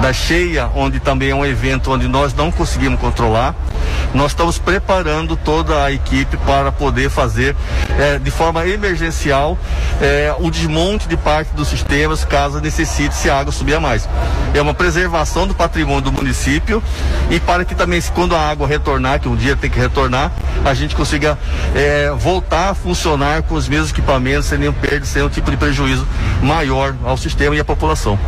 da 0.00 0.12
cheia, 0.12 0.70
onde 0.74 1.00
também 1.00 1.30
é 1.30 1.34
um 1.34 1.44
evento 1.44 1.92
onde 1.92 2.08
nós 2.08 2.34
não 2.34 2.50
conseguimos 2.50 2.98
controlar, 2.98 3.54
nós 4.14 4.32
estamos 4.32 4.58
preparando 4.58 5.36
toda 5.36 5.84
a 5.84 5.92
equipe 5.92 6.36
para 6.38 6.72
poder 6.72 7.10
fazer 7.10 7.54
eh, 7.98 8.18
de 8.18 8.30
forma 8.30 8.66
emergencial 8.66 9.58
eh, 10.00 10.34
o 10.38 10.50
desmonte 10.50 11.08
de 11.08 11.16
parte 11.16 11.54
dos 11.54 11.68
sistemas 11.68 12.24
caso 12.24 12.60
necessite 12.60 13.14
se 13.14 13.30
a 13.30 13.38
água 13.38 13.52
subir 13.52 13.74
a 13.74 13.80
mais. 13.80 14.08
É 14.54 14.60
uma 14.60 14.74
preservação 14.74 15.46
do 15.46 15.54
patrimônio 15.54 16.02
do 16.02 16.12
município 16.12 16.82
e 17.30 17.38
para 17.40 17.64
que 17.64 17.74
também 17.74 18.02
quando 18.14 18.34
a 18.34 18.40
água 18.40 18.66
retornar, 18.66 19.20
que 19.20 19.28
um 19.28 19.36
dia 19.36 19.56
tem 19.56 19.70
que 19.70 19.78
retornar, 19.78 20.32
a 20.64 20.74
gente 20.74 20.94
consiga 20.94 21.38
eh, 21.74 22.12
voltar 22.18 22.70
a 22.70 22.74
funcionar 22.74 23.42
com 23.42 23.54
os 23.54 23.68
mesmos 23.68 23.90
equipamentos 23.90 24.46
sem 24.46 24.58
nenhum 24.58 24.72
perda, 24.72 25.06
sem 25.06 25.22
nenhum 25.22 25.30
tipo 25.30 25.50
de 25.50 25.56
prejuízo 25.56 26.06
maior 26.42 26.94
ao 27.04 27.16
sistema 27.16 27.54
e 27.54 27.60
à 27.60 27.64
população. 27.64 28.18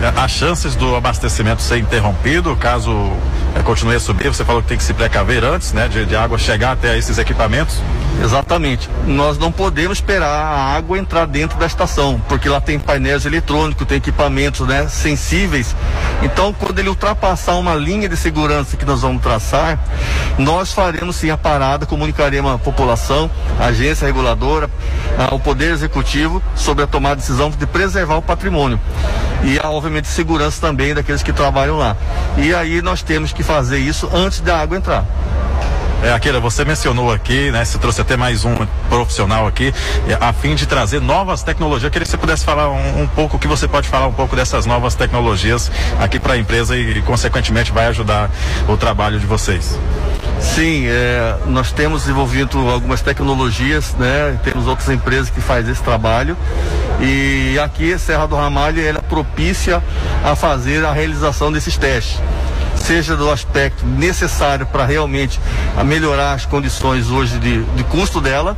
É, 0.00 0.20
As 0.20 0.30
chances 0.30 0.74
do 0.74 0.94
abastecimento 0.94 1.60
ser 1.62 1.78
interrompido, 1.78 2.54
caso 2.56 3.12
é, 3.54 3.62
continue 3.62 3.96
a 3.96 4.00
subir, 4.00 4.28
você 4.28 4.44
falou 4.44 4.62
que 4.62 4.68
tem 4.68 4.76
que 4.76 4.84
se 4.84 4.94
precaver 4.94 5.44
antes, 5.44 5.72
né, 5.72 5.88
de, 5.88 6.04
de 6.04 6.16
água 6.16 6.38
chegar 6.38 6.72
até 6.72 6.96
esses 6.96 7.18
equipamentos? 7.18 7.80
Exatamente. 8.22 8.90
Nós 9.06 9.38
não 9.38 9.52
podemos 9.52 9.98
esperar 9.98 10.28
a 10.28 10.76
água 10.76 10.98
entrar 10.98 11.26
dentro 11.26 11.58
da 11.58 11.66
estação, 11.66 12.20
porque 12.28 12.48
lá 12.48 12.60
tem 12.60 12.78
painéis 12.78 13.24
eletrônicos, 13.24 13.86
tem 13.86 13.98
equipamentos 13.98 14.66
né, 14.66 14.88
sensíveis. 14.88 15.74
Então, 16.22 16.52
quando 16.52 16.78
ele 16.80 16.88
ultrapassar 16.88 17.54
uma 17.54 17.74
linha 17.74 18.08
de 18.08 18.16
segurança 18.16 18.76
que 18.76 18.84
nós 18.84 19.02
vamos 19.02 19.22
traçar, 19.22 19.78
nós 20.36 20.72
faremos 20.72 21.16
sim 21.16 21.30
a 21.30 21.36
parada, 21.36 21.86
comunicaremos 21.86 22.52
à 22.52 22.58
população, 22.58 23.30
à 23.58 23.66
agência 23.66 24.06
reguladora, 24.06 24.68
ao 25.30 25.38
Poder 25.38 25.70
Executivo 25.72 26.42
sobre 26.54 26.84
a 26.84 26.86
tomada 26.86 27.16
de 27.16 27.22
decisão 27.22 27.50
de 27.50 27.66
preservar 27.66 28.16
o 28.16 28.22
patrimônio. 28.22 28.80
E, 29.44 29.58
obviamente, 29.60 30.08
segurança 30.08 30.60
também 30.60 30.92
daqueles 30.92 31.22
que 31.22 31.32
trabalham 31.32 31.76
lá. 31.76 31.96
E 32.36 32.52
aí 32.52 32.82
nós 32.82 33.02
temos 33.02 33.32
que 33.32 33.37
fazer 33.42 33.78
isso 33.78 34.08
antes 34.12 34.40
da 34.40 34.58
água 34.58 34.76
entrar. 34.76 35.04
É, 36.02 36.12
Akira, 36.12 36.38
você 36.38 36.64
mencionou 36.64 37.12
aqui, 37.12 37.50
né? 37.50 37.64
Você 37.64 37.76
trouxe 37.76 38.00
até 38.00 38.16
mais 38.16 38.44
um 38.44 38.54
profissional 38.88 39.48
aqui, 39.48 39.74
é, 40.08 40.16
a 40.20 40.32
fim 40.32 40.54
de 40.54 40.64
trazer 40.64 41.00
novas 41.00 41.42
tecnologias. 41.42 41.84
Eu 41.84 41.90
queria 41.90 42.04
que 42.04 42.10
você 42.10 42.16
pudesse 42.16 42.44
falar 42.44 42.70
um, 42.70 43.02
um 43.02 43.06
pouco, 43.08 43.36
que 43.36 43.48
você 43.48 43.66
pode 43.66 43.88
falar 43.88 44.06
um 44.06 44.12
pouco 44.12 44.36
dessas 44.36 44.64
novas 44.64 44.94
tecnologias 44.94 45.72
aqui 45.98 46.20
para 46.20 46.34
a 46.34 46.38
empresa 46.38 46.76
e, 46.76 47.02
consequentemente, 47.02 47.72
vai 47.72 47.86
ajudar 47.86 48.30
o 48.68 48.76
trabalho 48.76 49.18
de 49.18 49.26
vocês. 49.26 49.76
Sim, 50.40 50.86
é, 50.86 51.34
nós 51.46 51.72
temos 51.72 52.02
desenvolvido 52.02 52.58
algumas 52.68 53.00
tecnologias, 53.00 53.92
né? 53.98 54.38
Temos 54.44 54.68
outras 54.68 54.88
empresas 54.88 55.30
que 55.30 55.40
fazem 55.40 55.72
esse 55.72 55.82
trabalho. 55.82 56.36
E 57.00 57.58
aqui, 57.58 57.98
Serra 57.98 58.28
do 58.28 58.36
Ramalho, 58.36 58.80
ela 58.80 58.98
é 58.98 59.02
propícia 59.02 59.82
a 60.24 60.36
fazer 60.36 60.84
a 60.84 60.92
realização 60.92 61.50
desses 61.50 61.76
testes. 61.76 62.20
Seja 62.88 63.14
do 63.14 63.30
aspecto 63.30 63.84
necessário 63.84 64.64
para 64.64 64.86
realmente 64.86 65.38
a 65.76 65.84
melhorar 65.84 66.32
as 66.32 66.46
condições 66.46 67.10
hoje 67.10 67.38
de, 67.38 67.62
de 67.62 67.84
custo 67.84 68.18
dela, 68.18 68.56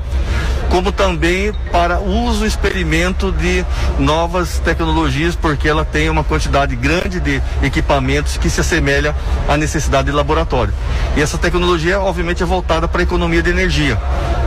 como 0.68 0.92
também 0.92 1.52
para 1.72 1.98
uso 1.98 2.46
experimento 2.46 3.32
de 3.32 3.66
novas 3.98 4.60
tecnologias, 4.60 5.34
porque 5.34 5.68
ela 5.68 5.84
tem 5.84 6.08
uma 6.08 6.22
quantidade 6.22 6.76
grande 6.76 7.18
de 7.18 7.42
equipamentos 7.60 8.36
que 8.36 8.48
se 8.48 8.60
assemelha 8.60 9.16
à 9.48 9.56
necessidade 9.56 10.06
de 10.06 10.12
laboratório. 10.12 10.72
E 11.16 11.20
essa 11.20 11.36
tecnologia, 11.36 11.98
obviamente, 12.00 12.40
é 12.40 12.46
voltada 12.46 12.86
para 12.86 13.00
a 13.00 13.02
economia 13.02 13.42
de 13.42 13.50
energia, 13.50 13.98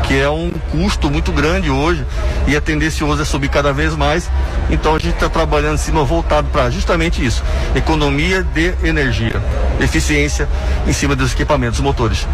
que 0.03 0.17
é 0.17 0.29
um 0.29 0.49
custo 0.71 1.11
muito 1.11 1.33
grande 1.33 1.69
hoje 1.69 2.05
e 2.47 2.55
é 2.55 2.61
tendencioso 2.61 3.21
a 3.21 3.25
subir 3.25 3.49
cada 3.49 3.73
vez 3.73 3.95
mais. 3.97 4.29
Então 4.69 4.95
a 4.95 4.99
gente 4.99 5.15
está 5.15 5.27
trabalhando 5.27 5.75
em 5.75 5.77
cima 5.77 6.05
voltado 6.05 6.47
para 6.51 6.69
justamente 6.69 7.23
isso: 7.23 7.43
economia 7.75 8.43
de 8.43 8.73
energia, 8.83 9.41
eficiência 9.79 10.47
em 10.87 10.93
cima 10.93 11.15
dos 11.15 11.33
equipamentos 11.33 11.79
motores. 11.79 12.27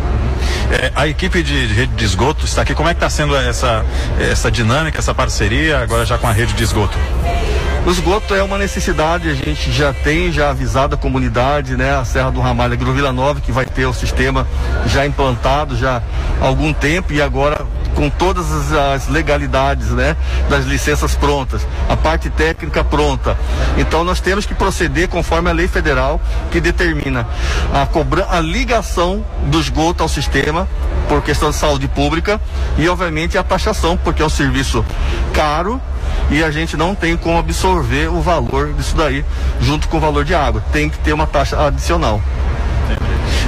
É, 0.72 0.92
a 0.96 1.08
equipe 1.08 1.42
de 1.42 1.68
de 1.68 1.74
rede 1.74 1.94
de 1.94 2.06
esgoto 2.06 2.46
está 2.46 2.62
aqui. 2.62 2.74
Como 2.74 2.88
é 2.90 2.94
que 2.94 2.98
está 2.98 3.10
sendo 3.10 3.36
essa, 3.36 3.84
essa 4.20 4.52
dinâmica, 4.52 5.00
essa 5.00 5.14
parceria, 5.14 5.80
agora 5.80 6.06
já 6.06 6.18
com 6.18 6.28
a 6.28 6.32
rede 6.32 6.54
de 6.54 6.64
esgoto? 6.64 6.98
O 7.86 7.92
esgoto 7.92 8.36
é 8.36 8.44
uma 8.44 8.58
necessidade, 8.58 9.30
a 9.30 9.34
gente 9.34 9.72
já 9.72 9.94
tem 9.94 10.32
já 10.32 10.50
avisado 10.50 10.96
a 10.96 10.98
comunidade, 10.98 11.76
né? 11.76 11.96
A 11.96 12.04
Serra 12.04 12.30
do 12.30 12.40
Ramalho, 12.40 12.74
Agro 12.74 12.94
Vila 12.94 13.12
Nova, 13.12 13.40
que 13.40 13.52
vai 13.52 13.66
ter 13.66 13.86
o 13.86 13.94
sistema 13.94 14.46
já 14.86 15.06
implantado 15.06 15.78
já 15.78 16.02
há 16.42 16.46
algum 16.46 16.74
tempo 16.74 17.14
e 17.14 17.22
agora 17.22 17.66
com 18.00 18.10
todas 18.10 18.72
as, 18.72 19.10
legalidades, 19.10 19.90
né? 19.90 20.16
Das 20.50 20.64
licenças 20.64 21.16
prontas, 21.16 21.68
a 21.90 21.98
parte 21.98 22.30
técnica 22.30 22.82
pronta. 22.82 23.38
Então 23.78 24.06
nós 24.06 24.22
temos 24.22 24.46
que 24.46 24.54
proceder 24.54 25.10
conforme 25.10 25.50
a 25.50 25.54
lei 25.54 25.68
federal 25.68 26.22
que 26.50 26.62
determina 26.62 27.28
a 27.74 27.86
cobra 27.86 28.26
a 28.30 28.40
ligação 28.40 29.26
do 29.48 29.60
esgoto 29.60 30.02
ao 30.02 30.08
sistema 30.08 30.66
por 31.10 31.22
questão 31.22 31.50
de 31.50 31.58
saúde 31.58 31.90
pública 31.90 32.40
e 32.78 32.88
obviamente 32.88 33.38
a 33.38 33.44
taxação, 33.44 33.98
porque 33.98 34.22
é 34.22 34.26
um 34.26 34.30
serviço 34.30 34.86
caro 35.34 35.82
e 36.32 36.42
a 36.42 36.50
gente 36.52 36.78
não 36.78 36.96
tem 36.96 37.18
como 37.18 37.38
absorver 37.38 38.08
o 38.08 38.22
valor 38.22 38.72
disso 38.76 38.96
daí 38.96 39.26
junto 39.60 39.90
com 39.90 39.98
o 39.98 40.00
valor 40.00 40.24
de 40.24 40.34
água. 40.34 40.64
Tem 40.72 40.90
que 40.90 40.98
ter 41.00 41.12
uma 41.12 41.28
taxa 41.28 41.68
adicional. 41.68 42.22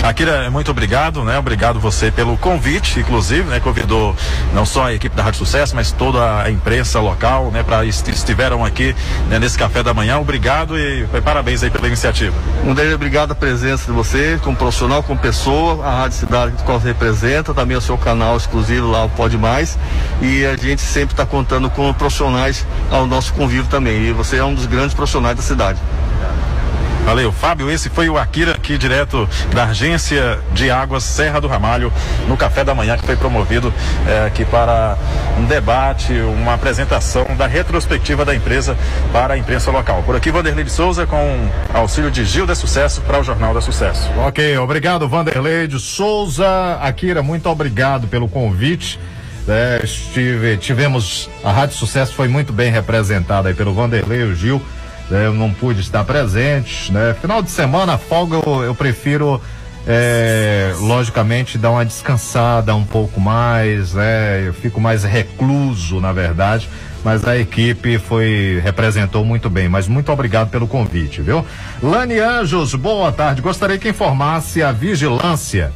Akira, 0.03 0.49
muito 0.49 0.71
obrigado, 0.71 1.23
né? 1.23 1.37
Obrigado 1.37 1.79
você 1.79 2.09
pelo 2.09 2.35
convite, 2.35 2.99
inclusive, 2.99 3.43
né? 3.43 3.59
Convidou 3.59 4.15
não 4.51 4.65
só 4.65 4.85
a 4.85 4.93
equipe 4.93 5.15
da 5.15 5.21
Rádio 5.21 5.37
Sucesso, 5.37 5.75
mas 5.75 5.91
toda 5.91 6.41
a 6.41 6.49
imprensa 6.49 6.99
local, 6.99 7.51
né? 7.51 7.61
Para 7.61 7.85
estiveram 7.85 8.65
aqui 8.65 8.95
né, 9.29 9.37
nesse 9.37 9.57
café 9.57 9.83
da 9.83 9.93
manhã. 9.93 10.17
Obrigado 10.17 10.77
e, 10.77 11.05
parabéns 11.23 11.61
aí 11.61 11.69
pela 11.69 11.85
iniciativa. 11.85 12.35
Um 12.65 12.73
deles, 12.73 12.95
obrigado 12.95 13.31
a 13.31 13.35
presença 13.35 13.85
de 13.85 13.91
você, 13.91 14.39
como 14.43 14.57
profissional, 14.57 15.03
como 15.03 15.19
pessoa, 15.19 15.85
a 15.85 16.01
Rádio 16.01 16.17
Cidade 16.17 16.55
que 16.57 16.63
você 16.63 16.87
representa, 16.87 17.53
também 17.53 17.77
o 17.77 17.81
seu 17.81 17.97
canal 17.97 18.35
exclusivo 18.35 18.89
lá, 18.89 19.05
o 19.05 19.09
Pode 19.09 19.37
Mais. 19.37 19.77
E 20.19 20.43
a 20.45 20.57
gente 20.57 20.81
sempre 20.81 21.13
está 21.13 21.27
contando 21.27 21.69
com 21.69 21.93
profissionais 21.93 22.65
ao 22.89 23.05
nosso 23.05 23.33
convívio 23.33 23.67
também. 23.67 24.07
E 24.07 24.11
você 24.11 24.37
é 24.37 24.43
um 24.43 24.55
dos 24.55 24.65
grandes 24.65 24.95
profissionais 24.95 25.37
da 25.37 25.43
cidade. 25.43 25.79
Valeu, 27.05 27.31
Fábio. 27.31 27.69
Esse 27.69 27.89
foi 27.89 28.09
o 28.09 28.17
Akira 28.17 28.51
aqui 28.53 28.77
direto 28.77 29.27
da 29.53 29.65
Agência 29.65 30.39
de 30.53 30.69
Águas 30.71 31.03
Serra 31.03 31.41
do 31.41 31.47
Ramalho, 31.47 31.91
no 32.27 32.37
café 32.37 32.63
da 32.63 32.73
manhã 32.75 32.95
que 32.97 33.05
foi 33.05 33.15
promovido 33.17 33.73
eh, 34.07 34.25
aqui 34.27 34.45
para 34.45 34.97
um 35.37 35.43
debate, 35.45 36.13
uma 36.13 36.53
apresentação 36.53 37.25
da 37.37 37.47
retrospectiva 37.47 38.23
da 38.23 38.33
empresa 38.35 38.77
para 39.11 39.33
a 39.33 39.37
imprensa 39.37 39.71
local. 39.71 40.03
Por 40.03 40.15
aqui, 40.15 40.31
Vanderlei 40.31 40.63
de 40.63 40.71
Souza 40.71 41.05
com 41.05 41.49
auxílio 41.73 42.11
de 42.11 42.23
Gil 42.23 42.45
da 42.45 42.55
Sucesso 42.55 43.01
para 43.01 43.19
o 43.19 43.23
Jornal 43.23 43.53
da 43.53 43.61
Sucesso. 43.61 44.09
Ok, 44.25 44.57
obrigado, 44.59 45.07
Vanderlei 45.09 45.67
de 45.67 45.79
Souza. 45.79 46.77
Akira, 46.81 47.21
muito 47.21 47.49
obrigado 47.49 48.07
pelo 48.07 48.29
convite. 48.29 48.99
É, 49.47 49.81
estive- 49.83 50.55
tivemos. 50.57 51.29
A 51.43 51.51
Rádio 51.51 51.75
Sucesso 51.75 52.13
foi 52.13 52.27
muito 52.27 52.53
bem 52.53 52.71
representada 52.71 53.49
aí 53.49 53.55
pelo 53.55 53.73
Vanderlei 53.73 54.21
e 54.21 54.23
o 54.23 54.35
Gil. 54.35 54.61
É, 55.11 55.25
eu 55.25 55.33
não 55.33 55.51
pude 55.51 55.81
estar 55.81 56.03
presente, 56.03 56.91
né? 56.91 57.15
Final 57.19 57.41
de 57.41 57.49
semana, 57.49 57.97
folga, 57.97 58.37
eu, 58.37 58.63
eu 58.63 58.75
prefiro 58.75 59.41
é, 59.87 60.73
logicamente 60.79 61.57
dá 61.57 61.71
uma 61.71 61.83
descansada 61.83 62.75
um 62.75 62.83
pouco 62.83 63.19
mais, 63.19 63.93
né? 63.93 64.47
Eu 64.47 64.53
fico 64.53 64.79
mais 64.79 65.03
recluso, 65.03 65.99
na 65.99 66.11
verdade, 66.11 66.69
mas 67.03 67.27
a 67.27 67.37
equipe 67.37 67.97
foi 67.97 68.61
representou 68.63 69.25
muito 69.25 69.49
bem. 69.49 69.67
Mas 69.67 69.87
muito 69.87 70.11
obrigado 70.11 70.49
pelo 70.49 70.67
convite, 70.67 71.21
viu? 71.21 71.45
Lani 71.81 72.19
Anjos, 72.19 72.75
boa 72.75 73.11
tarde. 73.11 73.41
Gostaria 73.41 73.77
que 73.77 73.89
informasse 73.89 74.61
a 74.61 74.71
vigilância. 74.71 75.71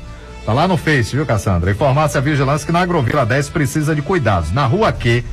Tá 0.45 0.53
lá 0.53 0.67
no 0.67 0.77
Face, 0.77 1.15
viu, 1.15 1.25
Cassandra? 1.25 1.71
Informasse 1.71 2.15
a 2.19 2.21
vigilância 2.21 2.67
que 2.67 2.71
na 2.71 2.81
Agrovila 2.81 3.25
10 3.25 3.49
precisa 3.49 3.95
de 3.95 4.03
cuidados. 4.03 4.51
Na 4.51 4.67
rua 4.67 4.91
Q 4.91 5.23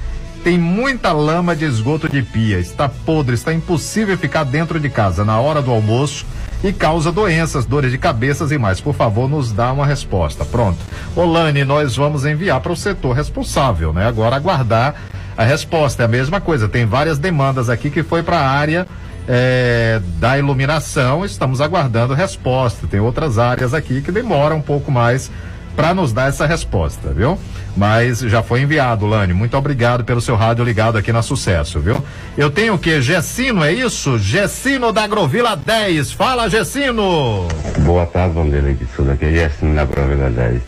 tem 0.43 0.59
muita 0.59 1.12
lama 1.12 1.55
de 1.55 1.64
esgoto 1.64 2.09
de 2.09 2.23
pia, 2.23 2.59
está 2.59 2.89
podre, 2.89 3.35
está 3.35 3.52
impossível 3.52 4.19
ficar 4.19 4.44
dentro 4.44 4.81
de 4.81 4.89
casa 4.89 5.24
na 5.24 5.40
hora 5.40 5.62
do 5.62 5.70
almoço 5.70 6.27
e 6.64 6.73
causa 6.73 7.10
doenças, 7.12 7.64
dores 7.64 7.90
de 7.90 7.98
cabeças 7.98 8.51
e 8.51 8.59
mais. 8.59 8.81
Por 8.81 8.94
favor, 8.94 9.28
nos 9.28 9.52
dá 9.52 9.73
uma 9.73 9.86
resposta. 9.86 10.44
Pronto. 10.44 10.78
Olane, 11.14 11.64
nós 11.64 11.97
vamos 11.97 12.24
enviar 12.24 12.60
para 12.60 12.73
o 12.73 12.77
setor 12.77 13.14
responsável, 13.14 13.93
né? 13.93 14.06
Agora 14.06 14.36
aguardar 14.36 14.94
a 15.36 15.44
resposta. 15.44 16.02
É 16.02 16.06
a 16.06 16.09
mesma 16.09 16.40
coisa. 16.40 16.69
Tem 16.69 16.86
várias 16.86 17.19
demandas 17.19 17.69
aqui 17.69 17.90
que 17.90 18.02
foi 18.02 18.23
para 18.23 18.39
a 18.39 18.48
área 18.48 18.86
é, 19.28 20.01
da 20.19 20.39
iluminação. 20.39 21.24
Estamos 21.24 21.60
aguardando 21.60 22.14
resposta. 22.14 22.86
Tem 22.86 23.01
outras 23.01 23.39
áreas 23.39 23.74
aqui 23.74 24.01
que 24.01 24.12
demoram 24.12 24.56
um 24.56 24.62
pouco 24.62 24.90
mais 24.90 25.31
para 25.74 25.94
nos 25.94 26.12
dar 26.12 26.28
essa 26.28 26.46
resposta, 26.46 27.12
viu? 27.12 27.38
Mas 27.76 28.20
já 28.20 28.42
foi 28.42 28.62
enviado, 28.62 29.06
Lani. 29.06 29.32
Muito 29.32 29.56
obrigado 29.56 30.04
pelo 30.04 30.20
seu 30.20 30.36
rádio 30.36 30.64
ligado 30.64 30.98
aqui 30.98 31.12
na 31.12 31.22
Sucesso, 31.22 31.80
viu? 31.80 32.02
Eu 32.36 32.50
tenho 32.50 32.74
o 32.74 32.78
que? 32.78 33.00
Gessino, 33.00 33.64
é 33.64 33.72
isso? 33.72 34.18
Gessino 34.18 34.92
da 34.92 35.04
Agrovila 35.04 35.56
10. 35.56 36.12
Fala, 36.12 36.50
Gessino! 36.50 37.48
Boa 37.78 38.04
tarde, 38.06 38.34
Vanderlei 38.34 38.74
de 38.74 38.86
Souza, 38.94 39.12
aqui 39.12 39.24
é 39.24 39.32
Gessino 39.32 39.74
da 39.74 39.82
Agrovila 39.82 40.30
10. 40.30 40.62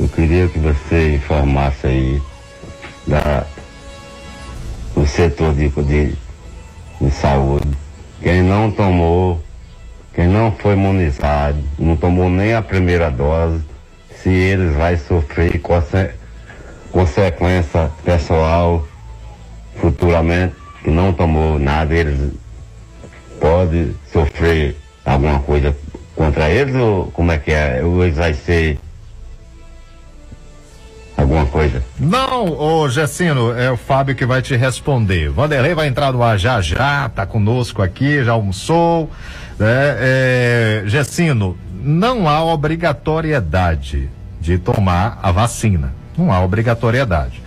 Eu 0.00 0.08
queria 0.08 0.48
que 0.48 0.58
você 0.58 1.14
informasse 1.14 1.86
aí 1.86 2.22
da, 3.06 3.44
do 4.94 5.06
setor 5.06 5.54
de, 5.54 5.68
de, 5.68 6.14
de 7.00 7.10
saúde. 7.10 7.68
Quem 8.22 8.42
não 8.42 8.70
tomou, 8.70 9.42
quem 10.14 10.28
não 10.28 10.52
foi 10.52 10.74
imunizado, 10.74 11.58
não 11.78 11.96
tomou 11.96 12.28
nem 12.28 12.54
a 12.54 12.62
primeira 12.62 13.10
dose, 13.10 13.62
se 14.22 14.30
eles 14.30 14.74
vai 14.76 14.96
sofrer 14.96 15.58
conse 15.60 16.10
consequência 16.92 17.90
pessoal 18.04 18.86
futuramente 19.76 20.54
que 20.84 20.90
não 20.90 21.12
tomou 21.12 21.58
nada, 21.58 21.94
eles 21.94 22.32
podem 23.40 23.94
sofrer 24.12 24.76
alguma 25.04 25.40
coisa 25.40 25.74
contra 26.14 26.48
eles 26.50 26.74
ou 26.74 27.06
como 27.12 27.32
é 27.32 27.38
que 27.38 27.50
é? 27.50 27.82
Ou 27.82 28.04
eles 28.04 28.16
vai 28.16 28.34
ser 28.34 28.78
alguma 31.16 31.46
coisa? 31.46 31.82
Não, 31.98 32.52
ô 32.58 32.88
Gessino, 32.88 33.56
é 33.58 33.70
o 33.70 33.76
Fábio 33.76 34.14
que 34.14 34.26
vai 34.26 34.42
te 34.42 34.54
responder. 34.54 35.30
Vanderlei 35.30 35.74
vai 35.74 35.88
entrar 35.88 36.12
no 36.12 36.22
ar 36.22 36.38
já 36.38 36.60
já, 36.60 37.08
tá 37.08 37.24
conosco 37.24 37.80
aqui, 37.80 38.22
já 38.22 38.32
almoçou. 38.32 39.10
Né? 39.58 39.96
É, 39.98 40.82
Gessino, 40.86 41.56
não 41.82 42.28
há 42.28 42.44
obrigatoriedade 42.44 44.08
de 44.40 44.58
tomar 44.58 45.18
a 45.22 45.30
vacina. 45.30 45.92
Não 46.16 46.32
há 46.32 46.42
obrigatoriedade. 46.42 47.42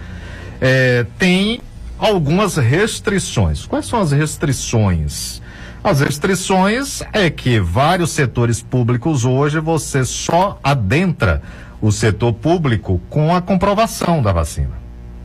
É, 0.59 1.05
tem 1.17 1.61
algumas 1.97 2.57
restrições. 2.57 3.65
Quais 3.65 3.85
são 3.85 3.99
as 3.99 4.11
restrições? 4.11 5.41
As 5.83 5.99
restrições 5.99 7.03
é 7.13 7.29
que 7.29 7.59
vários 7.59 8.11
setores 8.11 8.61
públicos 8.61 9.23
hoje 9.23 9.59
você 9.59 10.03
só 10.03 10.59
adentra 10.63 11.41
o 11.81 11.91
setor 11.91 12.33
público 12.33 12.99
com 13.09 13.35
a 13.35 13.41
comprovação 13.41 14.21
da 14.21 14.31
vacina. 14.31 14.71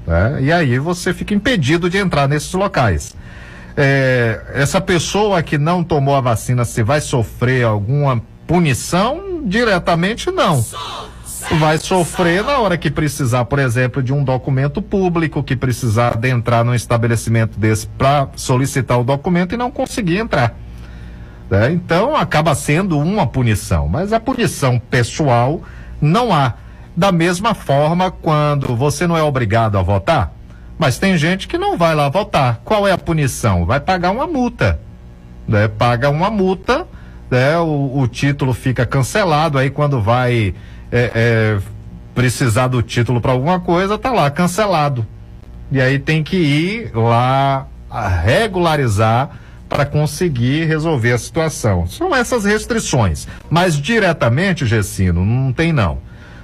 Né? 0.07 0.43
E 0.43 0.53
aí 0.53 0.79
você 0.79 1.15
fica 1.15 1.33
impedido 1.33 1.89
de 1.89 1.97
entrar 1.97 2.29
nesses 2.29 2.53
locais. 2.53 3.17
É, 3.77 4.43
essa 4.53 4.81
pessoa 4.81 5.43
que 5.43 5.57
não 5.57 5.83
tomou 5.83 6.15
a 6.15 6.21
vacina, 6.21 6.65
se 6.65 6.83
vai 6.83 7.01
sofrer 7.01 7.65
alguma 7.65 8.21
punição? 8.51 9.43
Diretamente 9.45 10.29
não. 10.33 10.65
Vai 11.61 11.79
sofrer 11.79 12.43
na 12.43 12.59
hora 12.59 12.77
que 12.77 12.91
precisar, 12.91 13.45
por 13.45 13.61
exemplo, 13.61 14.03
de 14.03 14.13
um 14.13 14.25
documento 14.25 14.83
público, 14.83 15.41
que 15.41 15.55
precisar 15.55 16.15
adentrar 16.15 16.65
num 16.65 16.75
estabelecimento 16.75 17.57
desse 17.57 17.87
para 17.87 18.29
solicitar 18.35 18.99
o 18.99 19.05
documento 19.05 19.55
e 19.55 19.57
não 19.57 19.71
conseguir 19.71 20.19
entrar. 20.19 20.57
Né? 21.49 21.71
Então 21.71 22.17
acaba 22.17 22.53
sendo 22.57 22.99
uma 22.99 23.25
punição, 23.25 23.87
mas 23.87 24.13
a 24.13 24.19
punição 24.19 24.81
pessoal 24.81 25.63
não 26.01 26.35
há. 26.35 26.55
Da 26.97 27.13
mesma 27.13 27.55
forma, 27.55 28.11
quando 28.11 28.75
você 28.75 29.07
não 29.07 29.17
é 29.17 29.23
obrigado 29.23 29.79
a 29.79 29.83
votar, 29.83 30.33
mas 30.77 30.99
tem 30.99 31.17
gente 31.17 31.47
que 31.47 31.57
não 31.57 31.79
vai 31.79 31.95
lá 31.95 32.09
votar. 32.09 32.61
Qual 32.65 32.87
é 32.87 32.91
a 32.91 32.99
punição? 32.99 33.65
Vai 33.65 33.79
pagar 33.79 34.11
uma 34.11 34.27
multa. 34.27 34.81
Né? 35.47 35.69
Paga 35.69 36.11
uma 36.11 36.31
multa, 36.31 36.87
né? 37.31 37.59
o, 37.59 37.99
o 38.01 38.09
título 38.09 38.53
fica 38.53 38.85
cancelado, 38.85 39.59
aí 39.59 39.71
quando 39.71 40.01
vai 40.01 40.55
é, 40.91 41.11
é, 41.15 41.59
precisar 42.15 42.69
do 42.69 42.83
título 42.83 43.21
para 43.21 43.33
alguma 43.33 43.61
coisa, 43.61 43.97
tá 43.97 44.13
lá, 44.13 44.31
cancelado. 44.31 45.07
E 45.71 45.81
aí 45.81 45.99
tem 45.99 46.23
que 46.23 46.37
ir 46.37 46.91
lá 46.95 47.67
regularizar 48.25 49.31
para 49.69 49.87
conseguir 49.87 50.65
resolver 50.65 51.13
a 51.13 51.19
situação. 51.19 51.87
São 51.87 52.15
essas 52.15 52.45
restrições. 52.45 53.29
Mas 53.49 53.77
diretamente, 53.77 54.67
Gessino, 54.67 55.25
não 55.25 55.53
tem 55.53 55.73
não. 55.73 55.99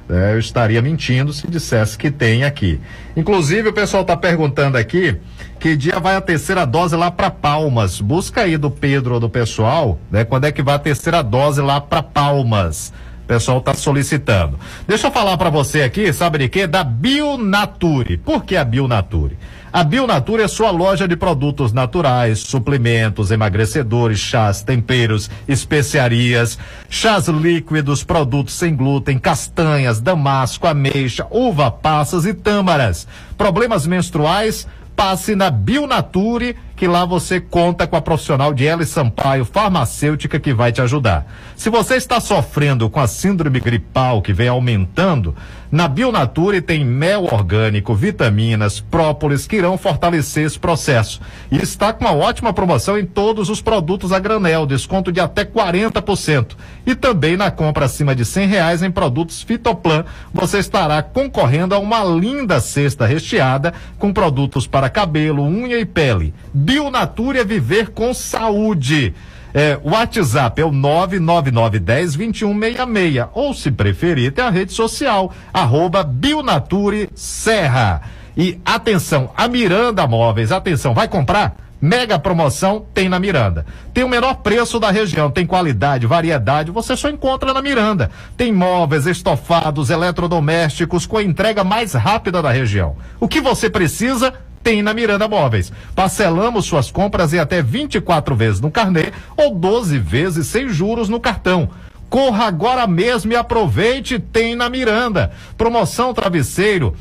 É, 0.08 0.34
eu 0.34 0.38
estaria 0.38 0.80
mentindo 0.80 1.32
se 1.32 1.48
dissesse 1.48 1.98
que 1.98 2.10
tem 2.10 2.44
aqui. 2.44 2.80
Inclusive, 3.16 3.70
o 3.70 3.72
pessoal 3.72 4.02
está 4.02 4.16
perguntando 4.16 4.76
aqui 4.78 5.16
que 5.58 5.76
dia 5.76 5.98
vai 5.98 6.14
a 6.14 6.20
terceira 6.20 6.64
dose 6.64 6.94
lá 6.94 7.10
para 7.10 7.28
Palmas. 7.28 8.00
Busca 8.00 8.42
aí 8.42 8.56
do 8.56 8.70
Pedro 8.70 9.14
ou 9.14 9.20
do 9.20 9.28
pessoal, 9.28 9.98
né? 10.10 10.24
Quando 10.24 10.44
é 10.44 10.52
que 10.52 10.62
vai 10.62 10.76
a 10.76 10.78
terceira 10.78 11.22
dose 11.22 11.60
lá 11.60 11.80
para 11.80 12.02
Palmas? 12.02 12.92
O 13.24 13.26
pessoal 13.26 13.58
está 13.58 13.74
solicitando. 13.74 14.56
Deixa 14.86 15.08
eu 15.08 15.10
falar 15.10 15.36
para 15.36 15.50
você 15.50 15.82
aqui, 15.82 16.12
sabe 16.12 16.38
de 16.38 16.48
quê? 16.48 16.68
Da 16.68 16.84
Bionature. 16.84 18.18
Por 18.18 18.44
que 18.44 18.56
a 18.56 18.64
Bionature? 18.64 19.36
A 19.72 19.82
Bionature 19.84 20.42
é 20.42 20.48
sua 20.48 20.70
loja 20.70 21.06
de 21.06 21.16
produtos 21.16 21.72
naturais, 21.72 22.38
suplementos, 22.38 23.30
emagrecedores, 23.30 24.18
chás, 24.18 24.62
temperos, 24.62 25.28
especiarias, 25.46 26.58
chás 26.88 27.28
líquidos, 27.28 28.04
produtos 28.04 28.54
sem 28.54 28.74
glúten, 28.74 29.18
castanhas, 29.18 30.00
damasco, 30.00 30.66
ameixa, 30.66 31.26
uva 31.30 31.70
passas 31.70 32.24
e 32.24 32.32
tâmaras. 32.32 33.06
Problemas 33.36 33.86
menstruais? 33.86 34.66
Passe 34.94 35.36
na 35.36 35.50
Bionature 35.50 36.56
que 36.76 36.86
lá 36.86 37.06
você 37.06 37.40
conta 37.40 37.86
com 37.86 37.96
a 37.96 38.02
profissional 38.02 38.52
de 38.52 38.66
L 38.66 38.84
Sampaio, 38.84 39.46
farmacêutica, 39.46 40.38
que 40.38 40.52
vai 40.52 40.70
te 40.70 40.82
ajudar. 40.82 41.26
Se 41.56 41.70
você 41.70 41.96
está 41.96 42.20
sofrendo 42.20 42.90
com 42.90 43.00
a 43.00 43.06
síndrome 43.06 43.58
gripal 43.58 44.20
que 44.20 44.34
vem 44.34 44.48
aumentando, 44.48 45.34
na 45.70 45.88
Bionature 45.88 46.60
tem 46.60 46.84
mel 46.84 47.24
orgânico, 47.24 47.94
vitaminas, 47.94 48.78
própolis 48.78 49.46
que 49.46 49.56
irão 49.56 49.76
fortalecer 49.76 50.46
esse 50.46 50.58
processo. 50.58 51.20
E 51.50 51.56
está 51.56 51.92
com 51.92 52.04
uma 52.04 52.14
ótima 52.14 52.52
promoção 52.52 52.96
em 52.96 53.04
todos 53.04 53.50
os 53.50 53.60
produtos 53.60 54.12
a 54.12 54.18
granel, 54.18 54.64
desconto 54.64 55.10
de 55.10 55.18
até 55.18 55.44
40%. 55.44 56.56
E 56.86 56.94
também 56.94 57.36
na 57.36 57.50
compra 57.50 57.86
acima 57.86 58.14
de 58.14 58.24
cem 58.24 58.46
reais 58.46 58.82
em 58.82 58.90
produtos 58.90 59.42
Fitoplan, 59.42 60.04
você 60.32 60.58
estará 60.58 61.02
concorrendo 61.02 61.74
a 61.74 61.78
uma 61.78 62.04
linda 62.04 62.60
cesta 62.60 63.04
recheada 63.04 63.74
com 63.98 64.12
produtos 64.12 64.66
para 64.66 64.88
cabelo, 64.88 65.42
unha 65.42 65.78
e 65.78 65.84
pele. 65.84 66.32
Bionature 66.66 67.38
é 67.38 67.44
viver 67.44 67.90
com 67.90 68.12
saúde. 68.12 69.14
É, 69.54 69.78
o 69.84 69.92
WhatsApp 69.92 70.60
é 70.60 70.64
o 70.64 70.72
999102166. 70.72 73.28
Ou, 73.32 73.54
se 73.54 73.70
preferir, 73.70 74.32
tem 74.32 74.44
a 74.44 74.50
rede 74.50 74.72
social, 74.72 75.32
arroba 75.54 76.02
Bionature 76.02 77.08
Serra. 77.14 78.02
E 78.36 78.58
atenção, 78.64 79.30
a 79.36 79.46
Miranda 79.46 80.08
Móveis, 80.08 80.50
atenção, 80.50 80.92
vai 80.92 81.06
comprar? 81.06 81.54
Mega 81.80 82.18
promoção 82.18 82.84
tem 82.92 83.08
na 83.08 83.20
Miranda. 83.20 83.64
Tem 83.94 84.02
o 84.02 84.08
menor 84.08 84.38
preço 84.38 84.80
da 84.80 84.90
região, 84.90 85.30
tem 85.30 85.46
qualidade, 85.46 86.04
variedade, 86.04 86.72
você 86.72 86.96
só 86.96 87.08
encontra 87.08 87.54
na 87.54 87.62
Miranda. 87.62 88.10
Tem 88.36 88.52
móveis, 88.52 89.06
estofados, 89.06 89.88
eletrodomésticos 89.88 91.06
com 91.06 91.18
a 91.18 91.22
entrega 91.22 91.62
mais 91.62 91.92
rápida 91.92 92.42
da 92.42 92.50
região. 92.50 92.96
O 93.20 93.28
que 93.28 93.40
você 93.40 93.70
precisa? 93.70 94.34
Tem 94.66 94.82
na 94.82 94.92
Miranda 94.92 95.28
Móveis. 95.28 95.72
Parcelamos 95.94 96.64
suas 96.64 96.90
compras 96.90 97.32
em 97.32 97.38
até 97.38 97.62
24 97.62 98.34
vezes 98.34 98.60
no 98.60 98.68
carnê 98.68 99.12
ou 99.36 99.54
12 99.54 99.96
vezes 99.96 100.48
sem 100.48 100.68
juros 100.68 101.08
no 101.08 101.20
cartão. 101.20 101.70
Corra 102.10 102.46
agora 102.46 102.84
mesmo 102.84 103.32
e 103.32 103.36
aproveite, 103.36 104.18
tem 104.18 104.56
na 104.56 104.68
Miranda. 104.68 105.30
Promoção 105.56 106.12
travesseiro 106.12 106.96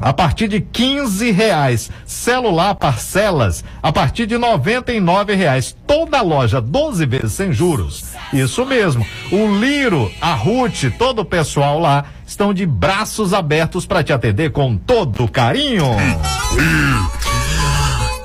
a 0.00 0.12
partir 0.12 0.48
de 0.48 0.60
15 0.60 1.30
reais. 1.30 1.90
Celular 2.04 2.74
parcelas 2.74 3.64
a 3.82 3.92
partir 3.92 4.26
de 4.26 4.36
99 4.36 5.34
reais. 5.34 5.76
Toda 5.86 6.20
loja 6.22 6.60
12 6.60 7.06
vezes 7.06 7.32
sem 7.32 7.52
juros. 7.52 8.04
Isso 8.32 8.64
mesmo. 8.64 9.06
O 9.30 9.58
Liro, 9.58 10.10
a 10.20 10.34
Ruth, 10.34 10.84
todo 10.98 11.20
o 11.20 11.24
pessoal 11.24 11.78
lá 11.78 12.04
estão 12.26 12.52
de 12.52 12.66
braços 12.66 13.32
abertos 13.32 13.86
para 13.86 14.02
te 14.02 14.12
atender 14.12 14.50
com 14.50 14.76
todo 14.76 15.28
carinho. 15.28 15.84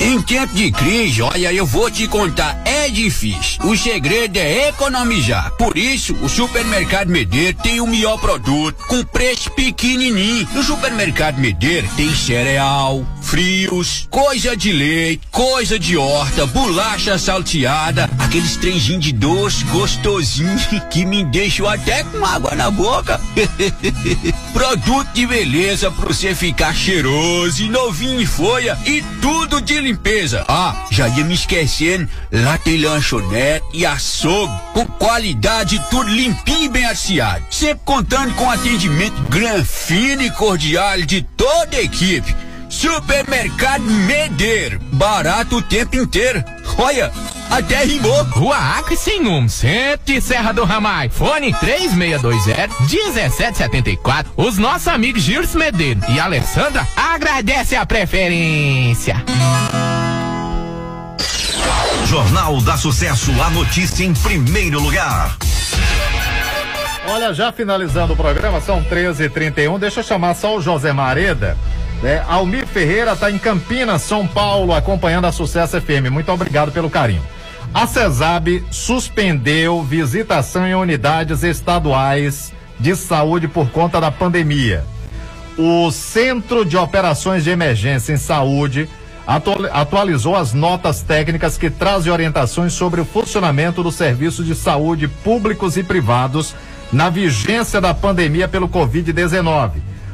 Em 0.10 0.20
tempo 0.24 0.56
de 0.56 0.72
crise, 0.72 1.22
olha, 1.22 1.54
eu 1.54 1.68
vou 1.68 1.88
te 1.92 2.08
contar, 2.08 2.60
é 2.66 2.90
difícil. 2.90 3.64
O 3.64 3.78
segredo 3.78 4.38
é 4.38 4.70
economizar. 4.70 5.52
Por 5.52 5.78
isso, 5.78 6.16
o 6.16 6.28
Supermercado 6.28 7.10
Medeiro 7.10 7.56
tem 7.62 7.80
o 7.80 7.86
melhor 7.86 8.20
produto, 8.20 8.84
com 8.88 9.04
preço 9.04 9.52
pequenininho. 9.52 10.50
No 10.52 10.64
Supermercado 10.64 11.38
Medeiro 11.38 11.88
tem 11.96 12.12
cereal, 12.16 13.06
frios, 13.22 14.08
coisa 14.10 14.58
de 14.58 14.72
leite, 14.72 15.22
coisa 15.30 15.78
de 15.78 15.96
horta, 15.96 16.48
bolacha 16.48 17.20
salteada, 17.20 18.10
aqueles 18.18 18.58
trenzinhos 18.58 19.04
de 19.04 19.12
doce 19.12 19.64
gostosinho 19.66 20.58
que 20.90 21.06
me 21.06 21.24
deixam 21.24 21.70
até 21.70 22.04
com 22.04 22.26
água 22.26 22.56
na 22.56 22.72
boca. 22.72 23.22
Produto 24.54 25.14
de 25.14 25.28
beleza 25.28 25.92
pra 25.92 26.08
você 26.08 26.34
ficar 26.34 26.74
cheiroso 26.74 27.62
e 27.62 27.70
novinho 27.70 28.20
em 28.20 28.26
folha 28.26 28.76
e 28.88 29.04
tudo 29.22 29.62
de 29.62 29.80
limpeza. 29.80 29.99
Ah, 30.48 30.76
já 30.92 31.08
ia 31.08 31.24
me 31.24 31.34
esquecendo, 31.34 32.08
lá 32.32 32.58
tem 32.58 32.78
lanchonete 32.78 33.66
e 33.74 33.86
açougue 33.86 34.54
com 34.74 34.86
qualidade 34.86 35.82
tudo 35.90 36.10
limpinho 36.10 36.64
e 36.64 36.70
bem 36.70 36.86
aciado. 36.86 37.44
Sempre 37.50 37.84
contando 37.86 38.34
com 38.36 38.50
atendimento 38.50 39.22
gran, 39.30 39.64
fino 39.64 40.22
e 40.22 40.32
cordial 40.32 41.02
de 41.02 41.22
toda 41.22 41.78
a 41.78 41.82
equipe. 41.82 42.36
Supermercado 42.70 43.84
Medeiro, 43.84 44.80
barato 44.92 45.58
o 45.58 45.62
tempo 45.62 45.96
inteiro. 45.96 46.44
Olha, 46.78 47.12
até 47.50 47.84
rimou. 47.84 48.24
Rua 48.26 48.78
Acre 48.78 48.96
sem 48.96 49.20
centro 49.50 50.06
de 50.06 50.22
Serra 50.22 50.54
do 50.54 50.64
Ramai. 50.64 51.10
Fone 51.10 51.52
3620-1774. 51.54 54.28
Os 54.38 54.60
nossos 54.60 54.88
amigos 54.88 55.24
Gilson 55.24 55.58
Medeiro 55.58 56.00
e 56.10 56.20
Alessandra 56.20 56.88
agradecem 56.96 57.76
a 57.78 57.86
preferência. 57.86 59.22
Jornal 62.06 62.62
da 62.62 62.76
Sucesso, 62.76 63.32
a 63.42 63.50
notícia 63.50 64.04
em 64.04 64.14
primeiro 64.14 64.80
lugar. 64.80 65.38
Olha, 67.08 67.34
já 67.34 67.52
finalizando 67.52 68.14
o 68.14 68.16
programa, 68.16 68.62
são 68.62 68.84
13h31. 68.84 69.80
Deixa 69.80 70.00
eu 70.00 70.04
chamar 70.04 70.36
só 70.36 70.58
o 70.58 70.62
José 70.62 70.94
Mareda. 70.94 71.58
Né? 72.02 72.24
Almir 72.28 72.66
Ferreira 72.68 73.14
está 73.14 73.32
em 73.32 73.38
Campinas, 73.38 74.02
São 74.02 74.28
Paulo, 74.28 74.74
acompanhando 74.74 75.26
a 75.26 75.32
Sucesso 75.32 75.80
FM. 75.80 76.10
Muito 76.12 76.32
obrigado 76.32 76.72
pelo 76.72 76.90
carinho. 76.90 77.22
A 77.74 77.86
CESAB 77.86 78.64
suspendeu 78.72 79.84
visitação 79.84 80.66
em 80.66 80.74
unidades 80.74 81.44
estaduais 81.44 82.52
de 82.80 82.96
saúde 82.96 83.48
por 83.48 83.70
conta 83.70 84.00
da 84.00 84.10
pandemia. 84.10 84.84
O 85.58 85.92
Centro 85.92 86.64
de 86.64 86.78
Operações 86.78 87.44
de 87.44 87.50
Emergência 87.50 88.14
em 88.14 88.18
Saúde 88.18 88.90
atualizou 89.72 90.36
as 90.36 90.54
notas 90.54 91.04
técnicas 91.04 91.56
que 91.56 91.70
trazem 91.70 92.12
orientações 92.12 92.74
sobre 92.74 93.00
o 93.00 93.06
funcionamento 93.06 93.84
dos 93.84 93.94
serviços 93.94 94.44
de 94.44 94.56
saúde 94.56 95.08
públicos 95.08 95.78
e 95.78 95.84
privados 95.84 96.56
na 96.92 97.12
vigência 97.12 97.80
da 97.80 97.94
pandemia 97.94 98.48
pelo 98.48 98.68
Covid-19. 98.68 99.74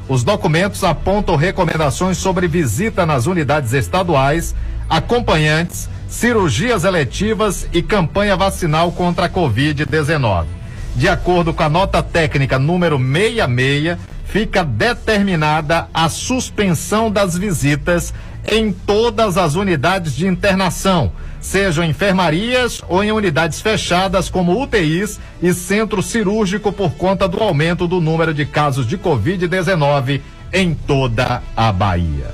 Os 0.10 0.22
documentos 0.22 0.84
apontam 0.84 1.38
recomendações 1.38 2.18
sobre 2.18 2.46
visita 2.46 3.06
nas 3.06 3.26
unidades 3.26 3.72
estaduais, 3.72 4.54
acompanhantes, 4.90 5.90
cirurgias 6.10 6.84
eletivas 6.84 7.70
e 7.72 7.82
campanha 7.82 8.36
vacinal 8.36 8.92
contra 8.92 9.28
a 9.28 9.30
Covid-19. 9.30 10.46
De 10.94 11.08
acordo 11.08 11.54
com 11.54 11.64
a 11.64 11.70
nota 11.70 12.04
técnica 12.04 12.60
número 12.60 12.98
66, 12.98 13.98
fica 14.26 14.66
determinada 14.66 15.88
a 15.94 16.10
suspensão 16.10 17.10
das 17.10 17.38
visitas 17.38 18.14
em 18.48 18.72
todas 18.72 19.38
as 19.38 19.56
unidades 19.56 20.16
de 20.16 20.28
internação, 20.28 21.12
sejam 21.40 21.84
enfermarias 21.84 22.82
ou 22.88 23.04
em 23.04 23.12
unidades 23.12 23.62
fechadas 23.62 24.30
como 24.30 24.62
UTIs 24.62 25.20
e 25.42 25.54
centro 25.54 26.02
cirúrgico 26.02 26.72
por 26.72 26.92
conta 26.92 27.28
do 27.28 27.42
aumento 27.42 27.88
do 27.88 28.00
número 28.00 28.34
de 28.34 28.46
casos 28.46 28.88
de 28.88 28.98
Covid-19 28.98 30.22
em 30.54 30.74
toda 30.74 31.42
a 31.56 31.72
Bahia. 31.72 32.34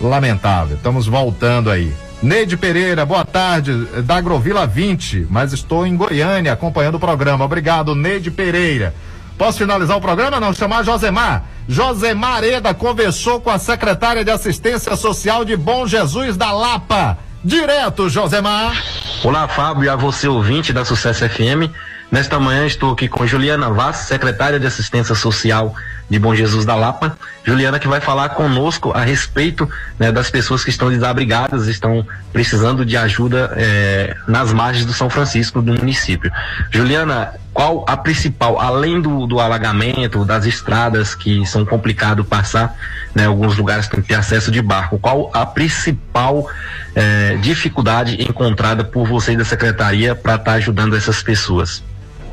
Lamentável, 0.00 0.76
estamos 0.76 1.06
voltando 1.06 1.70
aí. 1.70 1.92
Neide 2.22 2.56
Pereira, 2.56 3.04
boa 3.04 3.24
tarde, 3.24 3.86
da 4.02 4.16
Agrovila 4.16 4.66
20, 4.66 5.26
mas 5.28 5.52
estou 5.52 5.86
em 5.86 5.94
Goiânia 5.94 6.52
acompanhando 6.52 6.94
o 6.94 7.00
programa. 7.00 7.44
Obrigado, 7.44 7.94
Neide 7.94 8.30
Pereira. 8.30 8.94
Posso 9.36 9.58
finalizar 9.58 9.96
o 9.96 10.00
programa? 10.00 10.38
Não, 10.38 10.54
chamar 10.54 10.84
Josemar. 10.84 11.44
Josemar 11.68 12.44
Eda 12.44 12.72
conversou 12.72 13.40
com 13.40 13.50
a 13.50 13.58
secretária 13.58 14.24
de 14.24 14.30
Assistência 14.30 14.94
Social 14.96 15.44
de 15.44 15.56
Bom 15.56 15.86
Jesus 15.86 16.36
da 16.36 16.52
Lapa. 16.52 17.18
Direto, 17.42 18.08
Josemar. 18.08 18.82
Olá, 19.22 19.48
Fábio, 19.48 19.84
e 19.84 19.88
a 19.88 19.96
você, 19.96 20.28
ouvinte 20.28 20.72
da 20.72 20.84
Sucesso 20.84 21.28
FM. 21.28 21.70
Nesta 22.10 22.38
manhã 22.38 22.64
estou 22.64 22.92
aqui 22.92 23.08
com 23.08 23.26
Juliana 23.26 23.70
Vaz, 23.70 23.96
secretária 23.96 24.60
de 24.60 24.66
Assistência 24.66 25.14
Social 25.14 25.74
de 26.14 26.18
Bom 26.20 26.34
Jesus 26.34 26.64
da 26.64 26.76
Lapa. 26.76 27.18
Juliana 27.42 27.78
que 27.78 27.88
vai 27.88 28.00
falar 28.00 28.30
conosco 28.30 28.92
a 28.92 29.00
respeito 29.00 29.68
né, 29.98 30.12
das 30.12 30.30
pessoas 30.30 30.62
que 30.62 30.70
estão 30.70 30.88
desabrigadas, 30.88 31.66
estão 31.66 32.06
precisando 32.32 32.86
de 32.86 32.96
ajuda 32.96 33.52
eh, 33.56 34.16
nas 34.26 34.52
margens 34.52 34.86
do 34.86 34.92
São 34.92 35.10
Francisco 35.10 35.60
do 35.60 35.74
município. 35.74 36.30
Juliana, 36.70 37.34
qual 37.52 37.84
a 37.88 37.96
principal, 37.96 38.60
além 38.60 39.00
do, 39.00 39.26
do 39.26 39.40
alagamento, 39.40 40.24
das 40.24 40.46
estradas 40.46 41.14
que 41.14 41.44
são 41.44 41.66
complicado 41.66 42.24
passar, 42.24 42.76
né, 43.14 43.26
alguns 43.26 43.56
lugares 43.56 43.88
tem 43.88 44.00
que 44.00 44.08
ter 44.08 44.14
acesso 44.14 44.50
de 44.50 44.62
barco, 44.62 44.98
qual 44.98 45.30
a 45.34 45.44
principal 45.44 46.48
eh, 46.94 47.36
dificuldade 47.42 48.22
encontrada 48.22 48.84
por 48.84 49.06
vocês 49.06 49.36
da 49.36 49.44
secretaria 49.44 50.14
para 50.14 50.36
estar 50.36 50.52
ajudando 50.52 50.96
essas 50.96 51.22
pessoas? 51.22 51.82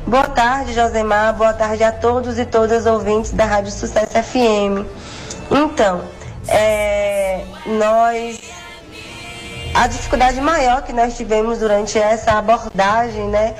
Boa 0.06 0.28
tarde, 0.28 0.74
Josemar. 0.74 1.32
Boa 1.34 1.52
tarde 1.52 1.84
a 1.84 1.92
todos 1.92 2.36
e 2.36 2.44
todas 2.44 2.86
ouvintes 2.86 3.30
da 3.30 3.44
Rádio 3.44 3.70
Sucesso 3.70 4.12
FM. 4.12 4.84
Então, 5.48 6.02
é, 6.48 7.44
nós. 7.66 8.40
A 9.72 9.86
dificuldade 9.86 10.40
maior 10.40 10.82
que 10.82 10.92
nós 10.92 11.16
tivemos 11.16 11.60
durante 11.60 11.98
essa 11.98 12.32
abordagem, 12.32 13.28
né? 13.28 13.54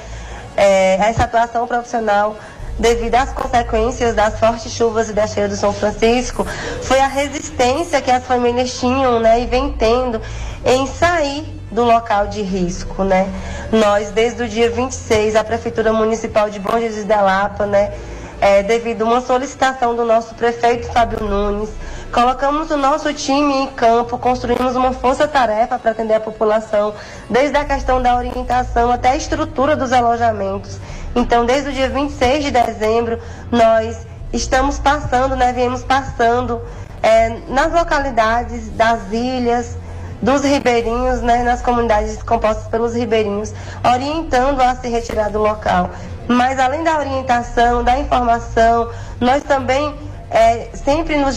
É, 0.57 0.97
essa 0.97 1.25
atuação 1.25 1.67
profissional 1.67 2.37
devido 2.77 3.15
às 3.15 3.33
consequências 3.33 4.15
das 4.15 4.39
fortes 4.39 4.73
chuvas 4.73 5.09
e 5.11 5.13
da 5.13 5.27
cheia 5.29 5.49
do 5.49 5.55
São 5.55 5.73
Francisco, 5.73 6.45
foi 6.83 6.99
a 6.99 7.07
resistência 7.07 8.01
que 8.01 8.11
as 8.11 8.25
famílias 8.25 8.79
tinham, 8.81 9.21
né, 9.21 9.43
e 9.43 9.47
vem 9.47 9.73
tendo 9.73 10.21
em 10.65 10.87
sair 10.87 11.62
do 11.73 11.83
local 11.83 12.27
de 12.29 12.43
risco, 12.43 13.03
né? 13.03 13.29
Nós, 13.73 14.11
desde 14.11 14.43
o 14.43 14.49
dia 14.49 14.71
26, 14.71 15.35
a 15.35 15.43
Prefeitura 15.43 15.93
Municipal 15.93 16.49
de 16.51 16.61
Bom 16.61 16.79
Jesus 16.79 17.05
da 17.05 17.21
Lapa, 17.21 17.67
né, 17.67 17.93
é, 18.41 18.63
devido 18.63 19.03
a 19.03 19.05
uma 19.07 19.21
solicitação 19.21 19.97
do 19.97 20.05
nosso 20.05 20.35
prefeito 20.35 20.93
Fábio 20.93 21.25
Nunes, 21.25 21.71
colocamos 22.13 22.71
o 22.71 22.77
nosso 22.77 23.13
time 23.15 23.55
em 23.55 23.67
campo, 23.69 24.19
construímos 24.19 24.77
uma 24.77 24.93
força-tarefa 24.93 25.79
para 25.79 25.93
atender 25.93 26.15
a 26.15 26.21
população, 26.21 26.93
desde 27.31 27.57
a 27.57 27.65
questão 27.65 28.03
da 28.03 28.17
orientação 28.17 28.91
até 28.91 29.11
a 29.11 29.17
estrutura 29.17 29.75
dos 29.75 29.93
alojamentos. 29.93 30.79
Então, 31.15 31.47
desde 31.47 31.71
o 31.71 31.73
dia 31.73 31.89
26 31.89 32.45
de 32.45 32.51
dezembro, 32.51 33.19
nós 33.51 34.07
estamos 34.33 34.79
passando, 34.79 35.37
né, 35.37 35.53
viemos 35.53 35.83
passando 35.83 36.61
é, 37.03 37.41
nas 37.49 37.73
localidades 37.73 38.69
das 38.71 39.11
ilhas, 39.13 39.77
dos 40.23 40.43
ribeirinhos, 40.43 41.21
né, 41.21 41.43
nas 41.43 41.61
comunidades 41.61 42.23
compostas 42.23 42.67
pelos 42.69 42.95
ribeirinhos, 42.95 43.53
orientando 43.85 44.61
a 44.61 44.75
se 44.77 44.89
retirar 44.89 45.29
do 45.31 45.41
local. 45.41 45.91
Mas 46.29 46.59
além 46.59 46.85
da 46.85 46.97
orientação, 46.99 47.83
da 47.83 47.99
informação, 47.99 48.89
nós 49.21 49.43
também 49.43 49.95
é, 50.31 50.69
sempre, 50.73 51.17
nos, 51.17 51.35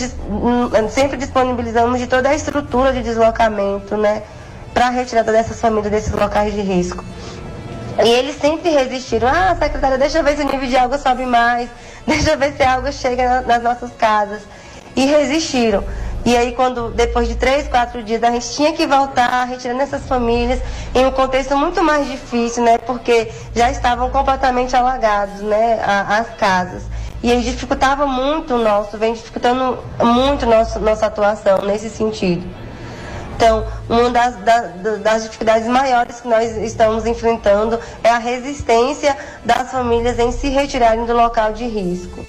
sempre 0.92 1.18
disponibilizamos 1.18 2.00
de 2.00 2.08
toda 2.08 2.30
a 2.30 2.36
estrutura 2.36 2.94
de 2.94 3.02
deslocamento, 3.02 3.98
né, 3.98 4.22
para 4.74 4.88
a 4.88 4.90
retirada 4.90 5.32
dessas 5.32 5.60
famílias 5.60 5.92
desses 5.92 6.12
locais 6.12 6.54
de 6.54 6.62
risco. 6.62 7.04
E 8.04 8.10
eles 8.10 8.38
sempre 8.40 8.70
resistiram. 8.70 9.28
Ah, 9.28 9.56
secretária, 9.58 9.98
deixa 9.98 10.20
eu 10.20 10.24
ver 10.24 10.36
se 10.36 10.44
o 10.44 10.46
nível 10.46 10.68
de 10.68 10.76
água 10.78 10.98
sobe 10.98 11.26
mais, 11.26 11.70
deixa 12.06 12.32
eu 12.32 12.38
ver 12.38 12.54
se 12.54 12.62
a 12.62 12.74
água 12.74 12.92
chega 12.92 13.28
na- 13.28 13.42
nas 13.42 13.64
nossas 13.64 13.92
casas. 13.98 14.42
E 14.96 15.06
resistiram. 15.06 15.84
E 16.26 16.36
aí, 16.36 16.54
quando 16.54 16.90
depois 16.90 17.28
de 17.28 17.36
três, 17.36 17.68
quatro 17.68 18.02
dias, 18.02 18.24
a 18.24 18.32
gente 18.32 18.50
tinha 18.52 18.74
que 18.74 18.88
voltar 18.88 19.44
retirando 19.44 19.82
essas 19.82 20.08
famílias 20.08 20.60
em 20.96 21.06
um 21.06 21.12
contexto 21.12 21.56
muito 21.56 21.84
mais 21.84 22.08
difícil, 22.10 22.64
né? 22.64 22.80
Porque 22.80 23.30
já 23.56 23.70
estavam 23.70 24.10
completamente 24.10 24.76
alagados, 24.76 25.42
né? 25.42 25.80
a- 25.86 26.18
as 26.18 26.30
casas. 26.36 26.84
E 27.22 27.32
aí 27.32 27.42
dificultava 27.44 28.08
muito 28.08 28.56
o 28.56 28.58
nosso, 28.58 28.98
vem 28.98 29.14
dificultando 29.14 29.78
muito 30.02 30.46
nosso, 30.48 30.80
nossa 30.80 31.06
atuação 31.06 31.60
nesse 31.62 31.90
sentido. 31.90 32.44
Então, 33.36 33.66
uma 33.90 34.10
das, 34.10 34.36
da- 34.38 34.68
das 35.04 35.24
dificuldades 35.24 35.68
maiores 35.68 36.22
que 36.22 36.28
nós 36.28 36.56
estamos 36.58 37.06
enfrentando 37.06 37.78
é 38.04 38.10
a 38.10 38.18
resistência 38.18 39.16
das 39.44 39.72
famílias 39.72 40.18
em 40.18 40.32
se 40.32 40.48
retirarem 40.50 41.06
do 41.06 41.14
local 41.14 41.52
de 41.52 41.66
risco. 41.68 42.26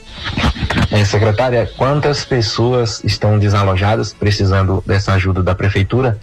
É, 0.91 1.05
secretária, 1.05 1.71
quantas 1.77 2.25
pessoas 2.25 3.03
estão 3.05 3.39
desalojadas 3.39 4.13
precisando 4.13 4.83
dessa 4.87 5.13
ajuda 5.15 5.43
da 5.43 5.55
prefeitura? 5.55 6.19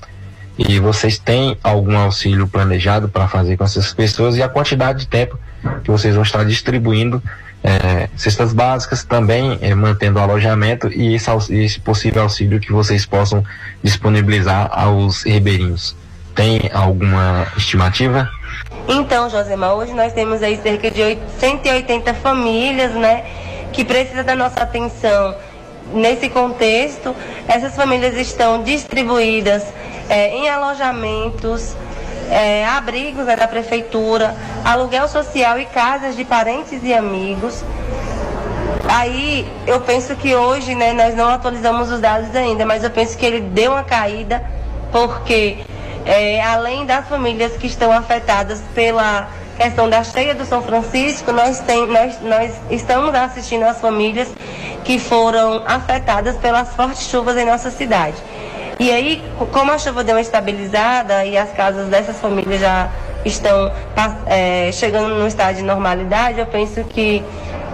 E 0.57 0.79
vocês 0.79 1.17
têm 1.17 1.57
algum 1.63 1.97
auxílio 1.97 2.47
planejado 2.47 3.09
para 3.09 3.27
fazer 3.27 3.57
com 3.57 3.63
essas 3.63 3.91
pessoas 3.93 4.35
e 4.35 4.43
a 4.43 4.49
quantidade 4.49 4.99
de 4.99 5.07
tempo 5.07 5.39
que 5.83 5.89
vocês 5.89 6.13
vão 6.13 6.23
estar 6.23 6.43
distribuindo 6.45 7.23
é, 7.63 8.09
cestas 8.17 8.53
básicas, 8.53 9.03
também 9.03 9.57
é, 9.61 9.73
mantendo 9.73 10.19
o 10.19 10.21
alojamento 10.21 10.87
e 10.91 11.15
esse, 11.15 11.29
esse 11.53 11.79
possível 11.79 12.23
auxílio 12.23 12.59
que 12.59 12.71
vocês 12.71 13.05
possam 13.05 13.43
disponibilizar 13.81 14.69
aos 14.71 15.23
ribeirinhos. 15.23 15.95
Tem 16.35 16.69
alguma 16.73 17.47
estimativa? 17.55 18.29
Então, 18.87 19.29
Josemar, 19.29 19.75
hoje 19.75 19.93
nós 19.93 20.11
temos 20.13 20.41
aí 20.43 20.59
cerca 20.61 20.89
de 20.91 21.01
oit- 21.01 21.21
180 21.39 22.13
famílias, 22.15 22.91
né, 22.93 23.23
que 23.71 23.85
precisam 23.85 24.23
da 24.23 24.35
nossa 24.35 24.61
atenção 24.61 25.35
nesse 25.93 26.29
contexto. 26.29 27.15
Essas 27.47 27.75
famílias 27.75 28.15
estão 28.17 28.63
distribuídas 28.63 29.63
eh, 30.09 30.35
em 30.35 30.49
alojamentos, 30.49 31.75
eh, 32.33 32.65
abrigos 32.65 33.25
né, 33.25 33.35
da 33.35 33.47
prefeitura, 33.47 34.35
aluguel 34.65 35.07
social 35.07 35.59
e 35.59 35.65
casas 35.65 36.15
de 36.15 36.25
parentes 36.25 36.79
e 36.83 36.93
amigos. 36.93 37.63
Aí 38.89 39.47
eu 39.67 39.79
penso 39.81 40.15
que 40.15 40.35
hoje, 40.35 40.75
né, 40.75 40.93
nós 40.93 41.15
não 41.15 41.29
atualizamos 41.29 41.91
os 41.91 42.01
dados 42.01 42.35
ainda, 42.35 42.65
mas 42.65 42.83
eu 42.83 42.89
penso 42.89 43.17
que 43.17 43.25
ele 43.25 43.39
deu 43.39 43.71
uma 43.71 43.83
caída, 43.83 44.43
porque 44.91 45.59
é, 46.05 46.43
além 46.43 46.85
das 46.85 47.07
famílias 47.07 47.55
que 47.55 47.67
estão 47.67 47.91
afetadas 47.91 48.61
pela 48.73 49.29
questão 49.55 49.87
da 49.87 50.03
cheia 50.03 50.33
do 50.33 50.45
São 50.45 50.61
Francisco, 50.61 51.31
nós, 51.31 51.59
tem, 51.59 51.85
nós, 51.87 52.19
nós 52.21 52.51
estamos 52.71 53.13
assistindo 53.13 53.63
as 53.63 53.79
famílias 53.79 54.27
que 54.83 54.99
foram 54.99 55.63
afetadas 55.65 56.35
pelas 56.37 56.69
fortes 56.75 57.07
chuvas 57.07 57.37
em 57.37 57.45
nossa 57.45 57.69
cidade. 57.69 58.17
E 58.79 58.91
aí, 58.91 59.21
co- 59.37 59.45
como 59.47 59.71
a 59.71 59.77
chuva 59.77 60.03
deu 60.03 60.15
uma 60.15 60.21
estabilizada 60.21 61.25
e 61.25 61.37
as 61.37 61.51
casas 61.51 61.87
dessas 61.89 62.19
famílias 62.19 62.59
já 62.59 62.89
estão 63.23 63.71
é, 64.25 64.71
chegando 64.71 65.09
no 65.15 65.27
estado 65.27 65.55
de 65.55 65.61
normalidade, 65.63 66.39
eu 66.39 66.45
penso 66.45 66.83
que 66.83 67.23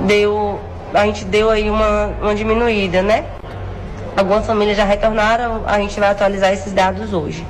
deu, 0.02 0.60
a 0.94 1.06
gente 1.06 1.26
deu 1.26 1.50
aí 1.50 1.70
uma, 1.70 2.08
uma 2.22 2.36
diminuída, 2.36 3.02
né? 3.02 3.26
Algumas 4.16 4.46
famílias 4.46 4.76
já 4.78 4.84
retornaram, 4.84 5.64
a 5.66 5.80
gente 5.80 6.00
vai 6.00 6.10
atualizar 6.10 6.52
esses 6.52 6.74
dados 6.74 7.14
hoje. 7.14 7.46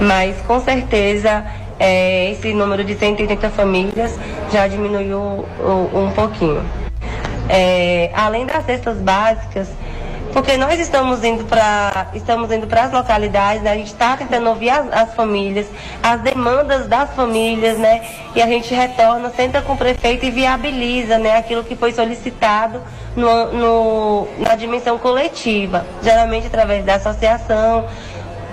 Mas 0.00 0.36
com 0.46 0.60
certeza 0.60 1.44
é, 1.78 2.30
esse 2.32 2.52
número 2.52 2.82
de 2.84 2.94
180 2.96 3.48
famílias 3.50 4.18
já 4.52 4.66
diminuiu 4.66 5.46
um 5.94 6.10
pouquinho. 6.14 6.62
É, 7.48 8.10
além 8.14 8.44
das 8.46 8.64
cestas 8.64 8.96
básicas, 8.98 9.68
porque 10.34 10.56
nós 10.56 10.80
estamos 10.80 11.22
indo 11.22 11.44
para 11.44 12.08
estamos 12.12 12.50
indo 12.50 12.66
para 12.66 12.82
as 12.82 12.92
localidades, 12.92 13.62
né? 13.62 13.70
a 13.70 13.76
gente 13.76 13.86
está 13.92 14.16
tentando 14.16 14.48
ouvir 14.50 14.68
as, 14.68 14.92
as 14.92 15.14
famílias, 15.14 15.66
as 16.02 16.20
demandas 16.22 16.88
das 16.88 17.08
famílias, 17.14 17.78
né? 17.78 18.02
E 18.34 18.42
a 18.42 18.46
gente 18.46 18.74
retorna, 18.74 19.30
senta 19.30 19.62
com 19.62 19.74
o 19.74 19.76
prefeito 19.76 20.26
e 20.26 20.30
viabiliza, 20.32 21.18
né? 21.18 21.36
Aquilo 21.38 21.62
que 21.62 21.76
foi 21.76 21.92
solicitado 21.92 22.82
no, 23.14 23.52
no- 23.52 24.28
na 24.40 24.56
dimensão 24.56 24.98
coletiva, 24.98 25.86
geralmente 26.02 26.48
através 26.48 26.84
da 26.84 26.96
associação, 26.96 27.86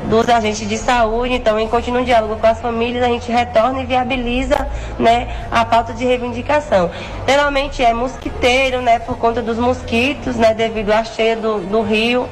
dos 0.06 0.28
agentes 0.30 0.68
de 0.68 0.78
saúde, 0.78 1.34
então 1.34 1.60
em 1.60 1.68
contínuo 1.68 2.04
diálogo 2.04 2.36
com 2.38 2.48
as 2.48 2.60
famílias, 2.60 3.04
a 3.04 3.08
gente 3.08 3.32
retorna 3.32 3.82
e 3.82 3.86
viabiliza 3.86 4.68
né, 4.98 5.48
a 5.52 5.64
pauta 5.64 5.94
de 5.94 6.06
reivindicação. 6.06 6.90
Geralmente 7.28 7.84
é 7.84 7.94
mosquiteiro, 7.94 8.82
né, 8.82 9.00
por 9.00 9.18
conta 9.18 9.42
dos 9.42 9.58
mosquitos, 9.58 10.36
né, 10.36 10.54
devido 10.54 10.92
à 10.92 11.04
cheia 11.04 11.36
do, 11.36 11.60
do 11.60 11.82
rio. 11.82 12.28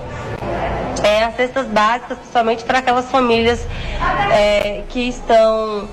É, 1.04 1.24
as 1.24 1.36
cestas 1.36 1.66
básicas, 1.68 2.18
principalmente 2.18 2.64
para 2.64 2.80
aquelas 2.80 3.10
famílias 3.10 3.66
é, 4.32 4.84
que 4.90 5.08
estão 5.08 5.88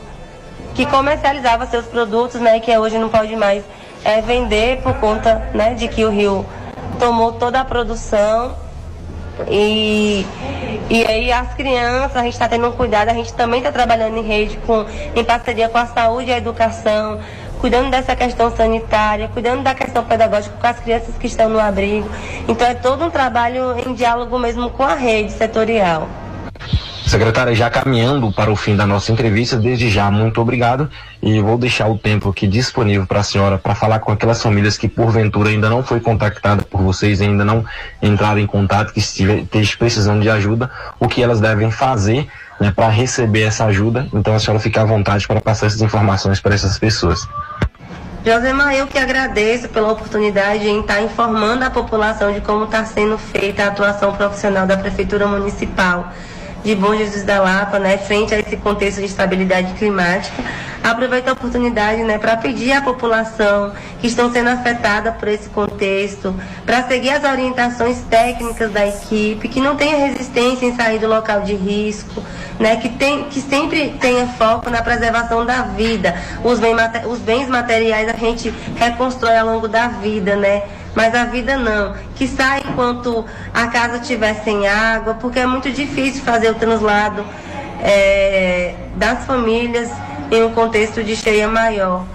que 0.75 0.85
comercializava 0.85 1.65
seus 1.67 1.87
produtos, 1.87 2.39
né, 2.41 2.61
que 2.61 2.77
hoje 2.77 2.99
não 2.99 3.09
pode 3.09 3.35
mais 3.35 3.65
é, 4.05 4.21
vender 4.21 4.83
por 4.83 4.95
conta 4.95 5.49
né, 5.55 5.73
de 5.73 5.89
que 5.89 6.05
o 6.05 6.11
rio 6.11 6.45
tomou 6.99 7.33
toda 7.33 7.61
a 7.61 7.65
produção 7.65 8.55
e, 9.49 10.27
e 10.89 11.05
aí 11.05 11.33
as 11.33 11.53
crianças, 11.55 12.17
a 12.17 12.23
gente 12.23 12.33
está 12.33 12.49
tendo 12.49 12.69
um 12.69 12.73
cuidado, 12.73 13.11
a 13.11 13.15
gente 13.15 13.33
também 13.35 13.59
está 13.59 13.71
trabalhando 13.71 14.17
em 14.17 14.23
rede, 14.23 14.57
com, 14.67 14.85
em 15.15 15.25
parceria 15.25 15.69
com 15.69 15.79
a 15.79 15.87
saúde 15.87 16.31
e 16.31 16.33
a 16.33 16.39
educação, 16.39 17.21
cuidando 17.61 17.91
dessa 17.91 18.17
questão 18.17 18.55
sanitária, 18.55 19.29
cuidando 19.29 19.63
da 19.63 19.75
questão 19.75 20.05
pedagógica 20.05 20.57
com 20.59 20.67
as 20.67 20.79
crianças 20.81 21.17
que 21.17 21.27
estão 21.27 21.49
no 21.49 21.61
abrigo. 21.61 22.09
Então 22.49 22.67
é 22.67 22.75
todo 22.75 23.05
um 23.05 23.11
trabalho 23.11 23.79
em 23.87 23.93
diálogo 23.95 24.39
mesmo 24.39 24.71
com 24.71 24.83
a 24.83 24.95
rede 24.95 25.33
setorial. 25.33 26.09
Secretária, 27.07 27.55
já 27.55 27.71
caminhando 27.71 28.33
para 28.33 28.51
o 28.51 28.57
fim 28.57 28.75
da 28.75 28.85
nossa 28.85 29.13
entrevista, 29.13 29.57
desde 29.57 29.89
já, 29.89 30.11
muito 30.11 30.41
obrigado. 30.41 30.91
E 31.23 31.41
vou 31.41 31.57
deixar 31.57 31.87
o 31.87 31.97
tempo 31.97 32.29
aqui 32.29 32.49
disponível 32.49 33.07
para 33.07 33.21
a 33.21 33.23
senhora 33.23 33.59
para 33.59 33.77
falar 33.77 34.01
com 34.01 34.11
aquelas 34.11 34.43
famílias 34.43 34.77
que, 34.77 34.89
porventura, 34.89 35.51
ainda 35.51 35.71
não 35.71 35.85
foi 35.85 36.01
contactada 36.01 36.63
por 36.65 36.83
vocês, 36.83 37.21
ainda 37.21 37.45
não 37.45 37.65
entraram 38.03 38.41
em 38.41 38.47
contato, 38.47 38.93
que 38.93 38.99
estejam 38.99 39.77
precisando 39.79 40.21
de 40.21 40.29
ajuda, 40.29 40.69
o 40.99 41.07
que 41.07 41.23
elas 41.23 41.39
devem 41.39 41.71
fazer 41.71 42.27
né, 42.61 42.73
para 42.75 42.89
receber 42.89 43.43
essa 43.43 43.67
ajuda. 43.67 44.09
Então 44.13 44.35
a 44.35 44.41
senhora 44.41 44.59
fica 44.59 44.83
à 44.83 44.85
vontade 44.85 45.29
para 45.29 45.41
passar 45.41 45.67
essas 45.67 45.81
informações 45.81 46.41
para 46.41 46.57
essas 46.57 46.77
pessoas. 46.77 47.29
Josemar, 48.25 48.75
eu 48.75 48.89
que 48.89 48.99
agradeço 48.99 49.69
pela 49.69 49.93
oportunidade 49.93 50.67
em 50.67 50.81
estar 50.81 51.01
informando 51.01 51.65
a 51.65 51.71
população 51.71 52.33
de 52.33 52.41
como 52.41 52.65
está 52.65 52.85
sendo 52.85 53.17
feita 53.17 53.63
a 53.63 53.69
atuação 53.69 54.13
profissional 54.13 54.67
da 54.67 54.77
Prefeitura 54.77 55.29
Municipal 55.29 56.13
de 56.67 56.75
Bom 56.75 56.97
Jesus 56.97 57.23
da 57.23 57.41
Lapa, 57.41 57.79
né, 57.79 57.97
frente 57.97 58.35
a 58.35 58.41
esse 58.41 58.57
contexto 58.57 58.99
de 58.99 59.07
estabilidade 59.07 59.73
climática. 59.75 60.43
Aproveito 60.83 61.29
a 61.29 61.33
oportunidade, 61.33 62.03
né, 62.03 62.19
para 62.19 62.37
pedir 62.37 62.73
à 62.73 62.83
população 62.83 63.73
que 64.01 64.09
estão 64.09 64.33
sendo 64.33 64.51
afetada 64.51 65.13
por 65.13 65.29
esse 65.29 65.49
contexto, 65.49 66.35
para 66.65 66.83
seguir 66.89 67.11
as 67.11 67.23
orientações 67.23 67.99
técnicas 68.11 68.73
da 68.73 68.85
equipe, 68.85 69.49
que 69.49 69.61
não 69.61 69.77
tenha 69.77 70.09
resistência 70.09 70.67
em 70.67 70.75
sair 70.75 70.99
do 70.99 71.07
local 71.07 71.43
de 71.43 71.55
risco, 71.55 72.21
né, 72.59 72.75
que, 72.77 72.89
tem, 72.89 73.25
que 73.25 73.41
sempre 73.41 73.97
tenha 74.01 74.27
foco 74.27 74.69
na 74.69 74.83
preservação 74.83 75.47
da 75.47 75.63
vida. 75.63 76.17
Os, 76.43 76.59
bem 76.59 76.75
os 77.09 77.21
bens 77.21 77.49
materiais 77.49 78.09
a 78.09 78.17
gente 78.17 78.53
reconstrói 78.75 79.37
ao 79.37 79.47
longo 79.47 79.69
da 79.69 79.87
vida, 79.87 80.35
né? 80.35 80.65
Mas 80.97 81.15
a 81.15 81.27
vida 81.27 81.57
não. 81.59 81.95
Que 82.17 82.27
sai 82.27 82.63
enquanto 82.67 83.25
a 83.53 83.69
casa 83.69 83.99
estiver 83.99 84.35
sem 84.43 84.67
água, 84.67 85.15
porque 85.15 85.39
é 85.39 85.47
muito 85.47 85.71
difícil 85.71 86.25
fazer 86.25 86.51
o 86.51 86.55
translado 86.55 87.25
é, 87.83 88.75
das 88.97 89.27
famílias 89.27 89.91
em 90.31 90.43
um 90.43 90.53
contexto 90.53 91.05
de 91.05 91.15
cheia 91.15 91.47
maior. 91.47 92.07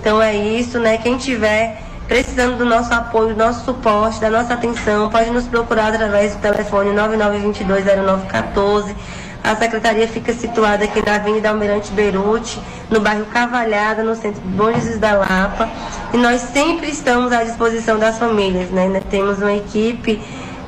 Então 0.00 0.22
é 0.22 0.34
isso, 0.34 0.78
né? 0.78 0.96
Quem 0.96 1.18
tiver 1.18 1.82
precisando 2.06 2.56
do 2.56 2.64
nosso 2.64 2.94
apoio, 2.94 3.34
do 3.34 3.38
nosso 3.38 3.64
suporte, 3.64 4.20
da 4.20 4.30
nossa 4.30 4.54
atenção, 4.54 5.10
pode 5.10 5.30
nos 5.30 5.46
procurar 5.46 5.88
através 5.88 6.34
do 6.34 6.40
telefone 6.40 6.90
99220914. 6.90 8.94
A 9.42 9.56
secretaria 9.56 10.06
fica 10.06 10.32
situada 10.32 10.84
aqui 10.84 11.04
na 11.04 11.14
Avenida 11.14 11.48
Almirante 11.48 11.90
Beirute, 11.92 12.60
no 12.90 13.00
bairro 13.00 13.24
Cavalhada, 13.26 14.02
no 14.02 14.14
centro 14.14 14.40
de 14.40 14.48
Bom 14.48 14.72
Jesus 14.72 14.98
da 14.98 15.12
Lapa. 15.14 15.68
E 16.12 16.16
nós 16.16 16.40
sempre 16.40 16.90
estamos 16.90 17.32
à 17.32 17.42
disposição 17.42 17.98
das 17.98 18.18
famílias, 18.18 18.70
né? 18.70 19.00
Temos 19.10 19.38
uma 19.38 19.52
equipe 19.52 20.20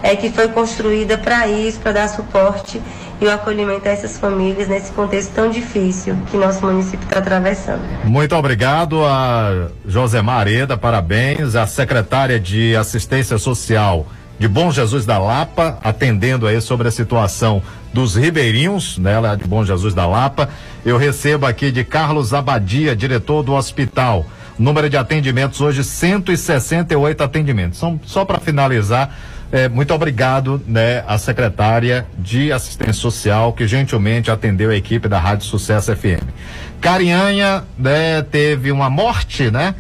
é, 0.03 0.17
que 0.17 0.31
foi 0.31 0.49
construída 0.49 1.17
para 1.17 1.47
isso, 1.47 1.79
para 1.81 1.93
dar 1.93 2.09
suporte 2.09 2.81
e 3.21 3.25
o 3.25 3.31
acolhimento 3.31 3.87
a 3.87 3.93
essas 3.93 4.19
famílias 4.19 4.67
nesse 4.67 4.91
contexto 4.93 5.33
tão 5.33 5.49
difícil 5.49 6.17
que 6.29 6.37
nosso 6.37 6.65
município 6.67 7.05
está 7.05 7.21
atravessando. 7.21 7.83
Muito 8.05 8.35
obrigado 8.35 9.05
a 9.05 9.69
Josemar 9.87 10.41
Areda, 10.41 10.77
parabéns, 10.77 11.55
a 11.55 11.65
secretária 11.67 12.41
de 12.41 12.75
Assistência 12.75 13.39
Social 13.39 14.07
de 14.43 14.49
Bom 14.49 14.73
Jesus 14.73 15.07
da 15.07 15.19
Lapa, 15.19 15.79
atendendo 15.85 16.49
aí 16.49 16.61
sobre 16.61 16.89
a 16.89 16.91
situação 16.91 17.63
dos 17.95 18.17
ribeirinhos, 18.17 18.99
né, 18.99 19.17
lá 19.21 19.37
de 19.37 19.45
Bom 19.45 19.65
Jesus 19.65 19.95
da 19.95 20.05
Lapa. 20.05 20.49
Eu 20.85 20.97
recebo 20.97 21.47
aqui 21.47 21.71
de 21.71 21.85
Carlos 21.85 22.35
Abadia, 22.35 22.97
diretor 22.97 23.45
do 23.45 23.53
hospital. 23.53 24.27
Número 24.59 24.91
de 24.91 24.97
atendimentos 24.97 25.61
hoje 25.61 25.85
168 25.85 27.23
atendimentos. 27.23 27.79
São 27.79 28.01
só 28.05 28.25
para 28.25 28.41
finalizar, 28.41 29.17
é, 29.53 29.69
muito 29.69 29.95
obrigado, 29.95 30.61
né, 30.67 31.05
à 31.07 31.17
secretária 31.19 32.05
de 32.19 32.51
Assistência 32.51 32.95
Social 32.95 33.53
que 33.53 33.65
gentilmente 33.69 34.29
atendeu 34.29 34.71
a 34.71 34.75
equipe 34.75 35.07
da 35.07 35.21
Rádio 35.21 35.47
Sucesso 35.47 35.95
FM. 35.95 36.27
Carinhanha, 36.81 37.63
né, 37.79 38.23
teve 38.23 38.73
uma 38.73 38.91
morte, 38.91 39.53
né? 39.53 39.77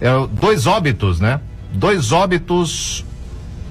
É, 0.00 0.08
dois 0.40 0.68
óbitos, 0.68 1.18
né? 1.18 1.40
dois 1.74 2.12
óbitos 2.12 3.04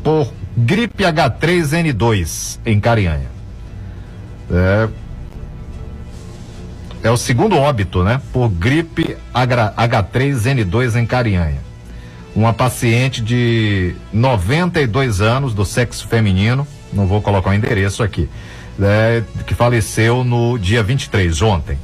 por 0.04 0.32
gripe 0.56 1.04
H3N2 1.04 2.60
em 2.66 2.80
Carianha. 2.80 3.32
É, 4.52 4.90
é 7.04 7.10
o 7.10 7.18
segundo 7.18 7.56
óbito, 7.58 8.04
né? 8.04 8.22
Por 8.32 8.50
gripe 8.50 9.18
H3N2 9.34 10.96
em 11.00 11.06
Carianha. 11.06 11.64
Uma 12.36 12.54
paciente 12.54 13.22
de 13.22 13.96
92 14.12 15.22
anos, 15.22 15.54
do 15.54 15.64
sexo 15.64 16.08
feminino, 16.08 16.68
não 16.92 17.08
vou 17.08 17.22
colocar 17.22 17.52
o 17.52 17.54
endereço 17.54 18.02
aqui, 18.02 18.28
né? 18.78 19.24
que 19.46 19.54
faleceu 19.54 20.24
no 20.24 20.58
dia 20.58 20.82
23, 20.82 21.42
ontem. 21.42 21.78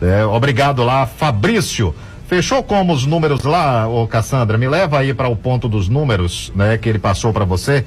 É, 0.00 0.24
obrigado 0.24 0.82
lá, 0.82 1.06
Fabrício. 1.06 1.94
Fechou 2.30 2.62
como 2.62 2.92
os 2.92 3.04
números 3.04 3.42
lá, 3.42 3.88
ô 3.88 4.06
Cassandra? 4.06 4.56
Me 4.56 4.68
leva 4.68 5.00
aí 5.00 5.12
para 5.12 5.26
o 5.26 5.34
ponto 5.34 5.68
dos 5.68 5.88
números, 5.88 6.52
né, 6.54 6.78
que 6.78 6.88
ele 6.88 7.00
passou 7.00 7.32
para 7.32 7.44
você, 7.44 7.84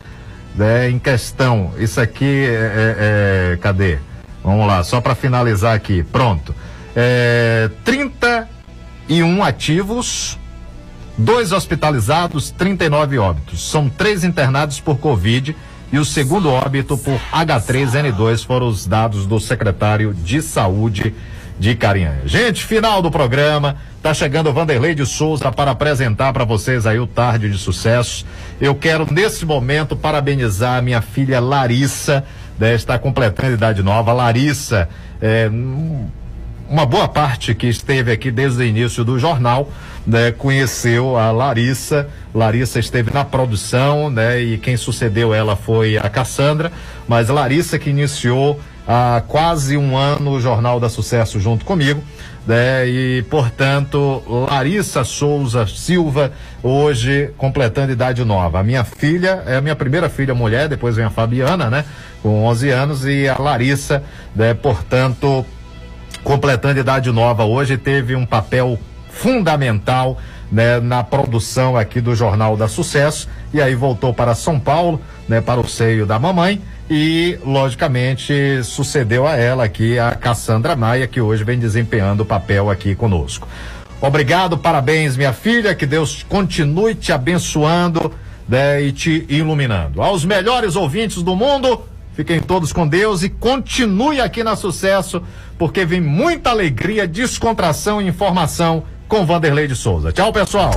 né, 0.54 0.90
em 0.90 1.00
questão. 1.00 1.72
Isso 1.78 2.02
aqui 2.02 2.26
é, 2.26 2.52
é, 2.52 3.54
é 3.54 3.58
cadê? 3.62 4.00
Vamos 4.44 4.68
lá, 4.68 4.84
só 4.84 5.00
para 5.00 5.16
finalizar 5.16 5.74
aqui. 5.74 6.04
Pronto. 6.04 6.54
É, 6.94 7.70
31 7.86 9.42
ativos, 9.42 10.38
dois 11.18 11.54
hospitalizados, 11.54 12.52
39 12.52 13.20
óbitos. 13.20 13.72
São 13.72 13.88
três 13.88 14.26
internados 14.26 14.78
por 14.78 14.98
Covid 14.98 15.56
e 15.90 15.98
o 15.98 16.04
segundo 16.04 16.52
óbito 16.52 16.98
por 16.98 17.18
H3N2 17.32 18.46
foram 18.46 18.68
os 18.68 18.86
dados 18.86 19.26
do 19.26 19.40
secretário 19.40 20.14
de 20.14 20.42
Saúde 20.42 21.16
de 21.60 21.76
Carinha. 21.76 22.22
Gente, 22.26 22.64
final 22.64 23.02
do 23.02 23.12
programa. 23.12 23.78
Tá 24.02 24.14
chegando 24.14 24.50
o 24.50 24.54
Vanderlei 24.54 24.94
de 24.94 25.06
Souza 25.06 25.50
para 25.52 25.72
apresentar 25.72 26.34
para 26.34 26.44
vocês 26.44 26.86
aí 26.86 27.00
o 27.00 27.08
Tarde 27.08 27.50
de 27.50 27.58
Sucesso. 27.58 28.26
Eu 28.60 28.76
quero, 28.76 29.08
nesse 29.10 29.46
momento, 29.46 29.96
parabenizar 29.96 30.78
a 30.78 30.82
minha 30.82 31.02
filha 31.02 31.40
Larissa, 31.40 32.26
né, 32.60 32.76
está 32.76 33.00
completando 33.00 33.54
idade 33.54 33.82
nova. 33.82 34.12
Larissa, 34.12 34.90
é, 35.22 35.50
uma 36.70 36.86
boa 36.86 37.08
parte 37.08 37.56
que 37.56 37.68
esteve 37.68 38.12
aqui 38.12 38.30
desde 38.30 38.62
o 38.62 38.66
início 38.66 39.06
do 39.06 39.18
jornal, 39.18 39.72
né, 40.06 40.32
conheceu 40.32 41.18
a 41.18 41.32
Larissa. 41.32 42.10
Larissa 42.34 42.80
esteve 42.80 43.10
na 43.14 43.24
produção, 43.24 44.10
né, 44.10 44.42
e 44.42 44.58
quem 44.58 44.76
sucedeu 44.76 45.34
ela 45.34 45.56
foi 45.56 45.98
a 45.98 46.10
Cassandra, 46.10 46.74
mas 47.08 47.30
Larissa 47.30 47.80
que 47.80 47.90
iniciou 47.90 48.60
há 48.88 49.22
quase 49.28 49.78
um 49.78 49.98
ano 49.98 50.32
o 50.32 50.42
Jornal 50.42 50.80
da 50.80 50.90
Sucesso 50.90 51.40
junto 51.40 51.66
comigo. 51.66 52.04
Né? 52.46 52.88
E, 52.88 53.26
portanto, 53.30 54.22
Larissa 54.50 55.04
Souza 55.06 55.66
Silva, 55.66 56.32
hoje 56.62 57.32
completando 57.38 57.94
idade 57.94 58.24
nova. 58.26 58.60
A 58.60 58.64
minha 58.64 58.84
filha, 58.84 59.44
é 59.46 59.56
a 59.56 59.62
minha 59.62 59.76
primeira 59.76 60.10
filha 60.10 60.36
mulher, 60.36 60.68
depois 60.68 60.96
vem 60.98 61.06
a 61.06 61.10
Fabiana, 61.10 61.70
né? 61.70 61.86
Com 62.22 62.44
11 62.46 62.70
anos, 62.70 63.06
e 63.06 63.30
a 63.30 63.38
Larissa, 63.38 64.04
né? 64.36 64.54
Portanto, 64.54 65.46
completando 66.24 66.80
idade 66.80 67.12
nova 67.12 67.46
hoje, 67.46 67.78
teve 67.78 68.14
um 68.14 68.26
papel 68.26 68.78
fundamental 69.10 70.18
né, 70.52 70.80
na 70.80 71.04
produção 71.04 71.78
aqui 71.78 72.02
do 72.02 72.16
Jornal 72.16 72.58
da 72.58 72.68
Sucesso 72.68 73.30
e 73.54 73.62
aí 73.62 73.74
voltou 73.74 74.14
para 74.14 74.36
São 74.36 74.60
Paulo, 74.60 75.02
né, 75.28 75.40
para 75.42 75.60
o 75.60 75.68
seio 75.68 76.06
da 76.06 76.20
mamãe 76.20 76.62
e, 76.90 77.38
logicamente, 77.46 78.64
sucedeu 78.64 79.26
a 79.26 79.36
ela 79.36 79.64
aqui 79.64 79.98
a 79.98 80.12
Cassandra 80.12 80.76
Maia, 80.76 81.08
que 81.08 81.22
hoje 81.22 81.44
vem 81.44 81.58
desempenhando 81.58 82.22
o 82.22 82.26
papel 82.26 82.70
aqui 82.70 82.96
conosco. 82.96 83.48
Obrigado, 84.02 84.58
parabéns, 84.58 85.16
minha 85.16 85.32
filha, 85.32 85.74
que 85.74 85.86
Deus 85.86 86.24
continue 86.28 86.94
te 86.94 87.14
abençoando 87.14 88.12
né, 88.48 88.82
e 88.82 88.92
te 88.92 89.26
iluminando. 89.30 90.02
Aos 90.02 90.26
melhores 90.26 90.76
ouvintes 90.76 91.24
do 91.24 91.36
mundo, 91.36 91.82
fiquem 92.14 92.42
todos 92.42 92.74
com 92.74 92.86
Deus 92.86 93.24
e 93.24 93.30
continue 93.30 94.20
aqui 94.20 94.44
na 94.44 94.58
Sucesso, 94.58 95.24
porque 95.58 95.86
vem 95.86 96.02
muita 96.02 96.50
alegria, 96.50 97.08
descontração 97.08 98.02
e 98.02 98.08
informação 98.08 98.84
com 99.08 99.26
Vanderlei 99.26 99.68
de 99.68 99.76
Souza. 99.76 100.12
Tchau, 100.12 100.34
pessoal. 100.34 100.72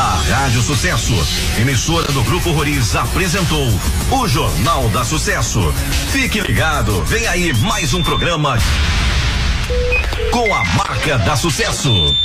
A 0.00 0.14
Rádio 0.14 0.62
Sucesso, 0.62 1.12
emissora 1.58 2.10
do 2.10 2.24
Grupo 2.24 2.52
Roriz, 2.52 2.96
apresentou 2.96 3.68
o 4.10 4.26
Jornal 4.26 4.88
da 4.88 5.04
Sucesso. 5.04 5.60
Fique 6.10 6.40
ligado, 6.40 7.04
vem 7.04 7.26
aí 7.26 7.52
mais 7.52 7.92
um 7.92 8.02
programa 8.02 8.56
com 10.32 10.54
a 10.54 10.64
marca 10.64 11.18
da 11.18 11.36
Sucesso. 11.36 12.16